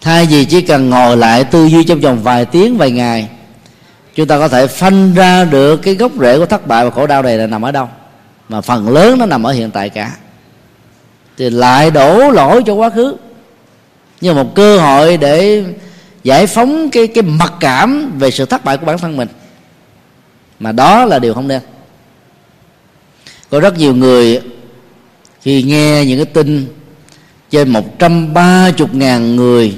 Thay 0.00 0.26
vì 0.26 0.44
chỉ 0.44 0.60
cần 0.60 0.90
ngồi 0.90 1.16
lại 1.16 1.44
tư 1.44 1.66
duy 1.66 1.84
trong 1.84 2.00
vòng 2.00 2.22
vài 2.22 2.44
tiếng, 2.44 2.78
vài 2.78 2.90
ngày, 2.90 3.28
chúng 4.14 4.26
ta 4.26 4.38
có 4.38 4.48
thể 4.48 4.66
phanh 4.66 5.14
ra 5.14 5.44
được 5.44 5.76
cái 5.76 5.94
gốc 5.94 6.12
rễ 6.20 6.38
của 6.38 6.46
thất 6.46 6.66
bại 6.66 6.84
và 6.84 6.90
khổ 6.90 7.06
đau 7.06 7.22
này 7.22 7.38
là 7.38 7.46
nằm 7.46 7.62
ở 7.62 7.72
đâu? 7.72 7.88
Mà 8.48 8.60
phần 8.60 8.88
lớn 8.88 9.18
nó 9.18 9.26
nằm 9.26 9.42
ở 9.42 9.52
hiện 9.52 9.70
tại 9.70 9.90
cả. 9.90 10.16
Thì 11.38 11.50
lại 11.50 11.90
đổ 11.90 12.30
lỗi 12.30 12.62
cho 12.66 12.74
quá 12.74 12.90
khứ. 12.90 13.16
Như 14.20 14.34
một 14.34 14.54
cơ 14.54 14.78
hội 14.78 15.16
để 15.16 15.64
giải 16.24 16.46
phóng 16.46 16.90
cái 16.90 17.06
cái 17.06 17.22
mặc 17.22 17.52
cảm 17.60 18.18
về 18.18 18.30
sự 18.30 18.46
thất 18.46 18.64
bại 18.64 18.76
của 18.76 18.86
bản 18.86 18.98
thân 18.98 19.16
mình. 19.16 19.28
Mà 20.60 20.72
đó 20.72 21.04
là 21.04 21.18
điều 21.18 21.34
không 21.34 21.48
nên 21.48 21.60
có 23.52 23.60
rất 23.60 23.78
nhiều 23.78 23.94
người 23.94 24.40
khi 25.40 25.62
nghe 25.62 26.04
những 26.04 26.18
cái 26.18 26.26
tin 26.26 26.66
trên 27.50 27.68
một 27.68 27.98
trăm 27.98 28.34
ba 28.34 28.70
chục 28.76 28.94
ngàn 28.94 29.36
người 29.36 29.74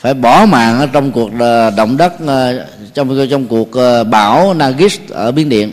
phải 0.00 0.14
bỏ 0.14 0.46
mạng 0.48 0.78
ở 0.80 0.86
trong 0.86 1.12
cuộc 1.12 1.30
ờ, 1.38 1.70
động 1.70 1.96
đất 1.96 2.12
ờ, 2.26 2.66
trong 2.94 3.26
trong 3.30 3.46
cuộc 3.46 3.72
ờ, 3.72 4.04
bão 4.04 4.54
Nagis 4.54 4.98
ở 5.10 5.32
Biển 5.32 5.48
Điện. 5.48 5.72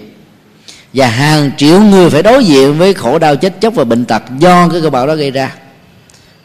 Và 0.94 1.08
hàng 1.08 1.52
triệu 1.58 1.82
người 1.82 2.10
phải 2.10 2.24
đối 2.24 2.46
diện 2.46 2.78
với 2.78 2.94
khổ 2.94 3.20
đau 3.20 3.36
chết 3.36 3.62
chóc 3.62 3.76
và 3.76 3.84
bệnh 3.84 4.06
tật 4.06 4.24
do 4.40 4.70
cái 4.70 4.82
cơn 4.82 4.92
bão 4.92 5.08
đó 5.08 5.16
gây 5.16 5.32
ra. 5.32 5.56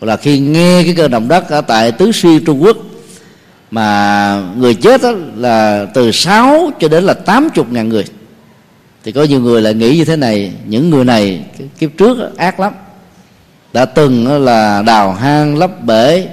Là 0.00 0.16
khi 0.16 0.38
nghe 0.38 0.82
cái 0.82 0.94
cơn 0.96 1.10
động 1.10 1.28
đất 1.28 1.48
ở 1.48 1.60
tại 1.60 1.92
tứ 1.92 2.12
xuyên 2.12 2.44
Trung 2.44 2.62
Quốc, 2.62 2.76
mà 3.70 4.42
người 4.56 4.74
chết 4.74 5.02
đó 5.02 5.12
là 5.36 5.86
từ 5.94 6.12
6 6.12 6.70
cho 6.80 6.88
đến 6.88 7.04
là 7.04 7.14
80 7.14 7.64
ngàn 7.70 7.88
người 7.88 8.04
thì 9.06 9.12
có 9.12 9.22
nhiều 9.22 9.40
người 9.40 9.62
lại 9.62 9.74
nghĩ 9.74 9.96
như 9.96 10.04
thế 10.04 10.16
này. 10.16 10.52
Những 10.64 10.90
người 10.90 11.04
này 11.04 11.40
kiếp 11.78 11.90
trước 11.98 12.36
ác 12.36 12.60
lắm. 12.60 12.72
Đã 13.72 13.84
từng 13.84 14.44
là 14.44 14.82
đào 14.82 15.12
hang 15.12 15.56
lấp 15.58 15.84
bể, 15.84 16.28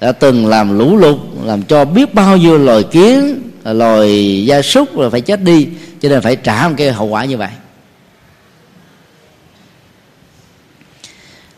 đã 0.00 0.12
từng 0.12 0.46
làm 0.46 0.78
lũ 0.78 0.96
lụt, 0.96 1.18
làm 1.44 1.62
cho 1.62 1.84
biết 1.84 2.14
bao 2.14 2.36
nhiêu 2.36 2.58
loài 2.58 2.82
kiến, 2.82 3.42
loài 3.64 4.44
gia 4.46 4.62
súc 4.62 4.98
là 4.98 5.10
phải 5.10 5.20
chết 5.20 5.42
đi, 5.42 5.68
cho 6.00 6.08
nên 6.08 6.20
phải 6.20 6.36
trả 6.36 6.68
một 6.68 6.74
cái 6.76 6.92
hậu 6.92 7.06
quả 7.06 7.24
như 7.24 7.36
vậy. 7.36 7.50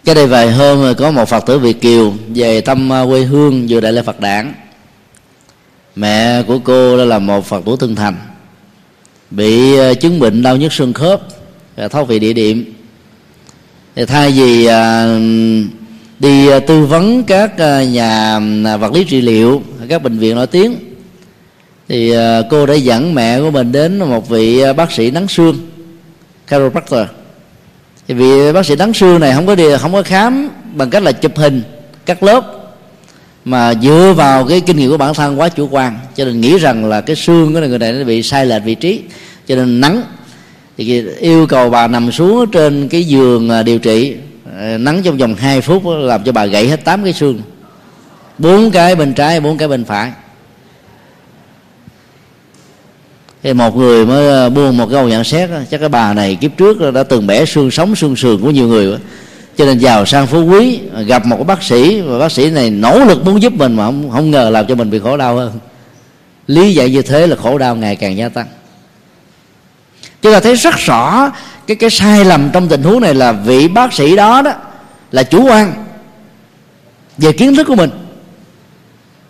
Cái 0.04 0.14
đây 0.14 0.26
vài 0.26 0.52
hôm 0.52 0.94
có 0.94 1.10
một 1.10 1.28
phật 1.28 1.46
tử 1.46 1.58
việt 1.58 1.80
kiều 1.80 2.14
về 2.28 2.60
thăm 2.60 2.92
à, 2.92 3.04
quê 3.08 3.20
hương, 3.20 3.66
vừa 3.68 3.80
đại 3.80 3.92
lễ 3.92 4.02
phật 4.02 4.20
đản. 4.20 4.54
Mẹ 5.96 6.42
của 6.42 6.58
cô 6.58 6.98
đó 6.98 7.04
là 7.04 7.18
một 7.18 7.46
phật 7.46 7.64
tử 7.66 7.76
thân 7.80 7.94
thành 7.94 8.16
bị 9.30 9.76
ờ, 9.76 9.94
chứng 9.94 10.20
bệnh 10.20 10.42
đau 10.42 10.56
nhức 10.56 10.72
xương 10.72 10.92
khớp 10.92 11.20
ờ, 11.76 11.88
thoát 11.88 12.08
vị 12.08 12.18
địa 12.18 12.32
điểm. 12.32 12.74
Thì 13.96 14.04
thay 14.04 14.30
vì 14.30 14.66
ờ, 14.66 15.18
đi 16.18 16.46
tư 16.66 16.86
vấn 16.86 17.22
các 17.22 17.52
nhà 17.88 18.40
vật 18.80 18.92
lý 18.92 19.04
trị 19.04 19.20
liệu, 19.20 19.62
các 19.88 20.02
bệnh 20.02 20.18
viện 20.18 20.36
nổi 20.36 20.46
tiếng, 20.46 20.76
thì 21.88 22.14
cô 22.50 22.66
đã 22.66 22.74
dẫn 22.74 23.14
mẹ 23.14 23.40
của 23.40 23.50
mình 23.50 23.72
đến 23.72 23.98
một 23.98 24.28
vị 24.28 24.62
bác 24.76 24.92
sĩ 24.92 25.10
nắng 25.10 25.28
xương, 25.28 25.56
chiropractor. 26.50 27.06
Thì 28.08 28.14
vị 28.14 28.52
bác 28.52 28.66
sĩ 28.66 28.76
nắng 28.76 28.94
xương 28.94 29.20
này 29.20 29.32
không 29.34 29.46
có 29.46 29.54
đi, 29.54 29.64
không 29.78 29.92
có 29.92 30.02
khám 30.02 30.48
bằng 30.74 30.90
cách 30.90 31.02
là 31.02 31.12
chụp 31.12 31.36
hình 31.36 31.62
các 32.06 32.22
lớp 32.22 32.57
mà 33.44 33.74
dựa 33.82 34.14
vào 34.16 34.46
cái 34.46 34.60
kinh 34.60 34.76
nghiệm 34.76 34.90
của 34.90 34.96
bản 34.96 35.14
thân 35.14 35.40
quá 35.40 35.48
chủ 35.48 35.68
quan. 35.70 35.98
Cho 36.16 36.24
nên 36.24 36.40
nghĩ 36.40 36.58
rằng 36.58 36.84
là 36.84 37.00
cái 37.00 37.16
xương 37.16 37.54
của 37.54 37.60
người 37.60 37.78
này 37.78 37.92
nó 37.92 38.04
bị 38.04 38.22
sai 38.22 38.46
lệch 38.46 38.64
vị 38.64 38.74
trí, 38.74 39.00
cho 39.46 39.56
nên 39.56 39.80
nắng. 39.80 40.02
Thì 40.76 41.04
yêu 41.20 41.46
cầu 41.46 41.70
bà 41.70 41.86
nằm 41.86 42.12
xuống 42.12 42.50
trên 42.50 42.88
cái 42.88 43.04
giường 43.04 43.50
à, 43.50 43.62
điều 43.62 43.78
trị 43.78 44.16
à, 44.58 44.78
nắng 44.78 45.02
trong 45.02 45.16
vòng 45.16 45.34
2 45.34 45.60
phút 45.60 45.82
làm 45.86 46.24
cho 46.24 46.32
bà 46.32 46.46
gãy 46.46 46.68
hết 46.68 46.84
tám 46.84 47.04
cái 47.04 47.12
xương. 47.12 47.42
Bốn 48.38 48.70
cái 48.70 48.96
bên 48.96 49.14
trái, 49.14 49.40
bốn 49.40 49.58
cái 49.58 49.68
bên 49.68 49.84
phải. 49.84 50.12
Thì 53.42 53.52
một 53.52 53.76
người 53.76 54.06
mới 54.06 54.44
à, 54.44 54.48
buông 54.48 54.76
một 54.76 54.88
câu 54.90 55.08
nhận 55.08 55.24
xét 55.24 55.50
chắc 55.70 55.80
cái 55.80 55.88
bà 55.88 56.14
này 56.14 56.36
kiếp 56.40 56.56
trước 56.56 56.92
đã 56.94 57.02
từng 57.02 57.26
bẻ 57.26 57.44
xương 57.44 57.70
sống, 57.70 57.96
xương 57.96 58.16
sườn 58.16 58.40
của 58.40 58.50
nhiều 58.50 58.68
người 58.68 58.98
cho 59.58 59.64
nên 59.64 59.78
giàu 59.78 60.06
sang 60.06 60.26
phú 60.26 60.44
quý 60.44 60.80
gặp 61.06 61.26
một 61.26 61.46
bác 61.46 61.62
sĩ 61.62 62.00
và 62.00 62.18
bác 62.18 62.32
sĩ 62.32 62.50
này 62.50 62.70
nỗ 62.70 62.98
lực 62.98 63.24
muốn 63.24 63.42
giúp 63.42 63.52
mình 63.52 63.76
mà 63.76 63.84
không, 63.84 64.10
không 64.10 64.30
ngờ 64.30 64.50
làm 64.50 64.66
cho 64.66 64.74
mình 64.74 64.90
bị 64.90 64.98
khổ 64.98 65.16
đau 65.16 65.36
hơn. 65.36 65.58
Lý 66.46 66.74
giải 66.74 66.90
như 66.90 67.02
thế 67.02 67.26
là 67.26 67.36
khổ 67.36 67.58
đau 67.58 67.76
ngày 67.76 67.96
càng 67.96 68.16
gia 68.16 68.28
tăng. 68.28 68.46
Chúng 70.22 70.32
ta 70.32 70.40
thấy 70.40 70.54
rất 70.54 70.74
rõ 70.76 71.32
cái 71.66 71.76
cái 71.76 71.90
sai 71.90 72.24
lầm 72.24 72.50
trong 72.52 72.68
tình 72.68 72.82
huống 72.82 73.00
này 73.00 73.14
là 73.14 73.32
vị 73.32 73.68
bác 73.68 73.92
sĩ 73.92 74.16
đó 74.16 74.42
đó 74.42 74.52
là 75.12 75.22
chủ 75.22 75.46
quan 75.46 75.72
về 77.18 77.32
kiến 77.32 77.56
thức 77.56 77.66
của 77.66 77.74
mình. 77.74 77.90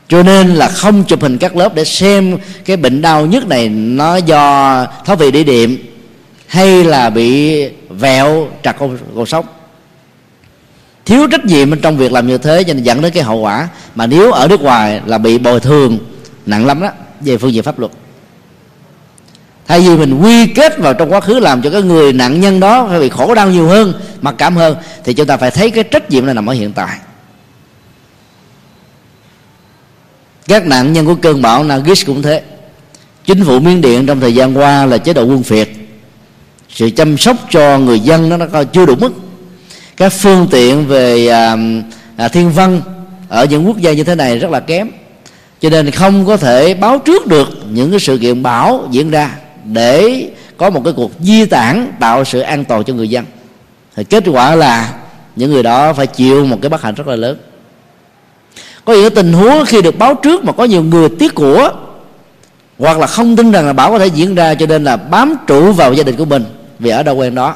Cho 0.08 0.22
nên 0.22 0.54
là 0.54 0.68
không 0.68 1.04
chụp 1.04 1.22
hình 1.22 1.38
các 1.38 1.56
lớp 1.56 1.74
để 1.74 1.84
xem 1.84 2.38
cái 2.64 2.76
bệnh 2.76 3.02
đau 3.02 3.26
nhất 3.26 3.46
này 3.46 3.68
nó 3.68 4.16
do 4.16 4.86
thoát 5.04 5.18
vị 5.18 5.30
địa 5.30 5.44
điểm 5.44 5.78
hay 6.46 6.84
là 6.84 7.10
bị 7.10 7.62
vẹo 7.88 8.48
trật 8.62 8.76
cột 9.14 9.28
sống 9.28 9.46
thiếu 11.08 11.26
trách 11.26 11.44
nhiệm 11.44 11.80
trong 11.80 11.96
việc 11.96 12.12
làm 12.12 12.26
như 12.26 12.38
thế 12.38 12.64
cho 12.64 12.74
nên 12.74 12.82
dẫn 12.82 13.02
đến 13.02 13.12
cái 13.12 13.22
hậu 13.22 13.38
quả 13.38 13.68
mà 13.94 14.06
nếu 14.06 14.32
ở 14.32 14.48
nước 14.48 14.60
ngoài 14.60 15.00
là 15.06 15.18
bị 15.18 15.38
bồi 15.38 15.60
thường 15.60 15.98
nặng 16.46 16.66
lắm 16.66 16.80
đó 16.82 16.90
về 17.20 17.38
phương 17.38 17.52
diện 17.52 17.62
pháp 17.62 17.78
luật. 17.78 17.92
Thay 19.66 19.80
vì 19.80 19.96
mình 19.96 20.20
quy 20.20 20.46
kết 20.46 20.78
vào 20.78 20.94
trong 20.94 21.12
quá 21.12 21.20
khứ 21.20 21.38
làm 21.40 21.62
cho 21.62 21.70
cái 21.70 21.82
người 21.82 22.12
nạn 22.12 22.40
nhân 22.40 22.60
đó 22.60 22.86
phải 22.88 23.00
bị 23.00 23.08
khổ 23.08 23.34
đau 23.34 23.50
nhiều 23.50 23.68
hơn 23.68 23.92
mặc 24.20 24.34
cảm 24.38 24.56
hơn 24.56 24.76
thì 25.04 25.14
chúng 25.14 25.26
ta 25.26 25.36
phải 25.36 25.50
thấy 25.50 25.70
cái 25.70 25.84
trách 25.84 26.10
nhiệm 26.10 26.26
là 26.26 26.32
nằm 26.32 26.46
ở 26.46 26.52
hiện 26.52 26.72
tại. 26.72 26.98
Các 30.46 30.66
nạn 30.66 30.92
nhân 30.92 31.06
của 31.06 31.14
cơn 31.14 31.42
bão 31.42 31.64
Nagis 31.64 32.06
cũng 32.06 32.22
thế. 32.22 32.42
Chính 33.24 33.44
phủ 33.44 33.60
miến 33.60 33.80
điện 33.80 34.06
trong 34.06 34.20
thời 34.20 34.34
gian 34.34 34.58
qua 34.58 34.86
là 34.86 34.98
chế 34.98 35.12
độ 35.12 35.24
quân 35.24 35.42
phiệt. 35.42 35.68
Sự 36.68 36.90
chăm 36.90 37.18
sóc 37.18 37.36
cho 37.50 37.78
người 37.78 38.00
dân 38.00 38.28
nó, 38.28 38.36
nó 38.36 38.64
chưa 38.64 38.86
đủ 38.86 38.94
mức 38.94 39.12
các 39.98 40.12
phương 40.12 40.46
tiện 40.50 40.86
về 40.86 41.28
à, 41.28 41.56
à, 42.16 42.28
thiên 42.28 42.50
văn 42.50 42.80
ở 43.28 43.44
những 43.44 43.66
quốc 43.66 43.78
gia 43.78 43.92
như 43.92 44.04
thế 44.04 44.14
này 44.14 44.38
rất 44.38 44.50
là 44.50 44.60
kém. 44.60 44.90
Cho 45.60 45.70
nên 45.70 45.90
không 45.90 46.26
có 46.26 46.36
thể 46.36 46.74
báo 46.74 46.98
trước 46.98 47.26
được 47.26 47.48
những 47.70 47.90
cái 47.90 48.00
sự 48.00 48.18
kiện 48.18 48.42
bão 48.42 48.88
diễn 48.90 49.10
ra 49.10 49.30
để 49.64 50.28
có 50.56 50.70
một 50.70 50.80
cái 50.84 50.92
cuộc 50.96 51.10
di 51.20 51.46
tản 51.46 51.92
tạo 52.00 52.24
sự 52.24 52.40
an 52.40 52.64
toàn 52.64 52.84
cho 52.84 52.94
người 52.94 53.08
dân. 53.08 53.24
Thì 53.96 54.04
kết 54.04 54.24
quả 54.26 54.54
là 54.54 54.94
những 55.36 55.50
người 55.50 55.62
đó 55.62 55.92
phải 55.92 56.06
chịu 56.06 56.44
một 56.44 56.58
cái 56.62 56.68
bất 56.68 56.82
hạnh 56.82 56.94
rất 56.94 57.06
là 57.06 57.16
lớn. 57.16 57.38
Có 58.84 58.92
những 58.94 59.14
tình 59.14 59.32
huống 59.32 59.64
khi 59.64 59.82
được 59.82 59.98
báo 59.98 60.14
trước 60.14 60.44
mà 60.44 60.52
có 60.52 60.64
nhiều 60.64 60.82
người 60.82 61.08
tiếc 61.18 61.34
của 61.34 61.70
hoặc 62.78 62.98
là 62.98 63.06
không 63.06 63.36
tin 63.36 63.50
rằng 63.50 63.66
là 63.66 63.72
bão 63.72 63.90
có 63.90 63.98
thể 63.98 64.06
diễn 64.06 64.34
ra 64.34 64.54
cho 64.54 64.66
nên 64.66 64.84
là 64.84 64.96
bám 64.96 65.34
trụ 65.46 65.72
vào 65.72 65.92
gia 65.92 66.02
đình 66.02 66.16
của 66.16 66.24
mình 66.24 66.44
vì 66.78 66.90
ở 66.90 67.02
đâu 67.02 67.16
quen 67.16 67.34
đó 67.34 67.54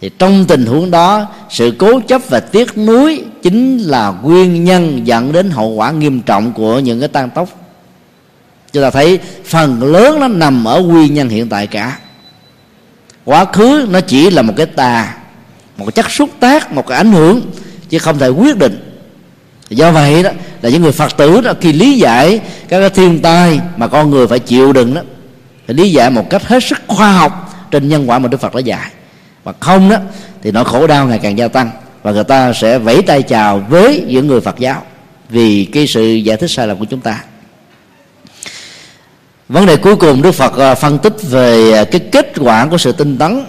thì 0.00 0.10
trong 0.18 0.44
tình 0.44 0.66
huống 0.66 0.90
đó, 0.90 1.26
sự 1.50 1.74
cố 1.78 2.00
chấp 2.00 2.22
và 2.28 2.40
tiếc 2.40 2.78
nuối 2.78 3.24
chính 3.42 3.78
là 3.78 4.14
nguyên 4.22 4.64
nhân 4.64 5.06
dẫn 5.06 5.32
đến 5.32 5.50
hậu 5.50 5.68
quả 5.68 5.90
nghiêm 5.90 6.20
trọng 6.20 6.52
của 6.52 6.78
những 6.78 7.00
cái 7.00 7.08
tan 7.08 7.30
tốc. 7.30 7.48
Chúng 8.72 8.82
ta 8.82 8.90
thấy 8.90 9.18
phần 9.44 9.82
lớn 9.82 10.20
nó 10.20 10.28
nằm 10.28 10.64
ở 10.64 10.80
nguyên 10.80 11.14
nhân 11.14 11.28
hiện 11.28 11.48
tại 11.48 11.66
cả. 11.66 11.98
Quá 13.24 13.44
khứ 13.44 13.86
nó 13.90 14.00
chỉ 14.00 14.30
là 14.30 14.42
một 14.42 14.52
cái 14.56 14.66
tà, 14.66 15.16
một 15.76 15.84
cái 15.84 15.92
chất 15.92 16.10
xúc 16.10 16.30
tác, 16.40 16.72
một 16.72 16.86
cái 16.86 16.98
ảnh 16.98 17.12
hưởng, 17.12 17.40
chứ 17.88 17.98
không 17.98 18.18
thể 18.18 18.28
quyết 18.28 18.56
định. 18.56 18.86
Do 19.70 19.92
vậy 19.92 20.22
đó, 20.22 20.30
là 20.62 20.70
những 20.70 20.82
người 20.82 20.92
phật 20.92 21.16
tử 21.16 21.40
đó, 21.40 21.52
khi 21.60 21.72
lý 21.72 21.98
giải 21.98 22.40
các 22.68 22.80
cái 22.80 22.90
thiên 22.90 23.22
tai 23.22 23.60
mà 23.76 23.86
con 23.86 24.10
người 24.10 24.26
phải 24.26 24.38
chịu 24.38 24.72
đựng 24.72 24.94
đó 24.94 25.00
thì 25.68 25.74
lý 25.74 25.92
giải 25.92 26.10
một 26.10 26.30
cách 26.30 26.42
hết 26.46 26.64
sức 26.64 26.78
khoa 26.86 27.12
học 27.12 27.66
trên 27.70 27.88
nhân 27.88 28.10
quả 28.10 28.18
mà 28.18 28.28
đức 28.28 28.40
phật 28.40 28.54
đã 28.54 28.60
dạy 28.60 28.90
mà 29.44 29.52
không 29.60 29.88
đó, 29.88 29.96
thì 30.42 30.50
nỗi 30.50 30.64
khổ 30.64 30.86
đau 30.86 31.06
ngày 31.06 31.18
càng 31.18 31.38
gia 31.38 31.48
tăng 31.48 31.70
và 32.02 32.12
người 32.12 32.24
ta 32.24 32.52
sẽ 32.52 32.78
vẫy 32.78 33.02
tay 33.02 33.22
chào 33.22 33.66
với 33.68 34.04
những 34.08 34.26
người 34.26 34.40
phật 34.40 34.58
giáo 34.58 34.82
vì 35.28 35.64
cái 35.64 35.86
sự 35.86 36.14
giải 36.14 36.36
thích 36.36 36.50
sai 36.50 36.66
lầm 36.66 36.78
của 36.78 36.84
chúng 36.84 37.00
ta. 37.00 37.24
Vấn 39.48 39.66
đề 39.66 39.76
cuối 39.76 39.96
cùng 39.96 40.22
đức 40.22 40.32
phật 40.32 40.58
à, 40.58 40.74
phân 40.74 40.98
tích 40.98 41.16
về 41.22 41.72
à, 41.72 41.84
cái 41.84 42.00
kết 42.12 42.32
quả 42.40 42.66
của 42.66 42.78
sự 42.78 42.92
tinh 42.92 43.18
tấn 43.18 43.44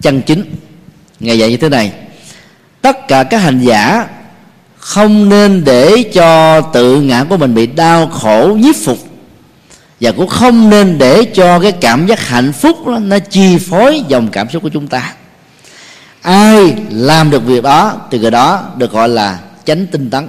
chân 0.00 0.22
chính. 0.22 0.44
Ngày 1.20 1.38
dạy 1.38 1.50
như 1.50 1.56
thế 1.56 1.68
này, 1.68 1.92
tất 2.82 3.08
cả 3.08 3.24
các 3.24 3.38
hành 3.38 3.60
giả 3.60 4.06
không 4.76 5.28
nên 5.28 5.64
để 5.64 6.02
cho 6.14 6.60
tự 6.60 7.00
ngã 7.00 7.24
của 7.24 7.36
mình 7.36 7.54
bị 7.54 7.66
đau 7.66 8.06
khổ, 8.06 8.56
nhiếp 8.60 8.74
phục 8.84 8.98
và 10.04 10.12
cũng 10.12 10.28
không 10.28 10.70
nên 10.70 10.98
để 10.98 11.24
cho 11.24 11.60
cái 11.60 11.72
cảm 11.72 12.06
giác 12.06 12.20
hạnh 12.20 12.52
phúc 12.52 12.86
đó, 12.86 12.98
nó 12.98 13.18
chi 13.18 13.58
phối 13.58 14.02
dòng 14.08 14.28
cảm 14.28 14.50
xúc 14.50 14.62
của 14.62 14.68
chúng 14.68 14.86
ta. 14.86 15.14
Ai 16.22 16.74
làm 16.90 17.30
được 17.30 17.46
việc 17.46 17.62
đó 17.62 18.00
thì 18.10 18.18
người 18.18 18.30
đó 18.30 18.64
được 18.76 18.92
gọi 18.92 19.08
là 19.08 19.38
chánh 19.64 19.86
tinh 19.86 20.10
tấn. 20.10 20.28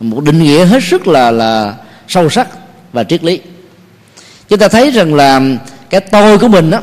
Một 0.00 0.24
định 0.24 0.42
nghĩa 0.42 0.64
hết 0.64 0.82
sức 0.82 1.06
là 1.06 1.30
là 1.30 1.74
sâu 2.08 2.30
sắc 2.30 2.48
và 2.92 3.04
triết 3.04 3.24
lý. 3.24 3.40
Chúng 4.48 4.58
ta 4.58 4.68
thấy 4.68 4.90
rằng 4.90 5.14
là 5.14 5.40
cái 5.90 6.00
tôi 6.00 6.38
của 6.38 6.48
mình 6.48 6.70
đó 6.70 6.78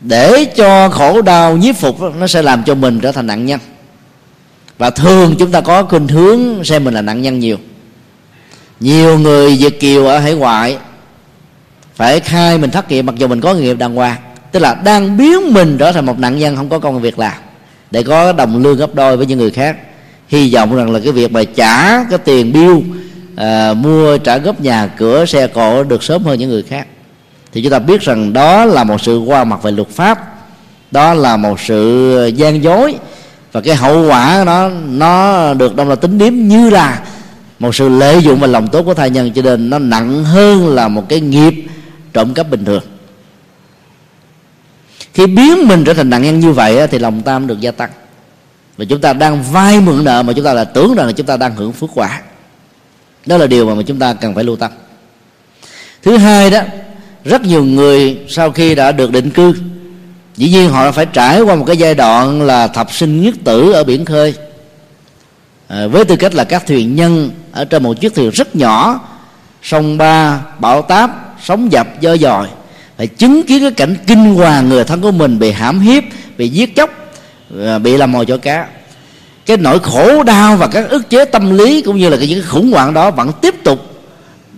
để 0.00 0.44
cho 0.44 0.88
khổ 0.88 1.22
đau 1.22 1.56
nhiếp 1.56 1.76
phục 1.76 2.00
đó, 2.00 2.10
nó 2.18 2.26
sẽ 2.26 2.42
làm 2.42 2.64
cho 2.64 2.74
mình 2.74 3.00
trở 3.00 3.12
thành 3.12 3.26
nạn 3.26 3.46
nhân. 3.46 3.60
Và 4.78 4.90
thường 4.90 5.36
chúng 5.38 5.50
ta 5.50 5.60
có 5.60 5.82
khuynh 5.82 6.08
hướng 6.08 6.64
xem 6.64 6.84
mình 6.84 6.94
là 6.94 7.02
nạn 7.02 7.22
nhân 7.22 7.38
nhiều 7.38 7.58
nhiều 8.80 9.18
người 9.18 9.56
việt 9.56 9.80
kiều 9.80 10.06
ở 10.06 10.18
hải 10.18 10.34
ngoại 10.34 10.78
phải 11.94 12.20
khai 12.20 12.58
mình 12.58 12.70
thất 12.70 12.90
nghiệp 12.90 13.02
mặc 13.02 13.14
dù 13.18 13.26
mình 13.26 13.40
có 13.40 13.54
nghiệp 13.54 13.78
đàng 13.78 13.94
hoàng 13.94 14.16
tức 14.52 14.60
là 14.60 14.74
đang 14.74 15.16
biến 15.16 15.54
mình 15.54 15.78
trở 15.78 15.92
thành 15.92 16.06
một 16.06 16.18
nạn 16.18 16.38
nhân 16.38 16.56
không 16.56 16.68
có 16.68 16.78
công 16.78 17.00
việc 17.00 17.18
làm 17.18 17.32
để 17.90 18.02
có 18.02 18.32
đồng 18.32 18.62
lương 18.62 18.76
gấp 18.76 18.94
đôi 18.94 19.16
với 19.16 19.26
những 19.26 19.38
người 19.38 19.50
khác. 19.50 19.76
Hy 20.28 20.54
vọng 20.54 20.76
rằng 20.76 20.90
là 20.90 21.00
cái 21.04 21.12
việc 21.12 21.32
mà 21.32 21.44
trả 21.44 22.04
cái 22.04 22.18
tiền 22.18 22.52
bill 22.52 22.74
à, 23.36 23.74
mua 23.74 24.18
trả 24.18 24.38
góp 24.38 24.60
nhà 24.60 24.86
cửa 24.86 25.24
xe 25.24 25.46
cộ 25.46 25.82
được 25.84 26.02
sớm 26.02 26.24
hơn 26.24 26.38
những 26.38 26.50
người 26.50 26.62
khác. 26.62 26.86
Thì 27.52 27.62
chúng 27.62 27.72
ta 27.72 27.78
biết 27.78 28.00
rằng 28.00 28.32
đó 28.32 28.64
là 28.64 28.84
một 28.84 29.00
sự 29.00 29.18
qua 29.18 29.44
mặt 29.44 29.62
về 29.62 29.70
luật 29.70 29.88
pháp 29.88 30.18
đó 30.90 31.14
là 31.14 31.36
một 31.36 31.60
sự 31.60 32.26
gian 32.36 32.62
dối 32.62 32.94
và 33.52 33.60
cái 33.60 33.74
hậu 33.74 34.08
quả 34.08 34.42
nó 34.46 34.68
nó 34.68 35.54
được 35.54 35.76
đông 35.76 35.88
là 35.88 35.94
tính 35.94 36.18
điếm 36.18 36.32
như 36.34 36.70
là 36.70 37.02
một 37.58 37.74
sự 37.74 37.88
lợi 37.88 38.22
dụng 38.22 38.40
và 38.40 38.46
lòng 38.46 38.68
tốt 38.68 38.82
của 38.82 38.94
thai 38.94 39.10
nhân 39.10 39.32
cho 39.34 39.42
nên 39.42 39.70
nó 39.70 39.78
nặng 39.78 40.24
hơn 40.24 40.74
là 40.74 40.88
một 40.88 41.08
cái 41.08 41.20
nghiệp 41.20 41.54
trộm 42.12 42.34
cắp 42.34 42.50
bình 42.50 42.64
thường. 42.64 42.82
Khi 45.14 45.26
biến 45.26 45.68
mình 45.68 45.84
trở 45.84 45.94
thành 45.94 46.10
nạn 46.10 46.22
nhân 46.22 46.40
như 46.40 46.52
vậy 46.52 46.86
thì 46.86 46.98
lòng 46.98 47.22
tam 47.22 47.46
được 47.46 47.60
gia 47.60 47.70
tăng. 47.70 47.90
Và 48.76 48.84
chúng 48.84 49.00
ta 49.00 49.12
đang 49.12 49.42
vay 49.42 49.80
mượn 49.80 50.04
nợ 50.04 50.22
mà 50.22 50.32
chúng 50.32 50.44
ta 50.44 50.52
là 50.52 50.64
tưởng 50.64 50.94
rằng 50.94 51.06
là 51.06 51.12
chúng 51.12 51.26
ta 51.26 51.36
đang 51.36 51.56
hưởng 51.56 51.72
phước 51.72 51.90
quả. 51.94 52.22
Đó 53.26 53.36
là 53.36 53.46
điều 53.46 53.74
mà 53.74 53.82
chúng 53.86 53.98
ta 53.98 54.14
cần 54.14 54.34
phải 54.34 54.44
lưu 54.44 54.56
tâm. 54.56 54.70
Thứ 56.02 56.16
hai 56.16 56.50
đó, 56.50 56.60
rất 57.24 57.42
nhiều 57.42 57.64
người 57.64 58.18
sau 58.28 58.50
khi 58.50 58.74
đã 58.74 58.92
được 58.92 59.12
định 59.12 59.30
cư, 59.30 59.54
dĩ 60.36 60.50
nhiên 60.50 60.70
họ 60.70 60.92
phải 60.92 61.06
trải 61.06 61.40
qua 61.40 61.54
một 61.54 61.64
cái 61.64 61.76
giai 61.76 61.94
đoạn 61.94 62.42
là 62.42 62.68
thập 62.68 62.92
sinh 62.92 63.22
nhất 63.22 63.34
tử 63.44 63.72
ở 63.72 63.84
biển 63.84 64.04
khơi 64.04 64.34
à, 65.68 65.86
với 65.86 66.04
tư 66.04 66.16
cách 66.16 66.34
là 66.34 66.44
các 66.44 66.66
thuyền 66.66 66.96
nhân 66.96 67.30
ở 67.52 67.64
trên 67.64 67.82
một 67.82 68.00
chiếc 68.00 68.14
thuyền 68.14 68.30
rất 68.30 68.56
nhỏ 68.56 69.00
sông 69.62 69.98
ba 69.98 70.40
bão 70.58 70.82
táp 70.82 71.34
sóng 71.44 71.72
dập 71.72 72.00
do 72.00 72.16
dòi 72.16 72.48
phải 72.96 73.06
chứng 73.06 73.42
kiến 73.42 73.60
cái 73.62 73.70
cảnh 73.70 73.96
kinh 74.06 74.34
hoàng 74.34 74.68
người 74.68 74.84
thân 74.84 75.00
của 75.00 75.12
mình 75.12 75.38
bị 75.38 75.50
hãm 75.50 75.80
hiếp 75.80 76.04
bị 76.38 76.48
giết 76.48 76.76
chóc 76.76 76.90
à, 77.62 77.78
bị 77.78 77.96
làm 77.96 78.12
mồi 78.12 78.26
cho 78.26 78.36
cá. 78.36 78.66
Cái 79.46 79.56
nỗi 79.56 79.78
khổ 79.78 80.22
đau 80.22 80.56
và 80.56 80.66
các 80.66 80.88
ức 80.88 81.10
chế 81.10 81.24
tâm 81.24 81.58
lý 81.58 81.82
cũng 81.82 81.96
như 81.96 82.08
là 82.08 82.16
cái 82.16 82.28
những 82.28 82.44
khủng 82.48 82.72
hoảng 82.72 82.94
đó 82.94 83.10
vẫn 83.10 83.32
tiếp 83.40 83.54
tục 83.64 83.80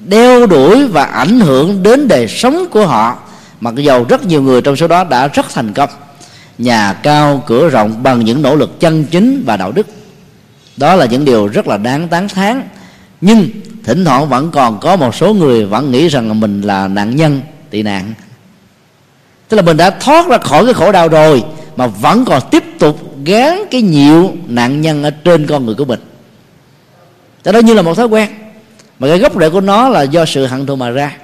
đeo 0.05 0.47
đuổi 0.47 0.87
và 0.87 1.05
ảnh 1.05 1.41
hưởng 1.41 1.83
đến 1.83 2.09
đời 2.09 2.29
sống 2.29 2.67
của 2.71 2.87
họ. 2.87 3.19
Mặc 3.61 3.75
dầu 3.75 4.07
rất 4.09 4.25
nhiều 4.25 4.43
người 4.43 4.63
trong 4.63 4.77
số 4.77 4.89
đó 4.89 5.05
đã 5.05 5.29
rất 5.29 5.47
thành 5.55 5.73
công 5.73 5.91
nhà 6.59 6.93
cao 6.93 7.43
cửa 7.47 7.69
rộng 7.69 8.03
bằng 8.03 8.25
những 8.25 8.43
nỗ 8.43 8.57
lực 8.57 8.81
chân 8.81 9.05
chính 9.05 9.43
và 9.47 9.57
đạo 9.57 9.73
đức 9.73 9.87
đó 10.77 10.95
là 10.95 11.07
những 11.07 11.25
điều 11.25 11.47
rất 11.47 11.67
là 11.67 11.77
đáng 11.77 12.09
tán 12.09 12.29
thán. 12.29 12.63
Nhưng 13.21 13.49
thỉnh 13.85 14.05
thoảng 14.05 14.29
vẫn 14.29 14.51
còn 14.51 14.81
có 14.81 14.97
một 14.97 15.15
số 15.15 15.35
người 15.35 15.65
vẫn 15.65 15.93
nghĩ 15.93 16.09
rằng 16.09 16.29
là 16.29 16.35
mình 16.35 16.63
là 16.63 16.89
nạn 16.89 17.17
nhân 17.17 17.41
tị 17.71 17.83
nạn. 17.83 18.15
Tức 19.49 19.57
là 19.57 19.63
mình 19.63 19.77
đã 19.77 19.91
thoát 19.91 20.29
ra 20.29 20.39
khỏi 20.39 20.65
cái 20.65 20.75
khổ 20.75 20.93
đau 20.93 21.09
rồi 21.09 21.45
mà 21.77 21.87
vẫn 21.87 22.25
còn 22.25 22.43
tiếp 22.51 22.65
tục 22.79 23.01
gán 23.25 23.59
cái 23.71 23.83
nhiều 23.83 24.33
nạn 24.47 24.81
nhân 24.81 25.03
ở 25.03 25.11
trên 25.11 25.47
con 25.47 25.67
người 25.67 25.75
của 25.75 25.85
mình. 25.85 26.01
Đó, 27.45 27.53
đó 27.53 27.59
như 27.59 27.75
là 27.75 27.83
một 27.83 27.95
thói 27.97 28.07
quen 28.07 28.29
mà 28.99 29.09
cái 29.09 29.19
gốc 29.19 29.41
rễ 29.41 29.51
của 29.51 29.61
nó 29.61 29.89
là 29.89 30.03
do 30.03 30.25
sự 30.25 30.47
hận 30.47 30.67
thù 30.67 30.77
mà 30.77 30.91
ra. 30.91 31.17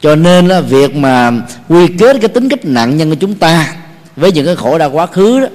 Cho 0.00 0.16
nên 0.16 0.48
là 0.48 0.60
việc 0.60 0.96
mà 0.96 1.32
quy 1.68 1.86
kết 1.98 2.16
cái 2.20 2.28
tính 2.28 2.48
cách 2.48 2.64
nạn 2.64 2.96
nhân 2.96 3.10
của 3.10 3.16
chúng 3.20 3.34
ta 3.34 3.74
với 4.16 4.32
những 4.32 4.46
cái 4.46 4.56
khổ 4.56 4.78
đau 4.78 4.90
quá 4.90 5.06
khứ 5.06 5.40
đó 5.40 5.46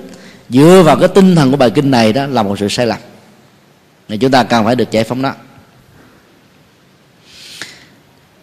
dựa 0.50 0.84
vào 0.86 0.98
cái 0.98 1.08
tinh 1.08 1.36
thần 1.36 1.52
của 1.52 1.58
bài 1.58 1.70
kinh 1.70 1.92
này 1.92 2.14
đó 2.14 2.26
là 2.26 2.44
một 2.44 2.60
sự 2.60 2.68
sai 2.70 2.88
lầm. 2.88 3.00
Nên 4.10 4.20
chúng 4.20 4.32
ta 4.32 4.44
cần 4.44 4.66
phải 4.66 4.76
được 4.76 4.92
giải 4.92 5.04
phóng 5.04 5.22
đó 5.22 5.32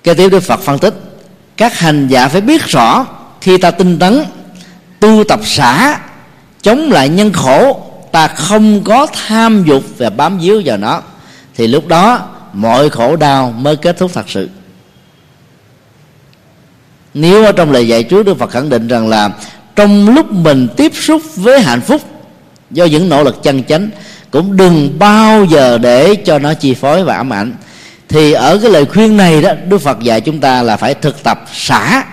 kế 0.02 0.14
tiếp 0.14 0.28
đức 0.28 0.42
phật 0.42 0.60
phân 0.60 0.78
tích, 0.78 0.94
các 1.56 1.78
hành 1.78 2.08
giả 2.08 2.28
phải 2.28 2.40
biết 2.40 2.62
rõ 2.66 3.06
khi 3.40 3.58
ta 3.58 3.70
tinh 3.70 3.98
tấn, 3.98 4.24
tu 5.00 5.24
tập 5.24 5.40
xả, 5.44 6.00
chống 6.62 6.90
lại 6.90 7.08
nhân 7.08 7.32
khổ, 7.32 7.86
ta 8.12 8.28
không 8.28 8.84
có 8.84 9.06
tham 9.06 9.64
dục 9.64 9.84
và 9.98 10.10
bám 10.10 10.38
víu 10.38 10.62
vào 10.64 10.76
nó, 10.76 11.02
thì 11.54 11.66
lúc 11.66 11.88
đó 11.88 12.28
mọi 12.52 12.90
khổ 12.90 13.16
đau 13.16 13.50
mới 13.50 13.76
kết 13.76 13.98
thúc 13.98 14.10
thật 14.14 14.30
sự. 14.30 14.48
Nếu 17.14 17.44
ở 17.44 17.52
trong 17.52 17.72
lời 17.72 17.88
dạy 17.88 18.02
trước 18.02 18.26
đức 18.26 18.38
phật 18.38 18.50
khẳng 18.50 18.68
định 18.68 18.88
rằng 18.88 19.08
là 19.08 19.30
trong 19.76 20.14
lúc 20.14 20.32
mình 20.32 20.68
tiếp 20.76 20.92
xúc 20.94 21.22
với 21.36 21.60
hạnh 21.60 21.80
phúc, 21.80 22.00
do 22.70 22.84
những 22.84 23.08
nỗ 23.08 23.24
lực 23.24 23.42
chân 23.42 23.64
chánh, 23.64 23.90
cũng 24.30 24.56
đừng 24.56 24.98
bao 24.98 25.44
giờ 25.44 25.78
để 25.78 26.14
cho 26.14 26.38
nó 26.38 26.54
chi 26.54 26.74
phối 26.74 27.04
và 27.04 27.16
ám 27.16 27.32
ảnh. 27.32 27.54
Thì 28.08 28.32
ở 28.32 28.58
cái 28.58 28.70
lời 28.70 28.84
khuyên 28.84 29.16
này 29.16 29.42
đó, 29.42 29.52
đức 29.68 29.78
phật 29.78 30.00
dạy 30.00 30.20
chúng 30.20 30.40
ta 30.40 30.62
là 30.62 30.76
phải 30.76 30.94
thực 30.94 31.22
tập 31.22 31.44
xả, 31.52 32.04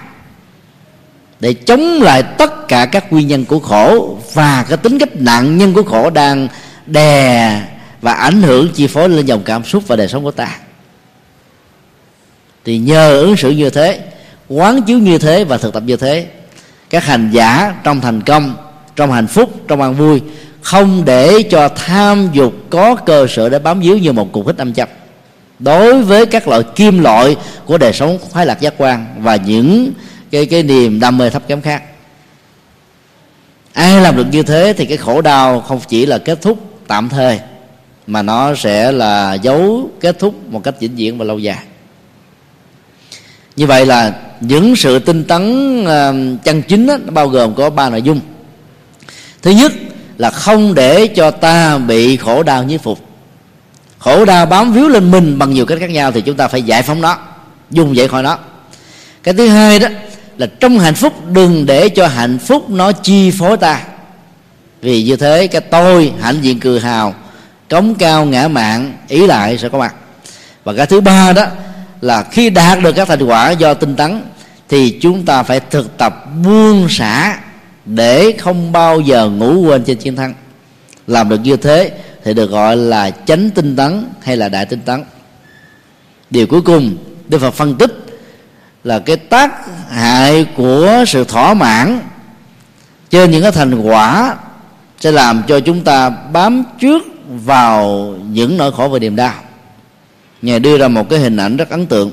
để 1.39 1.53
chống 1.53 2.01
lại 2.01 2.23
tất 2.23 2.67
cả 2.67 2.85
các 2.85 3.13
nguyên 3.13 3.27
nhân 3.27 3.45
của 3.45 3.59
khổ 3.59 4.17
và 4.33 4.65
cái 4.69 4.77
tính 4.77 4.99
cách 4.99 5.15
nạn 5.15 5.57
nhân 5.57 5.73
của 5.73 5.83
khổ 5.83 6.09
đang 6.09 6.47
đè 6.85 7.61
và 8.01 8.13
ảnh 8.13 8.41
hưởng, 8.41 8.69
chi 8.73 8.87
phối 8.87 9.09
lên 9.09 9.25
dòng 9.25 9.43
cảm 9.43 9.63
xúc 9.63 9.83
và 9.87 9.95
đời 9.95 10.07
sống 10.07 10.23
của 10.23 10.31
ta. 10.31 10.57
Thì 12.65 12.77
nhờ 12.77 13.21
ứng 13.21 13.37
xử 13.37 13.49
như 13.49 13.69
thế, 13.69 13.99
quán 14.47 14.81
chiếu 14.81 14.97
như 14.97 15.17
thế 15.17 15.43
và 15.43 15.57
thực 15.57 15.73
tập 15.73 15.83
như 15.85 15.97
thế 15.97 16.25
các 16.89 17.05
hành 17.05 17.29
giả 17.31 17.75
trong 17.83 18.01
thành 18.01 18.21
công, 18.21 18.55
trong 18.95 19.11
hạnh 19.11 19.27
phúc, 19.27 19.49
trong 19.67 19.81
an 19.81 19.95
vui, 19.95 20.21
không 20.61 21.05
để 21.05 21.43
cho 21.51 21.69
tham 21.69 22.29
dục 22.31 22.53
có 22.69 22.95
cơ 22.95 23.27
sở 23.29 23.49
để 23.49 23.59
bám 23.59 23.79
víu 23.79 23.97
như 23.97 24.11
một 24.11 24.31
cục 24.31 24.47
hít 24.47 24.57
âm 24.57 24.73
chấp 24.73 24.89
đối 25.59 26.03
với 26.03 26.25
các 26.25 26.47
loại 26.47 26.63
kim 26.75 26.99
loại 26.99 27.35
của 27.65 27.77
đời 27.77 27.93
sống 27.93 28.17
khoái 28.31 28.45
lạc 28.45 28.61
giác 28.61 28.73
quan 28.77 29.05
và 29.19 29.35
những 29.35 29.91
cái 30.31 30.45
cái 30.45 30.63
niềm 30.63 30.99
đam 30.99 31.17
mê 31.17 31.29
thấp 31.29 31.43
kém 31.47 31.61
khác. 31.61 31.83
Ai 33.73 34.01
làm 34.01 34.17
được 34.17 34.25
như 34.31 34.43
thế 34.43 34.73
thì 34.77 34.85
cái 34.85 34.97
khổ 34.97 35.21
đau 35.21 35.61
không 35.61 35.79
chỉ 35.87 36.05
là 36.05 36.17
kết 36.17 36.41
thúc 36.41 36.59
tạm 36.87 37.09
thời, 37.09 37.39
mà 38.07 38.21
nó 38.21 38.55
sẽ 38.55 38.91
là 38.91 39.33
dấu 39.33 39.89
kết 39.99 40.19
thúc 40.19 40.35
một 40.49 40.63
cách 40.63 40.75
vĩnh 40.79 40.95
viễn 40.95 41.17
và 41.17 41.25
lâu 41.25 41.39
dài 41.39 41.63
như 43.59 43.67
vậy 43.67 43.85
là 43.85 44.13
những 44.39 44.75
sự 44.75 44.99
tinh 44.99 45.23
tấn 45.23 45.85
ờ, 45.85 46.13
chân 46.43 46.61
chính 46.61 46.87
đó, 46.87 46.97
nó 47.05 47.11
bao 47.11 47.27
gồm 47.27 47.55
có 47.55 47.69
ba 47.69 47.89
nội 47.89 48.01
dung. 48.01 48.19
Thứ 49.41 49.51
nhất 49.51 49.71
là 50.17 50.29
không 50.29 50.73
để 50.73 51.07
cho 51.07 51.31
ta 51.31 51.77
bị 51.77 52.17
khổ 52.17 52.43
đau 52.43 52.63
nhiếp 52.63 52.83
phục. 52.83 52.99
Khổ 53.97 54.25
đau 54.25 54.45
bám 54.45 54.73
víu 54.73 54.89
lên 54.89 55.11
mình 55.11 55.39
bằng 55.39 55.53
nhiều 55.53 55.65
cách 55.65 55.77
khác 55.81 55.89
nhau 55.89 56.11
thì 56.11 56.21
chúng 56.21 56.35
ta 56.35 56.47
phải 56.47 56.61
giải 56.61 56.83
phóng 56.83 57.01
nó 57.01 57.17
dùng 57.71 57.95
dậy 57.95 58.07
khỏi 58.07 58.23
nó. 58.23 58.37
Cái 59.23 59.33
thứ 59.33 59.47
hai 59.47 59.79
đó 59.79 59.87
là 60.37 60.47
trong 60.59 60.79
hạnh 60.79 60.95
phúc 60.95 61.13
đừng 61.31 61.65
để 61.65 61.89
cho 61.89 62.07
hạnh 62.07 62.37
phúc 62.37 62.69
nó 62.69 62.91
chi 62.91 63.31
phối 63.31 63.57
ta. 63.57 63.81
Vì 64.81 65.03
như 65.03 65.15
thế 65.15 65.47
cái 65.47 65.61
tôi 65.61 66.13
hạnh 66.21 66.41
diện 66.41 66.59
cười 66.59 66.79
hào 66.79 67.13
cống 67.69 67.95
cao 67.95 68.25
ngã 68.25 68.47
mạng 68.47 68.93
ý 69.07 69.27
lại 69.27 69.57
sẽ 69.57 69.69
có 69.69 69.79
mặt. 69.79 69.95
Và 70.63 70.73
cái 70.73 70.85
thứ 70.85 71.01
ba 71.01 71.33
đó 71.33 71.45
là 72.01 72.23
khi 72.23 72.49
đạt 72.49 72.81
được 72.83 72.91
các 72.95 73.07
thành 73.07 73.23
quả 73.23 73.51
do 73.51 73.73
tinh 73.73 73.95
tấn, 73.95 74.21
thì 74.69 74.99
chúng 75.01 75.25
ta 75.25 75.43
phải 75.43 75.59
thực 75.59 75.97
tập 75.97 76.25
buông 76.43 76.89
xả 76.89 77.39
để 77.85 78.35
không 78.39 78.71
bao 78.71 78.99
giờ 78.99 79.29
ngủ 79.29 79.61
quên 79.67 79.83
trên 79.83 79.97
chiến 79.97 80.15
thắng. 80.15 80.33
Làm 81.07 81.29
được 81.29 81.39
như 81.43 81.57
thế 81.57 81.91
thì 82.23 82.33
được 82.33 82.51
gọi 82.51 82.77
là 82.77 83.11
chánh 83.11 83.49
tinh 83.49 83.75
tấn 83.75 84.05
hay 84.21 84.37
là 84.37 84.49
đại 84.49 84.65
tinh 84.65 84.79
tấn. 84.79 85.03
Điều 86.29 86.47
cuối 86.47 86.61
cùng, 86.61 86.97
đức 87.27 87.39
phật 87.39 87.51
phân 87.51 87.75
tích 87.75 87.91
là 88.83 88.99
cái 88.99 89.17
tác 89.17 89.51
hại 89.89 90.45
của 90.55 91.03
sự 91.07 91.23
thỏa 91.23 91.53
mãn 91.53 91.99
trên 93.09 93.31
những 93.31 93.41
cái 93.41 93.51
thành 93.51 93.81
quả 93.81 94.35
sẽ 94.99 95.11
làm 95.11 95.43
cho 95.47 95.59
chúng 95.59 95.83
ta 95.83 96.09
bám 96.09 96.63
trước 96.79 97.03
vào 97.27 98.13
những 98.29 98.57
nỗi 98.57 98.71
khổ 98.71 98.87
và 98.87 98.99
niềm 98.99 99.15
đau 99.15 99.33
ngài 100.41 100.59
đưa 100.59 100.77
ra 100.77 100.87
một 100.87 101.09
cái 101.09 101.19
hình 101.19 101.37
ảnh 101.37 101.57
rất 101.57 101.69
ấn 101.69 101.85
tượng. 101.85 102.11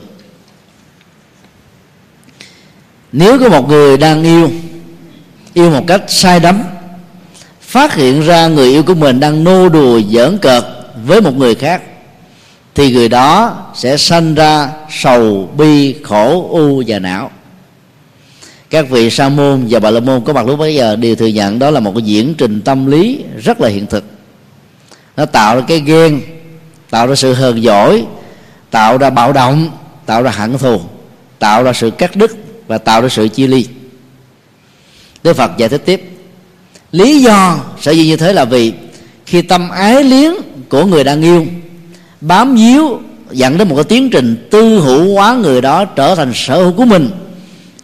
Nếu 3.13 3.39
có 3.39 3.49
một 3.49 3.69
người 3.69 3.97
đang 3.97 4.23
yêu 4.23 4.51
yêu 5.55 5.71
một 5.71 5.85
cách 5.87 6.03
sai 6.09 6.41
đắm, 6.41 6.65
phát 7.61 7.95
hiện 7.95 8.23
ra 8.23 8.49
người 8.49 8.69
yêu 8.69 8.83
của 8.83 8.95
mình 8.95 9.21
đang 9.21 9.45
nô 9.45 9.69
đùa 9.69 10.01
giỡn 10.11 10.39
cợt 10.39 10.65
với 11.05 11.21
một 11.21 11.37
người 11.37 11.55
khác, 11.55 11.83
thì 12.75 12.93
người 12.93 13.09
đó 13.09 13.57
sẽ 13.75 13.97
sanh 13.97 14.35
ra 14.35 14.71
sầu, 14.91 15.51
bi, 15.57 15.95
khổ, 16.03 16.49
u 16.51 16.83
và 16.87 16.99
não. 16.99 17.31
Các 18.71 18.91
vị 18.91 19.11
sa 19.11 19.29
môn 19.29 19.67
và 19.71 19.81
bà 19.81 19.91
la 19.91 20.01
môn 20.01 20.25
có 20.25 20.33
mặt 20.33 20.47
lúc 20.47 20.59
bấy 20.59 20.75
giờ 20.75 20.97
đều 20.97 21.17
thừa 21.17 21.27
nhận 21.27 21.59
đó 21.59 21.71
là 21.71 21.81
một 21.81 21.93
cái 21.95 22.03
diễn 22.03 22.35
trình 22.35 22.61
tâm 22.61 22.87
lý 22.87 23.25
rất 23.45 23.61
là 23.61 23.69
hiện 23.69 23.87
thực. 23.87 24.05
Nó 25.17 25.27
tạo 25.27 25.57
ra 25.57 25.63
cái 25.69 25.81
ghen 25.81 26.21
tạo 26.91 27.07
ra 27.07 27.15
sự 27.15 27.33
hờn 27.33 27.63
giỏi 27.63 28.07
tạo 28.71 28.99
ra 28.99 29.11
bạo 29.11 29.33
động, 29.33 29.71
tạo 30.07 30.23
ra 30.23 30.31
hận 30.31 30.59
thù, 30.59 30.81
tạo 31.39 31.63
ra 31.63 31.73
sự 31.73 31.91
cắt 31.91 32.17
đứt 32.17 32.37
và 32.67 32.79
tạo 32.79 33.03
ra 33.03 33.09
sự 33.09 33.29
chia 33.29 33.47
ly. 33.47 33.67
Đức 35.23 35.37
phật 35.37 35.51
giải 35.57 35.69
thích 35.69 35.83
tiếp, 35.85 36.11
lý 36.93 37.23
do 37.23 37.59
sở 37.81 37.93
dĩ 37.93 38.07
như 38.07 38.17
thế 38.17 38.33
là 38.33 38.45
vì 38.45 38.73
khi 39.27 39.43
tâm 39.43 39.71
ái 39.71 40.05
liếng 40.05 40.35
của 40.69 40.85
người 40.85 41.05
đang 41.05 41.23
yêu, 41.23 41.47
bám 42.21 42.55
víu 42.55 43.01
dẫn 43.31 43.59
đến 43.59 43.69
một 43.69 43.75
cái 43.75 43.85
tiến 43.85 44.11
trình 44.11 44.49
tư 44.51 44.81
hữu 44.81 45.15
hóa 45.15 45.35
người 45.35 45.61
đó 45.61 45.85
trở 45.85 46.15
thành 46.15 46.33
sở 46.35 46.63
hữu 46.63 46.73
của 46.73 46.85
mình, 46.85 47.11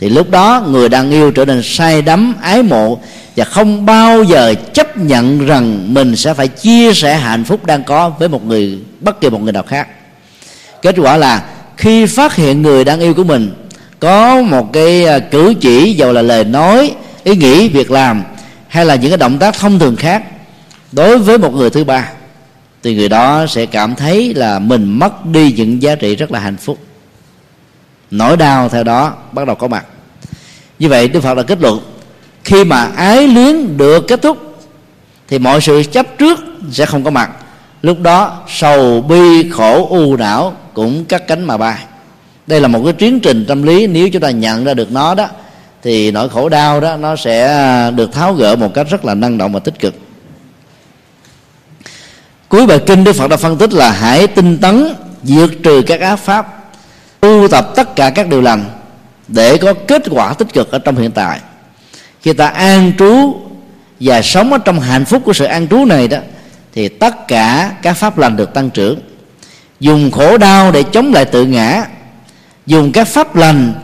thì 0.00 0.08
lúc 0.08 0.30
đó 0.30 0.64
người 0.68 0.88
đang 0.88 1.10
yêu 1.10 1.30
trở 1.30 1.44
nên 1.44 1.60
say 1.64 2.02
đắm, 2.02 2.34
ái 2.42 2.62
mộ 2.62 2.98
và 3.36 3.44
không 3.44 3.86
bao 3.86 4.22
giờ 4.22 4.54
chấp 4.72 4.98
nhận 4.98 5.46
rằng 5.46 5.94
mình 5.94 6.16
sẽ 6.16 6.34
phải 6.34 6.48
chia 6.48 6.92
sẻ 6.94 7.14
hạnh 7.16 7.44
phúc 7.44 7.66
đang 7.66 7.84
có 7.84 8.08
với 8.08 8.28
một 8.28 8.46
người, 8.46 8.78
bất 9.00 9.20
kỳ 9.20 9.30
một 9.30 9.40
người 9.40 9.52
nào 9.52 9.62
khác. 9.62 9.88
Kết 10.82 10.94
quả 10.98 11.16
là 11.16 11.44
khi 11.76 12.06
phát 12.06 12.34
hiện 12.34 12.62
người 12.62 12.84
đang 12.84 13.00
yêu 13.00 13.14
của 13.14 13.24
mình 13.24 13.52
có 14.00 14.42
một 14.42 14.72
cái 14.72 15.04
à, 15.04 15.18
cử 15.18 15.54
chỉ 15.60 15.92
dầu 15.92 16.12
là 16.12 16.22
lời 16.22 16.44
nói, 16.44 16.94
ý 17.24 17.36
nghĩ, 17.36 17.68
việc 17.68 17.90
làm 17.90 18.22
hay 18.68 18.84
là 18.84 18.94
những 18.94 19.10
cái 19.10 19.18
động 19.18 19.38
tác 19.38 19.54
thông 19.54 19.78
thường 19.78 19.96
khác 19.96 20.22
đối 20.92 21.18
với 21.18 21.38
một 21.38 21.54
người 21.54 21.70
thứ 21.70 21.84
ba, 21.84 22.08
thì 22.82 22.94
người 22.94 23.08
đó 23.08 23.46
sẽ 23.48 23.66
cảm 23.66 23.94
thấy 23.94 24.34
là 24.34 24.58
mình 24.58 24.98
mất 24.98 25.26
đi 25.26 25.52
những 25.52 25.82
giá 25.82 25.94
trị 25.94 26.16
rất 26.16 26.30
là 26.30 26.38
hạnh 26.38 26.56
phúc. 26.56 26.78
Nỗi 28.10 28.36
đau 28.36 28.68
theo 28.68 28.84
đó 28.84 29.14
bắt 29.32 29.46
đầu 29.46 29.56
có 29.56 29.68
mặt. 29.68 29.84
Như 30.78 30.88
vậy 30.88 31.08
đức 31.08 31.20
phật 31.20 31.34
đã 31.34 31.42
kết 31.42 31.60
luận 31.60 31.80
khi 32.44 32.64
mà 32.64 32.88
ái 32.96 33.28
luyến 33.28 33.76
được 33.76 34.08
kết 34.08 34.22
thúc, 34.22 34.56
thì 35.28 35.38
mọi 35.38 35.60
sự 35.60 35.82
chấp 35.92 36.06
trước 36.18 36.38
sẽ 36.70 36.86
không 36.86 37.04
có 37.04 37.10
mặt. 37.10 37.30
Lúc 37.82 38.00
đó, 38.00 38.42
sầu 38.48 39.00
bi 39.00 39.50
khổ 39.50 39.86
u 39.90 40.16
não 40.16 40.56
cũng 40.74 41.04
cắt 41.04 41.26
cánh 41.26 41.44
mà 41.44 41.56
bay. 41.56 41.76
Đây 42.46 42.60
là 42.60 42.68
một 42.68 42.80
cái 42.84 42.92
tiến 42.92 43.20
trình 43.20 43.44
tâm 43.48 43.62
lý. 43.62 43.86
Nếu 43.86 44.08
chúng 44.08 44.22
ta 44.22 44.30
nhận 44.30 44.64
ra 44.64 44.74
được 44.74 44.92
nó 44.92 45.14
đó, 45.14 45.28
thì 45.82 46.10
nỗi 46.10 46.28
khổ 46.28 46.48
đau 46.48 46.80
đó, 46.80 46.96
nó 46.96 47.16
sẽ 47.16 47.90
được 47.94 48.12
tháo 48.12 48.34
gỡ 48.34 48.56
một 48.56 48.74
cách 48.74 48.86
rất 48.90 49.04
là 49.04 49.14
năng 49.14 49.38
động 49.38 49.52
và 49.52 49.60
tích 49.60 49.78
cực. 49.78 49.94
Cuối 52.48 52.66
bài 52.66 52.78
kinh 52.86 53.04
đức 53.04 53.12
phật 53.12 53.28
đã 53.28 53.36
phân 53.36 53.58
tích 53.58 53.72
là 53.72 53.90
hãy 53.90 54.26
tinh 54.26 54.58
tấn 54.58 54.94
diệt 55.22 55.50
trừ 55.62 55.82
các 55.86 56.00
ác 56.00 56.16
pháp, 56.16 56.62
tu 57.20 57.48
tập 57.48 57.72
tất 57.76 57.96
cả 57.96 58.10
các 58.10 58.28
điều 58.28 58.40
lành 58.40 58.64
để 59.28 59.56
có 59.56 59.74
kết 59.74 60.02
quả 60.10 60.34
tích 60.34 60.52
cực 60.52 60.70
ở 60.70 60.78
trong 60.78 60.96
hiện 60.96 61.10
tại 61.10 61.40
khi 62.22 62.32
ta 62.32 62.46
an 62.46 62.92
trú 62.98 63.36
và 64.00 64.22
sống 64.22 64.52
ở 64.52 64.58
trong 64.58 64.80
hạnh 64.80 65.04
phúc 65.04 65.22
của 65.24 65.32
sự 65.32 65.44
an 65.44 65.68
trú 65.68 65.84
này 65.84 66.08
đó 66.08 66.18
thì 66.74 66.88
tất 66.88 67.28
cả 67.28 67.72
các 67.82 67.92
pháp 67.92 68.18
lành 68.18 68.36
được 68.36 68.54
tăng 68.54 68.70
trưởng. 68.70 69.00
Dùng 69.80 70.10
khổ 70.10 70.38
đau 70.38 70.72
để 70.72 70.82
chống 70.82 71.12
lại 71.12 71.24
tự 71.24 71.44
ngã. 71.44 71.84
Dùng 72.66 72.92
các 72.92 73.08
pháp 73.08 73.36
lành 73.36 73.74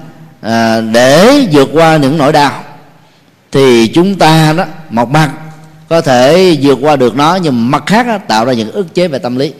à, 0.40 0.81
để 0.81 1.47
vượt 1.52 1.69
qua 1.73 1.97
những 1.97 2.19
nỗi 2.19 2.32
đau. 2.32 2.65
Thì 3.52 3.89
chúng 3.89 4.15
ta 4.15 4.52
đó 4.52 4.65
một 4.90 5.10
mặt 5.10 5.31
có 5.89 6.01
thể 6.01 6.56
vượt 6.62 6.78
qua 6.82 6.97
được 6.97 7.16
nó 7.16 7.36
nhưng 7.36 7.70
mặt 7.70 7.82
khác 7.86 8.06
đó, 8.06 8.19
tạo 8.28 8.44
ra 8.44 8.52
những 8.52 8.70
ức 8.70 8.94
chế 8.94 9.09
về 9.09 9.19
tâm 9.19 9.36
lý. 9.36 9.52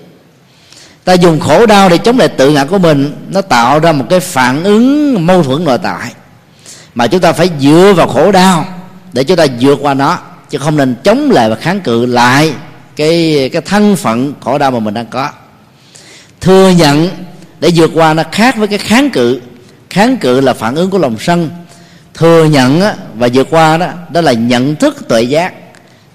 Ta 1.05 1.13
dùng 1.13 1.41
khổ 1.41 1.67
đau 1.67 1.89
để 1.89 1.99
chống 1.99 2.19
lại 2.19 2.29
tự 2.29 2.51
ngã 2.51 2.65
của 2.65 2.79
mình 2.79 3.13
nó 3.29 3.41
tạo 3.41 3.79
ra 3.79 3.93
một 3.93 4.05
cái 4.11 4.21
phản 4.21 4.65
ứng 4.65 5.27
mâu 5.27 5.43
thuẫn 5.43 5.65
nội 5.65 5.79
tại 5.83 6.13
mà 6.95 7.07
chúng 7.07 7.21
ta 7.21 7.33
phải 7.33 7.51
dựa 7.61 7.93
vào 7.97 8.09
khổ 8.09 8.33
đau 8.33 8.65
để 9.13 9.25
chúng 9.25 9.37
ta 9.37 9.47
vượt 9.61 9.79
qua 9.83 9.95
nó, 9.95 10.19
chứ 10.51 10.59
không 10.59 10.77
nên 10.77 10.95
chống 11.05 11.31
lại 11.31 11.51
và 11.51 11.57
kháng 11.57 11.81
cự 11.81 12.07
lại 12.07 12.53
cái 12.97 13.51
cái 13.53 13.63
thân 13.63 13.97
phận 13.97 14.35
khổ 14.41 14.59
đau 14.59 14.71
mà 14.71 14.79
mình 14.79 14.95
đang 14.95 15.07
có. 15.07 15.31
Thừa 16.41 16.71
nhận 16.71 17.11
để 17.61 17.71
vượt 17.75 17.91
qua 17.95 18.15
nó 18.15 18.23
khác 18.33 18.57
với 18.57 18.69
cái 18.69 18.79
kháng 18.79 19.11
cự. 19.11 19.41
Kháng 19.91 20.17
cự 20.17 20.41
là 20.41 20.55
phản 20.55 20.75
ứng 20.75 20.91
của 20.91 20.99
lòng 20.99 21.17
sân. 21.21 21.51
Thừa 22.15 22.45
nhận 22.45 22.83
và 23.15 23.29
vượt 23.35 23.47
qua 23.51 23.77
đó 23.77 23.87
đó 24.13 24.21
là 24.21 24.33
nhận 24.33 24.77
thức 24.77 25.09
tuệ 25.09 25.23
giác. 25.23 25.53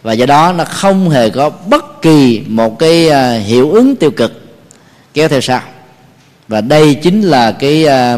Và 0.02 0.14
do 0.14 0.26
đó 0.26 0.54
nó 0.54 0.66
không 0.66 1.10
hề 1.10 1.30
có 1.30 1.50
bất 1.50 2.02
kỳ 2.02 2.42
một 2.48 2.80
cái 2.80 3.10
à, 3.10 3.34
hiệu 3.34 3.72
ứng 3.72 3.96
tiêu 3.96 4.12
cực. 4.12 4.42
Kéo 5.14 5.28
theo 5.28 5.42
sau. 5.42 5.62
Và 6.48 6.62
đây 6.62 6.96
chính 6.96 7.22
là 7.22 7.52
cái 7.52 7.86
à, 7.86 8.18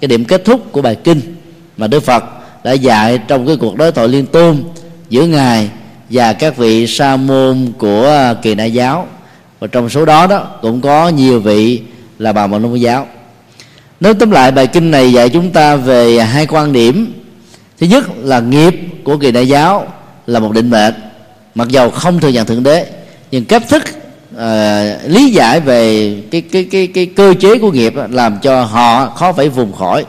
cái 0.00 0.08
điểm 0.08 0.24
kết 0.24 0.44
thúc 0.44 0.72
của 0.72 0.82
bài 0.82 0.96
kinh 1.04 1.35
mà 1.76 1.86
Đức 1.86 2.04
Phật 2.04 2.24
đã 2.64 2.72
dạy 2.72 3.18
trong 3.28 3.46
cái 3.46 3.56
cuộc 3.56 3.76
đối 3.76 3.92
thoại 3.92 4.08
liên 4.08 4.26
tôn 4.26 4.64
giữa 5.08 5.26
ngài 5.26 5.70
và 6.10 6.32
các 6.32 6.56
vị 6.56 6.86
sa 6.86 7.16
môn 7.16 7.72
của 7.78 8.08
à, 8.08 8.34
kỳ 8.34 8.54
đại 8.54 8.72
giáo. 8.72 9.06
Và 9.60 9.66
trong 9.66 9.88
số 9.88 10.04
đó 10.04 10.26
đó 10.26 10.46
cũng 10.62 10.80
có 10.80 11.08
nhiều 11.08 11.40
vị 11.40 11.82
là 12.18 12.32
bà 12.32 12.46
môn 12.46 12.62
nông 12.62 12.80
giáo. 12.80 13.06
Nói 14.00 14.14
tóm 14.14 14.30
lại 14.30 14.52
bài 14.52 14.66
kinh 14.66 14.90
này 14.90 15.12
dạy 15.12 15.28
chúng 15.28 15.50
ta 15.50 15.76
về 15.76 16.20
hai 16.20 16.46
quan 16.46 16.72
điểm. 16.72 17.12
Thứ 17.80 17.86
nhất 17.86 18.04
là 18.16 18.40
nghiệp 18.40 18.74
của 19.04 19.16
kỳ 19.16 19.32
đại 19.32 19.48
giáo 19.48 19.86
là 20.26 20.40
một 20.40 20.52
định 20.52 20.70
mệnh 20.70 20.94
mặc 21.54 21.68
dầu 21.68 21.90
không 21.90 22.20
thừa 22.20 22.28
nhận 22.28 22.46
thượng 22.46 22.62
đế 22.62 22.86
nhưng 23.30 23.44
cách 23.44 23.62
thức 23.68 23.82
uh, 24.34 25.10
lý 25.10 25.30
giải 25.30 25.60
về 25.60 26.14
cái 26.30 26.40
cái 26.40 26.64
cái 26.70 26.86
cái 26.86 27.06
cơ 27.06 27.34
chế 27.40 27.58
của 27.58 27.70
nghiệp 27.70 27.94
làm 28.10 28.38
cho 28.42 28.64
họ 28.64 29.06
khó 29.06 29.32
phải 29.32 29.48
vùng 29.48 29.72
khỏi 29.72 30.04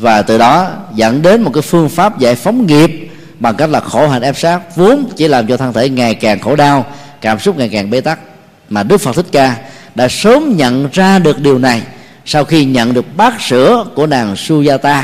và 0.00 0.22
từ 0.22 0.38
đó 0.38 0.70
dẫn 0.94 1.22
đến 1.22 1.42
một 1.42 1.50
cái 1.54 1.62
phương 1.62 1.88
pháp 1.88 2.18
giải 2.18 2.34
phóng 2.34 2.66
nghiệp 2.66 3.10
bằng 3.38 3.54
cách 3.54 3.70
là 3.70 3.80
khổ 3.80 4.08
hạnh 4.08 4.22
ép 4.22 4.38
sát, 4.38 4.76
vốn 4.76 5.04
chỉ 5.16 5.28
làm 5.28 5.46
cho 5.46 5.56
thân 5.56 5.72
thể 5.72 5.88
ngày 5.88 6.14
càng 6.14 6.40
khổ 6.40 6.56
đau, 6.56 6.86
cảm 7.20 7.38
xúc 7.38 7.58
ngày 7.58 7.68
càng 7.68 7.90
bế 7.90 8.00
tắc. 8.00 8.18
Mà 8.68 8.82
đức 8.82 8.98
phật 8.98 9.16
thích 9.16 9.26
ca 9.32 9.56
đã 9.94 10.08
sớm 10.08 10.56
nhận 10.56 10.88
ra 10.92 11.18
được 11.18 11.40
điều 11.40 11.58
này 11.58 11.82
sau 12.24 12.44
khi 12.44 12.64
nhận 12.64 12.94
được 12.94 13.16
bát 13.16 13.40
sữa 13.40 13.84
của 13.94 14.06
nàng 14.06 14.34
Sujata 14.34 15.02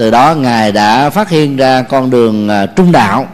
từ 0.00 0.10
đó 0.10 0.34
ngài 0.34 0.72
đã 0.72 1.10
phát 1.10 1.28
hiện 1.28 1.56
ra 1.56 1.82
con 1.82 2.10
đường 2.10 2.48
à, 2.48 2.66
trung 2.66 2.92
đạo, 2.92 3.28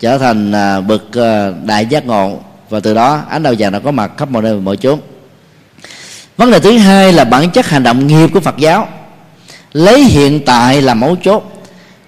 trở 0.00 0.18
thành 0.18 0.52
à, 0.52 0.80
bậc 0.80 1.02
à, 1.16 1.50
đại 1.64 1.86
giác 1.86 2.06
ngộ. 2.06 2.40
Và 2.70 2.80
từ 2.80 2.94
đó 2.94 3.20
ánh 3.30 3.42
đạo 3.42 3.54
vàng 3.58 3.72
đã 3.72 3.78
có 3.78 3.90
mặt 3.90 4.10
khắp 4.16 4.30
mọi 4.30 4.42
nơi 4.42 4.56
mọi 4.56 4.76
chốn. 4.76 5.00
Vấn 6.36 6.50
đề 6.50 6.60
thứ 6.60 6.78
hai 6.78 7.12
là 7.12 7.24
bản 7.24 7.50
chất 7.50 7.66
hành 7.66 7.82
động 7.82 8.06
nghiệp 8.06 8.30
của 8.34 8.40
phật 8.40 8.56
giáo 8.58 8.88
lấy 9.72 10.04
hiện 10.04 10.40
tại 10.46 10.82
là 10.82 10.94
mấu 10.94 11.16
chốt. 11.22 11.52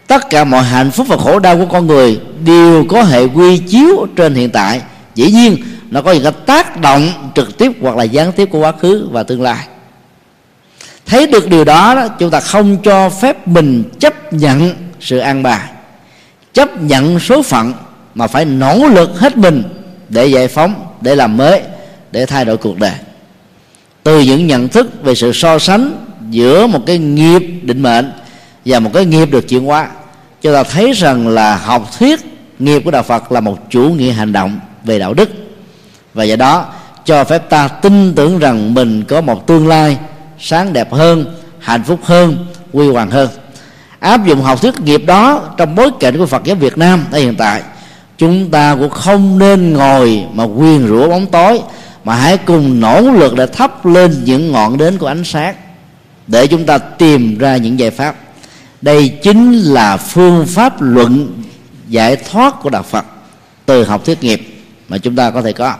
Tất 0.06 0.30
cả 0.30 0.44
mọi 0.44 0.62
hạnh 0.62 0.90
phúc 0.90 1.06
và 1.08 1.16
khổ 1.16 1.38
đau 1.38 1.56
của 1.56 1.66
con 1.66 1.86
người 1.86 2.20
đều 2.44 2.84
có 2.88 3.02
hệ 3.02 3.24
quy 3.24 3.58
chiếu 3.58 4.06
trên 4.16 4.34
hiện 4.34 4.50
tại. 4.50 4.80
Dĩ 5.14 5.30
nhiên 5.30 5.56
nó 5.90 6.02
có 6.02 6.12
những 6.12 6.22
cái 6.22 6.32
tác 6.46 6.80
động 6.80 7.08
trực 7.34 7.58
tiếp 7.58 7.72
hoặc 7.80 7.96
là 7.96 8.04
gián 8.04 8.32
tiếp 8.32 8.48
của 8.50 8.60
quá 8.60 8.72
khứ 8.72 9.08
và 9.10 9.22
tương 9.22 9.42
lai. 9.42 9.66
Thấy 11.06 11.26
được 11.26 11.48
điều 11.48 11.64
đó, 11.64 11.94
đó 11.94 12.08
chúng 12.08 12.30
ta 12.30 12.40
không 12.40 12.76
cho 12.82 13.10
phép 13.10 13.48
mình 13.48 13.84
chấp 13.98 14.32
nhận 14.32 14.74
sự 15.00 15.18
an 15.18 15.42
bài. 15.42 15.68
Chấp 16.52 16.82
nhận 16.82 17.20
số 17.20 17.42
phận 17.42 17.72
mà 18.14 18.26
phải 18.26 18.44
nỗ 18.44 18.86
lực 18.88 19.20
hết 19.20 19.36
mình 19.36 19.62
để 20.08 20.26
giải 20.26 20.48
phóng 20.48 20.86
để 21.00 21.14
làm 21.14 21.36
mới 21.36 21.60
để 22.12 22.26
thay 22.26 22.44
đổi 22.44 22.56
cuộc 22.56 22.78
đời. 22.78 22.94
Từ 24.02 24.20
những 24.20 24.46
nhận 24.46 24.68
thức 24.68 25.04
về 25.04 25.14
sự 25.14 25.32
so 25.32 25.58
sánh 25.58 26.06
giữa 26.30 26.66
một 26.66 26.80
cái 26.86 26.98
nghiệp 26.98 27.42
định 27.62 27.82
mệnh 27.82 28.12
và 28.64 28.80
một 28.80 28.90
cái 28.94 29.04
nghiệp 29.04 29.30
được 29.30 29.48
chuyển 29.48 29.64
hóa. 29.64 29.88
Cho 30.42 30.52
ta 30.52 30.62
thấy 30.62 30.92
rằng 30.92 31.28
là 31.28 31.56
học 31.56 31.90
thuyết 31.98 32.20
nghiệp 32.58 32.82
của 32.84 32.90
đạo 32.90 33.02
phật 33.02 33.32
là 33.32 33.40
một 33.40 33.58
chủ 33.70 33.82
nghĩa 33.82 34.12
hành 34.12 34.32
động 34.32 34.60
về 34.84 34.98
đạo 34.98 35.14
đức. 35.14 35.30
Và 36.14 36.24
do 36.24 36.36
đó, 36.36 36.66
cho 37.04 37.24
phép 37.24 37.50
ta 37.50 37.68
tin 37.68 38.14
tưởng 38.14 38.38
rằng 38.38 38.74
mình 38.74 39.04
có 39.04 39.20
một 39.20 39.46
tương 39.46 39.68
lai 39.68 39.98
sáng 40.38 40.72
đẹp 40.72 40.92
hơn, 40.92 41.34
hạnh 41.58 41.82
phúc 41.82 42.00
hơn 42.02 42.46
quy 42.72 42.88
hoàng 42.88 43.10
hơn. 43.10 43.28
Áp 43.98 44.26
dụng 44.26 44.42
học 44.42 44.62
thuyết 44.62 44.80
nghiệp 44.80 45.02
đó 45.06 45.42
trong 45.56 45.74
bối 45.74 45.90
cảnh 46.00 46.18
của 46.18 46.26
Phật 46.26 46.44
giáo 46.44 46.56
Việt 46.56 46.78
Nam 46.78 47.04
ở 47.12 47.18
hiện 47.18 47.34
tại, 47.36 47.62
chúng 48.18 48.50
ta 48.50 48.76
cũng 48.80 48.90
không 48.90 49.38
nên 49.38 49.72
ngồi 49.72 50.24
mà 50.32 50.44
quyền 50.44 50.88
rủa 50.88 51.08
bóng 51.08 51.26
tối, 51.26 51.60
mà 52.04 52.14
hãy 52.14 52.38
cùng 52.38 52.80
nỗ 52.80 53.00
lực 53.00 53.34
để 53.34 53.46
thắp 53.46 53.86
lên 53.86 54.22
những 54.24 54.52
ngọn 54.52 54.78
đến 54.78 54.98
của 54.98 55.06
ánh 55.06 55.24
sáng 55.24 55.54
để 56.26 56.46
chúng 56.46 56.66
ta 56.66 56.78
tìm 56.78 57.38
ra 57.38 57.56
những 57.56 57.78
giải 57.78 57.90
pháp. 57.90 58.16
Đây 58.82 59.08
chính 59.22 59.52
là 59.52 59.96
phương 59.96 60.46
pháp 60.46 60.82
luận 60.82 61.42
giải 61.88 62.16
thoát 62.16 62.54
của 62.62 62.70
đạo 62.70 62.82
Phật 62.82 63.04
từ 63.66 63.84
học 63.84 64.04
thuyết 64.04 64.22
nghiệp 64.22 64.64
mà 64.88 64.98
chúng 64.98 65.16
ta 65.16 65.30
có 65.30 65.42
thể 65.42 65.52
có. 65.52 65.74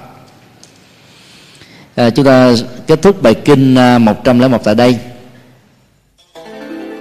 À, 1.95 2.11
chúng 2.11 2.25
ta 2.25 2.53
kết 2.87 3.03
thúc 3.03 3.23
bài 3.23 3.35
kinh 3.35 3.75
à, 3.75 3.99
101 3.99 4.65
tại 4.65 4.75
đây. 4.75 4.99